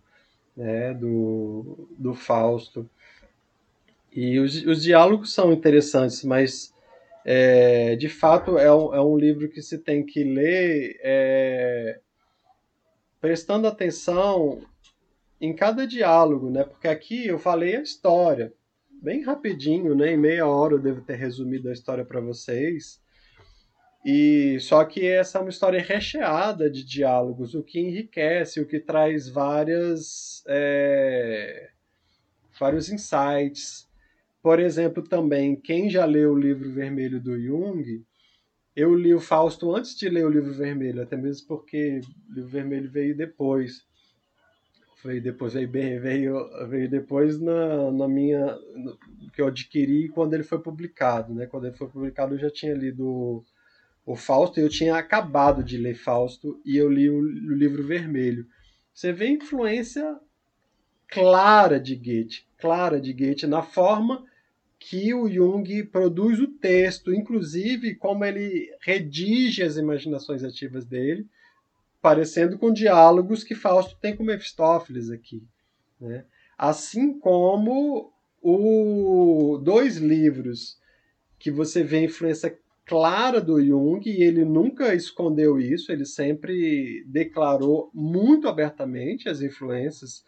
né, 0.56 0.94
do, 0.94 1.88
do 1.98 2.14
Fausto. 2.14 2.90
E 4.12 4.40
os, 4.40 4.66
os 4.66 4.82
diálogos 4.82 5.34
são 5.34 5.52
interessantes, 5.52 6.24
mas 6.24 6.74
é, 7.26 7.96
de 7.96 8.08
fato 8.08 8.58
é 8.58 8.74
um, 8.74 8.94
é 8.94 9.02
um, 9.02 9.18
livro 9.18 9.50
que 9.50 9.62
se 9.62 9.78
tem 9.80 10.06
que 10.06 10.24
ler 10.24 11.00
é, 11.04 12.00
prestando 13.20 13.68
atenção 13.68 14.62
em 15.42 15.54
cada 15.54 15.86
diálogo, 15.86 16.50
né? 16.50 16.64
Porque 16.64 16.88
aqui 16.88 17.28
eu 17.28 17.38
falei 17.38 17.76
a 17.76 17.82
história 17.82 18.54
bem 18.90 19.22
rapidinho, 19.24 19.94
né? 19.96 20.14
Em 20.14 20.18
meia 20.18 20.48
hora 20.48 20.76
eu 20.76 20.80
devo 20.80 21.02
ter 21.02 21.16
resumido 21.16 21.70
a 21.70 21.74
história 21.74 22.06
para 22.06 22.22
vocês. 22.22 23.02
E 24.06 24.60
só 24.60 24.86
que 24.86 25.04
essa 25.04 25.40
é 25.40 25.42
uma 25.42 25.50
história 25.50 25.82
recheada 25.82 26.70
de 26.70 26.84
diálogos, 26.84 27.56
o 27.56 27.64
que 27.64 27.80
enriquece, 27.80 28.62
o 28.62 28.68
que 28.68 28.80
traz 28.80 29.28
várias 29.28 30.44
é, 30.48 31.72
vários 32.60 32.92
insights. 32.92 33.90
Por 34.44 34.60
exemplo, 34.60 35.02
também 35.02 35.56
quem 35.56 35.90
já 35.90 36.06
leu 36.06 36.34
o 36.34 36.40
livro 36.40 36.72
vermelho 36.72 37.20
do 37.20 37.36
Jung, 37.42 38.06
eu 38.76 38.94
li 38.94 39.12
o 39.12 39.20
Fausto 39.20 39.74
antes 39.74 39.98
de 39.98 40.08
ler 40.08 40.24
o 40.24 40.30
livro 40.30 40.54
vermelho, 40.54 41.02
até 41.02 41.18
mesmo 41.18 41.48
porque 41.48 42.00
o 42.30 42.34
livro 42.36 42.50
vermelho 42.50 42.92
veio 42.92 43.18
depois. 43.18 43.88
Veio 45.04 45.22
depois, 45.22 45.54
veio, 45.54 46.02
veio, 46.02 46.68
veio 46.70 46.90
depois 46.90 47.40
na, 47.40 47.92
na 47.92 48.08
minha. 48.08 48.56
No, 48.76 48.98
que 49.34 49.42
eu 49.42 49.48
adquiri 49.48 50.10
quando 50.10 50.36
ele 50.36 50.44
foi 50.44 50.60
publicado. 50.60 51.34
Né? 51.34 51.48
Quando 51.48 51.66
ele 51.66 51.76
foi 51.76 51.88
publicado, 51.88 52.36
eu 52.36 52.40
já 52.40 52.52
tinha 52.52 52.74
lido 52.74 53.44
o 54.06 54.16
Fausto, 54.16 54.60
eu 54.60 54.70
tinha 54.70 54.96
acabado 54.96 55.64
de 55.64 55.78
ler 55.78 55.96
Fausto 55.96 56.62
e 56.64 56.78
eu 56.78 56.90
li 56.90 57.10
o, 57.10 57.18
o 57.18 57.56
livro 57.56 57.86
vermelho. 57.86 58.46
Você 58.94 59.12
vê 59.12 59.30
influência 59.30 60.20
clara 61.08 61.80
de 61.80 61.96
Goethe, 61.96 62.46
clara 62.58 63.02
de 63.02 63.12
Goethe 63.12 63.48
na 63.48 63.64
forma 63.64 64.24
que 64.78 65.14
o 65.14 65.28
Jung 65.28 65.84
produz 65.86 66.40
o 66.40 66.48
texto, 66.48 67.12
inclusive 67.12 67.96
como 67.96 68.24
ele 68.24 68.70
redige 68.82 69.64
as 69.64 69.78
imaginações 69.78 70.44
ativas 70.44 70.86
dele, 70.86 71.26
parecendo 72.00 72.60
com 72.60 72.72
diálogos 72.72 73.44
que 73.44 73.56
Fausto 73.56 73.98
tem 74.00 74.16
com 74.16 74.24
Mefistófeles 74.24 75.10
aqui. 75.10 75.44
Né? 76.00 76.24
Assim 76.56 77.18
como 77.18 78.14
o 78.40 79.60
dois 79.64 79.98
livros 79.98 80.80
que 81.40 81.50
você 81.50 81.84
vê 81.84 82.04
influência 82.04 82.56
clara 82.86 83.42
do 83.42 83.60
Jung 83.60 84.08
e 84.08 84.24
ele 84.24 84.46
nunca 84.46 84.94
escondeu 84.94 85.60
isso, 85.60 85.92
ele 85.92 86.06
sempre 86.06 87.04
declarou 87.08 87.90
muito 87.94 88.48
abertamente 88.48 89.28
as 89.28 89.42
influências 89.42 90.24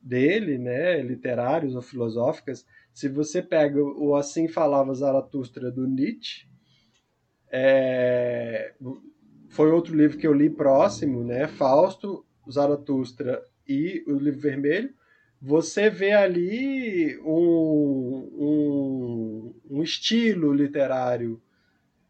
dele, 0.00 0.56
né, 0.56 1.02
literárias 1.02 1.74
ou 1.74 1.82
filosóficas. 1.82 2.64
Se 2.94 3.08
você 3.08 3.42
pega 3.42 3.82
o 3.82 4.14
Assim 4.14 4.46
Falava 4.46 4.94
Zaratustra 4.94 5.70
do 5.70 5.86
Nietzsche, 5.86 6.46
é, 7.50 8.72
foi 9.48 9.70
outro 9.72 9.96
livro 9.96 10.16
que 10.16 10.26
eu 10.26 10.32
li 10.32 10.48
próximo, 10.48 11.24
né, 11.24 11.48
Fausto, 11.48 12.24
Zaratustra 12.50 13.42
e 13.68 14.04
o 14.06 14.12
Livro 14.12 14.40
Vermelho, 14.40 14.94
você 15.42 15.90
vê 15.90 16.12
ali 16.12 17.18
um, 17.18 18.30
um, 18.38 19.54
um 19.70 19.82
estilo 19.82 20.52
literário 20.52 21.42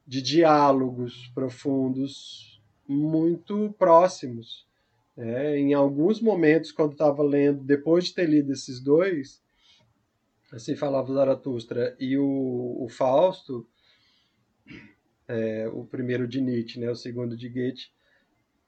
de 0.07 0.23
diálogos 0.23 1.31
profundos 1.35 2.63
muito 2.87 3.75
próximos. 3.79 4.67
É, 5.17 5.59
em 5.59 5.75
alguns 5.75 6.21
momentos, 6.21 6.71
quando 6.71 6.93
estava 6.93 7.23
lendo, 7.23 7.65
depois 7.65 8.05
de 8.05 8.15
ter 8.15 8.29
lido 8.29 8.53
esses 8.53 8.81
dois, 8.81 9.43
assim 10.53 10.77
falava 10.77 11.13
Zaratustra 11.13 11.97
e 11.99 12.17
o, 12.19 12.77
o 12.79 12.89
Fausto, 12.89 13.67
é, 15.27 15.69
o 15.73 15.85
primeiro 15.85 16.29
de 16.29 16.41
Nietzsche, 16.41 16.79
né, 16.79 16.91
o 16.91 16.95
segundo 16.95 17.37
de 17.37 17.49
Goethe, 17.49 17.91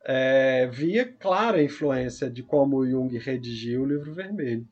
é, 0.05 0.67
via 0.69 1.05
clara 1.05 1.63
influência 1.63 2.31
de 2.31 2.43
como 2.43 2.87
Jung 2.87 3.17
redigiu 3.19 3.83
o 3.83 3.87
livro 3.87 4.13
vermelho. 4.13 4.67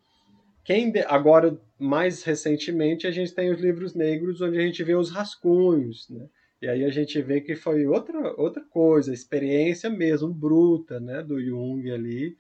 Quem 0.64 0.90
de, 0.90 1.00
agora, 1.00 1.56
mais 1.78 2.24
recentemente, 2.24 3.06
a 3.06 3.10
gente 3.10 3.34
tem 3.34 3.52
os 3.52 3.60
livros 3.60 3.94
negros, 3.94 4.40
onde 4.40 4.58
a 4.58 4.62
gente 4.62 4.82
vê 4.82 4.96
os 4.96 5.10
rascunhos, 5.10 6.08
né? 6.08 6.26
E 6.60 6.68
aí 6.68 6.84
a 6.84 6.90
gente 6.90 7.20
vê 7.20 7.40
que 7.40 7.54
foi 7.54 7.86
outra, 7.86 8.34
outra 8.40 8.62
coisa, 8.62 9.12
experiência 9.12 9.90
mesmo 9.90 10.32
bruta 10.32 10.98
né, 10.98 11.22
do 11.22 11.42
Jung 11.42 11.90
ali, 11.90 12.36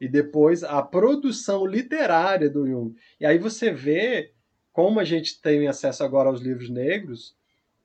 e 0.00 0.08
depois 0.08 0.64
a 0.64 0.80
produção 0.80 1.66
literária 1.66 2.48
do 2.48 2.66
Jung. 2.66 2.94
E 3.20 3.26
aí 3.26 3.38
você 3.38 3.70
vê, 3.70 4.32
como 4.72 5.00
a 5.00 5.04
gente 5.04 5.40
tem 5.40 5.66
acesso 5.66 6.02
agora 6.02 6.28
aos 6.28 6.40
livros 6.40 6.70
negros, 6.70 7.36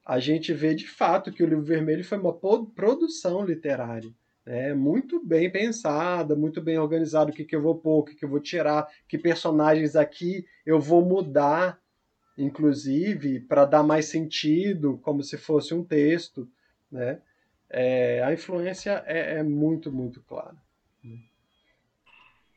a 0.06 0.20
gente 0.20 0.54
vê 0.54 0.74
de 0.74 0.88
fato 0.88 1.32
que 1.32 1.44
o 1.44 1.48
livro 1.48 1.64
vermelho 1.64 2.04
foi 2.04 2.18
uma 2.18 2.34
produção 2.34 3.44
literária. 3.46 4.12
Né, 4.46 4.74
muito 4.74 5.26
bem 5.26 5.50
pensada, 5.50 6.36
muito 6.36 6.62
bem 6.62 6.78
organizada, 6.78 7.32
o 7.32 7.34
que, 7.34 7.46
que 7.46 7.56
eu 7.56 7.62
vou 7.62 7.78
pôr, 7.78 8.00
o 8.00 8.04
que, 8.04 8.14
que 8.14 8.26
eu 8.26 8.30
vou 8.30 8.42
tirar, 8.42 8.86
que 9.08 9.18
personagens 9.18 9.96
aqui 9.96 10.46
eu 10.66 10.82
vou 10.82 11.02
mudar 11.02 11.80
inclusive, 12.38 13.40
para 13.42 13.66
dar 13.66 13.84
mais 13.84 14.06
sentido, 14.06 15.00
como 15.04 15.24
se 15.24 15.38
fosse 15.38 15.74
um 15.74 15.84
texto, 15.84 16.48
né? 16.92 17.20
É, 17.70 18.24
a 18.24 18.32
influência 18.32 19.04
é, 19.08 19.40
é, 19.40 19.44
muito, 19.44 19.92
muito 19.92 20.22
clara. 20.22 20.56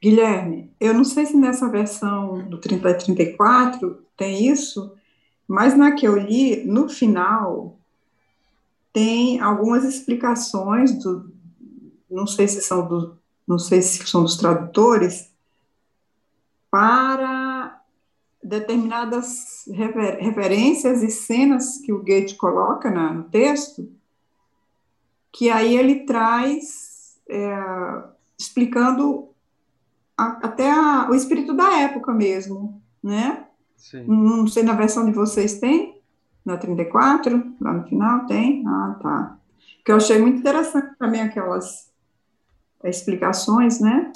Guilherme, 0.03 0.71
eu 0.79 0.93
não 0.93 1.05
sei 1.05 1.25
se 1.25 1.37
nessa 1.37 1.69
versão 1.71 2.47
do 2.49 2.59
30 2.59 2.95
34 2.95 4.05
tem 4.15 4.47
isso, 4.47 4.95
mas 5.49 5.77
na 5.77 5.93
que 5.93 6.07
eu 6.07 6.17
li, 6.17 6.65
no 6.67 6.89
final, 6.89 7.79
tem 8.93 9.41
algumas 9.41 9.85
explicações 9.85 10.99
do, 11.03 11.33
não 12.11 12.27
sei 12.27 12.47
se 12.47 12.61
são 12.61 12.87
do, 12.87 13.19
não 13.47 13.59
sei 13.59 13.81
se 13.81 14.07
são 14.07 14.23
dos 14.23 14.37
tradutores, 14.37 15.31
para 16.71 17.46
determinadas 18.47 19.65
refer 19.73 20.19
referências 20.21 21.03
e 21.03 21.11
cenas 21.11 21.79
que 21.79 21.93
o 21.93 21.99
Goethe 21.99 22.37
coloca 22.37 22.91
na, 22.91 23.13
no 23.13 23.25
texto, 23.25 23.91
que 25.33 25.51
aí 25.51 25.77
ele 25.77 26.07
traz 26.07 27.19
é, 27.29 28.05
explicando 28.39 29.29
a, 30.17 30.47
até 30.47 30.71
a, 30.71 31.09
o 31.11 31.15
espírito 31.15 31.53
da 31.55 31.81
época 31.81 32.13
mesmo, 32.13 32.81
né? 33.03 33.47
Sim. 33.77 34.05
Não 34.07 34.47
sei, 34.47 34.63
na 34.63 34.75
versão 34.75 35.05
de 35.05 35.13
vocês 35.13 35.59
tem? 35.59 36.01
Na 36.45 36.57
34, 36.57 37.55
lá 37.61 37.73
no 37.73 37.85
final 37.89 38.27
tem? 38.27 38.65
Ah, 38.67 38.99
tá. 39.03 39.39
Que 39.85 39.91
eu 39.91 39.97
achei 39.97 40.19
muito 40.19 40.39
interessante 40.39 40.97
também 40.97 41.21
aquelas 41.21 41.91
explicações, 42.85 43.81
né? 43.81 44.13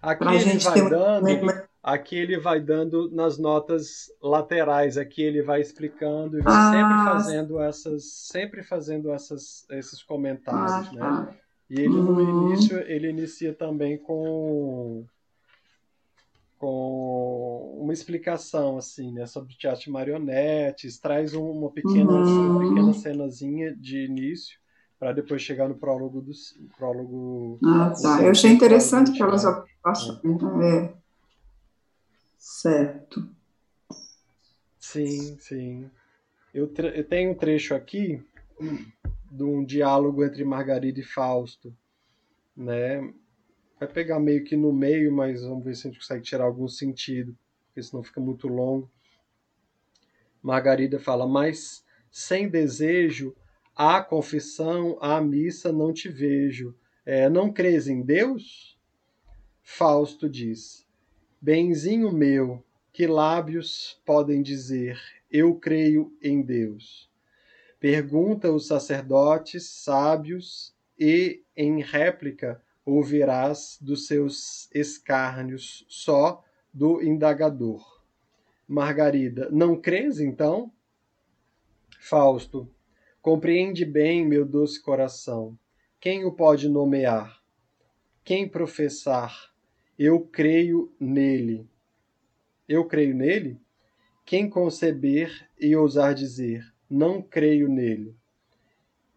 Aqui 0.00 0.24
Pra 0.24 0.34
ele 0.34 0.58
vai 0.58 0.88
dando. 0.88 1.70
Aqui 1.82 2.14
ele 2.14 2.38
vai 2.38 2.60
dando 2.60 3.10
nas 3.10 3.38
notas 3.38 4.12
laterais, 4.22 4.98
aqui 4.98 5.22
ele 5.22 5.42
vai 5.42 5.62
explicando 5.62 6.38
e 6.38 6.42
vai 6.42 6.52
ah, 6.54 6.72
sempre 6.72 7.04
fazendo 7.04 7.60
essas, 7.60 8.04
sempre 8.04 8.62
fazendo 8.62 9.10
essas, 9.10 9.66
esses 9.70 10.02
comentários, 10.02 10.88
ah, 10.88 10.92
né? 10.92 11.00
Tá. 11.00 11.34
E 11.70 11.80
ele 11.80 11.88
no 11.88 12.18
uhum. 12.18 12.48
início 12.48 12.78
ele 12.80 13.08
inicia 13.08 13.54
também 13.54 13.96
com 13.96 15.06
com 16.58 17.78
uma 17.80 17.92
explicação 17.94 18.76
assim, 18.76 19.10
né, 19.12 19.24
sobre 19.24 19.54
teatro 19.54 19.84
de 19.84 19.90
marionetes, 19.90 20.98
traz 20.98 21.32
uma 21.32 21.70
pequena, 21.70 22.12
uhum. 22.12 22.58
uma 22.58 22.68
pequena 22.68 22.92
cenazinha 22.92 23.74
de 23.74 24.04
início 24.04 24.60
para 25.00 25.12
depois 25.12 25.40
chegar 25.40 25.66
no 25.66 25.74
prólogo 25.74 26.20
do 26.20 26.32
prólogo. 26.76 27.58
Ah, 27.64 27.92
tá. 28.00 28.22
Eu 28.22 28.30
achei 28.30 28.50
interessante 28.50 29.12
que 29.12 29.22
elas 29.22 29.44
é. 30.62 30.92
Certo. 32.36 33.26
Sim, 34.78 35.38
sim. 35.38 35.90
Eu, 36.52 36.70
eu 36.94 37.04
tenho 37.04 37.30
um 37.30 37.34
trecho 37.34 37.74
aqui 37.74 38.22
de 39.30 39.42
um 39.42 39.64
diálogo 39.64 40.22
entre 40.22 40.44
Margarida 40.44 41.00
e 41.00 41.04
Fausto, 41.04 41.74
né? 42.54 43.12
vai 43.80 43.88
pegar 43.88 44.20
meio 44.20 44.44
que 44.44 44.54
no 44.54 44.70
meio, 44.70 45.10
mas 45.10 45.42
vamos 45.42 45.64
ver 45.64 45.74
se 45.74 45.88
a 45.88 45.90
gente 45.90 46.00
consegue 46.00 46.22
tirar 46.22 46.44
algum 46.44 46.68
sentido, 46.68 47.34
porque 47.66 47.82
senão 47.82 48.02
fica 48.02 48.20
muito 48.20 48.46
longo. 48.46 48.90
Margarida 50.42 51.00
fala, 51.00 51.26
mas 51.26 51.82
sem 52.10 52.46
desejo, 52.46 53.34
a 53.74 54.02
confissão, 54.02 54.98
a 55.00 55.20
missa 55.20 55.72
não 55.72 55.92
te 55.92 56.08
vejo. 56.08 56.74
É, 57.04 57.28
não 57.28 57.52
crês 57.52 57.88
em 57.88 58.02
Deus? 58.02 58.78
Fausto 59.62 60.28
diz, 60.28 60.86
benzinho 61.40 62.12
meu, 62.12 62.62
que 62.92 63.06
lábios 63.06 64.00
podem 64.04 64.42
dizer, 64.42 65.00
eu 65.30 65.54
creio 65.54 66.16
em 66.20 66.42
Deus? 66.42 67.08
Pergunta 67.78 68.52
os 68.52 68.66
sacerdotes 68.66 69.68
sábios 69.70 70.74
e, 70.98 71.42
em 71.56 71.80
réplica, 71.80 72.60
ouvirás 72.84 73.78
dos 73.80 74.06
seus 74.06 74.68
escárnios 74.74 75.86
só 75.88 76.44
do 76.72 77.02
indagador. 77.02 78.02
Margarida, 78.68 79.48
não 79.50 79.80
crês 79.80 80.20
então? 80.20 80.70
Fausto, 81.98 82.68
compreende 83.22 83.84
bem, 83.84 84.26
meu 84.26 84.44
doce 84.44 84.80
coração. 84.80 85.58
Quem 86.00 86.24
o 86.24 86.32
pode 86.32 86.68
nomear? 86.68 87.40
Quem 88.24 88.48
professar? 88.48 89.52
Eu 89.98 90.20
creio 90.20 90.90
nele. 90.98 91.68
Eu 92.68 92.86
creio 92.86 93.14
nele? 93.14 93.58
Quem 94.24 94.48
conceber 94.48 95.48
e 95.60 95.74
ousar 95.76 96.14
dizer, 96.14 96.64
não 96.88 97.20
creio 97.20 97.68
nele? 97.68 98.14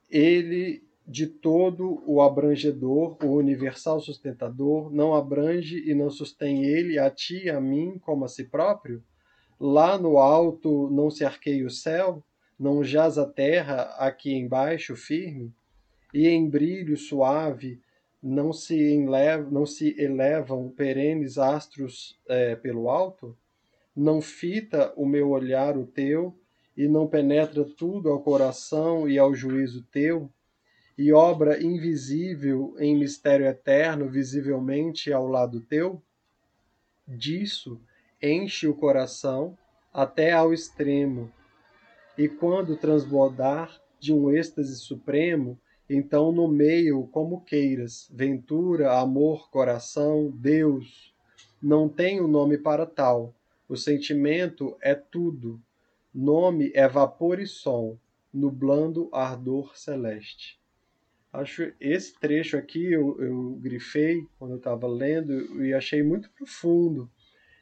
Ele 0.09 0.83
de 1.05 1.27
todo 1.27 2.01
o 2.05 2.21
abrangedor, 2.21 3.17
o 3.23 3.35
universal 3.35 3.99
sustentador, 3.99 4.91
não 4.91 5.13
abrange 5.13 5.83
e 5.89 5.93
não 5.93 6.09
sustém 6.09 6.63
ele 6.63 6.97
a 6.97 7.09
ti 7.09 7.49
a 7.49 7.59
mim 7.59 7.99
como 7.99 8.25
a 8.25 8.27
si 8.27 8.45
próprio? 8.45 9.03
Lá 9.59 9.97
no 9.97 10.17
alto 10.17 10.89
não 10.89 11.09
se 11.09 11.23
arqueia 11.23 11.65
o 11.65 11.69
céu, 11.69 12.23
não 12.63 12.83
jaz 12.83 13.17
a 13.17 13.25
terra 13.25 13.93
aqui 13.97 14.33
embaixo 14.33 14.95
firme, 14.95 15.53
e 16.13 16.27
em 16.27 16.49
brilho 16.49 16.95
suave 16.95 17.81
não 18.21 18.53
se, 18.53 18.97
não 19.51 19.65
se 19.65 19.95
elevam 19.99 20.69
perenes 20.69 21.37
astros 21.37 22.17
é, 22.27 22.55
pelo 22.55 22.89
alto? 22.89 23.37
Não 23.95 24.21
fita 24.21 24.93
o 24.95 25.05
meu 25.05 25.29
olhar 25.29 25.77
o 25.77 25.85
teu, 25.85 26.33
e 26.75 26.87
não 26.87 27.05
penetra 27.05 27.63
tudo 27.65 28.09
ao 28.09 28.21
coração 28.21 29.07
e 29.07 29.19
ao 29.19 29.35
juízo 29.35 29.83
teu? 29.91 30.31
e 30.97 31.11
obra 31.11 31.61
invisível 31.61 32.75
em 32.79 32.95
mistério 32.95 33.45
eterno, 33.45 34.07
visivelmente 34.07 35.11
ao 35.11 35.27
lado 35.27 35.59
teu? 35.59 36.01
Disso 37.07 37.81
enche 38.21 38.67
o 38.67 38.75
coração 38.75 39.57
até 39.91 40.31
ao 40.31 40.53
extremo, 40.53 41.31
e 42.17 42.27
quando 42.27 42.77
transbordar 42.77 43.79
de 43.99 44.13
um 44.13 44.29
êxtase 44.29 44.75
supremo, 44.77 45.59
então 45.89 46.31
nomeio 46.31 47.07
como 47.11 47.41
queiras, 47.41 48.09
ventura, 48.13 48.99
amor, 48.99 49.49
coração, 49.49 50.31
Deus. 50.35 51.13
Não 51.61 51.87
tenho 51.87 52.27
nome 52.27 52.57
para 52.57 52.85
tal. 52.85 53.33
O 53.67 53.75
sentimento 53.75 54.75
é 54.81 54.93
tudo. 54.93 55.61
Nome 56.13 56.71
é 56.75 56.87
vapor 56.87 57.39
e 57.39 57.47
som, 57.47 57.97
nublando 58.33 59.09
ardor 59.11 59.75
celeste. 59.75 60.59
Acho 61.31 61.71
esse 61.79 62.13
trecho 62.19 62.55
aqui 62.57 62.91
eu, 62.91 63.19
eu 63.19 63.57
grifei 63.59 64.27
quando 64.37 64.51
eu 64.51 64.57
estava 64.57 64.85
lendo 64.85 65.63
e 65.63 65.73
achei 65.73 66.03
muito 66.03 66.29
profundo. 66.31 67.09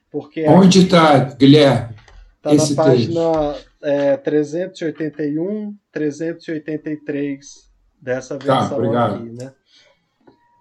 Porque 0.09 0.45
Onde 0.45 0.79
está, 0.79 1.23
Guilherme? 1.35 1.95
Está 2.43 2.53
na 2.53 2.75
página 2.75 3.70
é, 3.81 4.17
381, 4.17 5.75
383 5.91 7.71
dessa 8.01 8.37
tá, 8.37 8.59
versão 8.59 8.91
tá, 8.91 9.15
aqui. 9.15 9.29
Né? 9.29 9.53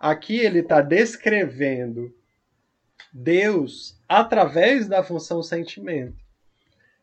Aqui 0.00 0.38
ele 0.38 0.60
está 0.60 0.80
descrevendo 0.80 2.14
Deus 3.12 3.98
através 4.08 4.88
da 4.88 5.02
função 5.02 5.42
sentimento. 5.42 6.16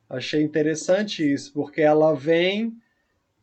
Achei 0.10 0.41
interessante 0.41 1.30
isso, 1.34 1.52
porque 1.53 1.81
ela 1.81 2.14
vem 2.15 2.77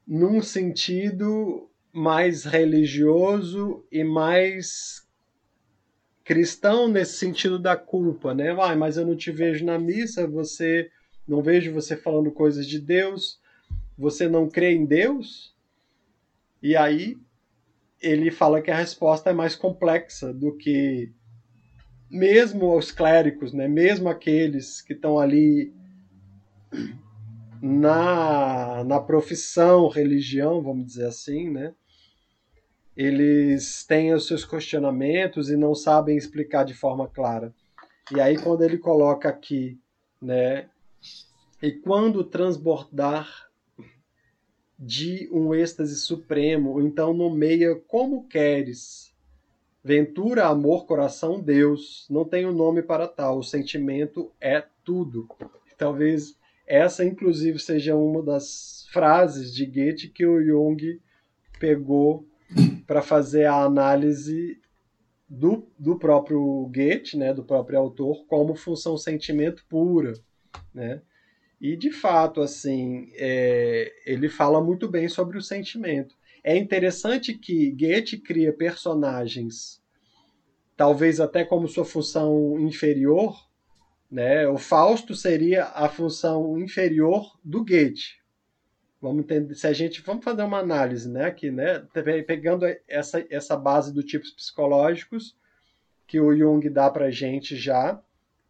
num 0.06 0.40
sentido 0.40 1.68
mais 1.92 2.44
religioso 2.44 3.84
e 3.92 4.02
mais 4.02 5.06
cristão 6.24 6.88
nesse 6.88 7.18
sentido 7.18 7.58
da 7.58 7.76
culpa, 7.76 8.34
né? 8.34 8.56
Ah, 8.58 8.74
mas 8.74 8.96
eu 8.96 9.06
não 9.06 9.14
te 9.14 9.30
vejo 9.30 9.64
na 9.64 9.78
missa, 9.78 10.26
você 10.26 10.90
não 11.26 11.42
vejo 11.42 11.72
você 11.72 11.96
falando 11.96 12.30
coisas 12.30 12.66
de 12.66 12.78
Deus, 12.78 13.40
você 13.96 14.28
não 14.28 14.48
crê 14.48 14.72
em 14.72 14.84
Deus? 14.84 15.54
E 16.62 16.76
aí 16.76 17.16
ele 18.00 18.30
fala 18.30 18.60
que 18.60 18.70
a 18.70 18.76
resposta 18.76 19.30
é 19.30 19.32
mais 19.32 19.54
complexa 19.54 20.32
do 20.32 20.56
que 20.56 21.12
mesmo 22.10 22.76
os 22.76 22.90
clérigos, 22.90 23.52
né? 23.52 23.66
Mesmo 23.66 24.08
aqueles 24.08 24.82
que 24.82 24.92
estão 24.92 25.18
ali 25.18 25.72
na, 27.62 28.84
na 28.84 29.00
profissão 29.00 29.88
religião, 29.88 30.62
vamos 30.62 30.86
dizer 30.86 31.06
assim, 31.06 31.50
né? 31.50 31.74
eles 32.96 33.84
têm 33.84 34.14
os 34.14 34.26
seus 34.26 34.44
questionamentos 34.44 35.50
e 35.50 35.56
não 35.56 35.74
sabem 35.74 36.16
explicar 36.16 36.64
de 36.64 36.74
forma 36.74 37.08
clara. 37.08 37.52
E 38.14 38.20
aí 38.20 38.38
quando 38.38 38.62
ele 38.62 38.78
coloca 38.78 39.28
aqui, 39.28 39.78
né, 40.22 40.68
e 41.64 41.72
quando 41.72 42.22
transbordar 42.22 43.48
de 44.78 45.30
um 45.32 45.54
êxtase 45.54 45.96
supremo, 45.96 46.78
então 46.78 47.14
nomeia 47.14 47.74
como 47.74 48.28
queres. 48.28 49.14
Ventura, 49.82 50.46
amor, 50.46 50.84
coração, 50.84 51.40
Deus. 51.40 52.06
Não 52.10 52.22
tem 52.22 52.44
um 52.44 52.52
nome 52.52 52.82
para 52.82 53.08
tal. 53.08 53.38
O 53.38 53.42
sentimento 53.42 54.30
é 54.38 54.62
tudo. 54.84 55.26
Talvez 55.78 56.38
essa, 56.66 57.02
inclusive, 57.02 57.58
seja 57.58 57.96
uma 57.96 58.22
das 58.22 58.86
frases 58.92 59.54
de 59.54 59.64
Goethe 59.64 60.08
que 60.08 60.26
o 60.26 60.44
Jung 60.44 61.00
pegou 61.58 62.28
para 62.86 63.00
fazer 63.00 63.46
a 63.46 63.64
análise 63.64 64.60
do, 65.26 65.66
do 65.78 65.98
próprio 65.98 66.70
Goethe, 66.70 67.16
né, 67.16 67.32
do 67.32 67.42
próprio 67.42 67.78
autor, 67.78 68.26
como 68.26 68.54
função 68.54 68.98
sentimento 68.98 69.64
pura, 69.66 70.12
né? 70.74 71.00
E 71.60 71.76
de 71.76 71.90
fato, 71.90 72.40
assim, 72.40 73.10
é, 73.14 73.92
ele 74.04 74.28
fala 74.28 74.62
muito 74.62 74.88
bem 74.88 75.08
sobre 75.08 75.38
o 75.38 75.42
sentimento. 75.42 76.14
É 76.42 76.56
interessante 76.56 77.32
que 77.32 77.70
Goethe 77.70 78.18
cria 78.18 78.52
personagens, 78.52 79.80
talvez 80.76 81.20
até 81.20 81.44
como 81.44 81.68
sua 81.68 81.84
função 81.84 82.58
inferior, 82.60 83.48
né? 84.10 84.46
O 84.46 84.58
Fausto 84.58 85.14
seria 85.14 85.64
a 85.66 85.88
função 85.88 86.58
inferior 86.58 87.38
do 87.42 87.64
Goethe, 87.64 88.22
Vamos 89.04 89.24
entender, 89.24 89.54
se 89.54 89.66
a 89.66 89.72
gente 89.74 90.00
vamos 90.00 90.24
fazer 90.24 90.42
uma 90.44 90.60
análise, 90.60 91.10
né, 91.10 91.26
aqui, 91.26 91.50
né, 91.50 91.86
pegando 92.26 92.64
essa 92.88 93.22
essa 93.28 93.54
base 93.54 93.92
do 93.92 94.02
tipos 94.02 94.30
psicológicos 94.30 95.36
que 96.06 96.18
o 96.18 96.34
Jung 96.34 96.66
dá 96.70 96.88
para 96.88 97.10
gente 97.10 97.54
já 97.54 98.02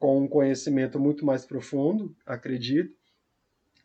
com 0.04 0.20
um 0.22 0.28
conhecimento 0.28 1.00
muito 1.00 1.24
mais 1.24 1.46
profundo, 1.46 2.14
acredito, 2.26 2.94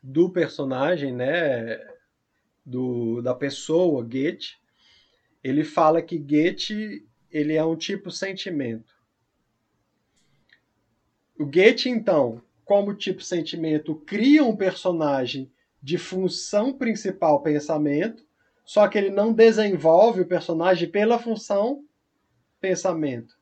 do 0.04 0.30
personagem, 0.30 1.14
né, 1.14 1.80
do 2.66 3.22
da 3.22 3.34
pessoa 3.34 4.04
Goethe. 4.04 4.58
Ele 5.41 5.64
fala 5.64 6.02
que 6.02 6.18
Goethe 6.18 7.08
ele 7.32 7.54
é 7.54 7.64
um 7.64 7.78
tipo 7.78 8.12
sentimento. 8.12 8.94
O 11.40 11.46
Goethe 11.46 11.88
então, 11.88 12.41
como 12.66 12.94
tipo 12.94 13.24
sentimento, 13.24 13.96
cria 13.96 14.44
um 14.44 14.58
personagem 14.58 15.50
de 15.82 15.98
função 15.98 16.74
principal 16.74 17.41
pensamento, 17.41 18.26
só 18.66 18.90
que 18.90 18.98
ele 18.98 19.10
não 19.10 19.32
desenvolve 19.32 20.20
o 20.20 20.28
personagem 20.28 20.90
pela 20.90 21.18
função 21.18 21.82
pensamento. 22.60 23.39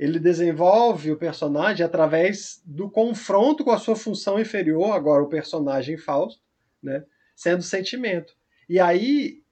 Ele 0.00 0.18
desenvolve 0.18 1.12
o 1.12 1.16
personagem 1.18 1.84
através 1.84 2.62
do 2.64 2.88
confronto 2.88 3.62
com 3.62 3.70
a 3.70 3.76
sua 3.76 3.94
função 3.94 4.40
inferior, 4.40 4.92
agora 4.92 5.22
o 5.22 5.28
personagem 5.28 5.98
Fausto, 5.98 6.40
né, 6.82 7.04
sendo 7.36 7.62
sentimento. 7.62 8.34
E 8.66 8.80
aí 8.80 9.42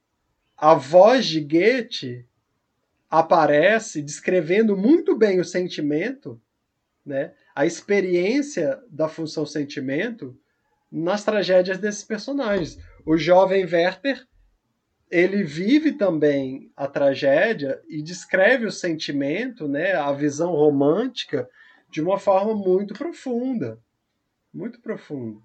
a 0.56 0.72
voz 0.72 1.26
de 1.26 1.42
Goethe 1.42 2.26
aparece 3.10 4.00
descrevendo 4.00 4.74
muito 4.74 5.14
bem 5.14 5.38
o 5.38 5.44
sentimento, 5.44 6.40
né, 7.04 7.34
a 7.54 7.66
experiência 7.66 8.82
da 8.88 9.06
função 9.06 9.44
sentimento, 9.44 10.34
nas 10.90 11.24
tragédias 11.24 11.76
desses 11.76 12.04
personagens. 12.04 12.78
O 13.04 13.18
jovem 13.18 13.66
Werther 13.66 14.26
ele 15.10 15.42
vive 15.42 15.92
também 15.92 16.70
a 16.76 16.86
tragédia 16.86 17.80
e 17.88 18.02
descreve 18.02 18.66
o 18.66 18.72
sentimento, 18.72 19.66
né, 19.66 19.92
a 19.92 20.12
visão 20.12 20.52
romântica, 20.52 21.48
de 21.90 22.02
uma 22.02 22.18
forma 22.18 22.54
muito 22.54 22.94
profunda, 22.94 23.78
muito 24.52 24.80
profunda. 24.80 25.40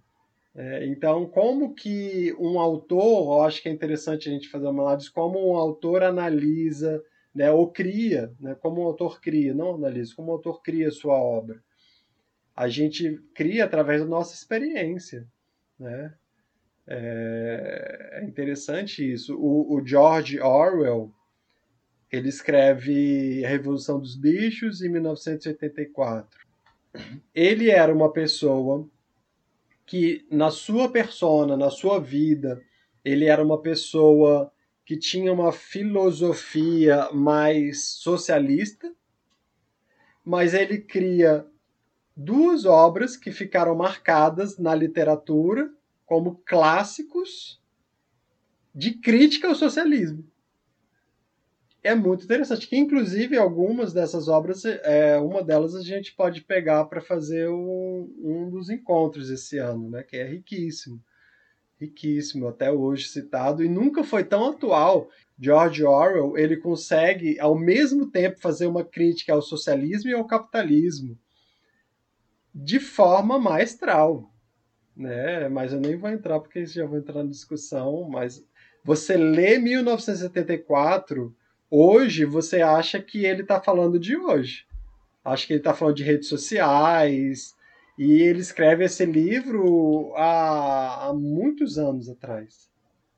É, 0.56 0.86
então, 0.86 1.26
como 1.26 1.74
que 1.74 2.36
um 2.38 2.60
autor, 2.60 3.38
eu 3.38 3.42
acho 3.44 3.62
que 3.62 3.70
é 3.70 3.72
interessante 3.72 4.30
a 4.30 4.32
gente 4.32 4.50
fazer 4.50 4.68
uma 4.68 4.84
análise, 4.84 5.10
como 5.10 5.52
um 5.52 5.56
autor 5.56 6.04
analisa, 6.04 7.04
né, 7.34 7.50
ou 7.52 7.72
cria, 7.72 8.32
né, 8.40 8.56
como 8.56 8.82
um 8.82 8.86
autor 8.86 9.20
cria, 9.20 9.54
não 9.54 9.76
analisa, 9.76 10.14
como 10.16 10.30
um 10.30 10.34
autor 10.34 10.62
cria 10.62 10.92
sua 10.92 11.16
obra. 11.16 11.64
A 12.56 12.68
gente 12.68 13.20
cria 13.34 13.66
através 13.66 14.02
da 14.02 14.08
nossa 14.08 14.36
experiência, 14.36 15.28
né? 15.80 16.14
É, 16.88 18.20
é 18.22 18.24
interessante 18.24 19.10
isso. 19.10 19.36
O, 19.38 19.76
o, 19.76 19.86
George 19.86 20.40
Orwell 20.40 21.14
ele 22.12 22.30
escreve 22.30 23.44
A 23.44 23.50
Revolução 23.50 24.00
dos 24.00 24.16
Bichos 24.16 24.82
em 24.82 24.90
1984. 24.90 26.40
Ele 27.34 27.72
era 27.72 27.94
uma 27.94 28.12
pessoa 28.12 28.88
que, 29.86 30.26
na 30.30 30.52
sua 30.52 30.90
persona, 30.90 31.58
na 31.58 31.70
sua 31.70 32.00
vida, 32.00 32.62
ele 33.04 33.26
era 33.26 33.44
uma 33.44 33.62
pessoa 33.62 34.52
que 34.86 34.98
tinha 34.98 35.32
uma 35.32 35.52
filosofia 35.52 37.10
mais 37.12 37.86
socialista, 37.86 38.94
mas 40.24 40.54
ele 40.54 40.78
cria 40.78 41.46
duas 42.16 42.66
obras 42.66 43.18
que 43.18 43.32
ficaram 43.32 43.76
marcadas 43.76 44.58
na 44.60 44.76
literatura 44.76 45.72
como 46.14 46.40
clássicos 46.46 47.60
de 48.72 48.92
crítica 49.00 49.48
ao 49.48 49.56
socialismo. 49.56 50.24
É 51.82 51.96
muito 51.96 52.24
interessante, 52.24 52.68
que 52.68 52.78
inclusive 52.78 53.36
algumas 53.36 53.94
dessas 53.94 54.28
obras, 54.28 54.64
é, 54.64 55.18
uma 55.18 55.44
delas 55.44 55.74
a 55.74 55.82
gente 55.82 56.16
pode 56.16 56.42
pegar 56.42 56.86
para 56.86 57.02
fazer 57.02 57.50
um, 57.50 58.14
um 58.20 58.48
dos 58.48 58.70
encontros 58.70 59.32
esse 59.32 59.58
ano, 59.58 59.90
né, 59.90 60.04
que 60.04 60.16
é 60.16 60.24
riquíssimo. 60.24 61.04
Riquíssimo, 61.82 62.48
até 62.48 62.72
hoje 62.72 63.08
citado, 63.08 63.64
e 63.64 63.68
nunca 63.68 64.04
foi 64.04 64.24
tão 64.24 64.52
atual. 64.52 65.10
George 65.40 65.84
Orwell 65.84 66.38
ele 66.38 66.58
consegue, 66.58 67.40
ao 67.40 67.58
mesmo 67.58 68.12
tempo, 68.12 68.40
fazer 68.40 68.68
uma 68.68 68.86
crítica 68.86 69.34
ao 69.34 69.42
socialismo 69.42 70.12
e 70.12 70.14
ao 70.14 70.28
capitalismo 70.28 71.18
de 72.54 72.80
forma 72.80 73.40
maestral 73.40 74.32
né? 74.96 75.48
Mas 75.50 75.74
eu 75.74 75.80
nem 75.80 75.98
vou 75.98 76.10
entrar 76.10 76.40
porque 76.40 76.66
já 76.66 76.86
vou 76.86 76.98
entrar 76.98 77.24
na 77.24 77.30
discussão, 77.30 78.08
mas 78.10 78.46
você 78.84 79.16
lê 79.16 79.58
1974, 79.58 81.36
hoje 81.70 82.26
você 82.26 82.62
acha 82.62 83.02
que 83.02 83.26
ele 83.26 83.42
está 83.42 83.62
falando 83.62 84.00
de 84.00 84.16
hoje. 84.16 84.66
Acho 85.24 85.48
que 85.48 85.54
ele 85.54 85.60
está 85.60 85.74
falando 85.74 85.96
de 85.96 86.04
redes 86.04 86.28
sociais, 86.28 87.56
e 87.98 88.22
ele 88.22 88.40
escreve 88.40 88.84
esse 88.84 89.06
livro 89.06 90.14
há, 90.16 91.08
há 91.08 91.14
muitos 91.14 91.78
anos 91.78 92.10
atrás, 92.10 92.72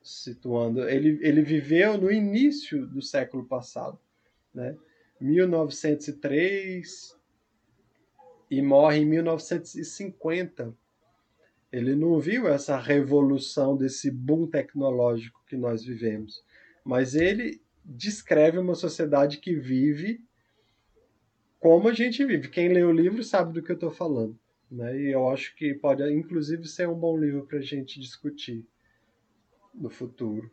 situando. 0.03 0.87
Ele, 0.87 1.17
ele 1.21 1.41
viveu 1.41 1.97
no 1.97 2.11
início 2.11 2.85
do 2.85 3.01
século 3.01 3.45
passado, 3.45 3.97
né? 4.53 4.75
1903 5.19 7.17
e 8.51 8.61
morre 8.61 8.99
em 8.99 9.05
1950. 9.05 10.73
Ele 11.75 11.93
não 11.93 12.17
viu 12.21 12.47
essa 12.47 12.79
revolução 12.79 13.75
desse 13.75 14.09
boom 14.09 14.47
tecnológico 14.47 15.43
que 15.45 15.57
nós 15.57 15.83
vivemos, 15.83 16.41
mas 16.85 17.15
ele 17.15 17.61
descreve 17.83 18.57
uma 18.57 18.75
sociedade 18.75 19.39
que 19.39 19.53
vive 19.53 20.23
como 21.59 21.89
a 21.89 21.93
gente 21.93 22.23
vive. 22.23 22.47
Quem 22.47 22.69
lê 22.69 22.81
o 22.81 22.93
livro 22.93 23.21
sabe 23.25 23.51
do 23.51 23.61
que 23.61 23.73
eu 23.73 23.75
estou 23.75 23.91
falando. 23.91 24.39
Né? 24.71 24.97
E 25.01 25.11
eu 25.11 25.27
acho 25.27 25.53
que 25.57 25.73
pode, 25.73 26.01
inclusive, 26.13 26.65
ser 26.65 26.87
um 26.87 26.95
bom 26.95 27.17
livro 27.17 27.45
para 27.45 27.57
a 27.57 27.61
gente 27.61 27.99
discutir 27.99 28.65
no 29.73 29.89
futuro. 29.89 30.49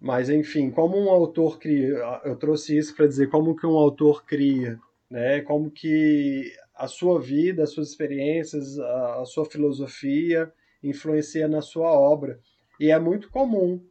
Mas, 0.00 0.30
enfim, 0.30 0.70
como 0.70 0.96
um 0.96 1.10
autor 1.10 1.58
cria, 1.58 1.98
eu 2.24 2.34
trouxe 2.36 2.74
isso 2.78 2.96
para 2.96 3.06
dizer 3.06 3.28
como 3.28 3.54
que 3.54 3.66
um 3.66 3.76
autor 3.76 4.24
cria, 4.24 4.80
né? 5.10 5.42
como 5.42 5.70
que 5.70 6.50
a 6.74 6.88
sua 6.88 7.20
vida, 7.20 7.62
as 7.62 7.70
suas 7.70 7.90
experiências, 7.90 8.78
a, 8.78 9.22
a 9.22 9.24
sua 9.24 9.44
filosofia 9.44 10.52
influencia 10.82 11.48
na 11.48 11.62
sua 11.62 11.92
obra. 11.92 12.40
E 12.78 12.90
é 12.90 12.98
muito 12.98 13.30
comum 13.30 13.84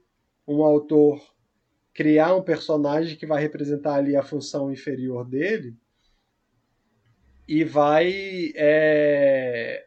um 0.47 0.63
autor 0.63 1.21
criar 1.93 2.35
um 2.35 2.43
personagem 2.43 3.15
que 3.15 3.25
vai 3.25 3.41
representar 3.41 3.95
ali 3.95 4.15
a 4.15 4.23
função 4.23 4.71
inferior 4.71 5.25
dele 5.25 5.75
e 7.47 7.63
vai 7.63 8.51
é, 8.55 9.85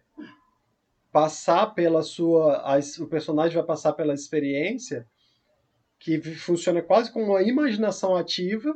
passar 1.13 1.75
pela 1.75 2.03
sua. 2.03 2.59
A, 2.59 2.79
o 3.01 3.07
personagem 3.07 3.57
vai 3.57 3.67
passar 3.67 3.93
pela 3.93 4.15
experiência 4.15 5.07
que 5.99 6.21
funciona 6.21 6.83
quase 6.83 7.13
como 7.13 7.27
uma 7.27 7.43
imaginação 7.43 8.17
ativa 8.17 8.75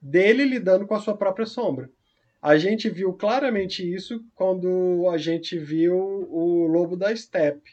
dele 0.00 0.44
lidando 0.44 0.86
com 0.86 0.94
a 0.94 1.00
sua 1.00 1.16
própria 1.16 1.46
sombra. 1.46 1.90
A 2.40 2.56
gente 2.56 2.88
viu 2.88 3.12
claramente 3.12 3.82
isso 3.82 4.24
quando 4.34 5.08
a 5.10 5.18
gente 5.18 5.58
viu 5.58 5.96
o 5.96 6.66
Lobo 6.66 6.96
da 6.96 7.14
Steppe, 7.14 7.72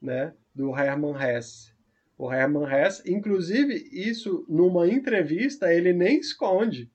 né, 0.00 0.34
do 0.54 0.76
Hermann 0.76 1.16
Hesse. 1.16 1.74
O 2.18 2.32
Hermann 2.32 2.70
Hesse, 2.70 3.10
inclusive, 3.10 3.74
isso 3.90 4.44
numa 4.48 4.88
entrevista 4.88 5.72
ele 5.72 5.92
nem 5.92 6.18
esconde, 6.18 6.90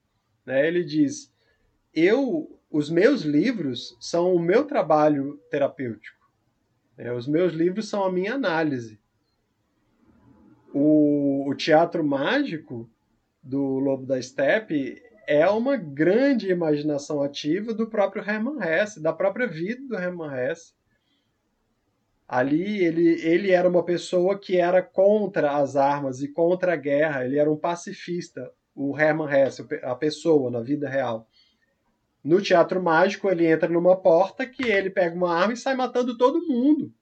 né? 0.45 0.67
Ele 0.67 0.83
diz: 0.83 1.31
"Eu, 1.93 2.59
os 2.69 2.89
meus 2.89 3.21
livros 3.21 3.97
são 3.99 4.33
o 4.33 4.39
meu 4.39 4.65
trabalho 4.65 5.39
terapêutico. 5.49 6.21
Né? 6.97 7.11
Os 7.11 7.27
meus 7.27 7.53
livros 7.53 7.89
são 7.89 8.03
a 8.03 8.11
minha 8.11 8.33
análise. 8.33 8.99
O, 10.73 11.49
o 11.49 11.55
teatro 11.55 12.03
mágico 12.03 12.89
do 13.43 13.79
Lobo 13.79 14.05
da 14.05 14.21
Steppe 14.21 15.01
é 15.31 15.49
uma 15.49 15.77
grande 15.77 16.51
imaginação 16.51 17.23
ativa 17.23 17.73
do 17.73 17.87
próprio 17.87 18.21
Hermann 18.21 18.61
Hesse, 18.61 19.01
da 19.01 19.13
própria 19.13 19.47
vida 19.47 19.81
do 19.87 19.95
Hermann 19.95 20.29
Hesse. 20.35 20.73
Ali 22.27 22.83
ele, 22.83 23.21
ele 23.25 23.51
era 23.51 23.67
uma 23.67 23.81
pessoa 23.81 24.37
que 24.37 24.57
era 24.57 24.83
contra 24.83 25.55
as 25.55 25.77
armas 25.77 26.21
e 26.21 26.27
contra 26.27 26.73
a 26.73 26.75
guerra, 26.75 27.23
ele 27.23 27.39
era 27.39 27.49
um 27.49 27.55
pacifista, 27.55 28.51
o 28.75 28.99
Hermann 28.99 29.31
Hesse, 29.31 29.65
a 29.83 29.95
pessoa 29.95 30.51
na 30.51 30.59
vida 30.59 30.89
real. 30.89 31.29
No 32.21 32.41
teatro 32.41 32.83
mágico, 32.83 33.29
ele 33.29 33.47
entra 33.47 33.69
numa 33.69 33.95
porta 33.95 34.45
que 34.45 34.63
ele 34.63 34.89
pega 34.89 35.15
uma 35.15 35.33
arma 35.33 35.53
e 35.53 35.57
sai 35.57 35.75
matando 35.75 36.17
todo 36.17 36.45
mundo. 36.45 36.93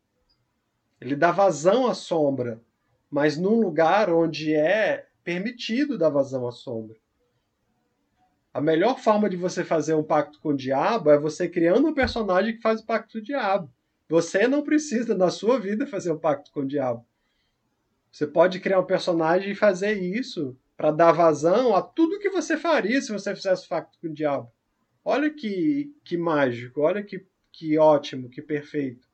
Ele 1.01 1.15
dá 1.15 1.31
vazão 1.31 1.87
à 1.87 1.95
sombra, 1.95 2.61
mas 3.09 3.37
num 3.37 3.59
lugar 3.59 4.13
onde 4.13 4.53
é 4.53 5.07
permitido 5.23 5.97
dar 5.97 6.09
vazão 6.09 6.47
à 6.47 6.51
sombra. 6.51 6.95
A 8.59 8.61
melhor 8.61 8.99
forma 8.99 9.29
de 9.29 9.37
você 9.37 9.63
fazer 9.63 9.93
um 9.93 10.03
pacto 10.03 10.37
com 10.41 10.49
o 10.49 10.53
diabo 10.53 11.09
é 11.09 11.17
você 11.17 11.47
criando 11.47 11.87
um 11.87 11.93
personagem 11.93 12.57
que 12.57 12.61
faz 12.61 12.81
o 12.81 12.85
pacto 12.85 13.13
com 13.13 13.19
o 13.19 13.21
diabo. 13.21 13.71
Você 14.09 14.49
não 14.49 14.63
precisa, 14.63 15.15
na 15.15 15.29
sua 15.29 15.57
vida, 15.57 15.87
fazer 15.87 16.11
um 16.11 16.19
pacto 16.19 16.51
com 16.51 16.59
o 16.59 16.67
diabo. 16.67 17.05
Você 18.11 18.27
pode 18.27 18.59
criar 18.59 18.81
um 18.81 18.85
personagem 18.85 19.53
e 19.53 19.55
fazer 19.55 19.93
isso 19.93 20.57
para 20.75 20.91
dar 20.91 21.13
vazão 21.13 21.73
a 21.73 21.81
tudo 21.81 22.19
que 22.19 22.29
você 22.29 22.57
faria 22.57 23.01
se 23.01 23.13
você 23.13 23.33
fizesse 23.33 23.65
o 23.65 23.69
pacto 23.69 23.97
com 24.01 24.07
o 24.07 24.13
diabo. 24.13 24.51
Olha 25.05 25.29
que, 25.29 25.95
que 26.03 26.17
mágico, 26.17 26.81
olha 26.81 27.01
que, 27.01 27.25
que 27.53 27.77
ótimo, 27.77 28.27
que 28.27 28.41
perfeito. 28.41 29.07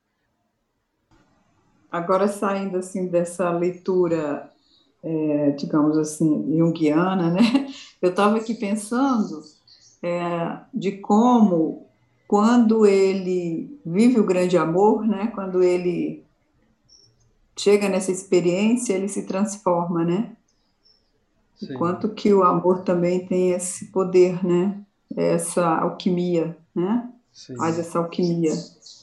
Agora, 1.91 2.27
saindo 2.27 2.77
assim 2.79 3.09
dessa 3.09 3.51
leitura 3.51 4.49
é, 5.05 5.51
digamos 5.51 5.99
assim, 5.99 6.57
junguiana, 6.57 7.29
né? 7.29 7.41
Eu 8.05 8.11
estava 8.11 8.37
aqui 8.37 8.53
pensando 8.53 9.41
é, 10.03 10.59
de 10.71 10.91
como, 10.91 11.87
quando 12.27 12.85
ele 12.85 13.79
vive 13.83 14.19
o 14.19 14.23
grande 14.23 14.55
amor, 14.59 15.07
né? 15.07 15.31
Quando 15.33 15.63
ele 15.63 16.23
chega 17.57 17.89
nessa 17.89 18.11
experiência, 18.11 18.93
ele 18.93 19.07
se 19.07 19.25
transforma, 19.25 20.05
né? 20.05 20.37
Sim. 21.55 21.73
Quanto 21.73 22.09
que 22.09 22.31
o 22.31 22.43
amor 22.43 22.83
também 22.83 23.25
tem 23.25 23.53
esse 23.53 23.85
poder, 23.85 24.45
né? 24.45 24.79
Essa 25.15 25.65
alquimia, 25.65 26.55
né? 26.75 27.11
Sim. 27.33 27.55
Faz 27.55 27.79
essa 27.79 27.97
alquimia, 27.97 28.53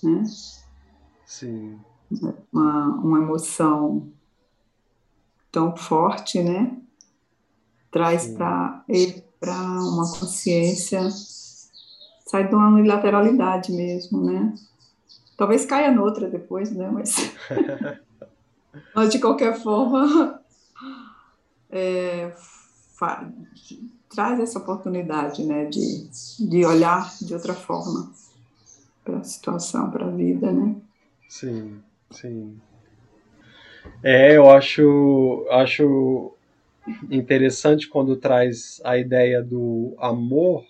né? 0.05 0.25
Sim. 1.27 1.77
Uma, 2.53 2.87
uma 3.03 3.19
emoção 3.19 4.07
tão 5.51 5.77
forte, 5.77 6.41
né? 6.41 6.77
Traz 7.93 8.27
para 8.27 8.83
ele 8.89 9.23
para 9.39 9.55
uma 9.55 10.11
consciência, 10.11 11.09
sai 12.27 12.49
de 12.49 12.55
uma 12.55 12.69
unilateralidade 12.69 13.71
mesmo, 13.71 14.25
né? 14.25 14.55
Talvez 15.37 15.67
caia 15.67 15.91
noutra 15.91 16.29
depois, 16.29 16.71
né? 16.73 16.89
Mas, 16.91 17.17
mas 18.95 19.11
de 19.11 19.19
qualquer 19.19 19.61
forma, 19.61 20.41
é, 21.71 22.33
traz 24.09 24.41
essa 24.41 24.59
oportunidade 24.59 25.45
né, 25.45 25.67
de, 25.67 26.09
de 26.39 26.65
olhar 26.65 27.13
de 27.21 27.35
outra 27.35 27.55
forma 27.55 28.13
para 29.05 29.19
a 29.19 29.25
situação, 29.25 29.91
para 29.91 30.07
a 30.07 30.11
vida, 30.11 30.53
né? 30.53 30.77
Sim, 31.29 31.81
sim. 32.11 32.57
É, 34.03 34.37
eu 34.37 34.49
acho, 34.51 35.47
acho 35.51 36.33
interessante 37.11 37.89
quando 37.89 38.17
traz 38.17 38.81
a 38.85 38.99
ideia 38.99 39.43
do 39.43 39.95
amor, 39.99 40.67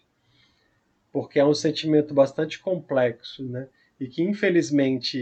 porque 1.13 1.39
é 1.39 1.45
um 1.45 1.55
sentimento 1.55 2.15
bastante 2.15 2.59
complexo, 2.59 3.45
né? 3.49 3.69
E 4.01 4.07
que, 4.07 4.23
infelizmente, 4.23 5.21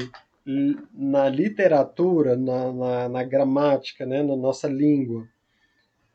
na 0.92 1.28
literatura, 1.28 2.36
na, 2.36 2.72
na, 2.72 3.08
na 3.08 3.22
gramática, 3.22 4.06
né? 4.06 4.22
na 4.22 4.36
nossa 4.36 4.68
língua, 4.68 5.28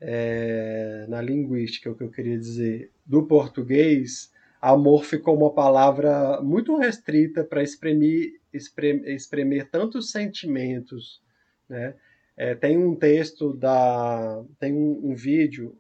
é, 0.02 1.06
na 1.08 1.22
linguística, 1.22 1.90
é 1.90 1.92
o 1.92 1.96
que 1.96 2.04
eu 2.04 2.12
queria 2.12 2.38
dizer, 2.38 2.92
do 3.06 3.26
português, 3.26 4.34
amor 4.62 5.04
ficou 5.06 5.38
uma 5.38 5.54
palavra 5.54 6.42
muito 6.42 6.76
restrita 6.76 7.44
para 7.44 7.62
exprimir, 7.62 8.40
exprimir, 8.52 9.10
exprimir 9.10 9.70
tantos 9.70 10.12
sentimentos, 10.12 11.22
né? 11.70 11.96
É, 12.38 12.54
tem 12.54 12.78
um 12.78 12.96
texto 12.96 13.54
da. 13.54 14.44
Tem 14.60 14.74
um, 14.74 15.12
um, 15.12 15.16
vídeo 15.16 15.78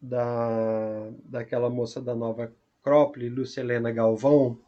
da, 0.00 1.10
daquela 1.24 1.70
moça 1.70 2.00
da 2.00 2.14
Nova 2.14 2.52
Acrópole, 2.80 3.28
Lucilena 3.28 3.92
Galvão, 3.92 4.58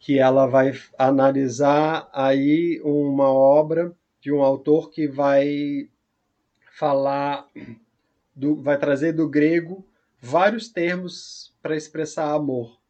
que 0.00 0.18
ela 0.18 0.46
vai 0.46 0.72
analisar 0.98 2.08
aí 2.12 2.80
uma 2.84 3.32
obra 3.32 3.94
de 4.20 4.32
um 4.32 4.42
autor 4.42 4.90
que 4.90 5.06
vai 5.06 5.88
falar, 6.72 7.48
do, 8.34 8.60
vai 8.60 8.78
trazer 8.78 9.12
do 9.12 9.28
grego 9.28 9.86
vários 10.20 10.68
termos 10.68 11.54
para 11.62 11.76
expressar 11.76 12.34
amor. 12.34 12.80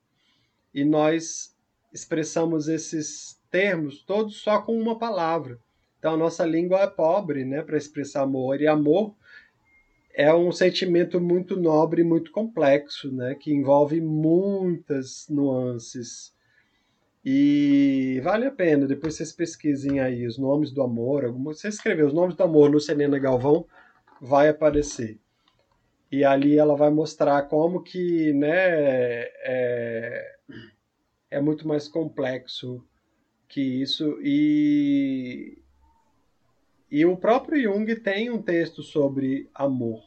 E 0.72 0.82
nós 0.82 1.54
expressamos 1.92 2.68
esses 2.68 3.38
termos 3.50 4.02
todos 4.02 4.36
só 4.38 4.62
com 4.62 4.80
uma 4.80 4.98
palavra. 4.98 5.60
Então, 6.04 6.12
a 6.12 6.18
nossa 6.18 6.44
língua 6.44 6.82
é 6.82 6.86
pobre 6.86 7.46
né, 7.46 7.62
para 7.62 7.78
expressar 7.78 8.24
amor. 8.24 8.60
E 8.60 8.66
amor 8.66 9.14
é 10.12 10.34
um 10.34 10.52
sentimento 10.52 11.18
muito 11.18 11.58
nobre, 11.58 12.04
muito 12.04 12.30
complexo, 12.30 13.10
né, 13.10 13.34
que 13.34 13.50
envolve 13.50 14.02
muitas 14.02 15.26
nuances. 15.30 16.36
E 17.24 18.20
vale 18.22 18.44
a 18.44 18.50
pena, 18.50 18.86
depois 18.86 19.14
vocês 19.14 19.32
pesquisem 19.32 19.98
aí 19.98 20.26
os 20.26 20.36
nomes 20.36 20.70
do 20.72 20.82
amor. 20.82 21.24
Alguma, 21.24 21.54
você 21.54 21.68
escrever 21.68 22.04
os 22.04 22.12
nomes 22.12 22.36
do 22.36 22.42
amor 22.42 22.68
no 22.70 22.78
Selena 22.78 23.18
Galvão, 23.18 23.66
vai 24.20 24.50
aparecer. 24.50 25.18
E 26.12 26.22
ali 26.22 26.58
ela 26.58 26.76
vai 26.76 26.90
mostrar 26.90 27.40
como 27.48 27.82
que 27.82 28.30
né, 28.34 28.52
é, 28.52 30.36
é 31.30 31.40
muito 31.40 31.66
mais 31.66 31.88
complexo 31.88 32.84
que 33.48 33.62
isso. 33.62 34.18
E 34.22 35.63
e 36.94 37.04
o 37.04 37.16
próprio 37.16 37.60
Jung 37.60 37.92
tem 37.96 38.30
um 38.30 38.40
texto 38.40 38.80
sobre 38.80 39.50
amor, 39.52 40.00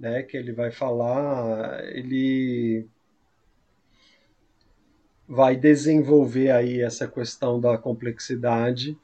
né, 0.00 0.22
que 0.22 0.38
ele 0.38 0.52
vai 0.52 0.70
falar, 0.70 1.84
ele 1.94 2.88
vai 5.28 5.54
desenvolver 5.54 6.50
aí 6.50 6.80
essa 6.80 7.06
questão 7.06 7.60
da 7.60 7.76
complexidade 7.76 8.96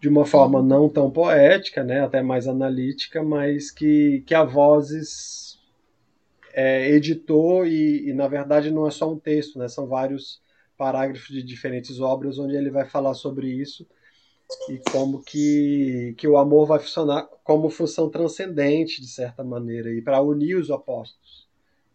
de 0.00 0.08
uma 0.08 0.26
forma 0.26 0.60
não 0.60 0.88
tão 0.88 1.08
poética, 1.08 1.84
né, 1.84 2.00
até 2.00 2.20
mais 2.20 2.48
analítica, 2.48 3.22
mas 3.22 3.70
que, 3.70 4.24
que 4.26 4.34
a 4.34 4.42
Vozes 4.42 5.56
é, 6.52 6.90
editou 6.90 7.64
e, 7.64 8.08
e, 8.08 8.12
na 8.12 8.26
verdade, 8.26 8.72
não 8.72 8.88
é 8.88 8.90
só 8.90 9.08
um 9.08 9.20
texto, 9.20 9.56
né, 9.56 9.68
são 9.68 9.86
vários 9.86 10.42
parágrafos 10.76 11.28
de 11.28 11.44
diferentes 11.44 12.00
obras 12.00 12.40
onde 12.40 12.56
ele 12.56 12.72
vai 12.72 12.86
falar 12.86 13.14
sobre 13.14 13.46
isso 13.46 13.86
e 14.68 14.78
como 14.90 15.22
que, 15.22 16.14
que 16.16 16.26
o 16.26 16.36
amor 16.36 16.66
vai 16.66 16.78
funcionar 16.78 17.28
como 17.44 17.70
função 17.70 18.08
transcendente, 18.08 19.00
de 19.00 19.08
certa 19.08 19.42
maneira, 19.44 19.90
e 19.90 20.02
para 20.02 20.20
unir 20.20 20.56
os 20.56 20.70
opostos. 20.70 21.48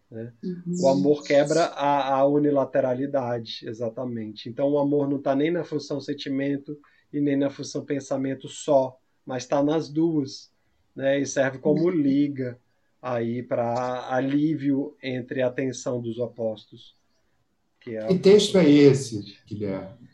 Né? 0.10 0.32
Uhum. 0.44 0.76
O 0.82 0.88
amor 0.88 1.24
quebra 1.24 1.66
a, 1.66 2.16
a, 2.16 2.26
unilateralidade, 2.26 3.68
exatamente. 3.68 4.50
Então, 4.50 4.70
o 4.70 4.80
amor 4.80 5.10
não 5.10 5.18
está 5.18 5.36
nem 5.36 5.52
na 5.52 5.64
função 5.64 6.00
sentimento 6.00 6.78
e 7.12 7.20
nem 7.20 7.36
na 7.36 7.50
função 7.50 7.84
pensamento 7.84 8.48
só, 8.48 8.98
mas 9.26 9.44
está 9.44 9.64
nas 9.64 9.90
duas, 9.90 10.52
né? 10.96 11.20
e 11.20 11.26
serve 11.26 11.60
como 11.60 11.84
uhum. 11.84 11.90
liga 11.90 12.60
aí 13.02 13.44
para 13.44 14.14
alívio 14.14 14.96
entre 15.02 15.42
a 15.42 15.52
tensão 15.52 16.02
dos 16.02 16.18
opostos. 16.18 16.96
Que, 17.80 17.96
é 17.98 18.08
que 18.08 18.18
texto 18.18 18.58
é 18.58 18.68
esse, 18.68 19.38
Guilherme? 19.46 20.10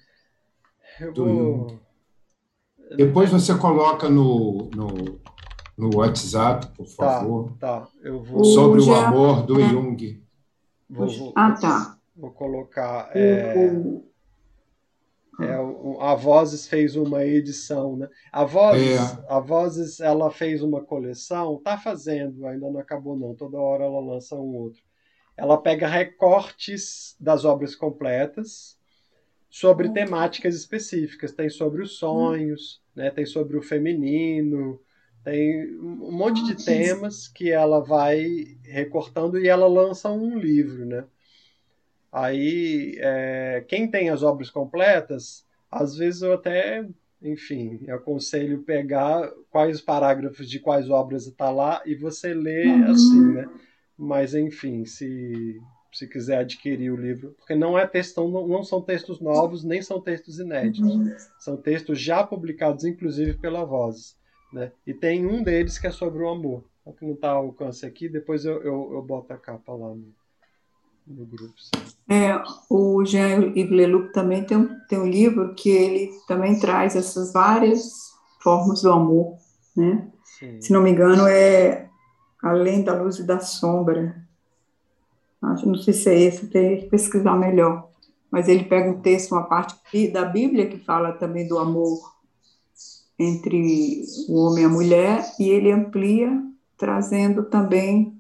Eu 1.00 1.14
vou... 1.14 1.91
Depois 2.96 3.30
você 3.30 3.58
coloca 3.58 4.10
no, 4.10 4.70
no, 4.76 5.20
no 5.78 5.98
WhatsApp, 5.98 6.68
por 6.76 6.86
tá, 6.88 6.94
favor. 6.94 7.58
Tá, 7.60 7.88
eu 8.02 8.22
vou. 8.22 8.44
Sobre 8.44 8.82
o 8.82 8.94
amor 8.94 9.44
do 9.46 9.62
Jung. 9.62 10.22
Vou, 10.90 11.08
vou, 11.08 11.34
ah, 11.36 11.52
tá. 11.54 11.98
Vou 12.16 12.32
colocar. 12.32 13.10
É, 13.16 13.72
é, 15.40 15.56
a 16.00 16.14
Vozes 16.14 16.68
fez 16.68 16.96
uma 16.96 17.26
edição, 17.26 17.96
né? 17.96 18.10
A 18.32 18.44
Vozes, 18.44 19.00
é. 19.00 19.26
a 19.28 19.40
Vozes, 19.40 20.00
ela 20.00 20.30
fez 20.30 20.62
uma 20.62 20.82
coleção, 20.82 21.62
tá 21.64 21.78
fazendo, 21.78 22.46
ainda 22.46 22.70
não 22.70 22.80
acabou 22.80 23.18
não. 23.18 23.34
Toda 23.34 23.58
hora 23.58 23.86
ela 23.86 24.00
lança 24.00 24.36
um 24.36 24.56
outro. 24.56 24.82
Ela 25.38 25.58
pega 25.58 25.88
recortes 25.88 27.16
das 27.20 27.46
obras 27.46 27.76
completas 27.76 28.78
sobre 29.50 29.88
hum. 29.88 29.94
temáticas 29.94 30.56
específicas. 30.56 31.32
Tem 31.32 31.50
sobre 31.50 31.82
os 31.82 31.98
sonhos, 31.98 32.81
né? 32.96 33.10
tem 33.10 33.26
sobre 33.26 33.58
o 33.58 33.62
feminino, 33.62 34.80
tem 35.24 35.78
um 35.80 36.12
monte 36.12 36.44
de 36.46 36.64
temas 36.64 37.28
que 37.28 37.52
ela 37.52 37.80
vai 37.80 38.58
recortando 38.64 39.40
e 39.40 39.48
ela 39.48 39.68
lança 39.68 40.10
um 40.10 40.38
livro, 40.38 40.86
né? 40.86 41.06
Aí, 42.12 42.98
é, 43.00 43.64
quem 43.68 43.90
tem 43.90 44.10
as 44.10 44.22
obras 44.24 44.50
completas, 44.50 45.46
às 45.72 45.96
vezes 45.96 46.22
eu 46.22 46.34
até, 46.34 46.86
enfim, 47.22 47.90
aconselho 47.90 48.64
pegar 48.64 49.32
quais 49.50 49.80
parágrafos 49.80 50.50
de 50.50 50.60
quais 50.60 50.90
obras 50.90 51.26
está 51.28 51.50
lá 51.50 51.82
e 51.86 51.96
você 51.96 52.34
lê 52.34 52.66
uhum. 52.66 52.92
assim, 52.92 53.34
né? 53.34 53.50
Mas, 53.98 54.34
enfim, 54.34 54.84
se 54.84 55.62
se 55.92 56.08
quiser 56.08 56.40
adquirir 56.40 56.92
o 56.92 56.96
livro, 56.96 57.36
porque 57.38 57.54
não 57.54 57.78
é 57.78 57.86
texto, 57.86 58.28
não, 58.28 58.48
não 58.48 58.64
são 58.64 58.82
textos 58.82 59.20
novos, 59.20 59.64
nem 59.64 59.82
são 59.82 60.00
textos 60.00 60.40
inéditos. 60.40 60.96
Uhum. 60.96 61.16
São 61.40 61.58
textos 61.58 62.00
já 62.00 62.24
publicados, 62.24 62.86
inclusive, 62.86 63.34
pela 63.34 63.66
Voz. 63.66 64.16
Né? 64.54 64.72
E 64.88 64.94
tem 64.94 65.26
um 65.26 65.44
deles 65.44 65.78
que 65.78 65.88
é 65.88 65.92
sobre 65.92 66.24
o 66.24 66.30
amor. 66.30 66.64
O 66.86 66.94
que 66.94 67.06
não 67.06 67.14
está 67.14 67.32
ao 67.32 67.46
alcance 67.46 67.86
aqui, 67.86 68.10
depois 68.10 68.46
eu, 68.46 68.62
eu, 68.64 68.94
eu 68.94 69.02
boto 69.02 69.32
a 69.34 69.38
capa 69.38 69.72
lá 69.74 69.90
no, 69.90 70.14
no 71.06 71.26
grupo. 71.26 71.54
É, 72.10 72.42
o 72.70 73.06
Jean-Yves 73.06 73.70
Leloup 73.70 74.12
também 74.12 74.44
tem 74.44 74.58
um, 74.58 74.80
tem 74.88 75.00
um 75.00 75.08
livro 75.08 75.54
que 75.54 75.70
ele 75.70 76.10
também 76.28 76.60
traz 76.60 76.96
essas 76.96 77.32
várias 77.32 78.12
formas 78.42 78.82
do 78.82 78.92
amor. 78.92 79.38
Né? 79.78 80.10
Se 80.60 80.74
não 80.74 80.82
me 80.82 80.90
engano, 80.90 81.28
é 81.28 81.88
Além 82.42 82.84
da 82.84 83.00
Luz 83.00 83.20
e 83.20 83.24
da 83.24 83.40
Sombra 83.40 84.16
Acho, 85.42 85.66
não 85.66 85.76
sei 85.76 85.94
se 85.94 86.10
é 86.10 86.20
esse, 86.20 86.48
tem 86.48 86.82
que 86.82 86.86
pesquisar 86.88 87.36
melhor. 87.36 87.90
Mas 88.30 88.48
ele 88.48 88.64
pega 88.64 88.90
um 88.90 89.02
texto, 89.02 89.32
uma 89.32 89.44
parte 89.44 89.76
da 90.10 90.24
Bíblia 90.24 90.68
que 90.68 90.78
fala 90.78 91.12
também 91.12 91.48
do 91.48 91.58
amor 91.58 92.12
entre 93.18 94.04
o 94.30 94.36
homem 94.36 94.64
e 94.64 94.66
a 94.66 94.70
mulher, 94.70 95.36
e 95.40 95.50
ele 95.50 95.72
amplia, 95.72 96.32
trazendo 96.78 97.44
também 97.44 98.20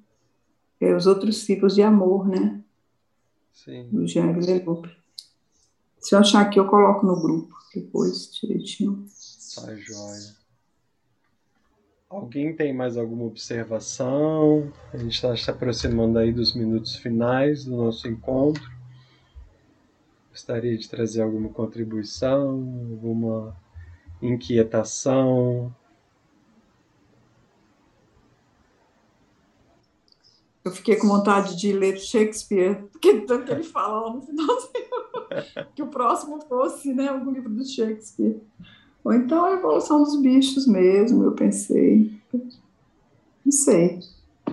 é, 0.80 0.96
os 0.96 1.08
outros 1.08 1.44
tipos 1.44 1.74
de 1.74 1.82
amor, 1.82 2.28
né? 2.28 2.62
Sim. 3.52 3.88
Do 3.92 4.08
Jean 4.08 4.32
Leloup. 4.38 4.88
Se 6.00 6.16
eu 6.16 6.20
achar 6.20 6.42
aqui, 6.42 6.60
eu 6.60 6.68
coloco 6.68 7.06
no 7.06 7.20
grupo 7.20 7.56
depois, 7.74 8.32
direitinho. 8.34 9.06
Tá 9.56 9.76
joia. 9.76 10.41
Alguém 12.12 12.54
tem 12.54 12.74
mais 12.74 12.98
alguma 12.98 13.24
observação? 13.24 14.70
A 14.92 14.98
gente 14.98 15.14
está 15.14 15.34
se 15.34 15.50
aproximando 15.50 16.20
aí 16.20 16.34
dos 16.34 16.54
minutos 16.54 16.98
finais 16.98 17.64
do 17.64 17.78
nosso 17.78 18.06
encontro. 18.06 18.70
Gostaria 20.30 20.78
de 20.78 20.90
trazer 20.90 21.22
alguma 21.22 21.48
contribuição, 21.48 22.50
alguma 22.92 23.56
inquietação? 24.22 25.74
Eu 30.66 30.72
fiquei 30.72 30.98
com 30.98 31.08
vontade 31.08 31.56
de 31.56 31.72
ler 31.72 31.98
Shakespeare, 31.98 32.90
porque 32.92 33.22
tanto 33.22 33.54
ele 33.54 33.64
fala 33.64 34.14
no 34.14 34.22
finalzinho, 34.22 35.72
que 35.74 35.82
o 35.82 35.88
próximo 35.88 36.42
fosse 36.42 36.94
né, 36.94 37.08
algum 37.08 37.32
livro 37.32 37.50
do 37.50 37.66
Shakespeare. 37.66 38.42
Ou 39.04 39.14
então 39.14 39.46
a 39.46 39.54
evolução 39.54 40.04
dos 40.04 40.22
bichos 40.22 40.68
mesmo, 40.68 41.24
eu 41.24 41.32
pensei. 41.32 42.12
Não 43.44 43.52
sei. 43.52 44.00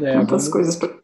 É, 0.00 0.14
Quantas 0.14 0.28
vamos... 0.28 0.48
coisas 0.48 0.76
para 0.76 0.98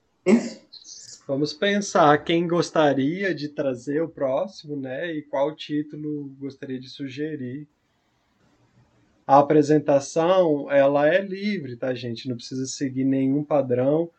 Vamos 1.27 1.55
pensar 1.55 2.23
quem 2.23 2.47
gostaria 2.47 3.35
de 3.35 3.49
trazer 3.49 4.03
o 4.03 4.09
próximo, 4.09 4.77
né? 4.77 5.11
E 5.11 5.23
qual 5.23 5.55
título 5.57 6.31
gostaria 6.39 6.79
de 6.79 6.89
sugerir. 6.89 7.66
A 9.27 9.39
apresentação, 9.39 10.71
ela 10.71 11.09
é 11.09 11.23
livre, 11.23 11.77
tá, 11.77 11.95
gente? 11.95 12.29
Não 12.29 12.37
precisa 12.37 12.66
seguir 12.66 13.05
nenhum 13.05 13.43
padrão. 13.43 14.11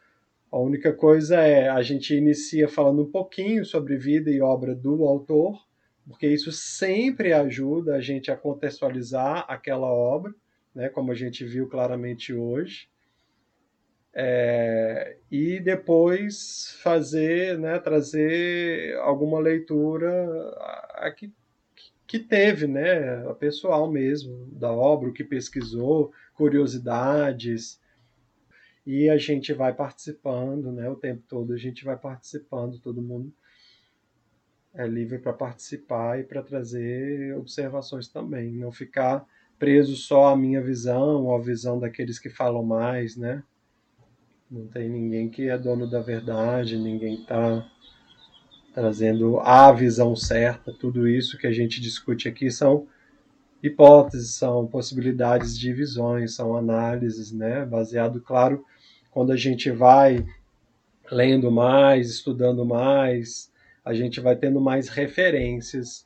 A 0.52 0.58
única 0.58 0.92
coisa 0.94 1.36
é 1.36 1.70
a 1.70 1.82
gente 1.84 2.16
inicia 2.16 2.68
falando 2.68 3.04
um 3.04 3.12
pouquinho 3.12 3.64
sobre 3.64 3.98
vida 3.98 4.32
e 4.32 4.42
obra 4.42 4.74
do 4.74 5.04
autor, 5.04 5.64
porque 6.08 6.28
isso 6.28 6.52
sempre 6.52 7.34
ajuda 7.34 7.96
a 7.96 8.02
gente 8.02 8.32
a 8.32 8.38
contextualizar 8.38 9.46
aquela 9.48 9.88
obra, 9.88 10.34
né? 10.74 10.90
Como 10.90 11.12
a 11.12 11.16
gente 11.16 11.44
viu 11.44 11.68
claramente 11.68 12.34
hoje. 12.34 12.88
É, 14.18 15.18
e 15.30 15.60
depois 15.60 16.78
fazer, 16.82 17.60
né, 17.60 17.78
trazer 17.80 18.96
alguma 19.00 19.42
leitura 19.42 20.10
a, 20.58 21.08
a 21.08 21.12
que, 21.12 21.34
que 22.08 22.20
teve, 22.20 22.66
né, 22.66 23.28
a 23.28 23.34
pessoal 23.34 23.92
mesmo, 23.92 24.46
da 24.54 24.72
obra, 24.72 25.10
o 25.10 25.14
que 25.14 25.24
pesquisou, 25.24 26.14
curiosidades, 26.34 27.78
e 28.86 29.10
a 29.10 29.18
gente 29.18 29.52
vai 29.52 29.74
participando, 29.74 30.72
né, 30.72 30.90
o 30.90 30.96
tempo 30.96 31.24
todo 31.28 31.52
a 31.52 31.58
gente 31.58 31.84
vai 31.84 31.98
participando, 31.98 32.80
todo 32.80 33.02
mundo 33.02 33.34
é 34.76 34.88
livre 34.88 35.18
para 35.18 35.34
participar 35.34 36.20
e 36.20 36.24
para 36.24 36.44
trazer 36.44 37.36
observações 37.38 38.08
também, 38.08 38.52
não 38.52 38.72
ficar 38.72 39.26
preso 39.58 39.96
só 39.96 40.28
à 40.28 40.38
minha 40.38 40.62
visão 40.62 41.26
ou 41.26 41.36
à 41.36 41.40
visão 41.40 41.80
daqueles 41.80 42.20
que 42.20 42.30
falam 42.30 42.64
mais, 42.64 43.16
né? 43.16 43.42
Não 44.52 44.68
tem 44.68 44.90
ninguém 44.90 45.30
que 45.30 45.50
é 45.50 45.58
dono 45.58 45.90
da 45.90 46.02
verdade, 46.02 46.78
ninguém 46.78 47.22
está 47.22 47.66
trazendo 48.74 49.40
a 49.40 49.72
visão 49.72 50.16
certa. 50.16 50.74
Tudo 50.74 51.08
isso 51.08 51.38
que 51.38 51.48
a 51.48 51.52
gente 51.52 51.80
discute 51.82 52.28
aqui 52.28 52.52
são 52.52 52.86
hipóteses, 53.64 54.36
são 54.36 54.68
possibilidades 54.68 55.58
de 55.58 55.74
visões, 55.74 56.36
são 56.36 56.56
análises, 56.56 57.32
né? 57.32 57.66
Baseado, 57.66 58.22
claro, 58.22 58.64
quando 59.10 59.32
a 59.32 59.38
gente 59.38 59.72
vai 59.72 60.26
lendo 61.10 61.50
mais, 61.50 62.10
estudando 62.10 62.66
mais, 62.66 63.52
a 63.86 63.94
gente 63.94 64.20
vai 64.20 64.36
tendo 64.36 64.60
mais 64.60 64.90
referências. 64.90 66.06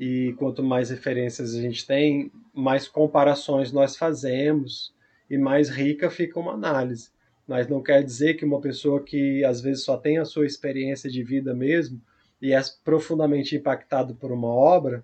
E 0.00 0.34
quanto 0.38 0.62
mais 0.62 0.90
referências 0.90 1.54
a 1.54 1.60
gente 1.60 1.86
tem, 1.86 2.32
mais 2.54 2.88
comparações 2.88 3.72
nós 3.72 3.96
fazemos 3.96 4.94
e 5.28 5.36
mais 5.36 5.68
rica 5.68 6.08
fica 6.08 6.40
uma 6.40 6.54
análise 6.54 7.10
mas 7.48 7.66
não 7.66 7.82
quer 7.82 8.04
dizer 8.04 8.34
que 8.34 8.44
uma 8.44 8.60
pessoa 8.60 9.02
que 9.02 9.42
às 9.42 9.62
vezes 9.62 9.82
só 9.82 9.96
tem 9.96 10.18
a 10.18 10.24
sua 10.26 10.44
experiência 10.44 11.10
de 11.10 11.24
vida 11.24 11.54
mesmo 11.54 11.98
e 12.42 12.52
é 12.52 12.60
profundamente 12.84 13.56
impactado 13.56 14.14
por 14.14 14.30
uma 14.30 14.48
obra, 14.48 15.02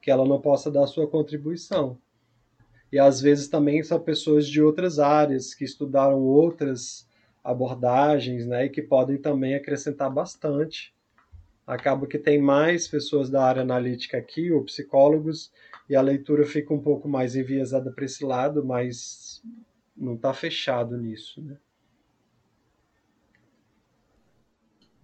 que 0.00 0.10
ela 0.10 0.24
não 0.24 0.40
possa 0.40 0.70
dar 0.70 0.86
sua 0.86 1.08
contribuição. 1.08 1.98
E 2.92 2.98
às 2.98 3.20
vezes 3.20 3.48
também 3.48 3.82
são 3.82 4.00
pessoas 4.00 4.46
de 4.46 4.62
outras 4.62 4.98
áreas 5.00 5.52
que 5.52 5.64
estudaram 5.64 6.20
outras 6.20 7.06
abordagens, 7.42 8.46
né, 8.46 8.66
e 8.66 8.70
que 8.70 8.80
podem 8.80 9.18
também 9.18 9.54
acrescentar 9.54 10.10
bastante. 10.10 10.94
Acaba 11.70 12.04
que 12.04 12.18
tem 12.18 12.42
mais 12.42 12.88
pessoas 12.88 13.30
da 13.30 13.44
área 13.44 13.62
analítica 13.62 14.18
aqui, 14.18 14.50
ou 14.50 14.64
psicólogos, 14.64 15.52
e 15.88 15.94
a 15.94 16.02
leitura 16.02 16.44
fica 16.44 16.74
um 16.74 16.80
pouco 16.80 17.08
mais 17.08 17.36
enviesada 17.36 17.92
para 17.92 18.04
esse 18.04 18.24
lado, 18.24 18.64
mas 18.64 19.40
não 19.96 20.14
está 20.14 20.34
fechado 20.34 20.98
nisso, 20.98 21.40
né? 21.40 21.56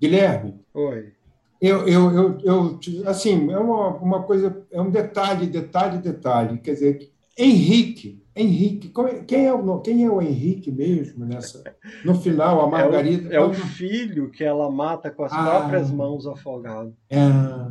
Guilherme. 0.01 0.61
Oi. 0.75 1.13
Eu, 1.61 1.87
eu, 1.87 2.11
eu, 2.13 2.39
eu, 2.43 2.81
assim, 3.07 3.49
é 3.53 3.59
uma, 3.59 3.97
uma 3.99 4.23
coisa, 4.25 4.67
é 4.73 4.81
um 4.81 4.91
detalhe, 4.91 5.47
detalhe, 5.47 5.99
detalhe. 5.99 6.59
Quer 6.59 6.73
dizer, 6.73 7.13
Henrique, 7.39 8.21
Henrique, 8.37 8.93
é, 9.09 9.25
quem 9.25 9.47
é 9.47 9.53
o, 9.55 9.81
quem 9.81 10.05
é 10.05 10.11
o 10.11 10.21
Henrique 10.21 10.71
mesmo 10.71 11.25
nessa? 11.25 11.65
No 12.05 12.15
final, 12.21 12.61
a 12.61 12.69
Margarida. 12.69 13.35
É 13.35 13.41
o, 13.41 13.45
é 13.45 13.47
o 13.47 13.55
filho 13.55 14.31
que 14.31 14.45
ela 14.45 14.71
mata 14.71 15.11
com 15.11 15.25
as 15.25 15.33
ah, 15.33 15.43
próprias 15.43 15.91
mãos 15.91 16.27
afogado. 16.27 16.95
É, 17.09 17.17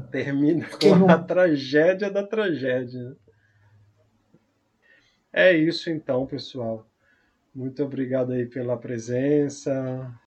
Termina 0.09 0.65
com 0.81 0.95
não... 0.95 1.09
a 1.09 1.19
tragédia 1.19 2.09
da 2.09 2.23
tragédia. 2.23 3.15
É 5.31 5.55
isso 5.55 5.91
então, 5.91 6.25
pessoal. 6.25 6.87
Muito 7.53 7.83
obrigado 7.83 8.31
aí 8.31 8.47
pela 8.47 8.75
presença 8.75 10.19